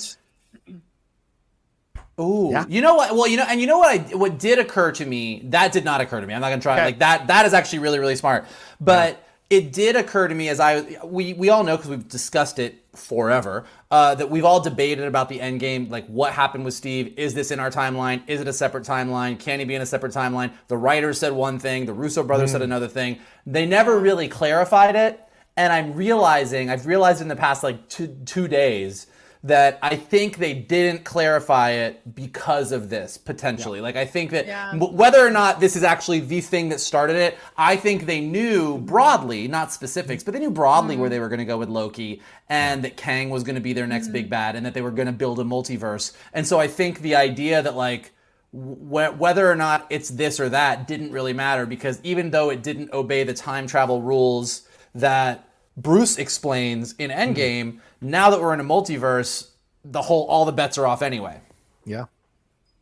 Ooh, 2.20 2.50
yeah. 2.52 2.64
you 2.68 2.80
know 2.80 2.94
what? 2.94 3.14
Well, 3.14 3.26
you 3.26 3.36
know, 3.36 3.44
and 3.48 3.60
you 3.60 3.66
know 3.66 3.78
what? 3.78 4.12
I 4.12 4.14
what 4.14 4.38
did 4.38 4.58
occur 4.58 4.92
to 4.92 5.04
me 5.04 5.42
that 5.46 5.72
did 5.72 5.84
not 5.84 6.00
occur 6.00 6.20
to 6.20 6.26
me. 6.26 6.32
I'm 6.32 6.40
not 6.40 6.50
gonna 6.50 6.62
try 6.62 6.76
okay. 6.76 6.84
like 6.86 7.00
that. 7.00 7.26
That 7.26 7.44
is 7.44 7.52
actually 7.52 7.80
really 7.80 7.98
really 7.98 8.16
smart. 8.16 8.46
But 8.80 9.10
yeah 9.10 9.16
it 9.54 9.72
did 9.72 9.96
occur 9.96 10.28
to 10.28 10.34
me 10.34 10.48
as 10.48 10.60
I 10.60 10.98
we 11.04 11.32
we 11.32 11.48
all 11.48 11.64
know 11.64 11.76
because 11.76 11.90
we've 11.90 12.08
discussed 12.08 12.58
it 12.58 12.84
forever 12.94 13.64
uh, 13.90 14.14
that 14.14 14.30
we've 14.30 14.44
all 14.44 14.60
debated 14.60 15.06
about 15.06 15.28
the 15.28 15.40
end 15.40 15.60
game. 15.60 15.88
Like 15.88 16.06
what 16.06 16.32
happened 16.32 16.64
with 16.64 16.74
Steve? 16.74 17.14
Is 17.16 17.34
this 17.34 17.50
in 17.50 17.60
our 17.60 17.70
timeline? 17.70 18.22
Is 18.26 18.40
it 18.40 18.48
a 18.48 18.52
separate 18.52 18.84
timeline? 18.84 19.38
Can 19.38 19.58
he 19.58 19.64
be 19.64 19.74
in 19.74 19.82
a 19.82 19.86
separate 19.86 20.12
timeline? 20.12 20.52
The 20.68 20.76
writers 20.76 21.18
said 21.18 21.32
one 21.32 21.58
thing. 21.58 21.86
The 21.86 21.92
Russo 21.92 22.22
brothers 22.22 22.52
said 22.52 22.62
another 22.62 22.88
thing. 22.88 23.18
They 23.46 23.66
never 23.66 23.98
really 23.98 24.28
clarified 24.28 24.96
it. 24.96 25.20
And 25.56 25.72
I'm 25.72 25.94
realizing 25.94 26.70
I've 26.70 26.86
realized 26.86 27.20
in 27.20 27.28
the 27.28 27.36
past 27.36 27.62
like 27.62 27.88
two 27.88 28.08
two 28.24 28.48
days 28.48 29.06
that 29.44 29.78
I 29.82 29.96
think 29.96 30.38
they 30.38 30.54
didn't 30.54 31.04
clarify 31.04 31.72
it 31.72 32.14
because 32.14 32.72
of 32.72 32.88
this 32.88 33.18
potentially. 33.18 33.82
Like 33.82 33.94
I 33.94 34.06
think 34.06 34.30
that 34.30 34.46
Yeah. 34.46 34.74
whether 34.74 35.24
or 35.24 35.30
not 35.30 35.60
this 35.60 35.76
is 35.76 35.84
actually 35.84 36.20
the 36.20 36.40
thing 36.40 36.70
that 36.70 36.80
started 36.80 37.16
it, 37.16 37.36
I 37.56 37.76
think 37.76 38.06
they 38.06 38.22
knew 38.22 38.78
broadly, 38.78 39.46
not 39.46 39.70
specifics, 39.70 40.24
but 40.24 40.32
they 40.32 40.40
knew 40.40 40.50
broadly 40.50 40.96
where 40.96 41.04
mm-hmm. 41.04 41.12
they 41.12 41.20
were 41.20 41.28
going 41.28 41.40
to 41.40 41.44
go 41.44 41.58
with 41.58 41.68
Loki 41.68 42.22
and 42.48 42.82
that 42.84 42.96
Kang 42.96 43.28
was 43.28 43.44
going 43.44 43.54
to 43.54 43.60
be 43.60 43.74
their 43.74 43.86
next 43.86 44.06
mm-hmm. 44.06 44.14
big 44.14 44.30
bad 44.30 44.56
and 44.56 44.64
that 44.64 44.72
they 44.72 44.82
were 44.82 44.90
going 44.90 45.06
to 45.06 45.12
build 45.12 45.38
a 45.38 45.44
multiverse. 45.44 46.16
And 46.32 46.46
so 46.46 46.58
I 46.58 46.66
think 46.66 47.00
the 47.00 47.14
idea 47.14 47.60
that 47.60 47.76
like 47.76 48.12
wh- 48.50 49.12
whether 49.18 49.50
or 49.50 49.56
not 49.56 49.86
it's 49.90 50.08
this 50.08 50.40
or 50.40 50.48
that 50.48 50.88
didn't 50.88 51.12
really 51.12 51.34
matter 51.34 51.66
because 51.66 52.00
even 52.02 52.30
though 52.30 52.48
it 52.48 52.62
didn't 52.62 52.94
obey 52.94 53.24
the 53.24 53.34
time 53.34 53.66
travel 53.66 54.00
rules 54.00 54.62
that 54.94 55.50
Bruce 55.76 56.18
explains 56.18 56.94
in 56.94 57.10
mm-hmm. 57.10 57.20
Endgame, 57.20 57.80
now 58.04 58.30
that 58.30 58.40
we're 58.40 58.54
in 58.54 58.60
a 58.60 58.64
multiverse, 58.64 59.50
the 59.84 60.02
whole 60.02 60.26
all 60.26 60.44
the 60.44 60.52
bets 60.52 60.78
are 60.78 60.86
off 60.86 61.02
anyway. 61.02 61.40
Yeah. 61.84 62.06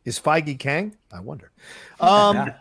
Is 0.05 0.19
Feige 0.19 0.59
Kang? 0.59 0.95
I 1.11 1.19
wonder. 1.19 1.51
Um, 1.99 2.51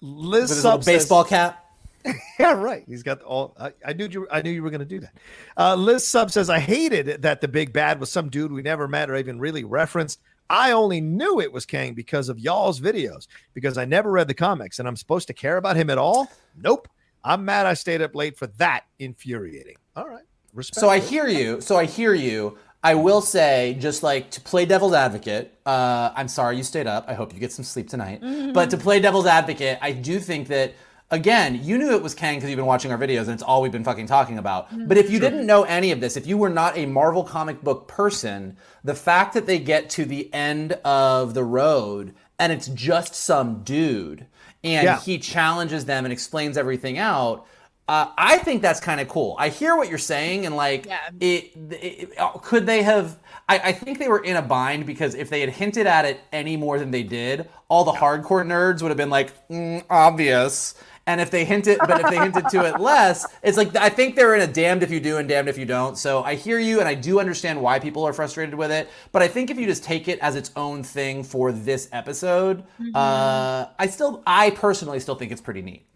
Liz 0.00 0.50
With 0.50 0.58
Sub 0.58 0.84
baseball 0.84 1.24
cap. 1.24 1.66
yeah, 2.38 2.52
right. 2.52 2.84
He's 2.86 3.02
got 3.02 3.20
all. 3.22 3.56
I, 3.58 3.72
I 3.84 3.94
knew 3.94 4.06
you. 4.06 4.28
I 4.30 4.40
knew 4.40 4.50
you 4.50 4.62
were 4.62 4.70
going 4.70 4.78
to 4.78 4.84
do 4.84 5.00
that. 5.00 5.12
Uh, 5.56 5.74
Liz 5.74 6.06
Sub 6.06 6.30
says 6.30 6.48
I 6.48 6.60
hated 6.60 7.22
that 7.22 7.40
the 7.40 7.48
big 7.48 7.72
bad 7.72 7.98
was 7.98 8.12
some 8.12 8.28
dude 8.28 8.52
we 8.52 8.62
never 8.62 8.86
met 8.86 9.10
or 9.10 9.16
even 9.16 9.40
really 9.40 9.64
referenced. 9.64 10.20
I 10.48 10.70
only 10.70 11.00
knew 11.00 11.40
it 11.40 11.52
was 11.52 11.66
Kang 11.66 11.94
because 11.94 12.28
of 12.28 12.38
y'all's 12.38 12.78
videos 12.78 13.26
because 13.54 13.76
I 13.76 13.86
never 13.86 14.12
read 14.12 14.28
the 14.28 14.34
comics 14.34 14.78
and 14.78 14.86
I'm 14.86 14.94
supposed 14.94 15.26
to 15.28 15.34
care 15.34 15.56
about 15.56 15.74
him 15.74 15.90
at 15.90 15.98
all. 15.98 16.30
Nope. 16.56 16.88
I'm 17.24 17.44
mad 17.44 17.66
I 17.66 17.74
stayed 17.74 18.02
up 18.02 18.14
late 18.14 18.38
for 18.38 18.46
that. 18.46 18.84
Infuriating. 19.00 19.76
All 19.96 20.08
right. 20.08 20.22
Respect. 20.56 20.80
So 20.80 20.88
I 20.88 20.98
hear 20.98 21.28
you. 21.28 21.60
So 21.60 21.76
I 21.76 21.84
hear 21.84 22.14
you. 22.14 22.58
I 22.82 22.94
will 22.94 23.20
say, 23.20 23.76
just 23.80 24.02
like 24.02 24.30
to 24.32 24.40
play 24.40 24.64
devil's 24.64 24.92
advocate, 24.92 25.52
uh, 25.66 26.10
I'm 26.14 26.28
sorry 26.28 26.56
you 26.56 26.62
stayed 26.62 26.86
up. 26.86 27.04
I 27.08 27.14
hope 27.14 27.34
you 27.34 27.40
get 27.40 27.52
some 27.52 27.64
sleep 27.64 27.88
tonight. 27.88 28.20
But 28.52 28.70
to 28.70 28.76
play 28.76 29.00
devil's 29.00 29.26
advocate, 29.26 29.78
I 29.82 29.90
do 29.90 30.20
think 30.20 30.46
that, 30.48 30.74
again, 31.10 31.60
you 31.64 31.78
knew 31.78 31.94
it 31.96 32.02
was 32.02 32.14
Kang 32.14 32.36
because 32.36 32.48
you've 32.48 32.58
been 32.58 32.66
watching 32.66 32.92
our 32.92 32.98
videos 32.98 33.22
and 33.22 33.30
it's 33.30 33.42
all 33.42 33.60
we've 33.60 33.72
been 33.72 33.82
fucking 33.82 34.06
talking 34.06 34.38
about. 34.38 34.68
But 34.86 34.98
if 34.98 35.10
you 35.10 35.18
didn't 35.18 35.46
know 35.46 35.64
any 35.64 35.90
of 35.90 36.00
this, 36.00 36.16
if 36.16 36.28
you 36.28 36.36
were 36.38 36.50
not 36.50 36.76
a 36.76 36.86
Marvel 36.86 37.24
comic 37.24 37.60
book 37.62 37.88
person, 37.88 38.56
the 38.84 38.94
fact 38.94 39.34
that 39.34 39.46
they 39.46 39.58
get 39.58 39.90
to 39.90 40.04
the 40.04 40.32
end 40.32 40.72
of 40.84 41.34
the 41.34 41.42
road 41.42 42.14
and 42.38 42.52
it's 42.52 42.68
just 42.68 43.14
some 43.16 43.64
dude 43.64 44.26
and 44.62 44.84
Yeah. 44.84 45.00
he 45.00 45.18
challenges 45.18 45.86
them 45.86 46.04
and 46.04 46.12
explains 46.12 46.56
everything 46.56 46.98
out. 46.98 47.46
Uh, 47.88 48.10
I 48.18 48.38
think 48.38 48.62
that's 48.62 48.80
kind 48.80 49.00
of 49.00 49.06
cool. 49.08 49.36
I 49.38 49.48
hear 49.48 49.76
what 49.76 49.88
you're 49.88 49.98
saying, 49.98 50.44
and 50.44 50.56
like, 50.56 50.86
Yeah. 50.86 50.98
it, 51.20 51.52
it, 51.70 52.18
uh, 52.18 52.30
could 52.38 52.66
they 52.66 52.82
have? 52.82 53.16
I, 53.48 53.58
I 53.58 53.72
think 53.72 54.00
they 54.00 54.08
were 54.08 54.24
in 54.24 54.36
a 54.36 54.42
bind 54.42 54.86
because 54.86 55.14
if 55.14 55.30
they 55.30 55.40
had 55.40 55.50
hinted 55.50 55.86
at 55.86 56.04
it 56.04 56.20
any 56.32 56.56
more 56.56 56.80
than 56.80 56.90
they 56.90 57.04
did, 57.04 57.48
all 57.68 57.84
the 57.84 57.92
hardcore 57.92 58.44
nerds 58.44 58.82
would 58.82 58.88
have 58.88 58.96
been 58.96 59.10
like, 59.10 59.48
mm, 59.48 59.84
obvious. 59.88 60.74
And 61.08 61.20
if 61.20 61.30
they 61.30 61.44
hinted, 61.44 61.78
but 61.86 62.00
if 62.00 62.10
they 62.10 62.16
hinted 62.16 62.48
to 62.48 62.64
it 62.64 62.80
less, 62.80 63.24
it's 63.44 63.56
like 63.56 63.76
I 63.76 63.88
think 63.88 64.16
they're 64.16 64.34
in 64.34 64.40
a 64.40 64.52
damned 64.52 64.82
if 64.82 64.90
you 64.90 64.98
do 64.98 65.18
and 65.18 65.28
damned 65.28 65.48
if 65.48 65.56
you 65.56 65.64
don't. 65.64 65.96
So 65.96 66.24
I 66.24 66.34
hear 66.34 66.58
you, 66.58 66.80
and 66.80 66.88
I 66.88 66.94
do 66.94 67.20
understand 67.20 67.62
why 67.62 67.78
people 67.78 68.02
are 68.04 68.12
frustrated 68.12 68.56
with 68.56 68.72
it. 68.72 68.88
But 69.12 69.22
I 69.22 69.28
think 69.28 69.48
if 69.50 69.56
you 69.56 69.66
just 69.66 69.84
take 69.84 70.08
it 70.08 70.18
as 70.18 70.34
its 70.34 70.50
own 70.56 70.82
thing 70.82 71.22
for 71.22 71.52
this 71.52 71.88
episode, 71.92 72.64
uh, 72.96 73.66
I 73.78 73.86
still, 73.86 74.24
I 74.26 74.50
personally 74.50 74.98
still 74.98 75.14
think 75.14 75.30
it's 75.30 75.40
pretty 75.40 75.62
neat. 75.62 75.86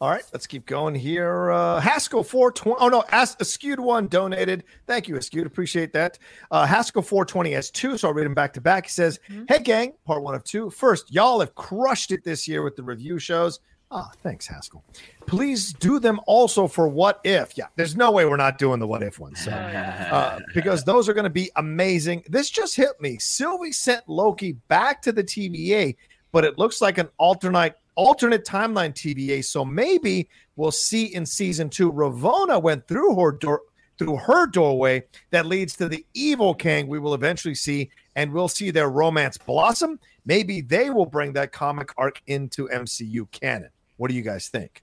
All 0.00 0.08
right, 0.08 0.24
let's 0.32 0.46
keep 0.46 0.64
going 0.64 0.94
here. 0.94 1.50
Uh, 1.50 1.78
Haskell 1.78 2.24
420. 2.24 2.76
Oh, 2.80 2.88
no, 2.88 3.04
As- 3.10 3.36
Askewed 3.36 3.78
one 3.78 4.08
donated. 4.08 4.64
Thank 4.86 5.08
you, 5.08 5.16
Askewed. 5.16 5.44
Appreciate 5.44 5.92
that. 5.92 6.18
Uh, 6.50 6.64
Haskell 6.64 7.02
420 7.02 7.52
has 7.52 7.70
two, 7.70 7.98
so 7.98 8.08
I'll 8.08 8.14
read 8.14 8.24
them 8.24 8.32
back 8.32 8.54
to 8.54 8.62
back. 8.62 8.86
He 8.86 8.90
says, 8.90 9.20
Hey, 9.46 9.58
gang, 9.58 9.92
part 10.06 10.22
one 10.22 10.34
of 10.34 10.42
two. 10.42 10.70
First, 10.70 11.12
y'all 11.12 11.40
have 11.40 11.54
crushed 11.54 12.12
it 12.12 12.24
this 12.24 12.48
year 12.48 12.62
with 12.62 12.76
the 12.76 12.82
review 12.82 13.18
shows. 13.18 13.60
Ah, 13.90 14.10
thanks, 14.22 14.46
Haskell. 14.46 14.82
Please 15.26 15.74
do 15.74 15.98
them 15.98 16.18
also 16.26 16.66
for 16.66 16.88
What 16.88 17.20
If. 17.24 17.58
Yeah, 17.58 17.66
there's 17.76 17.94
no 17.94 18.10
way 18.10 18.24
we're 18.24 18.36
not 18.36 18.56
doing 18.56 18.78
the 18.80 18.86
What 18.86 19.02
If 19.02 19.18
ones. 19.18 19.44
So, 19.44 19.50
uh, 19.52 20.38
because 20.54 20.82
those 20.82 21.10
are 21.10 21.12
going 21.12 21.24
to 21.24 21.28
be 21.30 21.50
amazing. 21.56 22.22
This 22.26 22.48
just 22.48 22.74
hit 22.74 22.98
me. 23.00 23.18
Sylvie 23.18 23.72
sent 23.72 24.08
Loki 24.08 24.52
back 24.68 25.02
to 25.02 25.12
the 25.12 25.24
TVA, 25.24 25.96
but 26.32 26.44
it 26.44 26.56
looks 26.56 26.80
like 26.80 26.96
an 26.96 27.08
alternate 27.18 27.74
alternate 27.94 28.44
timeline 28.44 28.92
TVA. 28.94 29.44
So 29.44 29.64
maybe 29.64 30.28
we'll 30.56 30.70
see 30.70 31.14
in 31.14 31.26
season 31.26 31.68
two. 31.68 31.92
Ravonna 31.92 32.62
went 32.62 32.86
through 32.86 33.16
her 33.16 33.32
door 33.32 33.62
through 33.98 34.16
her 34.16 34.46
doorway 34.46 35.04
that 35.30 35.44
leads 35.44 35.76
to 35.76 35.86
the 35.86 36.06
evil 36.14 36.54
Kang 36.54 36.86
we 36.88 36.98
will 36.98 37.12
eventually 37.12 37.54
see, 37.54 37.90
and 38.16 38.32
we'll 38.32 38.48
see 38.48 38.70
their 38.70 38.88
romance 38.88 39.36
blossom. 39.36 40.00
Maybe 40.24 40.62
they 40.62 40.88
will 40.88 41.04
bring 41.04 41.34
that 41.34 41.52
comic 41.52 41.90
arc 41.98 42.22
into 42.26 42.66
MCU 42.68 43.30
canon. 43.30 43.68
What 43.98 44.08
do 44.08 44.14
you 44.16 44.22
guys 44.22 44.48
think? 44.48 44.82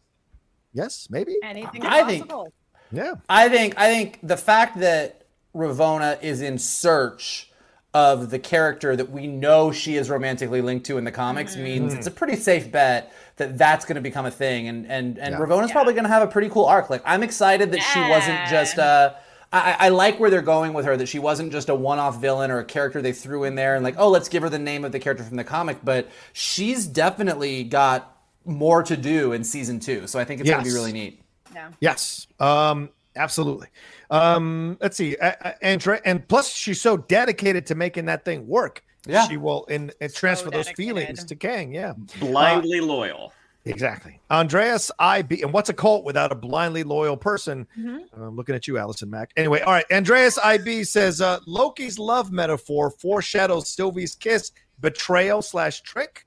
Yes, 0.73 1.07
maybe. 1.09 1.35
Anything 1.43 1.81
is 1.81 1.87
I 1.89 2.03
think- 2.03 2.27
possible. 2.27 2.53
Yeah. 2.91 3.15
I 3.27 3.49
think 3.49 3.73
I 3.77 3.91
think 3.91 4.19
the 4.23 4.37
fact 4.37 4.79
that 4.79 5.23
Ravonna 5.55 6.21
is 6.21 6.41
in 6.41 6.57
search 6.59 7.51
of 7.93 8.29
the 8.29 8.37
character 8.37 8.95
that 8.95 9.09
we 9.09 9.27
know 9.27 9.71
she 9.71 9.95
is 9.95 10.09
romantically 10.09 10.61
linked 10.61 10.85
to 10.85 10.97
in 10.97 11.03
the 11.03 11.11
comics 11.11 11.55
means 11.55 11.93
it's 11.93 12.05
a 12.05 12.11
pretty 12.11 12.35
safe 12.35 12.71
bet 12.71 13.11
that 13.37 13.57
that's 13.57 13.85
going 13.85 13.95
to 13.95 14.01
become 14.01 14.25
a 14.25 14.31
thing 14.31 14.67
and 14.67 14.85
and 14.85 15.17
and 15.17 15.33
Yeah. 15.33 15.39
Ravonna's 15.39 15.71
probably 15.71 15.93
going 15.93 16.03
to 16.03 16.09
have 16.09 16.21
a 16.21 16.27
pretty 16.27 16.49
cool 16.49 16.65
arc. 16.65 16.89
Like 16.89 17.01
I'm 17.05 17.23
excited 17.23 17.71
that 17.71 17.81
she 17.81 17.99
wasn't 17.99 18.49
just 18.49 18.77
uh 18.77 19.13
I, 19.53 19.77
I 19.79 19.89
like 19.89 20.19
where 20.19 20.29
they're 20.29 20.41
going 20.41 20.73
with 20.73 20.85
her 20.85 20.97
that 20.97 21.07
she 21.07 21.19
wasn't 21.19 21.53
just 21.53 21.69
a 21.69 21.75
one-off 21.75 22.19
villain 22.19 22.51
or 22.51 22.59
a 22.59 22.65
character 22.65 23.01
they 23.01 23.13
threw 23.13 23.45
in 23.45 23.55
there 23.55 23.75
and 23.75 23.83
like 23.83 23.95
oh 23.97 24.09
let's 24.09 24.27
give 24.27 24.43
her 24.43 24.49
the 24.49 24.59
name 24.59 24.83
of 24.83 24.91
the 24.91 24.99
character 24.99 25.23
from 25.23 25.37
the 25.37 25.45
comic 25.45 25.77
but 25.83 26.09
she's 26.33 26.85
definitely 26.85 27.63
got 27.63 28.17
more 28.43 28.83
to 28.83 28.97
do 28.97 29.31
in 29.31 29.43
season 29.45 29.79
two 29.79 30.05
so 30.05 30.19
I 30.19 30.25
think 30.25 30.41
it's 30.41 30.49
going 30.49 30.63
to 30.63 30.69
be 30.69 30.75
really 30.75 30.91
neat. 30.91 31.21
Yeah. 31.55 31.71
Yes, 31.79 32.27
um, 32.39 32.89
absolutely. 33.15 33.67
Um, 34.09 34.77
let's 34.81 34.95
see, 34.97 35.17
uh, 35.17 35.33
uh, 35.41 35.51
and 35.61 35.85
and 36.05 36.27
plus 36.27 36.49
she's 36.53 36.79
so 36.81 36.97
dedicated 36.97 37.65
to 37.67 37.75
making 37.75 38.05
that 38.05 38.23
thing 38.25 38.47
work. 38.47 38.83
Yeah. 39.05 39.25
she 39.27 39.37
will 39.37 39.65
and, 39.69 39.93
and 40.01 40.13
transfer 40.13 40.49
those 40.49 40.65
dedicated. 40.65 40.95
feelings 40.95 41.23
to 41.25 41.35
Kang. 41.35 41.73
Yeah, 41.73 41.93
Blindly 42.19 42.81
loyal. 42.81 43.31
exactly. 43.63 44.19
Andreas 44.29 44.91
IB, 44.99 45.41
and 45.43 45.53
what's 45.53 45.69
a 45.69 45.73
cult 45.73 46.03
without 46.03 46.31
a 46.31 46.35
blindly 46.35 46.83
loyal 46.83 47.15
person? 47.15 47.65
I'm 47.77 48.35
looking 48.35 48.53
at 48.55 48.67
you, 48.67 48.77
Allison 48.77 49.09
Mack. 49.09 49.31
Anyway, 49.37 49.61
all 49.61 49.71
right. 49.73 49.85
Andreas 49.91 50.37
IB 50.37 50.83
says 50.83 51.21
uh, 51.21 51.39
Loki's 51.47 51.97
love 51.97 52.31
metaphor 52.31 52.89
foreshadows 52.91 53.69
Sylvie's 53.69 54.13
kiss, 54.15 54.51
betrayal 54.81 55.41
slash 55.41 55.81
trick. 55.81 56.25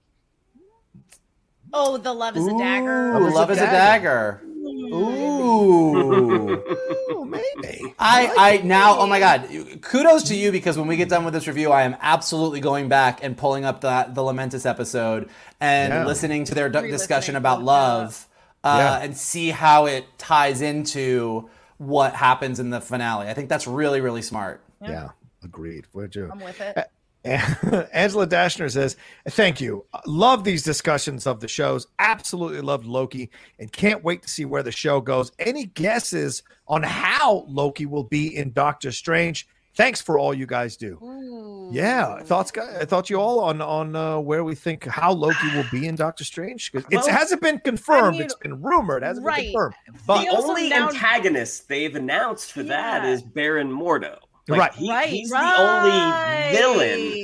Oh, 1.73 1.97
the 1.98 2.12
love 2.12 2.36
is 2.36 2.47
a 2.47 2.57
dagger. 2.59 3.16
Ooh, 3.16 3.31
love 3.32 3.51
is 3.51 3.59
a 3.59 3.66
dagger. 3.66 4.43
Ooh. 4.61 6.62
Oh, 7.11 7.24
maybe. 7.24 7.95
I, 7.99 8.59
I 8.59 8.61
now, 8.65 8.99
oh 8.99 9.07
my 9.07 9.19
God, 9.20 9.49
kudos 9.82 10.24
to 10.24 10.35
you 10.37 10.53
because 10.53 10.77
when 10.78 10.87
we 10.89 10.97
get 10.97 11.09
done 11.09 11.24
with 11.24 11.35
this 11.35 11.47
review, 11.47 11.70
I 11.70 11.82
am 11.82 11.97
absolutely 12.01 12.61
going 12.61 12.89
back 12.89 13.23
and 13.23 13.37
pulling 13.37 13.65
up 13.65 13.81
the 13.81 14.09
the 14.12 14.23
Lamentis 14.23 14.69
episode 14.69 15.28
and 15.61 15.93
Yeah. 15.93 16.07
listening 16.07 16.45
to 16.45 16.55
their 16.55 16.69
d- 16.69 16.91
discussion 16.91 17.37
about 17.37 17.62
love 17.62 18.27
uh, 18.65 18.77
Yeah. 19.01 19.05
and 19.05 19.16
see 19.16 19.51
how 19.51 19.87
it 19.87 20.05
ties 20.19 20.61
into 20.61 21.49
what 21.78 22.15
happens 22.15 22.61
in 22.61 22.70
the 22.70 22.81
finale. 22.81 23.28
I 23.28 23.35
think 23.35 23.49
that's 23.49 23.66
really, 23.66 24.01
really 24.01 24.23
smart. 24.23 24.62
Yeah, 24.82 25.11
agreed. 25.43 25.87
Would 25.93 26.15
you? 26.15 26.28
I'm 26.31 26.41
with 26.41 26.61
it. 26.61 26.91
Angela 27.24 28.26
Dashner 28.26 28.70
says, 28.70 28.97
Thank 29.28 29.60
you. 29.60 29.84
Love 30.06 30.44
these 30.44 30.62
discussions 30.62 31.26
of 31.26 31.40
the 31.40 31.48
shows. 31.48 31.86
Absolutely 31.98 32.60
loved 32.60 32.86
Loki 32.86 33.30
and 33.59 33.70
can't 33.70 34.02
wait 34.02 34.22
to 34.22 34.28
see 34.28 34.44
where 34.44 34.62
the 34.62 34.72
show 34.72 35.01
goes. 35.01 35.30
Any 35.38 35.66
guesses 35.66 36.42
on 36.66 36.82
how 36.82 37.44
Loki 37.48 37.86
will 37.86 38.05
be 38.05 38.36
in 38.36 38.52
Doctor 38.52 38.90
Strange? 38.92 39.47
Thanks 39.76 40.01
for 40.01 40.18
all 40.18 40.34
you 40.34 40.47
guys 40.47 40.76
do. 40.76 40.98
Ooh. 41.02 41.70
Yeah, 41.72 42.20
thoughts, 42.24 42.51
guys. 42.51 42.84
Thoughts 42.86 43.09
you 43.09 43.16
all 43.20 43.38
on 43.38 43.60
on 43.62 43.94
uh, 43.94 44.18
where 44.18 44.42
we 44.42 44.56
think 44.56 44.84
how 44.86 45.12
Loki 45.12 45.47
will 45.55 45.64
be 45.70 45.86
in 45.86 45.94
Doctor 45.94 46.24
Strange? 46.24 46.72
'Cause 46.72 46.84
Well, 46.90 47.06
it 47.06 47.10
hasn't 47.12 47.40
been 47.40 47.60
confirmed. 47.60 48.14
mean, 48.16 48.22
it's 48.22 48.34
been 48.34 48.60
rumored. 48.60 49.05
It 49.05 49.06
hasn't 49.06 49.24
right. 49.24 49.42
been 49.44 49.52
confirmed. 49.52 49.74
The 49.86 49.98
But 50.06 50.28
also 50.28 50.48
only 50.48 50.66
announced- 50.66 50.97
antagonist 50.97 51.68
they've 51.68 51.94
announced 51.94 52.52
for 52.52 52.64
that 52.64 53.05
Yeah. 53.05 53.10
is 53.10 53.22
Baron 53.22 53.70
Mordo. 53.70 54.16
Right. 54.59 54.74
he- 54.74 54.90
right, 54.90 55.09
he's 55.09 55.31
right. 55.31 55.56
the 55.56 56.62
only 56.62 56.81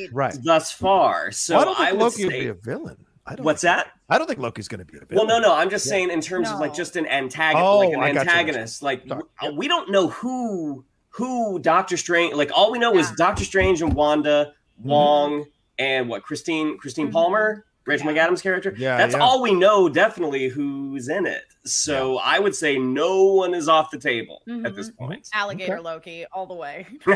villain 0.07 0.09
right, 0.13 0.37
thus 0.43 0.71
far. 0.73 1.31
So 1.33 1.57
Well, 1.57 1.63
I 1.63 1.65
don't 1.65 1.77
think 1.77 1.93
would 1.93 2.01
Loki 2.01 2.25
would 2.25 2.33
be 2.33 2.47
a 2.49 2.55
villain. 2.55 2.97
I 3.27 3.35
don't. 3.35 3.45
what's 3.45 3.63
think- 3.63 3.75
that? 3.77 3.91
I 4.09 4.19
don't 4.19 4.27
think 4.29 4.39
Loki's 4.39 4.69
going 4.69 4.79
to 4.79 4.85
be 4.85 4.99
a 4.99 5.05
villain. 5.05 5.27
Well, 5.27 5.41
no, 5.41 5.49
no. 5.49 5.55
I'm 5.55 5.69
just 5.69 5.85
Yeah. 5.87 5.91
saying 5.91 6.11
in 6.11 6.21
terms 6.21 6.49
of 6.49 6.61
like 6.61 6.73
just 6.75 6.95
an 6.97 7.07
antagonist, 7.09 7.67
Oh, 7.67 7.79
like 7.79 7.93
an 7.93 8.15
got 8.15 8.29
antagonist. 8.29 8.83
Like 8.83 9.03
Sorry. 9.09 9.23
we 9.55 9.67
don't 9.69 9.91
know 9.91 10.09
who 10.09 10.85
who 11.11 11.59
Doctor 11.59 11.97
Strange. 11.97 12.35
Like 12.35 12.51
all 12.55 12.71
we 12.71 12.79
know 12.79 12.97
is 12.97 13.11
Doctor 13.13 13.45
Strange 13.45 13.83
and 13.83 13.93
Wanda, 13.95 14.53
Mm-hmm. 14.79 14.89
Wong, 14.91 15.45
and 15.79 16.09
what 16.09 16.23
Christine 16.23 16.79
Christine 16.79 17.09
Mhm. 17.09 17.13
Palmer, 17.13 17.65
Rachel 17.87 18.09
McAdams' 18.09 18.43
character. 18.43 18.75
Yeah, 18.77 18.97
That's 18.97 19.15
yeah. 19.15 19.21
all 19.21 19.41
we 19.41 19.55
know. 19.55 19.89
Definitely 19.89 20.49
who's 20.49 21.09
in 21.09 21.27
it. 21.27 21.45
So 21.65 22.19
I 22.19 22.39
would 22.39 22.55
say 22.55 22.79
no 22.79 23.25
one 23.25 23.55
is 23.55 23.69
off 23.69 23.91
the 23.91 23.99
table 23.99 24.43
at 24.47 24.53
mm-hmm. 24.53 24.77
this 24.77 24.91
point. 24.91 25.25
Mm-hmm. 25.25 25.39
Alligator 25.39 25.81
Loki 25.81 26.27
all 26.33 26.47
the 26.47 26.55
way. 26.55 26.87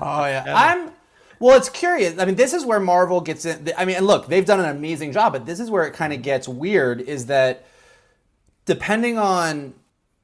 Oh 0.00 0.26
yeah. 0.26 0.44
I'm 0.46 0.90
well, 1.38 1.56
it's 1.56 1.68
curious. 1.68 2.18
I 2.18 2.24
mean, 2.24 2.36
this 2.36 2.52
is 2.52 2.64
where 2.64 2.80
Marvel 2.80 3.20
gets 3.20 3.44
in. 3.44 3.70
I 3.76 3.84
mean, 3.84 3.96
and 3.96 4.06
look, 4.06 4.28
they've 4.28 4.44
done 4.44 4.60
an 4.60 4.76
amazing 4.76 5.12
job, 5.12 5.32
but 5.32 5.46
this 5.46 5.60
is 5.60 5.70
where 5.70 5.84
it 5.84 5.92
kind 5.92 6.12
of 6.12 6.22
gets 6.22 6.48
weird 6.48 7.00
is 7.00 7.26
that 7.26 7.66
depending 8.64 9.18
on 9.18 9.74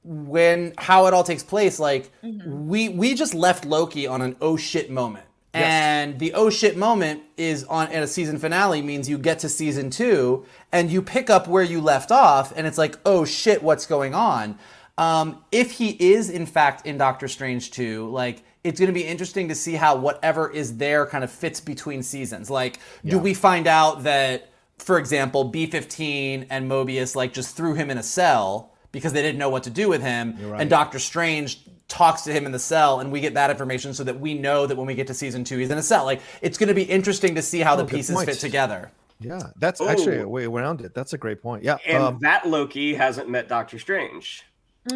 when 0.02 0.72
how 0.78 1.06
it 1.06 1.14
all 1.14 1.24
takes 1.24 1.42
place, 1.42 1.78
like 1.78 2.10
mm-hmm. 2.22 2.68
we 2.68 2.88
we 2.88 3.14
just 3.14 3.34
left 3.34 3.64
Loki 3.64 4.06
on 4.06 4.22
an 4.22 4.36
oh 4.40 4.56
shit 4.56 4.90
moment. 4.90 5.26
And 5.52 6.18
the 6.18 6.32
oh 6.34 6.48
shit 6.48 6.76
moment 6.76 7.22
is 7.36 7.64
on 7.64 7.88
at 7.88 8.02
a 8.02 8.06
season 8.06 8.38
finale 8.38 8.82
means 8.82 9.08
you 9.08 9.18
get 9.18 9.40
to 9.40 9.48
season 9.48 9.90
two 9.90 10.46
and 10.70 10.90
you 10.90 11.02
pick 11.02 11.28
up 11.28 11.48
where 11.48 11.62
you 11.62 11.80
left 11.80 12.12
off, 12.12 12.52
and 12.54 12.66
it's 12.66 12.78
like, 12.78 12.98
oh 13.04 13.24
shit, 13.24 13.62
what's 13.62 13.86
going 13.86 14.14
on? 14.14 14.58
Um, 14.96 15.42
if 15.50 15.72
he 15.72 15.90
is 15.90 16.30
in 16.30 16.46
fact 16.46 16.86
in 16.86 16.98
Doctor 16.98 17.26
Strange 17.26 17.70
2, 17.70 18.10
like 18.10 18.42
it's 18.62 18.78
going 18.78 18.88
to 18.88 18.94
be 18.94 19.06
interesting 19.06 19.48
to 19.48 19.54
see 19.54 19.74
how 19.74 19.96
whatever 19.96 20.50
is 20.50 20.76
there 20.76 21.06
kind 21.06 21.24
of 21.24 21.30
fits 21.30 21.60
between 21.60 22.02
seasons. 22.02 22.50
Like, 22.50 22.78
do 23.04 23.18
we 23.18 23.32
find 23.32 23.66
out 23.66 24.02
that, 24.02 24.50
for 24.76 24.98
example, 24.98 25.50
B15 25.50 26.46
and 26.50 26.70
Mobius 26.70 27.16
like 27.16 27.32
just 27.32 27.56
threw 27.56 27.74
him 27.74 27.90
in 27.90 27.96
a 27.96 28.02
cell 28.02 28.74
because 28.92 29.12
they 29.12 29.22
didn't 29.22 29.38
know 29.38 29.48
what 29.48 29.62
to 29.62 29.70
do 29.70 29.88
with 29.88 30.02
him, 30.02 30.36
right. 30.42 30.60
and 30.60 30.68
Doctor 30.68 30.98
Strange 30.98 31.60
talks 31.90 32.22
to 32.22 32.32
him 32.32 32.46
in 32.46 32.52
the 32.52 32.58
cell, 32.58 33.00
and 33.00 33.12
we 33.12 33.20
get 33.20 33.34
that 33.34 33.50
information 33.50 33.92
so 33.92 34.02
that 34.04 34.18
we 34.18 34.32
know 34.32 34.66
that 34.66 34.76
when 34.76 34.86
we 34.86 34.94
get 34.94 35.06
to 35.08 35.14
season 35.14 35.44
two, 35.44 35.58
he's 35.58 35.68
in 35.70 35.76
a 35.76 35.82
cell. 35.82 36.04
Like, 36.06 36.22
it's 36.40 36.56
going 36.56 36.68
to 36.68 36.74
be 36.74 36.84
interesting 36.84 37.34
to 37.34 37.42
see 37.42 37.60
how 37.60 37.76
the 37.76 37.82
Oh, 37.82 37.86
good 37.86 37.96
pieces 37.96 38.16
point. 38.16 38.28
fit 38.30 38.38
together. 38.38 38.90
Yeah, 39.20 39.42
that's 39.58 39.82
actually 39.82 40.18
Oh. 40.20 40.24
a 40.24 40.28
way 40.28 40.46
around 40.46 40.80
it. 40.80 40.94
That's 40.94 41.12
a 41.12 41.18
great 41.18 41.42
point. 41.42 41.62
Yeah, 41.62 41.76
and 41.86 42.02
um, 42.02 42.18
that 42.22 42.48
Loki 42.48 42.94
hasn't 42.94 43.28
met 43.28 43.48
Doctor 43.48 43.78
Strange. 43.78 44.44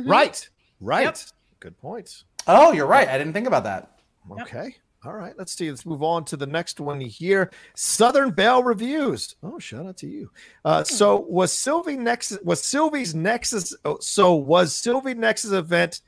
right, 0.04 0.48
right. 0.80 1.24
Good 1.60 1.78
points. 1.78 2.24
Oh, 2.46 2.72
you're 2.72 2.86
right. 2.86 3.08
I 3.08 3.18
didn't 3.18 3.32
think 3.34 3.46
about 3.46 3.64
that. 3.64 3.98
Okay. 4.40 4.76
All 5.04 5.12
right. 5.12 5.34
Let's 5.36 5.52
see. 5.52 5.68
Let's 5.70 5.84
move 5.84 6.02
on 6.02 6.24
to 6.26 6.36
the 6.36 6.46
next 6.46 6.80
one 6.80 6.98
here. 7.00 7.50
Southern 7.74 8.30
Belle 8.30 8.62
reviews. 8.62 9.36
Oh, 9.42 9.58
shout 9.58 9.84
out 9.84 9.98
to 9.98 10.06
you. 10.06 10.30
Uh, 10.64 10.82
so 10.84 11.20
was 11.20 11.52
Sylvie 11.52 11.96
Nexus 11.98 12.38
was 12.42 12.62
Sylvie's 12.62 13.14
Nexus 13.14 13.74
oh, 13.84 13.98
so 14.00 14.34
was 14.34 14.74
Sylvie 14.74 15.12
Nexus 15.12 15.52
event 15.52 16.00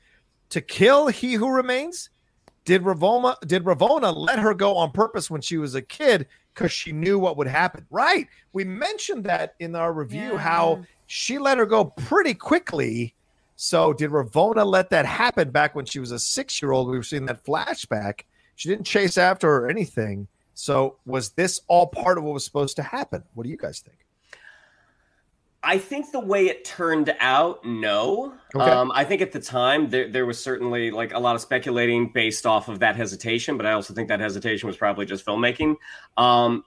to 0.49 0.61
kill 0.61 1.07
he 1.07 1.33
who 1.33 1.49
remains? 1.49 2.09
Did 2.65 2.83
Ravonna 2.83 3.35
did 3.47 3.63
Ravonna 3.63 4.13
let 4.15 4.39
her 4.39 4.53
go 4.53 4.75
on 4.75 4.91
purpose 4.91 5.29
when 5.29 5.41
she 5.41 5.57
was 5.57 5.75
a 5.75 5.81
kid 5.81 6.27
because 6.53 6.71
she 6.71 6.91
knew 6.91 7.17
what 7.17 7.37
would 7.37 7.47
happen? 7.47 7.85
Right. 7.89 8.27
We 8.53 8.63
mentioned 8.65 9.23
that 9.25 9.55
in 9.59 9.75
our 9.75 9.93
review 9.93 10.33
Yeah. 10.33 10.37
how 10.37 10.83
she 11.05 11.37
let 11.37 11.57
her 11.57 11.65
go 11.65 11.85
pretty 11.85 12.33
quickly. 12.33 13.13
So 13.55 13.93
did 13.93 14.11
Ravonna 14.11 14.65
let 14.65 14.89
that 14.89 15.05
happen 15.05 15.49
back 15.49 15.75
when 15.75 15.85
she 15.85 15.99
was 15.99 16.11
a 16.11 16.19
six 16.19 16.61
year 16.61 16.71
old? 16.71 16.89
We 16.89 16.97
were 16.97 17.03
seeing 17.03 17.25
that 17.27 17.43
flashback. 17.45 18.21
She 18.55 18.69
didn't 18.69 18.85
chase 18.85 19.17
after 19.17 19.47
her 19.47 19.65
or 19.65 19.69
anything. 19.69 20.27
So 20.53 20.97
was 21.05 21.29
this 21.29 21.61
all 21.67 21.87
part 21.87 22.17
of 22.17 22.23
what 22.23 22.33
was 22.33 22.43
supposed 22.43 22.75
to 22.77 22.83
happen? 22.83 23.23
What 23.33 23.43
do 23.43 23.49
you 23.49 23.57
guys 23.57 23.79
think? 23.79 23.97
I 25.63 25.79
think 25.79 26.11
the 26.11 26.19
way 26.19 26.45
it 26.47 26.63
turned 26.63 27.13
out, 27.19 27.65
no. 27.65 28.33
Okay. 28.55 28.63
Um, 28.63 28.91
I 28.93 29.03
think 29.03 29.21
at 29.21 29.31
the 29.31 29.39
time 29.39 29.89
there 29.89 30.07
there 30.09 30.25
was 30.25 30.41
certainly 30.41 30.91
like 30.91 31.13
a 31.13 31.19
lot 31.19 31.35
of 31.35 31.41
speculating 31.41 32.11
based 32.13 32.45
off 32.45 32.69
of 32.69 32.79
that 32.79 32.95
hesitation, 32.95 33.57
but 33.57 33.65
I 33.65 33.73
also 33.73 33.93
think 33.93 34.07
that 34.09 34.19
hesitation 34.19 34.67
was 34.67 34.77
probably 34.77 35.05
just 35.05 35.25
filmmaking. 35.25 35.75
Um, 36.15 36.63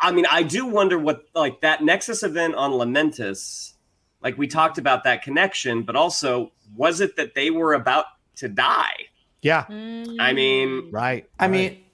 I 0.00 0.12
mean, 0.12 0.26
I 0.30 0.42
do 0.44 0.66
wonder 0.66 0.98
what 0.98 1.24
like 1.34 1.60
that 1.62 1.82
Nexus 1.82 2.22
event 2.22 2.54
on 2.54 2.70
Lamentis, 2.70 3.74
like 4.22 4.38
we 4.38 4.46
talked 4.46 4.78
about 4.78 5.04
that 5.04 5.22
connection, 5.22 5.82
but 5.82 5.96
also 5.96 6.52
was 6.76 7.00
it 7.00 7.16
that 7.16 7.34
they 7.34 7.50
were 7.50 7.74
about 7.74 8.06
to 8.36 8.48
die? 8.48 8.94
Yeah. 9.42 9.64
I 9.68 10.32
mean, 10.32 10.90
Right. 10.92 11.28
I 11.38 11.44
right. 11.44 11.50
mean, 11.50 11.84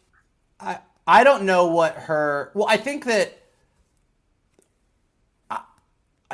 I 0.61 0.79
I 1.07 1.25
don't 1.25 1.45
know 1.45 1.69
what 1.69 1.95
her. 1.95 2.53
Well, 2.55 2.67
I 2.69 2.77
think 2.77 3.05
that. 3.07 3.43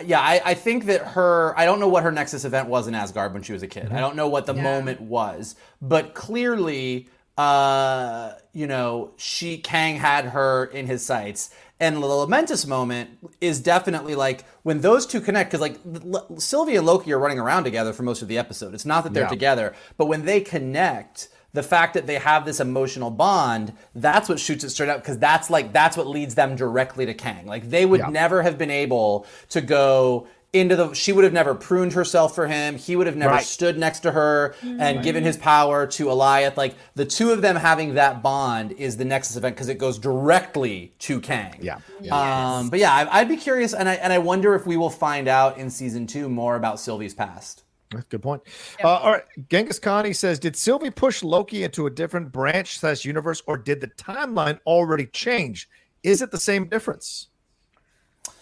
Yeah, 0.03 0.21
I, 0.21 0.41
I 0.45 0.55
think 0.55 0.87
that 0.87 1.03
her. 1.09 1.53
I 1.59 1.65
don't 1.67 1.79
know 1.81 1.89
what 1.89 2.03
her 2.03 2.11
Nexus 2.13 2.45
event 2.47 2.69
was 2.69 2.89
in 2.89 2.95
Asgard 2.95 3.35
when 3.35 3.43
she 3.43 3.53
was 3.53 3.63
a 3.63 3.69
kid. 3.69 3.93
I 3.93 4.01
don't 4.01 4.17
know 4.17 4.29
what 4.29 4.47
the 4.47 4.55
Yeah. 4.55 4.63
moment 4.63 5.03
was, 5.03 5.55
but 5.83 6.15
clearly, 6.15 7.09
uh, 7.37 8.33
you 8.53 8.67
know, 8.67 9.11
she 9.19 9.59
Kang 9.59 9.97
had 9.97 10.27
her 10.27 10.65
in 10.65 10.87
his 10.87 11.05
sights, 11.05 11.51
and 11.79 11.97
the 11.97 12.01
Lamentis 12.01 12.67
moment 12.67 13.11
is 13.43 13.61
definitely 13.61 14.15
like 14.15 14.45
when 14.63 14.81
those 14.81 15.07
two 15.07 15.21
connect 15.21 15.51
because 15.51 15.61
like 15.61 15.79
L- 16.11 16.39
Sylvie 16.39 16.77
and 16.77 16.87
Loki 16.87 17.13
are 17.13 17.19
running 17.19 17.39
around 17.39 17.65
together 17.65 17.93
for 17.93 18.03
most 18.03 18.23
of 18.23 18.29
the 18.29 18.39
episode. 18.39 18.73
It's 18.75 18.87
not 18.87 19.05
that 19.05 19.13
they're 19.13 19.25
Yeah. 19.25 19.29
together, 19.29 19.75
but 19.99 20.07
when 20.07 20.25
they 20.25 20.41
connect 20.41 21.29
the 21.55 21.63
fact 21.63 21.95
that 21.95 22.07
they 22.07 22.15
have 22.19 22.45
this 22.45 22.61
emotional 22.61 23.11
bond, 23.11 23.73
that's 23.95 24.29
what 24.29 24.41
shoots 24.41 24.65
it 24.65 24.71
straight 24.71 24.89
up 24.89 25.01
because 25.03 25.19
that's 25.19 25.51
like 25.51 25.73
that's 25.73 25.97
what 25.97 26.07
leads 26.07 26.35
them 26.35 26.57
directly 26.57 27.05
to 27.07 27.15
Kang. 27.15 27.47
Like 27.47 27.69
they 27.71 27.85
would 27.87 28.01
Yeah. 28.01 28.09
never 28.09 28.43
have 28.43 28.57
been 28.59 28.71
able 28.71 29.27
to 29.51 29.61
go 29.61 30.27
into 30.55 30.77
the 30.77 30.93
she 30.93 31.13
would 31.13 31.25
have 31.25 31.33
never 31.33 31.55
pruned 31.55 31.95
herself 31.95 32.35
for 32.35 32.47
him. 32.47 32.77
He 32.77 32.95
would 32.95 33.07
have 33.07 33.17
never 33.17 33.35
Right. 33.35 33.45
stood 33.45 33.79
next 33.79 34.01
to 34.01 34.11
her 34.13 34.55
and 34.63 35.03
given 35.03 35.25
his 35.25 35.39
power 35.39 35.87
to 35.87 36.05
Alioth. 36.07 36.57
Like 36.59 36.75
the 36.95 37.07
two 37.07 37.31
of 37.31 37.41
them 37.41 37.57
having 37.57 37.95
that 37.95 38.23
bond 38.23 38.73
is 38.73 38.99
the 38.99 39.05
Nexus 39.07 39.37
event 39.37 39.55
because 39.57 39.69
it 39.71 39.79
goes 39.79 39.99
directly 39.99 40.93
to 41.01 41.21
Kang. 41.21 41.55
Yeah. 41.61 41.77
Um, 42.11 42.69
but 42.71 42.79
yeah, 42.79 42.93
I, 42.95 43.21
I'd 43.21 43.29
be 43.29 43.37
curious, 43.39 43.73
and 43.75 43.89
I 43.89 43.95
and 43.95 44.13
I 44.13 44.19
wonder 44.19 44.55
if 44.55 44.67
we 44.67 44.77
will 44.77 44.91
find 44.91 45.27
out 45.29 45.57
in 45.59 45.71
season 45.71 46.07
two 46.07 46.29
more 46.29 46.57
about 46.57 46.79
Sylvie's 46.81 47.15
past. 47.15 47.63
That's 47.93 48.07
a 48.07 48.09
good 48.09 48.23
point. 48.23 48.43
Uh, 48.83 48.89
all 48.89 49.13
right. 49.13 49.25
Genghis 49.49 49.79
Khan 49.79 50.05
he 50.05 50.13
says, 50.13 50.39
did 50.39 50.57
Sylvie 50.57 50.91
push 50.91 51.23
Loki 51.23 51.65
into 51.65 51.87
a 51.87 51.91
different 51.91 52.33
branch 52.33 52.79
slash 52.79 53.05
universe, 53.05 53.43
or 53.47 53.57
did 53.57 53.81
the 53.81 53.89
timeline 53.89 54.59
already 54.67 55.07
change? 55.07 55.69
Is 56.03 56.23
it 56.23 56.31
the 56.31 56.41
same 56.41 56.69
difference? 56.69 57.29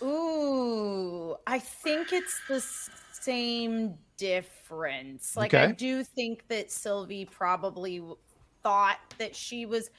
Ooh, 0.02 1.36
I 1.46 1.58
think 1.58 2.12
it's 2.12 2.40
the 2.48 2.64
same 3.12 3.94
difference. 4.16 5.36
Like 5.36 5.54
I 5.54 5.72
do 5.72 6.04
think 6.04 6.46
that 6.48 6.70
Sylvie 6.70 7.24
probably 7.24 8.02
thought 8.62 8.98
that 9.18 9.34
she 9.34 9.66
was 9.66 9.90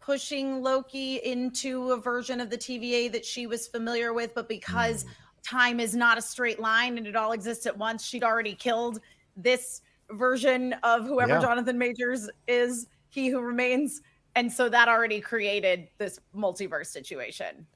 pushing 0.00 0.62
Loki 0.62 1.16
into 1.24 1.92
a 1.92 1.96
version 1.96 2.40
of 2.40 2.50
the 2.50 2.58
TVA 2.58 3.10
that 3.12 3.24
she 3.24 3.46
was 3.46 3.66
familiar 3.66 4.12
with, 4.12 4.34
but 4.34 4.48
because 4.48 5.06
time 5.44 5.78
is 5.78 5.94
not 5.94 6.18
a 6.18 6.22
straight 6.22 6.58
line 6.58 6.98
and 6.98 7.06
it 7.06 7.14
all 7.16 7.32
exists 7.32 7.66
at 7.66 7.76
once, 7.76 8.04
she'd 8.04 8.24
already 8.24 8.54
killed 8.54 9.00
this 9.36 9.82
version 10.10 10.74
of 10.82 11.04
whoever 11.06 11.34
Yeah. 11.34 11.40
Jonathan 11.40 11.78
Majors 11.78 12.28
is, 12.48 12.88
he 13.10 13.28
who 13.28 13.40
remains. 13.40 14.02
And 14.36 14.52
so 14.52 14.68
that 14.68 14.88
already 14.88 15.20
created 15.20 15.88
this 15.98 16.18
multiverse 16.36 16.86
situation. 16.86 17.66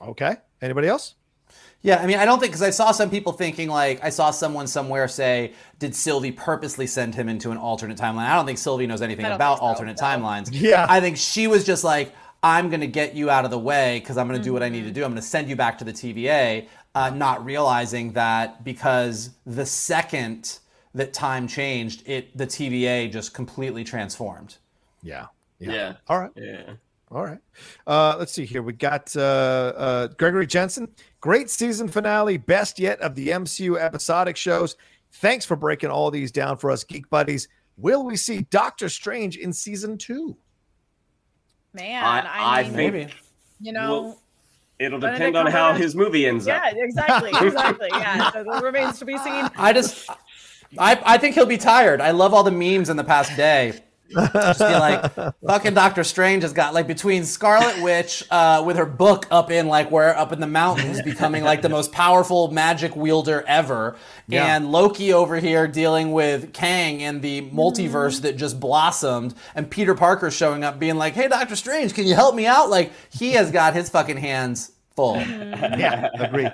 Okay. 0.00 0.36
Anybody 0.60 0.88
else? 0.88 1.14
Yeah, 1.82 2.00
I 2.02 2.06
mean, 2.06 2.16
I 2.16 2.24
don't 2.24 2.40
think 2.40 2.52
because 2.52 2.62
I 2.62 2.70
saw 2.70 2.92
some 2.92 3.10
people 3.10 3.32
thinking 3.32 3.68
like 3.68 4.02
I 4.02 4.08
saw 4.08 4.30
someone 4.30 4.66
somewhere 4.66 5.06
say, 5.06 5.52
"Did 5.78 5.94
Sylvie 5.94 6.32
purposely 6.32 6.86
send 6.86 7.14
him 7.14 7.28
into 7.28 7.50
an 7.50 7.58
alternate 7.58 7.98
timeline?" 7.98 8.26
I 8.26 8.34
don't 8.34 8.46
think 8.46 8.58
Sylvie 8.58 8.86
knows 8.86 9.02
anything 9.02 9.26
about 9.26 9.58
so, 9.58 9.64
alternate 9.64 10.00
no. 10.00 10.06
timelines. 10.06 10.48
Yeah. 10.50 10.86
I 10.88 11.00
think 11.00 11.18
she 11.18 11.46
was 11.46 11.64
just 11.64 11.84
like, 11.84 12.14
"I'm 12.42 12.70
going 12.70 12.80
to 12.80 12.86
get 12.86 13.14
you 13.14 13.28
out 13.28 13.44
of 13.44 13.50
the 13.50 13.58
way 13.58 14.00
because 14.00 14.16
I'm 14.16 14.26
going 14.26 14.40
to 14.40 14.44
do 14.44 14.54
what 14.54 14.62
I 14.62 14.70
need 14.70 14.80
to 14.80 14.86
mm-hmm. 14.86 14.94
do. 14.94 15.04
I'm 15.04 15.10
going 15.10 15.20
to 15.20 15.28
send 15.28 15.50
you 15.50 15.56
back 15.56 15.76
to 15.78 15.84
the 15.84 15.92
TVA," 15.92 16.66
uh, 16.94 17.10
not 17.10 17.44
realizing 17.44 18.12
that 18.12 18.64
because 18.64 19.30
the 19.46 19.66
second 19.66 20.58
that 20.94 21.12
time 21.12 21.48
changed, 21.48 22.08
it 22.08 22.36
the 22.36 22.46
TVA 22.46 23.10
just 23.10 23.34
completely 23.34 23.84
transformed. 23.84 24.56
Yeah. 25.02 25.26
yeah, 25.58 25.94
All 26.08 26.20
right. 26.20 26.30
yeah. 26.36 26.74
All 27.10 27.22
right. 27.22 27.38
Uh, 27.86 28.16
let's 28.18 28.32
see 28.32 28.44
here. 28.44 28.62
We 28.62 28.72
got 28.72 29.14
uh, 29.16 29.20
uh, 29.76 30.06
Gregory 30.18 30.46
Jensen. 30.46 30.88
Great 31.20 31.50
season 31.50 31.86
finale. 31.88 32.38
Best 32.38 32.78
yet 32.78 33.00
of 33.00 33.14
the 33.14 33.28
MCU 33.28 33.78
episodic 33.78 34.36
shows. 34.36 34.76
Thanks 35.12 35.44
for 35.44 35.56
breaking 35.56 35.90
all 35.90 36.10
these 36.10 36.32
down 36.32 36.56
for 36.56 36.70
us, 36.70 36.82
Geek 36.82 37.08
Buddies. 37.10 37.48
Will 37.76 38.04
we 38.04 38.16
see 38.16 38.42
Doctor 38.50 38.88
Strange 38.88 39.36
in 39.36 39.52
season 39.52 39.96
two? 39.98 40.36
Man, 41.72 42.02
I, 42.02 42.20
I, 42.20 42.60
I 42.60 42.62
mean, 42.64 42.72
think 42.72 42.92
Maybe. 42.94 43.12
you 43.60 43.72
know. 43.72 44.02
Well, 44.02 44.20
it'll 44.78 44.98
depend 44.98 45.36
on 45.36 45.46
how 45.46 45.72
Cumberbatch- 45.72 45.78
his 45.78 45.94
movie 45.94 46.26
ends 46.26 46.46
yeah, 46.46 46.56
up. 46.56 46.74
Yeah, 46.74 46.84
exactly, 46.84 47.30
exactly. 47.40 47.88
Yeah, 47.92 48.30
so 48.32 48.40
it 48.40 48.62
remains 48.62 48.98
to 48.98 49.04
be 49.04 49.16
seen. 49.18 49.48
I 49.56 49.72
just, 49.72 50.08
I, 50.78 51.00
I 51.04 51.18
think 51.18 51.34
he'll 51.34 51.46
be 51.46 51.58
tired. 51.58 52.00
I 52.00 52.10
love 52.10 52.34
all 52.34 52.42
the 52.42 52.50
memes 52.50 52.90
in 52.90 52.96
the 52.96 53.04
past 53.04 53.36
day. 53.36 53.83
Just 54.10 54.58
be 54.60 54.64
like, 54.66 55.12
fucking 55.46 55.74
Doctor 55.74 56.04
Strange 56.04 56.42
has 56.42 56.52
got 56.52 56.74
like 56.74 56.86
between 56.86 57.24
Scarlet 57.24 57.82
Witch 57.82 58.22
uh, 58.30 58.62
with 58.64 58.76
her 58.76 58.86
book 58.86 59.26
up 59.30 59.50
in 59.50 59.66
like 59.66 59.90
where 59.90 60.16
up 60.16 60.32
in 60.32 60.40
the 60.40 60.46
mountains, 60.46 61.00
becoming 61.02 61.42
like 61.42 61.62
the 61.62 61.68
most 61.68 61.90
powerful 61.92 62.50
magic 62.50 62.94
wielder 62.96 63.42
ever, 63.46 63.96
Yeah. 64.28 64.54
and 64.56 64.70
Loki 64.70 65.12
over 65.12 65.36
here 65.36 65.66
dealing 65.66 66.12
with 66.12 66.52
Kang 66.52 67.02
and 67.02 67.22
the 67.22 67.42
multiverse 67.50 68.20
that 68.22 68.36
just 68.36 68.60
blossomed, 68.60 69.34
and 69.54 69.70
Peter 69.70 69.94
Parker 69.94 70.30
showing 70.30 70.64
up 70.64 70.78
being 70.78 70.96
like, 70.96 71.14
"Hey, 71.14 71.28
Doctor 71.28 71.56
Strange, 71.56 71.94
can 71.94 72.06
you 72.06 72.14
help 72.14 72.34
me 72.34 72.46
out?" 72.46 72.70
Like 72.70 72.92
he 73.10 73.32
has 73.32 73.50
got 73.50 73.74
his 73.74 73.88
fucking 73.88 74.18
hands 74.18 74.70
full. 74.96 75.16
yeah, 75.16 76.08
agreed. 76.18 76.52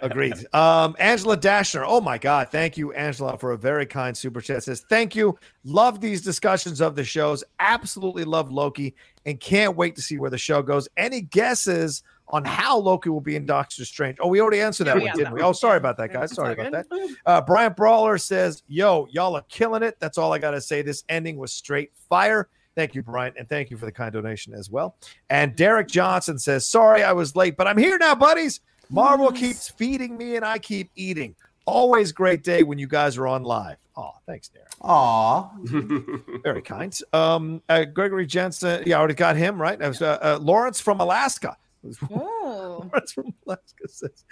Agreed. 0.00 0.34
Um, 0.54 0.94
Angela 0.98 1.36
Dashner. 1.36 1.84
Oh 1.86 2.00
my 2.00 2.18
God. 2.18 2.48
Thank 2.50 2.76
you, 2.76 2.92
Angela, 2.92 3.36
for 3.38 3.52
a 3.52 3.58
very 3.58 3.86
kind 3.86 4.16
super 4.16 4.40
chat. 4.40 4.62
Says, 4.62 4.84
thank 4.88 5.14
you. 5.16 5.38
Love 5.64 6.00
these 6.00 6.22
discussions 6.22 6.80
of 6.80 6.94
the 6.96 7.04
shows. 7.04 7.42
Absolutely 7.58 8.24
love 8.24 8.50
Loki 8.52 8.94
and 9.26 9.40
can't 9.40 9.76
wait 9.76 9.96
to 9.96 10.02
see 10.02 10.18
where 10.18 10.30
the 10.30 10.38
show 10.38 10.62
goes. 10.62 10.88
Any 10.96 11.22
guesses 11.22 12.02
on 12.28 12.44
how 12.44 12.78
Loki 12.78 13.10
will 13.10 13.20
be 13.20 13.36
in 13.36 13.44
Doctor 13.46 13.84
Strange? 13.84 14.18
Oh, 14.20 14.28
we 14.28 14.40
already 14.40 14.60
answered 14.60 14.84
that 14.84 14.96
Yeah, 14.96 15.02
one, 15.02 15.02
we 15.02 15.06
didn't 15.08 15.20
answered 15.26 15.32
we? 15.34 15.38
that 15.40 15.44
Oh, 15.44 15.48
one. 15.48 15.54
sorry 15.54 15.76
about 15.76 15.96
that, 15.98 16.12
guys. 16.12 16.34
Sorry 16.34 16.52
about 16.54 16.72
that. 16.72 16.86
Uh, 17.26 17.40
Brian 17.42 17.72
Brawler 17.72 18.18
says, 18.18 18.62
yo, 18.68 19.06
y'all 19.10 19.36
are 19.36 19.44
killing 19.48 19.82
it. 19.82 19.96
That's 20.00 20.16
all 20.18 20.32
I 20.32 20.38
got 20.38 20.52
to 20.52 20.60
say. 20.60 20.82
This 20.82 21.04
ending 21.08 21.36
was 21.36 21.52
straight 21.52 21.92
fire. 22.08 22.48
Thank 22.76 22.94
you, 22.94 23.02
Brian, 23.02 23.32
and 23.38 23.48
thank 23.48 23.70
you 23.70 23.76
for 23.76 23.86
the 23.86 23.92
kind 23.92 24.12
donation 24.12 24.52
as 24.52 24.68
well. 24.68 24.96
And 25.30 25.54
Derek 25.54 25.86
Johnson 25.88 26.38
says, 26.38 26.66
Sorry 26.66 27.02
I 27.02 27.12
was 27.12 27.36
late, 27.36 27.56
but 27.56 27.66
I'm 27.68 27.78
here 27.78 27.98
now, 27.98 28.14
buddies. 28.14 28.60
Marvel 28.90 29.30
keeps 29.32 29.68
feeding 29.68 30.16
me 30.16 30.36
and 30.36 30.44
I 30.44 30.58
keep 30.58 30.90
eating. 30.94 31.34
Always 31.66 32.12
great 32.12 32.42
day 32.42 32.62
when 32.62 32.78
you 32.78 32.86
guys 32.86 33.16
are 33.16 33.26
on 33.26 33.42
live. 33.42 33.76
Oh, 33.96 34.10
thanks, 34.26 34.48
Derek. 34.48 34.68
Aw. 34.82 35.50
Very 36.42 36.62
kind. 36.62 36.96
Um, 37.12 37.62
uh, 37.68 37.84
Gregory 37.84 38.26
Jensen, 38.26 38.82
yeah, 38.86 38.96
I 38.96 38.98
already 38.98 39.14
got 39.14 39.36
him 39.36 39.60
right. 39.60 39.78
That 39.78 39.88
was, 39.88 40.02
uh, 40.02 40.18
uh, 40.20 40.38
Lawrence 40.42 40.80
from 40.80 41.00
Alaska. 41.00 41.56
Lawrence 42.10 43.12
from 43.12 43.32
Alaska 43.46 43.88
says, 43.88 44.24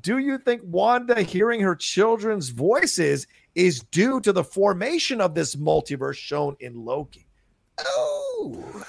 "Do 0.00 0.18
you 0.18 0.38
think 0.38 0.62
Wanda 0.64 1.22
hearing 1.22 1.60
her 1.60 1.74
children's 1.74 2.50
voices 2.50 3.26
is 3.54 3.80
due 3.80 4.20
to 4.20 4.32
the 4.32 4.44
formation 4.44 5.20
of 5.20 5.34
this 5.34 5.56
multiverse 5.56 6.14
shown 6.14 6.56
in 6.60 6.84
Loki?" 6.84 7.26
Oh, 7.86 8.84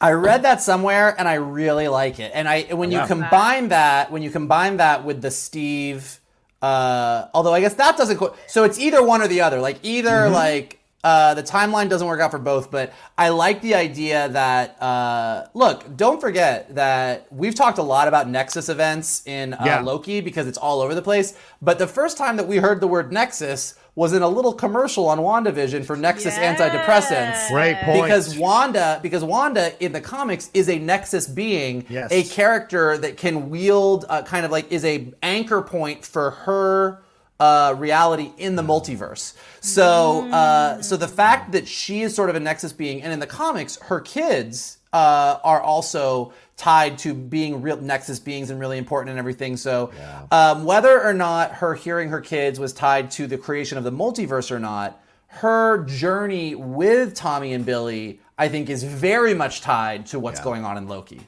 I 0.00 0.12
read 0.12 0.42
that 0.42 0.62
somewhere 0.62 1.14
and 1.18 1.26
I 1.26 1.34
really 1.34 1.88
like 1.88 2.20
it. 2.20 2.30
And 2.34 2.48
I 2.48 2.62
when 2.74 2.90
you 2.92 2.98
Yeah. 2.98 3.06
combine 3.06 3.68
that 3.68 4.10
when 4.12 4.22
you 4.22 4.30
combine 4.30 4.76
that 4.76 5.04
with 5.04 5.22
the 5.22 5.30
Steve 5.30 6.20
uh 6.62 7.26
although 7.34 7.54
I 7.54 7.60
guess 7.60 7.74
that 7.74 7.96
doesn't 7.96 8.16
go 8.18 8.34
so 8.48 8.64
it's 8.64 8.78
either 8.78 9.02
one 9.02 9.22
or 9.22 9.28
the 9.28 9.40
other. 9.40 9.60
Like 9.60 9.78
either 9.82 10.28
like 10.28 10.78
uh 11.04 11.34
the 11.34 11.42
timeline 11.42 11.88
doesn't 11.88 12.06
work 12.06 12.20
out 12.20 12.30
for 12.30 12.38
both, 12.38 12.70
but 12.70 12.92
I 13.16 13.30
like 13.30 13.60
the 13.60 13.74
idea 13.74 14.28
that 14.28 14.80
uh 14.82 15.46
look, 15.54 15.96
don't 15.96 16.20
forget 16.20 16.74
that 16.76 17.26
we've 17.32 17.54
talked 17.54 17.78
a 17.78 17.82
lot 17.82 18.06
about 18.08 18.28
Nexus 18.28 18.68
events 18.68 19.22
in 19.26 19.54
uh, 19.54 19.62
Yeah. 19.64 19.80
Loki 19.80 20.20
because 20.20 20.46
it's 20.46 20.58
all 20.58 20.80
over 20.80 20.94
the 20.94 21.02
place. 21.02 21.34
But 21.62 21.78
the 21.78 21.86
first 21.88 22.16
time 22.18 22.36
that 22.36 22.46
we 22.46 22.58
heard 22.58 22.80
the 22.80 22.88
word 22.88 23.12
Nexus 23.12 23.74
was 23.98 24.12
in 24.12 24.22
a 24.22 24.28
little 24.28 24.52
commercial 24.52 25.08
on 25.08 25.18
WandaVision 25.18 25.84
for 25.84 25.96
Nexus 25.96 26.34
antidepressants 26.36 27.48
Great 27.50 27.76
point. 27.78 28.04
because 28.04 28.38
Wanda, 28.38 29.00
because 29.02 29.24
Wanda 29.24 29.72
in 29.84 29.90
the 29.90 30.00
comics 30.00 30.50
is 30.54 30.68
a 30.68 30.78
Nexus 30.78 31.26
being, 31.26 31.84
Yes. 31.88 32.12
a 32.12 32.22
character 32.22 32.96
that 32.96 33.16
can 33.16 33.50
wield, 33.50 34.04
uh, 34.08 34.22
kind 34.22 34.44
of 34.46 34.52
like 34.52 34.70
is 34.70 34.84
a 34.84 35.12
anchor 35.20 35.62
point 35.62 36.04
for 36.04 36.30
her 36.30 37.02
uh, 37.40 37.74
reality 37.76 38.30
in 38.38 38.54
the 38.54 38.62
multiverse. 38.62 39.34
So, 39.60 40.30
uh, 40.30 40.80
so 40.80 40.96
the 40.96 41.08
fact 41.08 41.50
that 41.50 41.66
she 41.66 42.02
is 42.02 42.14
sort 42.14 42.30
of 42.30 42.36
a 42.36 42.40
Nexus 42.40 42.72
being, 42.72 43.02
and 43.02 43.12
in 43.12 43.18
the 43.18 43.26
comics, 43.26 43.78
her 43.82 44.00
kids 44.00 44.78
uh, 44.92 45.38
are 45.42 45.60
also 45.60 46.32
tied 46.58 46.98
to 46.98 47.14
being 47.14 47.62
real 47.62 47.80
Nexus 47.80 48.18
beings 48.18 48.50
and 48.50 48.60
really 48.60 48.76
important 48.76 49.10
and 49.10 49.18
everything. 49.18 49.56
So, 49.56 49.92
um, 50.30 50.64
whether 50.64 51.02
or 51.02 51.14
not 51.14 51.52
her 51.52 51.74
hearing 51.74 52.10
her 52.10 52.20
kids 52.20 52.60
was 52.60 52.72
tied 52.72 53.10
to 53.12 53.26
the 53.26 53.38
creation 53.38 53.78
of 53.78 53.84
the 53.84 53.92
multiverse 53.92 54.50
or 54.50 54.58
not, 54.58 55.00
her 55.28 55.84
journey 55.84 56.54
with 56.56 57.14
Tommy 57.14 57.52
and 57.54 57.64
Billy, 57.64 58.20
I 58.36 58.48
think, 58.48 58.68
is 58.68 58.82
very 58.82 59.34
much 59.34 59.60
tied 59.60 60.06
to 60.06 60.18
what's 60.18 60.40
going 60.40 60.64
on 60.64 60.76
in 60.76 60.88
Loki. 60.88 61.20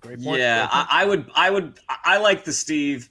great 0.00 0.22
point. 0.22 0.38
yeah, 0.38 0.68
I, 0.70 0.86
I 0.90 1.04
would, 1.06 1.30
I 1.34 1.50
would, 1.50 1.80
I 1.88 2.18
like 2.18 2.44
the 2.44 2.52
Steve 2.52 3.08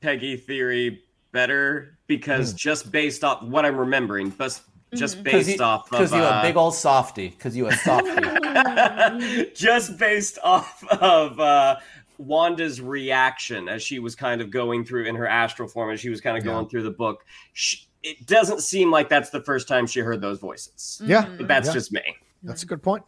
Peggy 0.00 0.36
theory 0.36 1.02
better 1.32 1.98
because 2.06 2.52
just 2.52 2.92
based 2.92 3.24
off 3.24 3.42
what 3.42 3.66
I'm 3.66 3.76
remembering, 3.76 4.30
but 4.30 4.60
just 4.94 5.22
Because 5.22 5.46
based 5.46 5.58
you, 5.58 5.64
off 5.64 5.90
'cause 5.90 6.12
of 6.12 6.18
you 6.18 6.24
a 6.24 6.28
uh, 6.28 6.42
big 6.42 6.56
old 6.56 6.74
softy. 6.74 7.28
Because 7.28 7.56
you 7.56 7.66
a 7.66 7.72
softy. 7.74 9.50
just 9.54 9.98
based 9.98 10.38
off 10.42 10.82
of 11.00 11.38
uh, 11.38 11.76
Wanda's 12.18 12.80
reaction 12.80 13.68
as 13.68 13.82
she 13.82 13.98
was 13.98 14.14
kind 14.14 14.40
of 14.40 14.50
going 14.50 14.84
through 14.84 15.04
in 15.04 15.14
her 15.14 15.26
astral 15.26 15.68
form, 15.68 15.90
as 15.90 16.00
she 16.00 16.08
was 16.08 16.20
kind 16.20 16.36
of 16.38 16.44
going 16.44 16.68
through 16.68 16.82
the 16.82 16.90
book. 16.90 17.24
She, 17.52 17.86
it 18.02 18.26
doesn't 18.26 18.60
seem 18.62 18.90
like 18.90 19.08
that's 19.08 19.30
the 19.30 19.42
first 19.42 19.68
time 19.68 19.86
she 19.86 20.00
heard 20.00 20.20
those 20.20 20.38
voices. 20.38 21.00
Yeah, 21.04 21.26
But 21.36 21.48
that's 21.48 21.68
Yeah. 21.68 21.72
just 21.74 21.92
me. 21.92 22.02
That's 22.44 22.62
a 22.62 22.66
good 22.66 22.82
point. 22.82 23.02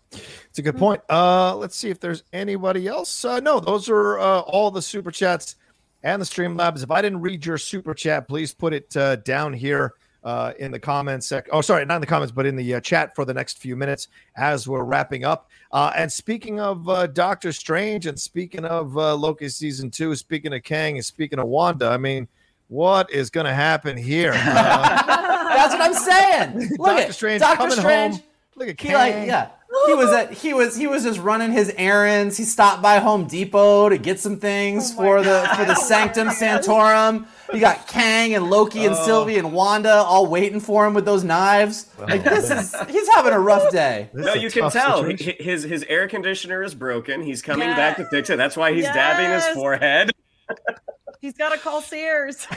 It's 0.48 0.58
a 0.58 0.62
good 0.62 0.76
point. 0.76 1.00
Uh, 1.08 1.54
let's 1.56 1.76
see 1.76 1.88
if 1.88 2.00
there's 2.00 2.24
anybody 2.32 2.88
else. 2.88 3.24
Uh, 3.24 3.38
no, 3.38 3.60
those 3.60 3.88
are 3.88 4.18
uh, 4.18 4.40
all 4.40 4.72
the 4.72 4.82
super 4.82 5.12
chats 5.12 5.54
and 6.02 6.20
the 6.20 6.26
stream 6.26 6.56
labs. 6.56 6.82
If 6.82 6.90
I 6.90 7.00
didn't 7.00 7.20
read 7.20 7.46
your 7.46 7.56
super 7.56 7.94
chat, 7.94 8.26
please 8.26 8.52
put 8.52 8.72
it 8.74 8.96
uh, 8.96 9.16
down 9.16 9.52
here 9.52 9.94
uh, 10.24 10.52
in 10.58 10.70
the 10.70 10.78
comments 10.78 11.26
sec. 11.26 11.48
Oh, 11.52 11.60
sorry, 11.60 11.84
not 11.86 11.96
in 11.96 12.00
the 12.00 12.06
comments, 12.06 12.32
but 12.32 12.46
in 12.46 12.56
the 12.56 12.74
uh, 12.74 12.80
chat 12.80 13.14
for 13.14 13.24
the 13.24 13.34
next 13.34 13.58
few 13.58 13.76
minutes 13.76 14.08
as 14.36 14.68
we're 14.68 14.84
wrapping 14.84 15.24
up. 15.24 15.48
Uh, 15.72 15.92
and 15.96 16.10
speaking 16.12 16.60
of 16.60 16.88
uh, 16.88 17.06
Doctor 17.06 17.52
Strange, 17.52 18.06
and 18.06 18.18
speaking 18.18 18.64
of 18.64 18.96
uh, 18.98 19.14
Loki 19.14 19.48
season 19.48 19.90
two, 19.90 20.14
speaking 20.16 20.52
of 20.52 20.62
Kang, 20.62 20.96
and 20.96 21.04
speaking 21.04 21.38
of 21.38 21.46
Wanda, 21.48 21.88
I 21.88 21.96
mean, 21.96 22.28
what 22.68 23.10
is 23.10 23.30
going 23.30 23.46
to 23.46 23.54
happen 23.54 23.96
here? 23.96 24.32
Uh, 25.52 25.54
That's 25.56 25.74
what 25.74 25.82
I'm 25.82 25.94
saying. 25.94 26.68
Look 26.78 26.86
Doctor 26.88 27.02
at 27.02 27.14
Strange 27.14 27.40
Doctor 27.40 27.56
coming 27.58 27.76
Strange. 27.78 28.14
home. 28.14 28.22
Look 28.56 28.68
at 28.68 28.80
He 28.80 28.88
Kang. 28.88 28.94
like 28.94 29.26
yeah. 29.26 29.48
He 29.86 29.94
was 29.94 30.10
at 30.12 30.32
he 30.32 30.52
was 30.52 30.76
he 30.76 30.88
was 30.88 31.04
just 31.04 31.20
running 31.20 31.52
his 31.52 31.72
errands. 31.76 32.36
He 32.36 32.42
stopped 32.44 32.82
by 32.82 32.98
Home 32.98 33.26
Depot 33.28 33.88
to 33.88 33.98
get 33.98 34.18
some 34.18 34.36
things 34.38 34.92
Oh 34.92 34.96
my 34.96 35.02
for 35.04 35.18
the 35.22 35.44
God. 35.46 35.56
for 35.56 35.64
the 35.64 35.74
Sanctum 35.76 36.30
Sanctorum. 36.30 37.26
You 37.52 37.60
got 37.60 37.86
Kang 37.86 38.34
and 38.34 38.50
Loki 38.50 38.84
and 38.84 38.96
Oh. 38.96 39.06
Sylvie 39.06 39.38
and 39.38 39.52
Wanda 39.52 39.92
all 39.94 40.26
waiting 40.26 40.58
for 40.58 40.84
him 40.86 40.94
with 40.94 41.04
those 41.04 41.22
knives. 41.22 41.88
Like 42.00 42.24
this 42.24 42.50
is 42.50 42.74
he's 42.88 43.08
having 43.10 43.32
a 43.32 43.38
rough 43.38 43.70
day. 43.70 44.10
This 44.12 44.26
No, 44.26 44.34
you 44.34 44.50
can 44.50 44.70
tell 44.70 45.02
situation. 45.02 45.34
His 45.38 45.62
his 45.62 45.84
air 45.88 46.08
conditioner 46.08 46.64
is 46.64 46.74
broken. 46.74 47.22
He's 47.22 47.40
coming 47.40 47.68
Yes. 47.68 47.76
back 47.76 47.96
to 47.98 48.06
fix 48.06 48.28
it. 48.28 48.38
That's 48.38 48.56
why 48.56 48.72
he's 48.72 48.84
dabbing 48.86 49.30
his 49.30 49.46
forehead. 49.54 50.10
He's 51.20 51.34
got 51.34 51.50
to 51.52 51.58
call 51.58 51.80
Sears. 51.82 52.46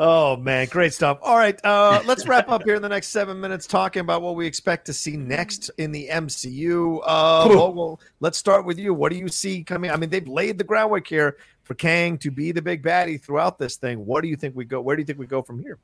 Oh 0.00 0.36
man, 0.36 0.68
great 0.68 0.94
stuff. 0.94 1.18
All 1.22 1.36
right, 1.36 1.58
uh, 1.64 2.00
let's 2.06 2.24
wrap 2.28 2.48
up 2.48 2.62
here 2.62 2.76
in 2.76 2.82
the 2.82 2.88
next 2.88 3.08
seven 3.08 3.40
minutes 3.40 3.66
talking 3.66 3.98
about 3.98 4.22
what 4.22 4.36
we 4.36 4.46
expect 4.46 4.86
to 4.86 4.92
see 4.92 5.16
next 5.16 5.72
in 5.76 5.90
the 5.90 6.06
MCU. 6.08 7.00
Uh, 7.04 7.48
Vogel, 7.48 8.00
let's 8.20 8.38
start 8.38 8.64
with 8.64 8.78
you. 8.78 8.94
What 8.94 9.10
do 9.10 9.18
you 9.18 9.26
see 9.26 9.64
coming? 9.64 9.90
I 9.90 9.96
mean, 9.96 10.08
they've 10.08 10.28
laid 10.28 10.56
the 10.56 10.62
groundwork 10.62 11.08
here 11.08 11.38
for 11.64 11.74
Kang 11.74 12.16
to 12.18 12.30
be 12.30 12.52
the 12.52 12.62
big 12.62 12.80
baddie 12.80 13.20
throughout 13.20 13.58
this 13.58 13.74
thing. 13.74 14.06
What 14.06 14.20
do 14.20 14.28
you 14.28 14.36
think 14.36 14.54
we 14.54 14.64
go? 14.64 14.80
Where 14.80 14.94
do 14.94 15.02
you 15.02 15.06
think 15.06 15.18
we 15.18 15.26
go 15.26 15.42
from 15.42 15.58
here? 15.58 15.80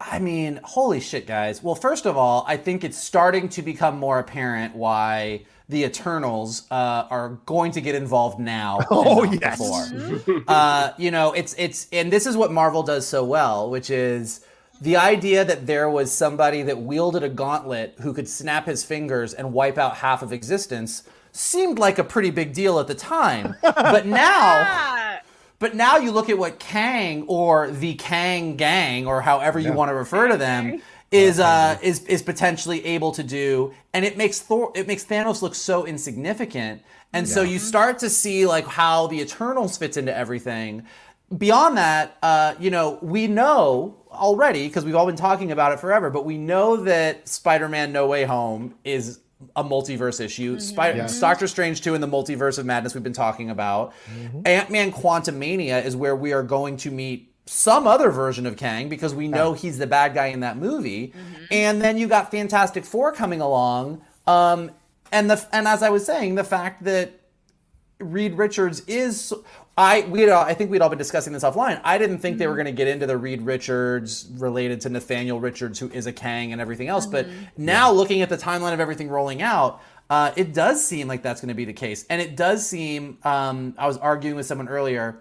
I 0.00 0.18
mean, 0.18 0.58
holy 0.64 0.98
shit, 0.98 1.28
guys. 1.28 1.62
Well, 1.62 1.76
first 1.76 2.04
of 2.04 2.16
all, 2.16 2.44
I 2.48 2.56
think 2.56 2.82
it's 2.82 2.98
starting 2.98 3.48
to 3.50 3.62
become 3.62 3.96
more 3.96 4.18
apparent 4.18 4.74
why 4.74 5.44
the 5.68 5.84
Eternals 5.84 6.62
uh, 6.70 7.06
are 7.10 7.38
going 7.46 7.72
to 7.72 7.80
get 7.80 7.94
involved 7.94 8.38
now. 8.38 8.78
Oh, 8.90 9.24
yes. 9.24 9.58
before. 9.58 10.42
uh, 10.48 10.92
you 10.96 11.10
know, 11.10 11.32
it's 11.32 11.54
it's 11.58 11.88
and 11.92 12.12
this 12.12 12.26
is 12.26 12.36
what 12.36 12.52
Marvel 12.52 12.82
does 12.82 13.06
so 13.06 13.24
well, 13.24 13.68
which 13.70 13.90
is 13.90 14.44
the 14.80 14.96
idea 14.96 15.44
that 15.44 15.66
there 15.66 15.88
was 15.88 16.12
somebody 16.12 16.62
that 16.62 16.78
wielded 16.78 17.22
a 17.22 17.28
gauntlet 17.28 17.94
who 18.00 18.12
could 18.12 18.28
snap 18.28 18.66
his 18.66 18.84
fingers 18.84 19.34
and 19.34 19.52
wipe 19.52 19.78
out 19.78 19.96
half 19.96 20.22
of 20.22 20.32
existence 20.32 21.02
seemed 21.32 21.78
like 21.78 21.98
a 21.98 22.04
pretty 22.04 22.30
big 22.30 22.52
deal 22.52 22.78
at 22.78 22.86
the 22.86 22.94
time. 22.94 23.56
But 23.62 24.06
now 24.06 25.20
but 25.58 25.74
now 25.74 25.96
you 25.96 26.12
look 26.12 26.28
at 26.28 26.36
what 26.36 26.58
Kang 26.58 27.24
or 27.28 27.70
the 27.70 27.94
Kang 27.94 28.56
Gang 28.56 29.06
or 29.06 29.22
however 29.22 29.58
you 29.58 29.72
want 29.72 29.88
to 29.88 29.94
refer 29.94 30.28
to 30.28 30.36
them 30.36 30.82
is 31.24 31.40
uh 31.40 31.78
is 31.82 32.04
is 32.04 32.22
potentially 32.22 32.84
able 32.86 33.12
to 33.12 33.22
do, 33.22 33.72
and 33.94 34.04
it 34.04 34.16
makes 34.16 34.40
Thor 34.40 34.72
it 34.74 34.86
makes 34.86 35.04
Thanos 35.04 35.42
look 35.42 35.54
so 35.54 35.84
insignificant, 35.86 36.82
and 37.12 37.28
so 37.28 37.42
you 37.42 37.58
start 37.58 37.98
to 38.00 38.10
see 38.10 38.46
like 38.46 38.66
how 38.66 39.06
the 39.06 39.20
Eternals 39.20 39.76
fits 39.76 39.96
into 39.96 40.14
everything. 40.16 40.84
beyond 41.38 41.76
that, 41.76 42.16
uh, 42.22 42.54
you 42.60 42.70
know, 42.70 42.98
we 43.02 43.26
know 43.26 43.96
already 44.12 44.68
because 44.68 44.84
we've 44.84 44.94
all 44.94 45.06
been 45.06 45.16
talking 45.16 45.50
about 45.50 45.72
it 45.72 45.80
forever, 45.80 46.08
but 46.10 46.24
we 46.24 46.38
know 46.38 46.76
that 46.76 47.26
Spider-Man: 47.28 47.90
No 47.92 48.06
Way 48.06 48.24
Home 48.24 48.74
is 48.84 49.18
a 49.54 49.62
multiverse 49.64 50.18
issue. 50.24 50.58
Spider- 50.60 50.96
Yes. 50.98 51.20
Doctor 51.20 51.46
Strange 51.46 51.82
2 51.82 51.94
in 51.94 52.00
the 52.00 52.08
multiverse 52.08 52.58
of 52.58 52.64
madness 52.64 52.94
we've 52.94 53.02
been 53.02 53.12
talking 53.12 53.50
about. 53.50 53.92
Ant-Man 54.46 54.92
Quantumania 54.92 55.84
is 55.84 55.94
where 55.94 56.16
we 56.16 56.32
are 56.32 56.42
going 56.42 56.78
to 56.78 56.90
meet 56.90 57.34
some 57.46 57.86
other 57.86 58.10
version 58.10 58.44
of 58.44 58.56
Kang 58.56 58.88
because 58.88 59.14
we 59.14 59.28
know 59.28 59.52
he's 59.52 59.78
the 59.78 59.86
bad 59.86 60.14
guy 60.14 60.26
in 60.26 60.40
that 60.40 60.56
movie. 60.56 61.12
And 61.50 61.80
then 61.80 61.96
you 61.96 62.08
got 62.08 62.30
Fantastic 62.30 62.84
Four 62.84 63.12
coming 63.12 63.40
along. 63.40 64.02
Um, 64.26 64.72
and 65.12 65.30
the 65.30 65.46
and 65.52 65.68
as 65.68 65.82
I 65.82 65.90
was 65.90 66.04
saying, 66.04 66.34
the 66.34 66.44
fact 66.44 66.84
that 66.84 67.12
Reed 68.00 68.34
Richards 68.34 68.80
is 68.88 69.32
I 69.78 70.06
we 70.10 70.30
I 70.30 70.54
think 70.54 70.70
we'd 70.70 70.82
all 70.82 70.88
been 70.88 70.98
discussing 70.98 71.32
this 71.32 71.44
offline. 71.44 71.80
I 71.84 71.98
didn't 71.98 72.18
think 72.18 72.38
they 72.38 72.48
were 72.48 72.54
going 72.56 72.66
to 72.66 72.72
get 72.72 72.88
into 72.88 73.06
the 73.06 73.16
Reed 73.16 73.42
Richards 73.42 74.28
related 74.38 74.80
to 74.82 74.88
Nathaniel 74.88 75.38
Richards, 75.38 75.78
who 75.78 75.88
is 75.90 76.06
a 76.06 76.12
Kang 76.12 76.52
and 76.52 76.60
everything 76.60 76.88
else. 76.88 77.06
But 77.06 77.28
now 77.56 77.92
looking 77.92 78.22
at 78.22 78.28
the 78.28 78.38
timeline 78.38 78.72
of 78.72 78.80
everything 78.80 79.08
rolling 79.08 79.42
out, 79.42 79.80
uh, 80.10 80.32
it 80.34 80.52
does 80.52 80.84
seem 80.84 81.06
like 81.06 81.22
that's 81.22 81.40
going 81.40 81.48
to 81.48 81.54
be 81.54 81.64
the 81.64 81.72
case, 81.72 82.06
and 82.10 82.20
it 82.20 82.36
does 82.36 82.66
seem. 82.66 83.18
Um, 83.22 83.74
I 83.78 83.86
was 83.86 83.98
arguing 83.98 84.34
with 84.34 84.46
someone 84.46 84.68
earlier 84.68 85.20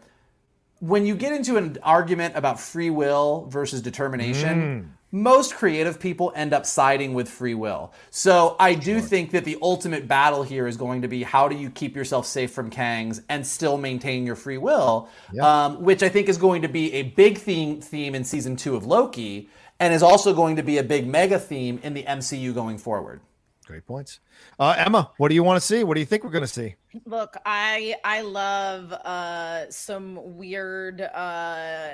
when 0.80 1.06
you 1.06 1.16
get 1.16 1.32
into 1.32 1.58
an 1.58 1.78
argument 1.84 2.36
about 2.36 2.60
free 2.60 2.90
will 2.90 3.48
versus 3.50 3.82
determination, 3.82 4.94
most 5.12 5.56
creative 5.56 5.98
people 6.00 6.34
end 6.36 6.54
up 6.54 6.66
siding 6.66 7.14
with 7.14 7.30
free 7.30 7.54
will. 7.54 7.94
So 8.10 8.58
I 8.60 8.74
do 8.76 9.00
think 9.00 9.32
that 9.32 9.46
the 9.46 9.58
ultimate 9.62 10.08
battle 10.08 10.44
here 10.44 10.68
is 10.68 10.76
going 10.76 11.04
to 11.04 11.08
be 11.08 11.24
how 11.24 11.48
do 11.48 11.56
you 11.56 11.70
keep 11.70 11.96
yourself 11.96 12.26
safe 12.26 12.52
from 12.52 12.70
Kangs 12.70 13.24
and 13.30 13.48
still 13.48 13.78
maintain 13.78 14.26
your 14.26 14.36
free 14.36 14.58
will, 14.58 15.08
um, 15.42 15.82
which 15.82 16.04
I 16.04 16.10
think 16.10 16.28
is 16.28 16.38
going 16.38 16.64
to 16.64 16.68
be 16.68 16.92
a 16.94 17.04
big 17.04 17.38
theme 17.38 17.80
theme 17.80 18.14
in 18.14 18.26
season 18.26 18.58
two 18.58 18.76
of 18.76 18.86
Loki, 18.86 19.50
and 19.80 19.94
is 19.94 20.04
also 20.04 20.34
going 20.34 20.58
to 20.58 20.64
be 20.64 20.78
a 20.78 20.84
big 20.84 21.08
mega 21.08 21.40
theme 21.40 21.80
in 21.82 21.94
the 21.94 22.04
MCU 22.04 22.54
going 22.54 22.78
forward. 22.78 23.22
Great 23.66 23.86
points. 23.86 24.20
Uh, 24.60 24.76
Emma, 24.78 25.12
what 25.18 25.30
do 25.30 25.36
you 25.36 25.44
want 25.44 25.60
to 25.60 25.66
see? 25.66 25.84
What 25.84 25.96
do 25.96 26.00
you 26.00 26.06
think 26.06 26.24
we're 26.24 26.30
going 26.30 26.44
to 26.44 26.48
see? 26.48 26.76
Look, 27.04 27.36
I 27.46 27.96
I 28.04 28.22
love 28.22 28.92
uh 28.94 29.70
some 29.70 30.38
weird 30.38 31.02
uh 31.02 31.90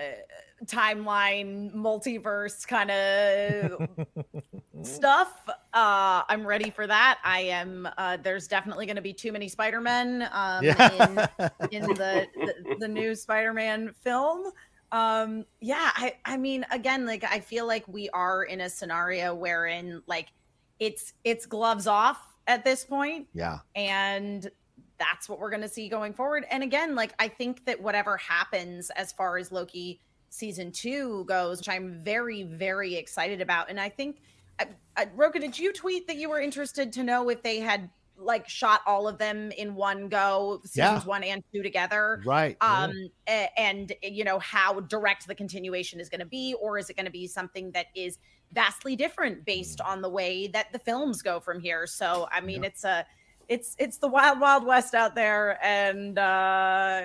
timeline 0.65 1.73
multiverse 1.73 2.67
kind 2.67 2.91
of 2.91 3.81
stuff. 4.83 5.31
Uh 5.73 6.23
I'm 6.27 6.45
ready 6.45 6.69
for 6.69 6.85
that. 6.87 7.19
I 7.23 7.41
am 7.41 7.87
uh 7.97 8.17
there's 8.21 8.47
definitely 8.47 8.85
going 8.85 8.97
to 8.97 9.01
be 9.01 9.13
too 9.13 9.31
many 9.31 9.47
Spider-Men 9.47 10.27
um 10.31 10.63
Yeah. 10.63 10.75
in 10.77 11.25
in 11.71 11.93
the, 11.97 12.27
the 12.43 12.53
the 12.79 12.87
new 12.87 13.15
Spider-Man 13.15 13.93
film. 14.03 14.51
Um 14.91 15.45
yeah, 15.61 15.91
I 15.95 16.15
I 16.25 16.37
mean 16.37 16.65
again 16.71 17.05
like 17.05 17.23
I 17.23 17.39
feel 17.39 17.65
like 17.65 17.87
we 17.87 18.09
are 18.09 18.43
in 18.43 18.61
a 18.61 18.69
scenario 18.69 19.33
wherein 19.33 20.03
like 20.05 20.27
it's 20.79 21.13
it's 21.23 21.45
gloves 21.45 21.87
off 21.87 22.19
at 22.47 22.63
this 22.65 22.83
point 22.83 23.27
Yeah. 23.33 23.59
and 23.75 24.49
that's 25.01 25.27
what 25.27 25.39
we're 25.39 25.49
going 25.49 25.61
to 25.63 25.67
see 25.67 25.89
going 25.89 26.13
forward 26.13 26.45
and 26.51 26.61
again 26.61 26.93
like 26.95 27.11
i 27.17 27.27
think 27.27 27.65
that 27.65 27.81
whatever 27.81 28.17
happens 28.17 28.91
as 28.91 29.11
far 29.11 29.37
as 29.39 29.51
loki 29.51 29.99
season 30.29 30.71
two 30.71 31.25
goes 31.25 31.57
which 31.57 31.69
i'm 31.69 32.03
very 32.03 32.43
very 32.43 32.93
excited 32.95 33.41
about 33.41 33.67
and 33.69 33.79
i 33.79 33.89
think 33.89 34.21
I, 34.59 34.67
I, 34.95 35.07
Rocha 35.15 35.39
did 35.39 35.57
you 35.57 35.73
tweet 35.73 36.05
that 36.07 36.17
you 36.17 36.29
were 36.29 36.39
interested 36.39 36.93
to 36.93 37.01
know 37.03 37.29
if 37.29 37.41
they 37.41 37.59
had 37.59 37.89
like 38.15 38.47
shot 38.47 38.81
all 38.85 39.07
of 39.07 39.17
them 39.17 39.49
in 39.53 39.73
one 39.73 40.07
go 40.07 40.59
seasons 40.63 40.75
Yeah. 40.75 40.99
one 41.05 41.23
and 41.23 41.43
two 41.51 41.63
together 41.63 42.21
Right. 42.23 42.55
um 42.61 42.93
a- 43.27 43.49
and 43.59 43.91
you 44.03 44.23
know 44.23 44.37
how 44.37 44.81
direct 44.81 45.25
the 45.25 45.33
continuation 45.33 45.99
is 45.99 46.09
going 46.09 46.19
to 46.19 46.27
be 46.27 46.53
or 46.61 46.77
is 46.77 46.91
it 46.91 46.95
going 46.95 47.07
to 47.07 47.11
be 47.11 47.25
something 47.25 47.71
that 47.71 47.87
is 47.95 48.19
vastly 48.51 48.95
different 48.95 49.45
based 49.45 49.79
Mm. 49.79 49.87
on 49.87 50.01
the 50.03 50.09
way 50.09 50.45
that 50.49 50.71
the 50.73 50.79
films 50.79 51.23
go 51.23 51.39
from 51.39 51.59
here 51.59 51.87
so 51.87 52.27
i 52.31 52.39
mean 52.39 52.63
it's 52.63 52.83
a 52.83 53.03
it's 53.51 53.75
it's 53.77 53.97
the 53.97 54.07
wild 54.07 54.39
wild 54.39 54.65
west 54.65 54.93
out 54.95 55.13
there 55.13 55.59
and 55.63 56.17
uh 56.17 57.01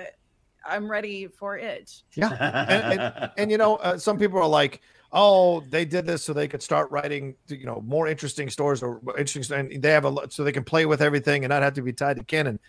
i'm 0.65 0.89
ready 0.89 1.27
for 1.27 1.57
it 1.57 2.01
Yeah. 2.15 2.29
and, 2.69 2.99
and, 3.01 3.31
and, 3.37 3.51
you 3.51 3.57
know, 3.57 3.75
uh, 3.77 3.97
some 3.97 4.17
people 4.17 4.39
are 4.39 4.47
like, 4.47 4.81
"Oh, 5.11 5.61
they 5.69 5.85
did 5.85 6.05
this 6.05 6.23
so 6.23 6.33
they 6.33 6.47
could 6.47 6.61
start 6.63 6.89
writing, 6.91 7.35
you 7.47 7.65
know, 7.65 7.81
more 7.85 8.07
interesting 8.07 8.49
stories 8.49 8.81
or 8.83 9.01
interesting, 9.17 9.71
and 9.71 9.81
they 9.81 9.91
have 9.91 10.03
a 10.05 10.09
lot, 10.09 10.33
so 10.33 10.43
they 10.43 10.51
can 10.51 10.63
play 10.65 10.85
with 10.85 11.01
everything 11.01 11.43
and 11.45 11.51
not 11.51 11.63
have 11.63 11.73
to 11.75 11.81
be 11.81 11.93
tied 11.93 12.17
to 12.17 12.23
canon." 12.23 12.59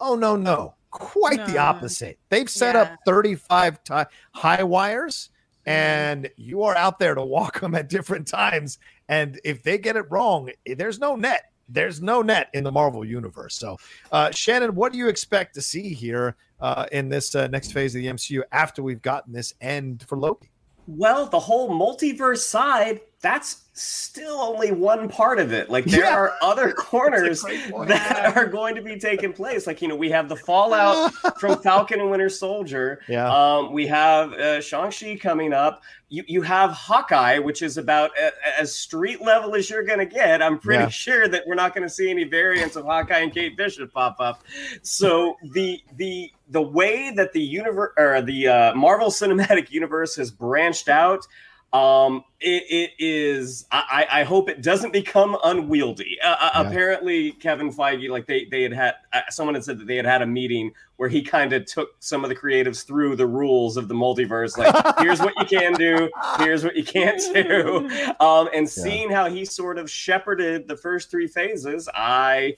Oh 0.00 0.14
no, 0.14 0.34
no, 0.36 0.74
quite 0.90 1.44
the 1.46 1.58
opposite. 1.58 2.18
They've 2.30 2.48
set 2.48 2.74
Yeah. 2.74 2.82
up 2.82 2.98
thirty-five 3.04 3.84
ti- 3.84 4.10
high 4.34 4.62
wires, 4.62 5.28
and 5.66 6.30
you 6.36 6.62
are 6.62 6.76
out 6.76 6.98
there 6.98 7.14
to 7.14 7.22
walk 7.24 7.60
them 7.62 7.74
at 7.74 7.88
different 7.90 8.26
times. 8.26 8.78
And 9.08 9.38
if 9.44 9.62
they 9.62 9.76
get 9.76 9.96
it 9.96 10.06
wrong, 10.10 10.50
eh, 10.66 10.74
there's 10.74 10.98
no 10.98 11.16
net. 11.16 11.51
There's 11.72 12.00
no 12.00 12.22
net 12.22 12.48
in 12.52 12.64
the 12.64 12.72
Marvel 12.72 13.04
universe. 13.04 13.56
So, 13.56 13.78
uh, 14.12 14.30
Shannon, 14.30 14.74
what 14.74 14.92
do 14.92 14.98
you 14.98 15.08
expect 15.08 15.54
to 15.54 15.62
see 15.62 15.94
here 15.94 16.36
uh, 16.60 16.86
in 16.92 17.08
this 17.08 17.34
uh, 17.34 17.48
next 17.48 17.72
phase 17.72 17.94
of 17.94 18.02
the 18.02 18.08
MCU 18.08 18.42
after 18.52 18.82
we've 18.82 19.02
gotten 19.02 19.32
this 19.32 19.54
end 19.60 20.04
for 20.06 20.16
Loki? 20.18 20.51
Well, 20.86 21.26
the 21.26 21.40
whole 21.40 21.70
multiverse 21.70 22.38
side, 22.38 23.00
that's 23.20 23.58
still 23.74 24.40
only 24.40 24.72
one 24.72 25.08
part 25.08 25.38
of 25.38 25.52
it. 25.52 25.70
Like 25.70 25.84
there 25.86 26.02
Yeah. 26.04 26.14
are 26.16 26.34
other 26.42 26.72
corners 26.72 27.42
that 27.86 28.32
are 28.36 28.46
going 28.46 28.74
to 28.74 28.82
be 28.82 28.98
taking 28.98 29.32
place. 29.32 29.66
Like, 29.66 29.80
you 29.80 29.88
know, 29.88 29.96
we 29.96 30.10
have 30.10 30.28
the 30.28 30.36
fallout 30.36 31.12
from 31.38 31.58
Falcon 31.62 32.00
and 32.00 32.10
Winter 32.10 32.28
Soldier. 32.28 33.00
Yeah. 33.08 33.30
Um, 33.32 33.72
we 33.72 33.86
have 33.86 34.32
uh, 34.34 34.60
Shang-Chi 34.60 35.16
coming 35.16 35.52
up. 35.52 35.82
You 36.10 36.24
you 36.26 36.42
have 36.42 36.72
Hawkeye, 36.72 37.38
which 37.38 37.62
is 37.62 37.78
about 37.78 38.10
as 38.58 38.76
street 38.76 39.22
level 39.22 39.54
as 39.54 39.70
you're 39.70 39.84
going 39.84 40.00
to 40.00 40.04
get. 40.04 40.42
I'm 40.42 40.58
pretty 40.58 40.82
Yeah. 40.82 40.88
sure 40.90 41.28
that 41.28 41.44
we're 41.46 41.54
not 41.54 41.74
going 41.74 41.88
to 41.88 41.94
see 41.94 42.10
any 42.10 42.24
variants 42.24 42.76
of 42.76 42.84
Hawkeye 42.84 43.20
and 43.20 43.32
Kate 43.32 43.56
Bishop 43.56 43.90
pop 43.94 44.16
up. 44.20 44.42
So 44.82 45.36
the 45.54 45.80
the 45.96 46.30
the 46.52 46.62
way 46.62 47.10
that 47.10 47.32
the 47.32 47.40
universe 47.42 47.92
or 47.98 48.22
the 48.22 48.48
uh, 48.48 48.74
Marvel 48.74 49.08
Cinematic 49.10 49.70
Universe 49.70 50.14
has 50.16 50.30
branched 50.30 50.88
out, 50.88 51.26
um, 51.72 52.22
it, 52.38 52.64
it 52.68 52.90
is. 52.98 53.66
I, 53.72 54.06
I 54.10 54.22
hope 54.24 54.50
it 54.50 54.60
doesn't 54.60 54.92
become 54.92 55.38
unwieldy. 55.42 56.18
Uh, 56.22 56.28
uh, 56.28 56.50
Yeah. 56.52 56.68
Apparently, 56.68 57.32
Kevin 57.32 57.72
Feige, 57.72 58.10
like 58.10 58.26
they 58.26 58.44
they 58.44 58.62
had 58.62 58.74
had 58.74 58.94
uh, 59.14 59.22
someone 59.30 59.54
had 59.54 59.64
said 59.64 59.78
that 59.78 59.86
they 59.86 59.96
had 59.96 60.04
had 60.04 60.20
a 60.20 60.26
meeting 60.26 60.72
where 60.96 61.08
he 61.08 61.22
kind 61.22 61.54
of 61.54 61.64
took 61.64 61.90
some 62.00 62.24
of 62.24 62.28
the 62.28 62.36
creatives 62.36 62.84
through 62.86 63.16
the 63.16 63.26
rules 63.26 63.78
of 63.78 63.88
the 63.88 63.94
multiverse. 63.94 64.58
Like, 64.58 64.98
here's 64.98 65.20
what 65.20 65.32
you 65.38 65.46
can 65.46 65.72
do, 65.72 66.10
here's 66.38 66.62
what 66.62 66.76
you 66.76 66.84
can't 66.84 67.20
do. 67.32 67.88
Um, 68.20 68.48
and 68.54 68.68
seeing 68.68 69.10
how 69.10 69.28
he 69.28 69.44
sort 69.44 69.78
of 69.78 69.90
shepherded 69.90 70.68
the 70.68 70.76
first 70.76 71.10
three 71.10 71.26
phases, 71.26 71.88
I 71.94 72.56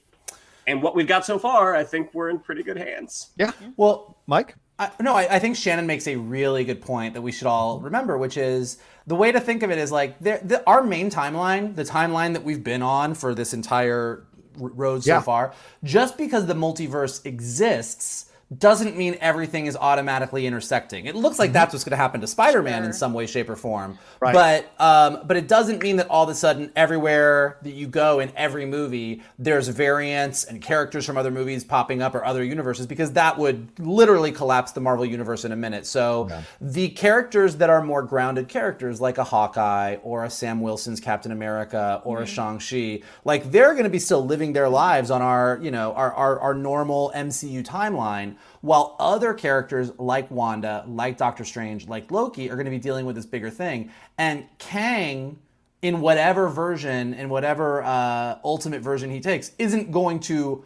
and 0.67 0.83
what 0.83 0.95
we've 0.95 1.07
got 1.07 1.25
so 1.27 1.39
far, 1.39 1.75
I 1.75 1.85
think 1.85 2.13
we're 2.15 2.31
in 2.31 2.39
pretty 2.39 2.63
good 2.63 2.77
hands. 2.77 3.31
Yeah. 3.37 3.53
Well, 3.77 4.17
Mike? 4.27 4.55
I, 4.79 4.91
no, 5.01 5.15
I, 5.15 5.37
I 5.37 5.39
think 5.39 5.57
Shannon 5.57 5.87
makes 5.87 6.09
a 6.09 6.17
really 6.17 6.65
good 6.65 6.81
point 6.81 7.15
that 7.15 7.23
we 7.23 7.31
should 7.31 7.47
all 7.47 7.79
remember, 7.81 8.19
which 8.19 8.37
is 8.37 8.79
the 9.07 9.15
way 9.15 9.31
to 9.31 9.39
think 9.41 9.63
of 9.63 9.71
it 9.71 9.79
is 9.79 9.93
like 9.93 10.19
there- 10.19 10.41
the, 10.43 10.65
our 10.67 10.83
main 10.83 11.11
timeline, 11.11 11.77
the 11.77 11.85
timeline 11.85 12.33
that 12.33 12.43
we've 12.43 12.65
been 12.65 12.83
on 12.83 13.15
for 13.15 13.35
this 13.37 13.55
entire 13.55 14.27
r- 14.61 14.69
road 14.71 15.05
so 15.05 15.11
Yeah. 15.15 15.21
far, 15.21 15.55
just 15.85 16.19
because 16.19 16.47
the 16.47 16.55
multiverse 16.55 17.25
exists 17.25 18.27
doesn't 18.57 18.97
mean 18.97 19.17
everything 19.21 19.67
is 19.67 19.77
automatically 19.77 20.47
intersecting. 20.47 21.07
It 21.07 21.15
looks 21.15 21.39
like 21.39 21.53
that's 21.53 21.73
what's 21.73 21.85
going 21.85 21.93
to 21.93 21.97
happen 21.97 22.21
to 22.21 22.27
Spider-Man 22.27 22.85
in 22.85 22.93
some 22.93 23.13
way, 23.15 23.27
shape, 23.27 23.49
or 23.49 23.57
form. 23.57 23.99
Right. 24.21 24.33
But 24.33 24.85
um, 24.85 25.27
but 25.27 25.37
it 25.37 25.49
doesn't 25.49 25.83
mean 25.83 25.97
that 25.97 26.09
all 26.09 26.25
of 26.25 26.29
a 26.29 26.35
sudden 26.35 26.71
everywhere 26.77 27.59
that 27.63 27.73
you 27.73 27.87
go 27.87 28.21
in 28.21 28.33
every 28.37 28.67
movie 28.67 29.23
there's 29.39 29.69
variants 29.69 30.45
and 30.45 30.61
characters 30.61 31.05
from 31.05 31.17
other 31.17 31.31
movies 31.31 31.65
popping 31.65 32.03
up 32.03 32.15
or 32.15 32.25
other 32.25 32.45
universes 32.45 32.87
because 32.87 33.13
that 33.13 33.39
would 33.39 33.69
literally 33.79 34.33
collapse 34.33 34.73
the 34.73 34.81
Marvel 34.81 35.05
universe 35.05 35.45
in 35.45 35.53
a 35.53 35.57
minute. 35.57 35.87
So 35.87 36.29
the 36.61 36.89
characters 36.91 37.57
that 37.57 37.71
are 37.71 37.83
more 37.83 38.03
grounded 38.03 38.49
characters 38.49 39.01
like 39.01 39.19
a 39.19 39.25
Hawkeye 39.25 39.97
or 40.03 40.25
a 40.25 40.31
Sam 40.31 40.61
Wilson's 40.61 41.01
Captain 41.01 41.33
America 41.33 42.01
or 42.05 42.23
a 42.23 42.27
Shang-Chi, 42.27 43.01
like 43.25 43.51
they're 43.51 43.73
going 43.73 43.85
to 43.85 43.91
be 43.91 43.99
still 43.99 44.25
living 44.25 44.53
their 44.53 44.69
lives 44.69 45.11
on 45.11 45.23
our, 45.23 45.59
you 45.63 45.71
know, 45.71 45.93
our, 45.95 46.13
our 46.13 46.41
our 46.41 46.55
normal 46.55 47.13
MCU 47.15 47.65
timeline 47.65 48.37
while 48.61 48.97
other 48.99 49.35
characters 49.35 49.93
like 49.99 50.31
Wanda, 50.31 50.85
like 50.87 51.19
Doctor 51.19 51.45
Strange, 51.45 51.87
like 51.87 52.11
Loki 52.11 52.51
are 52.51 52.55
going 52.55 52.65
to 52.65 52.71
be 52.71 52.79
dealing 52.79 53.07
with 53.07 53.17
this 53.17 53.27
bigger 53.27 53.51
thing. 53.51 53.91
And 54.17 54.47
Kang, 54.59 55.39
in 55.83 56.01
whatever 56.01 56.49
version, 56.49 57.13
in 57.15 57.29
whatever 57.29 57.83
uh, 57.83 58.39
ultimate 58.43 58.81
version 58.81 59.11
he 59.11 59.21
takes, 59.21 59.53
isn't 59.59 59.93
going 59.93 60.21
to 60.21 60.65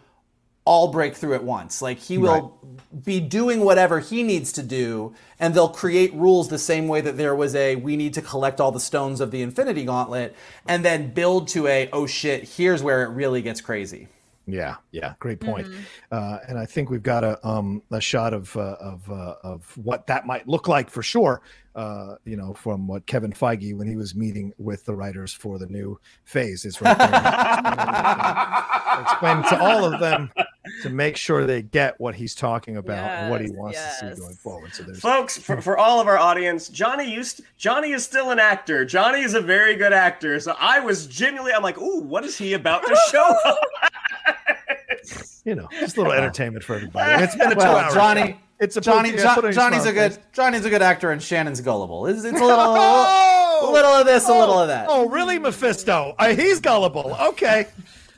all 0.68 0.88
break 0.88 1.16
through 1.16 1.32
at 1.34 1.42
once. 1.42 1.80
Like 1.80 1.98
he 1.98 2.18
will 2.18 2.58
be 3.04 3.20
doing 3.20 3.64
whatever 3.64 4.00
he 4.00 4.22
needs 4.22 4.52
to 4.52 4.62
do, 4.62 5.14
and 5.40 5.54
they'll 5.54 5.70
create 5.70 6.12
rules 6.12 6.48
the 6.48 6.58
same 6.58 6.88
way 6.88 7.00
that 7.00 7.16
there 7.16 7.34
was 7.34 7.54
a 7.54 7.76
we 7.76 7.96
need 7.96 8.12
to 8.14 8.22
collect 8.22 8.60
all 8.60 8.70
the 8.70 8.78
stones 8.78 9.22
of 9.22 9.30
the 9.30 9.40
Infinity 9.40 9.86
Gauntlet, 9.86 10.36
and 10.66 10.84
then 10.84 11.14
build 11.14 11.48
to 11.48 11.66
a 11.66 11.88
oh 11.90 12.06
shit, 12.06 12.44
here's 12.44 12.82
where 12.82 13.02
it 13.02 13.08
really 13.08 13.40
gets 13.40 13.62
crazy. 13.62 14.08
Yeah, 14.50 14.76
yeah, 14.92 15.12
great 15.20 15.40
point. 15.40 15.66
Mhm. 15.68 15.74
Uh, 16.10 16.38
and 16.48 16.58
I 16.58 16.64
think 16.64 16.88
we've 16.90 17.02
got 17.02 17.22
a 17.22 17.46
um, 17.46 17.82
a 17.90 18.00
shot 18.00 18.32
of 18.32 18.56
uh, 18.56 18.76
of 18.80 19.10
uh, 19.10 19.34
of 19.42 19.76
what 19.76 20.06
that 20.06 20.26
might 20.26 20.48
look 20.48 20.68
like 20.68 20.88
for 20.90 21.02
sure. 21.02 21.42
Uh, 21.74 22.16
you 22.24 22.36
know, 22.36 22.54
from 22.54 22.88
what 22.88 23.06
Kevin 23.06 23.32
Feige 23.32 23.76
when 23.76 23.86
he 23.86 23.94
was 23.94 24.14
meeting 24.14 24.52
with 24.58 24.84
the 24.84 24.94
writers 24.96 25.32
for 25.32 25.58
the 25.58 25.66
new 25.66 26.00
phase 26.24 26.64
is 26.64 26.80
right 26.80 26.96
there. 26.98 29.02
Explain 29.02 29.42
to 29.44 29.60
all 29.60 29.84
of 29.84 30.00
them 30.00 30.28
to 30.82 30.90
make 30.90 31.16
sure 31.16 31.46
they 31.46 31.62
get 31.62 31.98
what 32.00 32.16
he's 32.16 32.34
talking 32.34 32.78
about 32.78 33.08
and 33.10 33.30
what 33.30 33.40
he 33.40 33.46
Yes, 33.46 33.56
wants 33.56 33.78
to 34.00 34.14
see 34.14 34.20
going 34.20 34.34
forward. 34.34 34.74
So 34.74 34.82
there's 34.82 34.98
Folks, 34.98 35.38
for, 35.38 35.60
for 35.62 35.78
all 35.78 36.00
of 36.00 36.08
our 36.08 36.18
audience, 36.18 36.68
Johnny 36.68 37.08
used 37.08 37.42
Johnny 37.56 37.92
is 37.92 38.04
still 38.04 38.30
an 38.30 38.40
actor. 38.40 38.84
Johnny 38.84 39.20
is 39.20 39.34
a 39.34 39.40
very 39.40 39.76
good 39.76 39.92
actor. 39.92 40.40
So 40.40 40.56
I 40.58 40.80
was 40.80 41.06
genuinely, 41.06 41.52
I'm 41.52 41.62
like, 41.62 41.78
ooh, 41.78 42.00
what 42.00 42.24
is 42.24 42.36
he 42.36 42.54
about 42.54 42.84
to 42.86 42.96
show 43.12 43.36
us? 43.44 43.56
you 45.48 45.54
know 45.54 45.68
just 45.80 45.96
a 45.96 46.00
little 46.02 46.12
entertainment 46.12 46.64
for 46.64 46.76
everybody. 46.76 47.24
It's 47.24 47.34
been 47.34 47.52
a 47.52 47.54
two-hour 47.54 47.92
Johnny, 47.94 48.38
It's 48.60 48.76
a 48.76 48.80
Johnny, 48.80 49.10
put- 49.12 49.20
Jo- 49.20 49.34
put 49.34 49.44
it 49.44 49.48
in 49.48 49.54
your 49.54 49.62
Johnny's 49.62 49.86
a 49.86 49.92
good 49.92 50.12
face. 50.14 50.24
Johnny's 50.32 50.64
a 50.64 50.70
good 50.70 50.82
actor, 50.82 51.10
and 51.10 51.22
Shannon's 51.22 51.60
gullible. 51.60 52.06
It's, 52.06 52.24
it's 52.24 52.40
a 52.40 52.44
little, 52.44 52.74
a 52.74 52.76
Oh! 53.60 53.70
little 53.72 53.90
of 53.92 54.06
this, 54.06 54.28
a 54.28 54.32
little 54.32 54.58
of 54.58 54.68
that. 54.68 54.86
Oh, 54.88 55.08
really, 55.08 55.38
Mephisto? 55.38 56.14
Uh, 56.18 56.34
he's 56.34 56.60
gullible. 56.60 57.16
Okay. 57.20 57.66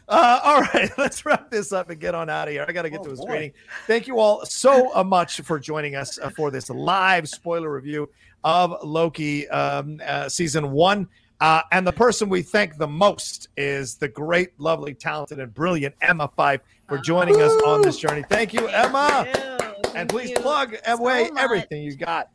Uh, 0.09 0.41
all 0.43 0.61
right, 0.63 0.91
let's 0.99 1.25
wrap 1.25 1.51
this 1.51 1.73
up 1.73 1.89
and 1.89 2.01
get 2.01 2.15
on 2.17 2.29
out 2.29 2.49
of 2.49 2.53
here. 2.53 2.65
I 2.69 2.73
got 2.73 2.83
to 2.83 2.91
get 2.91 3.01
Oh, 3.01 3.05
to 3.05 3.11
a 3.13 3.17
screening. 3.17 3.53
Thank 3.87 4.07
you 4.09 4.19
all 4.19 4.45
so 4.45 4.95
uh, 4.95 5.05
much 5.05 5.41
for 5.43 5.59
joining 5.61 5.95
us 5.95 6.19
uh, 6.19 6.31
for 6.31 6.51
this 6.51 6.69
live 6.69 7.29
spoiler 7.29 7.73
review 7.73 8.11
of 8.43 8.75
Loki 8.83 9.49
um, 9.51 10.01
uh, 10.05 10.29
season 10.29 10.73
one. 10.73 11.07
Uh, 11.41 11.63
and 11.73 11.87
the 11.87 11.93
person 11.93 12.29
we 12.29 12.43
thank 12.43 12.77
the 12.77 12.87
most 12.89 13.49
is 13.57 13.95
the 13.95 14.09
great, 14.09 14.59
lovely, 14.61 14.93
talented, 14.95 15.39
and 15.39 15.55
brilliant 15.55 15.95
Emma 16.03 16.29
Fyffe 16.37 16.61
for 16.91 16.99
joining 16.99 17.41
us 17.41 17.53
on 17.63 17.83
this 17.83 17.97
journey. 17.97 18.25
Thank 18.29 18.53
you, 18.53 18.67
Emma. 18.67 19.25
Thank 19.33 19.37
you. 19.63 19.93
And 19.95 20.09
please 20.09 20.33
plug 20.33 20.77
so 20.85 20.95
away 20.95 21.31
much. 21.31 21.43
everything 21.43 21.85
you 21.85 21.95
got. 21.95 22.31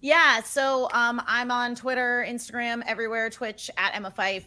Yeah, 0.00 0.42
so 0.42 0.88
um, 0.92 1.22
I'm 1.26 1.52
on 1.52 1.76
Twitter, 1.76 2.26
Instagram, 2.28 2.82
everywhere, 2.86 3.30
Twitch 3.30 3.70
at 3.76 3.94
Emma 3.94 4.10
Fyffe. 4.10 4.44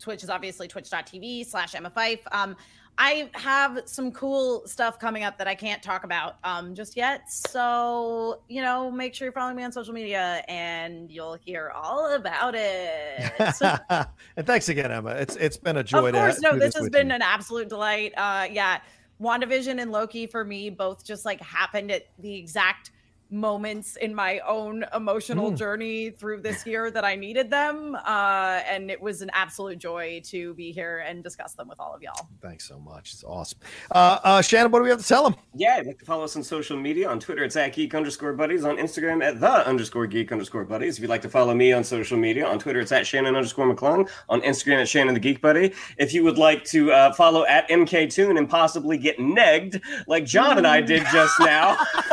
Twitch 0.00 0.24
is 0.24 0.30
obviously 0.30 0.66
twitch.tv 0.66 1.46
slash 1.46 1.76
Emma 1.76 1.90
Fyffe. 1.90 2.20
Um, 2.32 2.56
I 2.98 3.30
have 3.34 3.82
some 3.86 4.12
cool 4.12 4.66
stuff 4.66 4.98
coming 4.98 5.24
up 5.24 5.36
that 5.38 5.48
I 5.48 5.54
can't 5.54 5.82
talk 5.82 6.04
about 6.04 6.36
um, 6.44 6.74
just 6.74 6.96
yet. 6.96 7.30
So, 7.30 8.40
you 8.48 8.62
know, 8.62 8.90
make 8.90 9.14
sure 9.14 9.26
you're 9.26 9.32
following 9.32 9.56
me 9.56 9.64
on 9.64 9.72
social 9.72 9.92
media 9.92 10.44
and 10.48 11.10
you'll 11.10 11.34
hear 11.34 11.72
all 11.74 12.14
about 12.14 12.54
it. 12.56 13.32
and 14.36 14.46
thanks 14.46 14.68
again, 14.68 14.92
Emma. 14.92 15.10
It's 15.10 15.36
it's 15.36 15.56
been 15.56 15.76
a 15.76 15.84
joy. 15.84 16.08
of 16.08 16.14
course, 16.14 16.40
no, 16.40 16.52
do 16.52 16.60
this 16.60 16.74
has 16.76 16.88
been 16.88 17.08
you. 17.08 17.14
an 17.14 17.22
absolute 17.22 17.68
delight. 17.68 18.12
Uh, 18.16 18.46
yeah, 18.50 18.78
WandaVision 19.20 19.80
and 19.80 19.92
Loki 19.92 20.26
for 20.26 20.44
me 20.44 20.70
both 20.70 21.04
just 21.04 21.24
like 21.24 21.40
happened 21.40 21.90
at 21.90 22.06
the 22.18 22.34
exact 22.34 22.90
moments 23.30 23.96
in 23.96 24.14
my 24.14 24.38
own 24.40 24.84
emotional 24.94 25.50
Mm. 25.52 25.56
journey 25.56 26.10
through 26.10 26.40
this 26.40 26.64
year 26.66 26.90
that 26.90 27.04
I 27.04 27.16
needed 27.16 27.50
them. 27.50 27.94
Uh, 28.06 28.60
and 28.68 28.90
it 28.90 29.00
was 29.00 29.22
an 29.22 29.30
absolute 29.32 29.78
joy 29.78 30.20
to 30.26 30.54
be 30.54 30.70
here 30.72 30.98
and 31.06 31.22
discuss 31.22 31.54
them 31.54 31.68
with 31.68 31.80
all 31.80 31.92
of 31.94 32.02
y'all. 32.02 32.28
Thanks 32.40 32.68
so 32.68 32.78
much. 32.78 33.12
It's 33.12 33.24
awesome. 33.24 33.58
Uh, 33.90 34.18
uh, 34.22 34.42
Shannon, 34.42 34.70
what 34.70 34.78
do 34.80 34.84
we 34.84 34.90
have 34.90 35.00
to 35.00 35.06
tell 35.06 35.24
them? 35.24 35.34
Yeah, 35.54 35.78
you'd 35.78 35.86
like 35.86 35.98
to 35.98 36.04
follow 36.04 36.24
us 36.24 36.36
on 36.36 36.42
social 36.42 36.76
media. 36.76 37.08
On 37.08 37.18
Twitter, 37.18 37.44
it's 37.44 37.56
at 37.56 37.72
geek 37.74 37.94
underscore 37.94 38.32
buddies. 38.34 38.64
On 38.64 38.76
Instagram, 38.76 39.24
at 39.24 39.40
the 39.40 39.66
underscore 39.66 40.06
geek 40.06 40.30
underscore 40.30 40.64
buddies. 40.64 40.96
If 40.96 41.02
you'd 41.02 41.10
like 41.10 41.22
to 41.22 41.28
follow 41.28 41.54
me 41.54 41.72
on 41.72 41.82
social 41.84 42.16
media, 42.18 42.46
on 42.46 42.58
Twitter, 42.58 42.80
it's 42.80 42.92
at 42.92 43.06
Shannon 43.06 43.34
underscore 43.36 43.66
McClung. 43.74 44.08
On 44.28 44.40
Instagram, 44.42 44.80
at 44.82 44.88
Shannon 44.88 45.14
the 45.14 45.20
Geek 45.20 45.40
Buddy. 45.40 45.72
If 45.98 46.12
you 46.14 46.22
would 46.24 46.38
like 46.38 46.64
to 46.66 46.92
uh, 46.92 47.12
follow 47.14 47.44
at 47.46 47.68
MK 47.68 48.12
Toon 48.12 48.36
and 48.38 48.48
possibly 48.48 48.96
get 48.98 49.18
negged 49.18 49.80
like 50.06 50.24
John 50.24 50.58
and 50.58 50.66
I 50.66 50.80
did 50.80 51.02
just 51.12 51.34
now. 51.40 51.76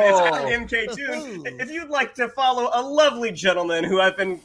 and 0.00 0.60
it's 0.66 0.70
at 0.70 0.96
MK 0.96 0.96
Toon. 0.96 1.60
If 1.60 1.70
you'd 1.70 1.88
like 1.90 2.14
to 2.14 2.28
follow 2.28 2.70
a 2.72 2.82
lovely 2.82 3.32
gentleman 3.32 3.84
who 3.84 4.00
I've 4.00 4.16
been 4.16 4.40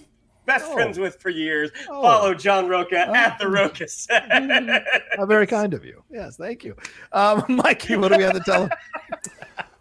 best 0.46 0.66
Oh. 0.68 0.74
friends 0.74 1.00
with 1.00 1.16
for 1.20 1.30
years, 1.30 1.72
Oh. 1.90 2.02
follow 2.02 2.34
John 2.36 2.68
Rocha 2.68 3.00
at 3.16 3.40
the 3.40 3.48
Rocha 3.50 3.88
set. 3.88 4.26
How 5.18 5.26
very 5.26 5.48
kind 5.48 5.74
of 5.74 5.84
you. 5.84 6.04
Yes, 6.12 6.38
thank 6.38 6.64
you. 6.64 6.76
Um, 7.12 7.44
Mikey, 7.50 7.96
what 7.96 8.12
do 8.12 8.18
we 8.18 8.24
have 8.24 8.34
to 8.34 8.40
tell 8.42 8.68
them? 8.68 8.78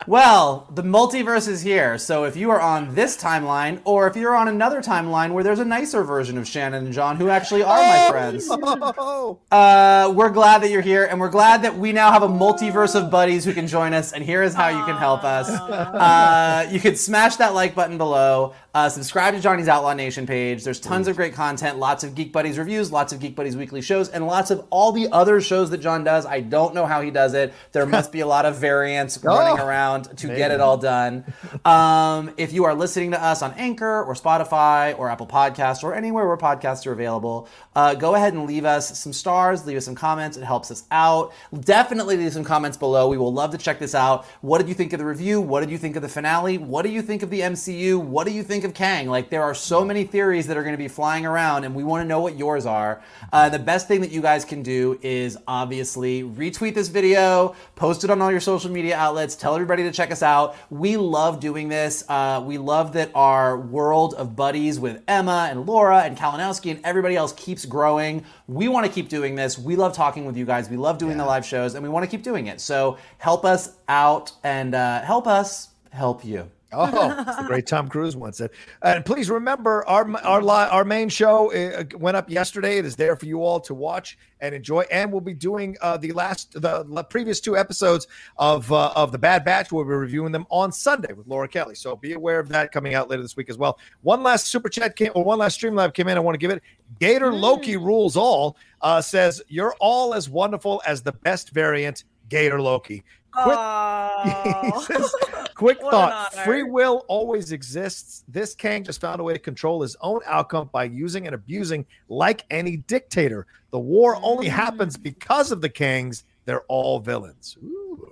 Well, 0.07 0.69
the 0.75 0.83
multiverse 0.83 1.49
is 1.49 1.63
here. 1.63 1.97
So 1.99 2.25
if 2.25 2.37
you 2.37 2.51
are 2.51 2.61
on 2.61 2.95
this 2.95 3.17
timeline, 3.17 3.81
or 3.85 4.07
if 4.07 4.17
you're 4.17 4.35
on 4.35 4.49
another 4.49 4.83
timeline 4.83 5.33
where 5.33 5.43
there's 5.43 5.59
a 5.61 5.65
nicer 5.65 6.03
version 6.05 6.37
of 6.39 6.47
Shannon 6.47 6.85
and 6.85 6.95
John 6.95 7.17
who 7.17 7.29
actually 7.29 7.63
are 7.63 7.79
my 7.79 8.11
friends, 8.11 8.47
Oh, 8.51 9.39
uh, 9.51 10.13
we're 10.15 10.31
glad 10.31 10.63
that 10.63 10.71
you're 10.71 10.83
here, 10.83 11.05
and 11.05 11.19
we're 11.19 11.31
glad 11.31 11.63
that 11.63 11.77
we 11.77 11.93
now 11.93 12.13
have 12.13 12.23
a 12.23 12.29
multiverse 12.29 12.95
of 12.95 13.11
buddies 13.11 13.45
who 13.45 13.53
can 13.53 13.67
join 13.67 13.95
us. 13.95 14.13
And 14.13 14.23
here 14.25 14.43
is 14.43 14.55
how 14.55 14.69
you 14.69 14.85
can 14.85 14.97
help 14.97 15.25
us. 15.25 15.49
Uh, 15.49 16.69
you 16.71 16.81
can 16.81 16.97
smash 16.97 17.37
that 17.37 17.55
like 17.55 17.75
button 17.75 17.97
below. 17.99 18.55
Uh, 18.75 18.89
subscribe 18.89 19.35
to 19.35 19.41
Johnny's 19.41 19.69
Outlaw 19.69 19.95
Nation 19.95 20.27
page. 20.27 20.65
There's 20.65 20.81
tons 20.81 21.07
of 21.07 21.15
great 21.17 21.33
content, 21.33 21.79
lots 21.79 22.03
of 22.03 22.15
Geek 22.17 22.33
Buddies 22.33 22.59
reviews, 22.59 22.91
lots 22.91 23.13
of 23.13 23.21
Geek 23.21 23.37
Buddies 23.37 23.57
weekly 23.57 23.81
shows, 23.81 24.09
and 24.09 24.27
lots 24.27 24.51
of 24.51 24.67
all 24.71 24.91
the 24.91 25.09
other 25.13 25.41
shows 25.41 25.71
that 25.71 25.79
John 25.79 26.03
does. 26.03 26.27
I 26.27 26.41
don't 26.41 26.75
know 26.75 26.85
how 26.85 27.01
he 27.01 27.13
does 27.13 27.35
it. 27.35 27.55
There 27.71 27.87
must 27.87 28.11
be 28.11 28.21
a 28.21 28.27
lot 28.27 28.45
of 28.47 28.57
variants 28.57 29.17
running 29.23 29.63
around 29.63 29.94
to 30.03 30.27
get 30.29 30.51
it 30.51 30.61
all 30.61 30.77
done. 30.77 31.25
Um, 31.65 32.33
if 32.37 32.53
you 32.53 32.65
are 32.65 32.75
listening 32.75 33.13
to 33.13 33.23
us 33.23 33.43
on 33.43 33.53
Anchor 33.55 34.03
or 34.03 34.15
Spotify 34.15 34.99
or 34.99 35.09
Apple 35.09 35.27
Podcasts 35.27 35.83
or 35.83 35.95
anywhere 35.95 36.27
where 36.27 36.37
podcasts 36.37 36.87
are 36.87 36.93
available, 36.93 37.49
uh, 37.75 37.95
go 37.95 38.15
ahead 38.15 38.35
and 38.35 38.47
leave 38.47 38.65
us 38.65 38.99
some 38.99 39.13
stars, 39.13 39.67
leave 39.67 39.77
us 39.77 39.85
some 39.85 39.95
comments. 39.95 40.37
It 40.37 40.45
helps 40.45 40.71
us 40.71 40.85
out. 40.91 41.33
Definitely 41.61 42.17
leave 42.17 42.33
some 42.33 42.45
comments 42.45 42.77
below. 42.77 43.09
We 43.09 43.19
will 43.19 43.33
love 43.33 43.53
to 43.53 43.59
check 43.59 43.79
this 43.79 43.95
out. 43.95 44.27
What 44.41 44.59
did 44.59 44.69
you 44.69 44.75
think 44.75 44.93
of 44.93 44.99
the 44.99 45.05
review? 45.07 45.41
What 45.41 45.61
did 45.61 45.71
you 45.71 45.79
think 45.79 45.97
of 45.97 46.03
the 46.03 46.09
finale? 46.09 46.59
What 46.59 46.83
do 46.83 46.91
you 46.91 47.03
think 47.03 47.23
of 47.23 47.31
the 47.31 47.41
MCU? 47.41 48.01
What 48.01 48.27
do 48.27 48.33
you 48.33 48.43
think 48.43 48.65
of 48.65 48.75
Kang? 48.75 49.09
Like, 49.09 49.31
there 49.31 49.43
are 49.43 49.55
so 49.55 49.85
many 49.85 50.05
theories 50.05 50.47
that 50.49 50.57
are 50.57 50.63
going 50.63 50.75
to 50.75 50.79
be 50.79 50.89
flying 50.89 51.27
around, 51.27 51.65
and 51.65 51.75
we 51.75 51.85
want 51.85 52.03
to 52.03 52.09
know 52.09 52.21
what 52.21 52.37
yours 52.37 52.67
are. 52.67 53.03
Uh, 53.33 53.49
the 53.49 53.59
best 53.59 53.89
thing 53.89 54.01
that 54.01 54.11
you 54.11 54.21
guys 54.21 54.45
can 54.45 54.63
do 54.63 54.99
is 55.03 55.37
obviously 55.47 56.23
retweet 56.23 56.75
this 56.75 56.89
video, 56.89 57.55
post 57.77 58.05
it 58.05 58.11
on 58.11 58.21
all 58.21 58.31
your 58.31 58.41
social 58.41 58.71
media 58.71 58.97
outlets, 58.97 59.37
tell 59.37 59.55
everybody 59.55 59.83
to 59.91 59.97
check 59.97 60.11
us 60.11 60.23
out. 60.23 60.57
We 60.71 60.97
love 60.97 61.41
doing 61.41 61.69
this. 61.69 62.05
Uh, 62.09 62.43
we 62.45 62.59
love 62.59 62.93
that 62.95 63.11
our 63.15 63.59
world 63.59 64.15
of 64.15 64.37
buddies 64.37 64.79
with 64.81 65.03
Emma 65.07 65.49
and 65.51 65.67
Laura 65.67 66.01
and 66.01 66.17
Kalinowski 66.17 66.71
and 66.71 66.81
everybody 66.85 67.17
else 67.17 67.33
keeps 67.33 67.65
growing. 67.65 68.25
We 68.47 68.69
want 68.69 68.87
to 68.87 68.93
keep 68.93 69.09
doing 69.09 69.35
this. 69.35 69.59
We 69.59 69.77
love 69.77 69.95
talking 69.95 70.25
with 70.25 70.37
you 70.37 70.45
guys. 70.45 70.69
We 70.69 70.77
love 70.77 70.99
doing 70.99 71.17
the 71.17 71.25
live 71.25 71.45
shows, 71.45 71.75
and 71.75 71.83
we 71.83 71.89
want 71.89 72.05
to 72.05 72.11
keep 72.11 72.23
doing 72.23 72.47
it. 72.47 72.61
So 72.61 72.99
help 73.19 73.45
us 73.45 73.77
out 73.89 74.33
and 74.43 74.75
uh, 74.75 75.03
help 75.03 75.27
us 75.27 75.69
help 75.91 76.25
you. 76.25 76.51
Oh, 76.77 77.09
the 77.43 77.45
great 77.47 77.67
Tom 77.67 77.89
Cruise 77.89 78.17
once 78.17 78.39
said. 78.39 78.51
And 78.83 79.05
please 79.05 79.31
remember, 79.31 79.87
our 79.87 80.11
our 80.25 80.43
our 80.49 80.85
main 80.85 81.09
show 81.09 81.53
uh, 81.53 81.85
went 81.97 82.17
up 82.17 82.31
yesterday. 82.31 82.79
It 82.79 82.85
is 82.85 82.97
there 82.97 83.17
for 83.17 83.27
you 83.27 83.43
all 83.43 83.61
to 83.61 83.75
watch 83.75 84.19
and 84.41 84.55
enjoy. 84.55 84.83
And 84.91 85.11
we'll 85.11 85.21
be 85.21 85.35
doing 85.35 85.77
uh, 85.81 85.97
the 85.97 86.13
last 86.13 86.61
the, 86.61 87.07
previous 87.09 87.41
two 87.41 87.57
episodes 87.57 88.07
of 88.37 88.71
uh, 88.71 88.93
of 88.95 89.13
the 89.13 89.19
Bad 89.19 89.45
Batch. 89.45 89.73
We'll 89.73 89.85
be 89.85 89.91
reviewing 89.91 90.33
them 90.33 90.47
on 90.51 90.73
Sunday 90.73 91.13
with 91.13 91.27
Laura 91.27 91.49
Kelly. 91.49 91.75
So 91.75 91.97
be 91.97 92.13
aware 92.13 92.39
of 92.39 92.49
that 92.51 92.73
coming 92.73 92.95
out 92.95 93.09
later 93.09 93.23
this 93.23 93.37
week 93.37 93.51
as 93.51 93.59
well. 93.59 93.79
One 94.03 94.23
last 94.23 94.47
super 94.49 94.69
chat 94.69 94.97
came 94.97 95.13
or 95.15 95.25
one 95.25 95.39
last 95.39 95.55
stream 95.55 95.75
live 95.75 95.93
came 95.93 96.09
in. 96.09 96.17
I 96.17 96.21
want 96.21 96.35
to 96.35 96.39
give 96.39 96.51
it. 96.51 96.63
Gator 97.01 97.33
Loki 97.33 97.77
rules 97.77 98.17
all. 98.17 98.57
Uh, 98.81 99.01
says 99.01 99.43
you're 99.49 99.75
all 99.81 100.15
as 100.15 100.29
wonderful 100.29 100.83
as 100.87 101.03
the 101.03 101.13
best 101.13 101.51
variant. 101.51 102.05
Gator 102.29 102.61
Loki. 102.61 103.05
Quit 103.35 103.59
he 104.25 104.73
Oh. 104.73 104.85
says, 104.87 105.15
quick 105.55 105.81
thought 105.81 106.33
free 106.45 106.63
will 106.63 107.05
always 107.09 107.53
exists. 107.53 108.25
This 108.29 108.55
Kang 108.55 108.85
just 108.85 109.01
found 109.01 109.21
a 109.21 109.25
way 109.25 109.33
to 109.35 109.39
control 109.39 109.83
his 109.83 109.97
own 110.01 110.21
outcome 110.27 110.71
by 110.73 110.85
using 110.85 111.27
and 111.27 111.35
abusing 111.35 111.85
like 112.09 112.45
any 112.51 112.77
dictator. 112.79 113.47
The 113.71 113.79
war 113.79 114.17
only 114.23 114.47
Mm. 114.47 114.51
happens 114.51 114.97
because 114.97 115.51
of 115.53 115.61
the 115.61 115.69
Kangs. 115.71 116.25
They're 116.45 116.63
all 116.69 117.01
villains. 117.01 117.57
Ooh, 117.63 118.09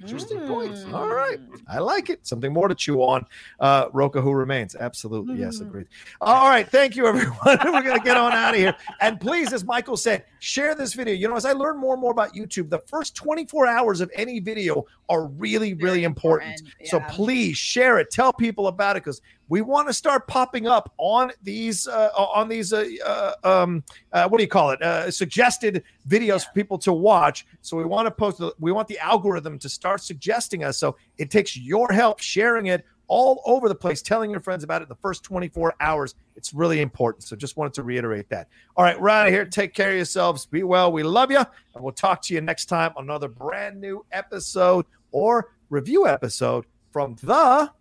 interesting 0.00 0.40
points. 0.40 0.82
Mm. 0.84 0.94
All 0.94 1.08
right. 1.08 1.38
I 1.68 1.78
like 1.78 2.10
it. 2.10 2.26
Something 2.26 2.52
more 2.52 2.68
to 2.68 2.74
chew 2.74 3.00
on. 3.02 3.26
Uh, 3.60 3.86
Rocha, 3.92 4.20
who 4.20 4.32
remains. 4.32 4.74
Absolutely. 4.74 5.36
Yes, 5.36 5.58
Mm. 5.58 5.62
agreed. 5.62 5.86
All 6.20 6.48
right. 6.48 6.68
Thank 6.68 6.96
you, 6.96 7.06
everyone. 7.06 7.36
We're 7.46 7.82
going 7.82 7.98
to 7.98 8.04
get 8.04 8.16
on 8.16 8.32
out 8.32 8.54
of 8.54 8.60
here. 8.60 8.74
And 9.00 9.20
please, 9.20 9.52
as 9.52 9.64
Michael 9.64 9.96
said, 9.96 10.24
share 10.40 10.74
this 10.74 10.94
video. 10.94 11.14
You 11.14 11.28
know, 11.28 11.36
as 11.36 11.44
I 11.44 11.52
learn 11.52 11.78
more 11.78 11.94
and 11.94 12.00
more 12.00 12.12
about 12.12 12.34
YouTube, 12.34 12.70
the 12.70 12.78
first 12.80 13.14
24 13.14 13.66
hours 13.66 14.00
of 14.00 14.10
any 14.14 14.40
video 14.40 14.84
are 15.08 15.26
really, 15.26 15.74
really 15.74 16.04
important. 16.04 16.60
important, 16.60 16.60
So 16.88 17.00
please 17.10 17.56
share 17.56 17.98
it. 17.98 18.10
Tell 18.10 18.32
people 18.32 18.66
about 18.68 18.96
it 18.96 19.04
because 19.04 19.20
we 19.48 19.60
want 19.62 19.88
to 19.88 19.94
start 19.94 20.26
popping 20.26 20.66
up 20.66 20.92
on 20.98 21.32
these 21.42 21.88
uh, 21.88 22.10
on 22.16 22.48
these 22.48 22.72
uh, 22.72 22.86
uh, 23.04 23.32
um, 23.44 23.82
uh, 24.12 24.28
what 24.28 24.38
do 24.38 24.44
you 24.44 24.48
call 24.48 24.70
it? 24.70 24.82
Uh, 24.82 25.10
suggested 25.10 25.82
videos 26.08 26.44
for 26.44 26.52
people 26.52 26.78
to 26.78 26.92
watch. 26.92 27.46
So 27.62 27.76
we 27.76 27.84
want 27.84 28.06
to 28.06 28.10
post. 28.10 28.42
We 28.58 28.72
want 28.72 28.88
the 28.88 28.98
algorithm 28.98 29.58
to 29.60 29.68
start 29.68 30.02
suggesting 30.02 30.64
us. 30.64 30.78
So 30.78 30.96
it 31.16 31.30
takes 31.30 31.56
your 31.56 31.90
help 31.92 32.20
sharing 32.20 32.66
it 32.66 32.84
all 33.08 33.42
over 33.46 33.68
the 33.68 33.74
place, 33.74 34.02
telling 34.02 34.30
your 34.30 34.40
friends 34.40 34.62
about 34.62 34.82
it 34.82 34.88
the 34.88 34.94
first 34.96 35.24
24 35.24 35.74
hours. 35.80 36.14
It's 36.36 36.52
really 36.52 36.82
important. 36.82 37.24
So 37.24 37.36
just 37.36 37.56
wanted 37.56 37.72
to 37.74 37.82
reiterate 37.82 38.28
that. 38.28 38.48
All 38.76 38.84
right, 38.84 39.00
we're 39.00 39.08
out 39.08 39.26
of 39.26 39.32
here. 39.32 39.46
Take 39.46 39.72
care 39.72 39.90
of 39.90 39.96
yourselves. 39.96 40.44
Be 40.44 40.62
well. 40.62 40.92
We 40.92 41.02
love 41.02 41.30
you. 41.30 41.38
And 41.38 41.82
we'll 41.82 41.94
talk 41.94 42.20
to 42.22 42.34
you 42.34 42.42
next 42.42 42.66
time 42.66 42.92
on 42.96 43.04
another 43.04 43.28
brand 43.28 43.80
new 43.80 44.04
episode 44.12 44.84
or 45.10 45.52
review 45.70 46.06
episode 46.06 46.66
from 46.92 47.16
the 47.22 47.72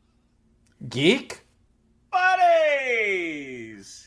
Geek 0.87 1.46
Buddies! 2.11 4.06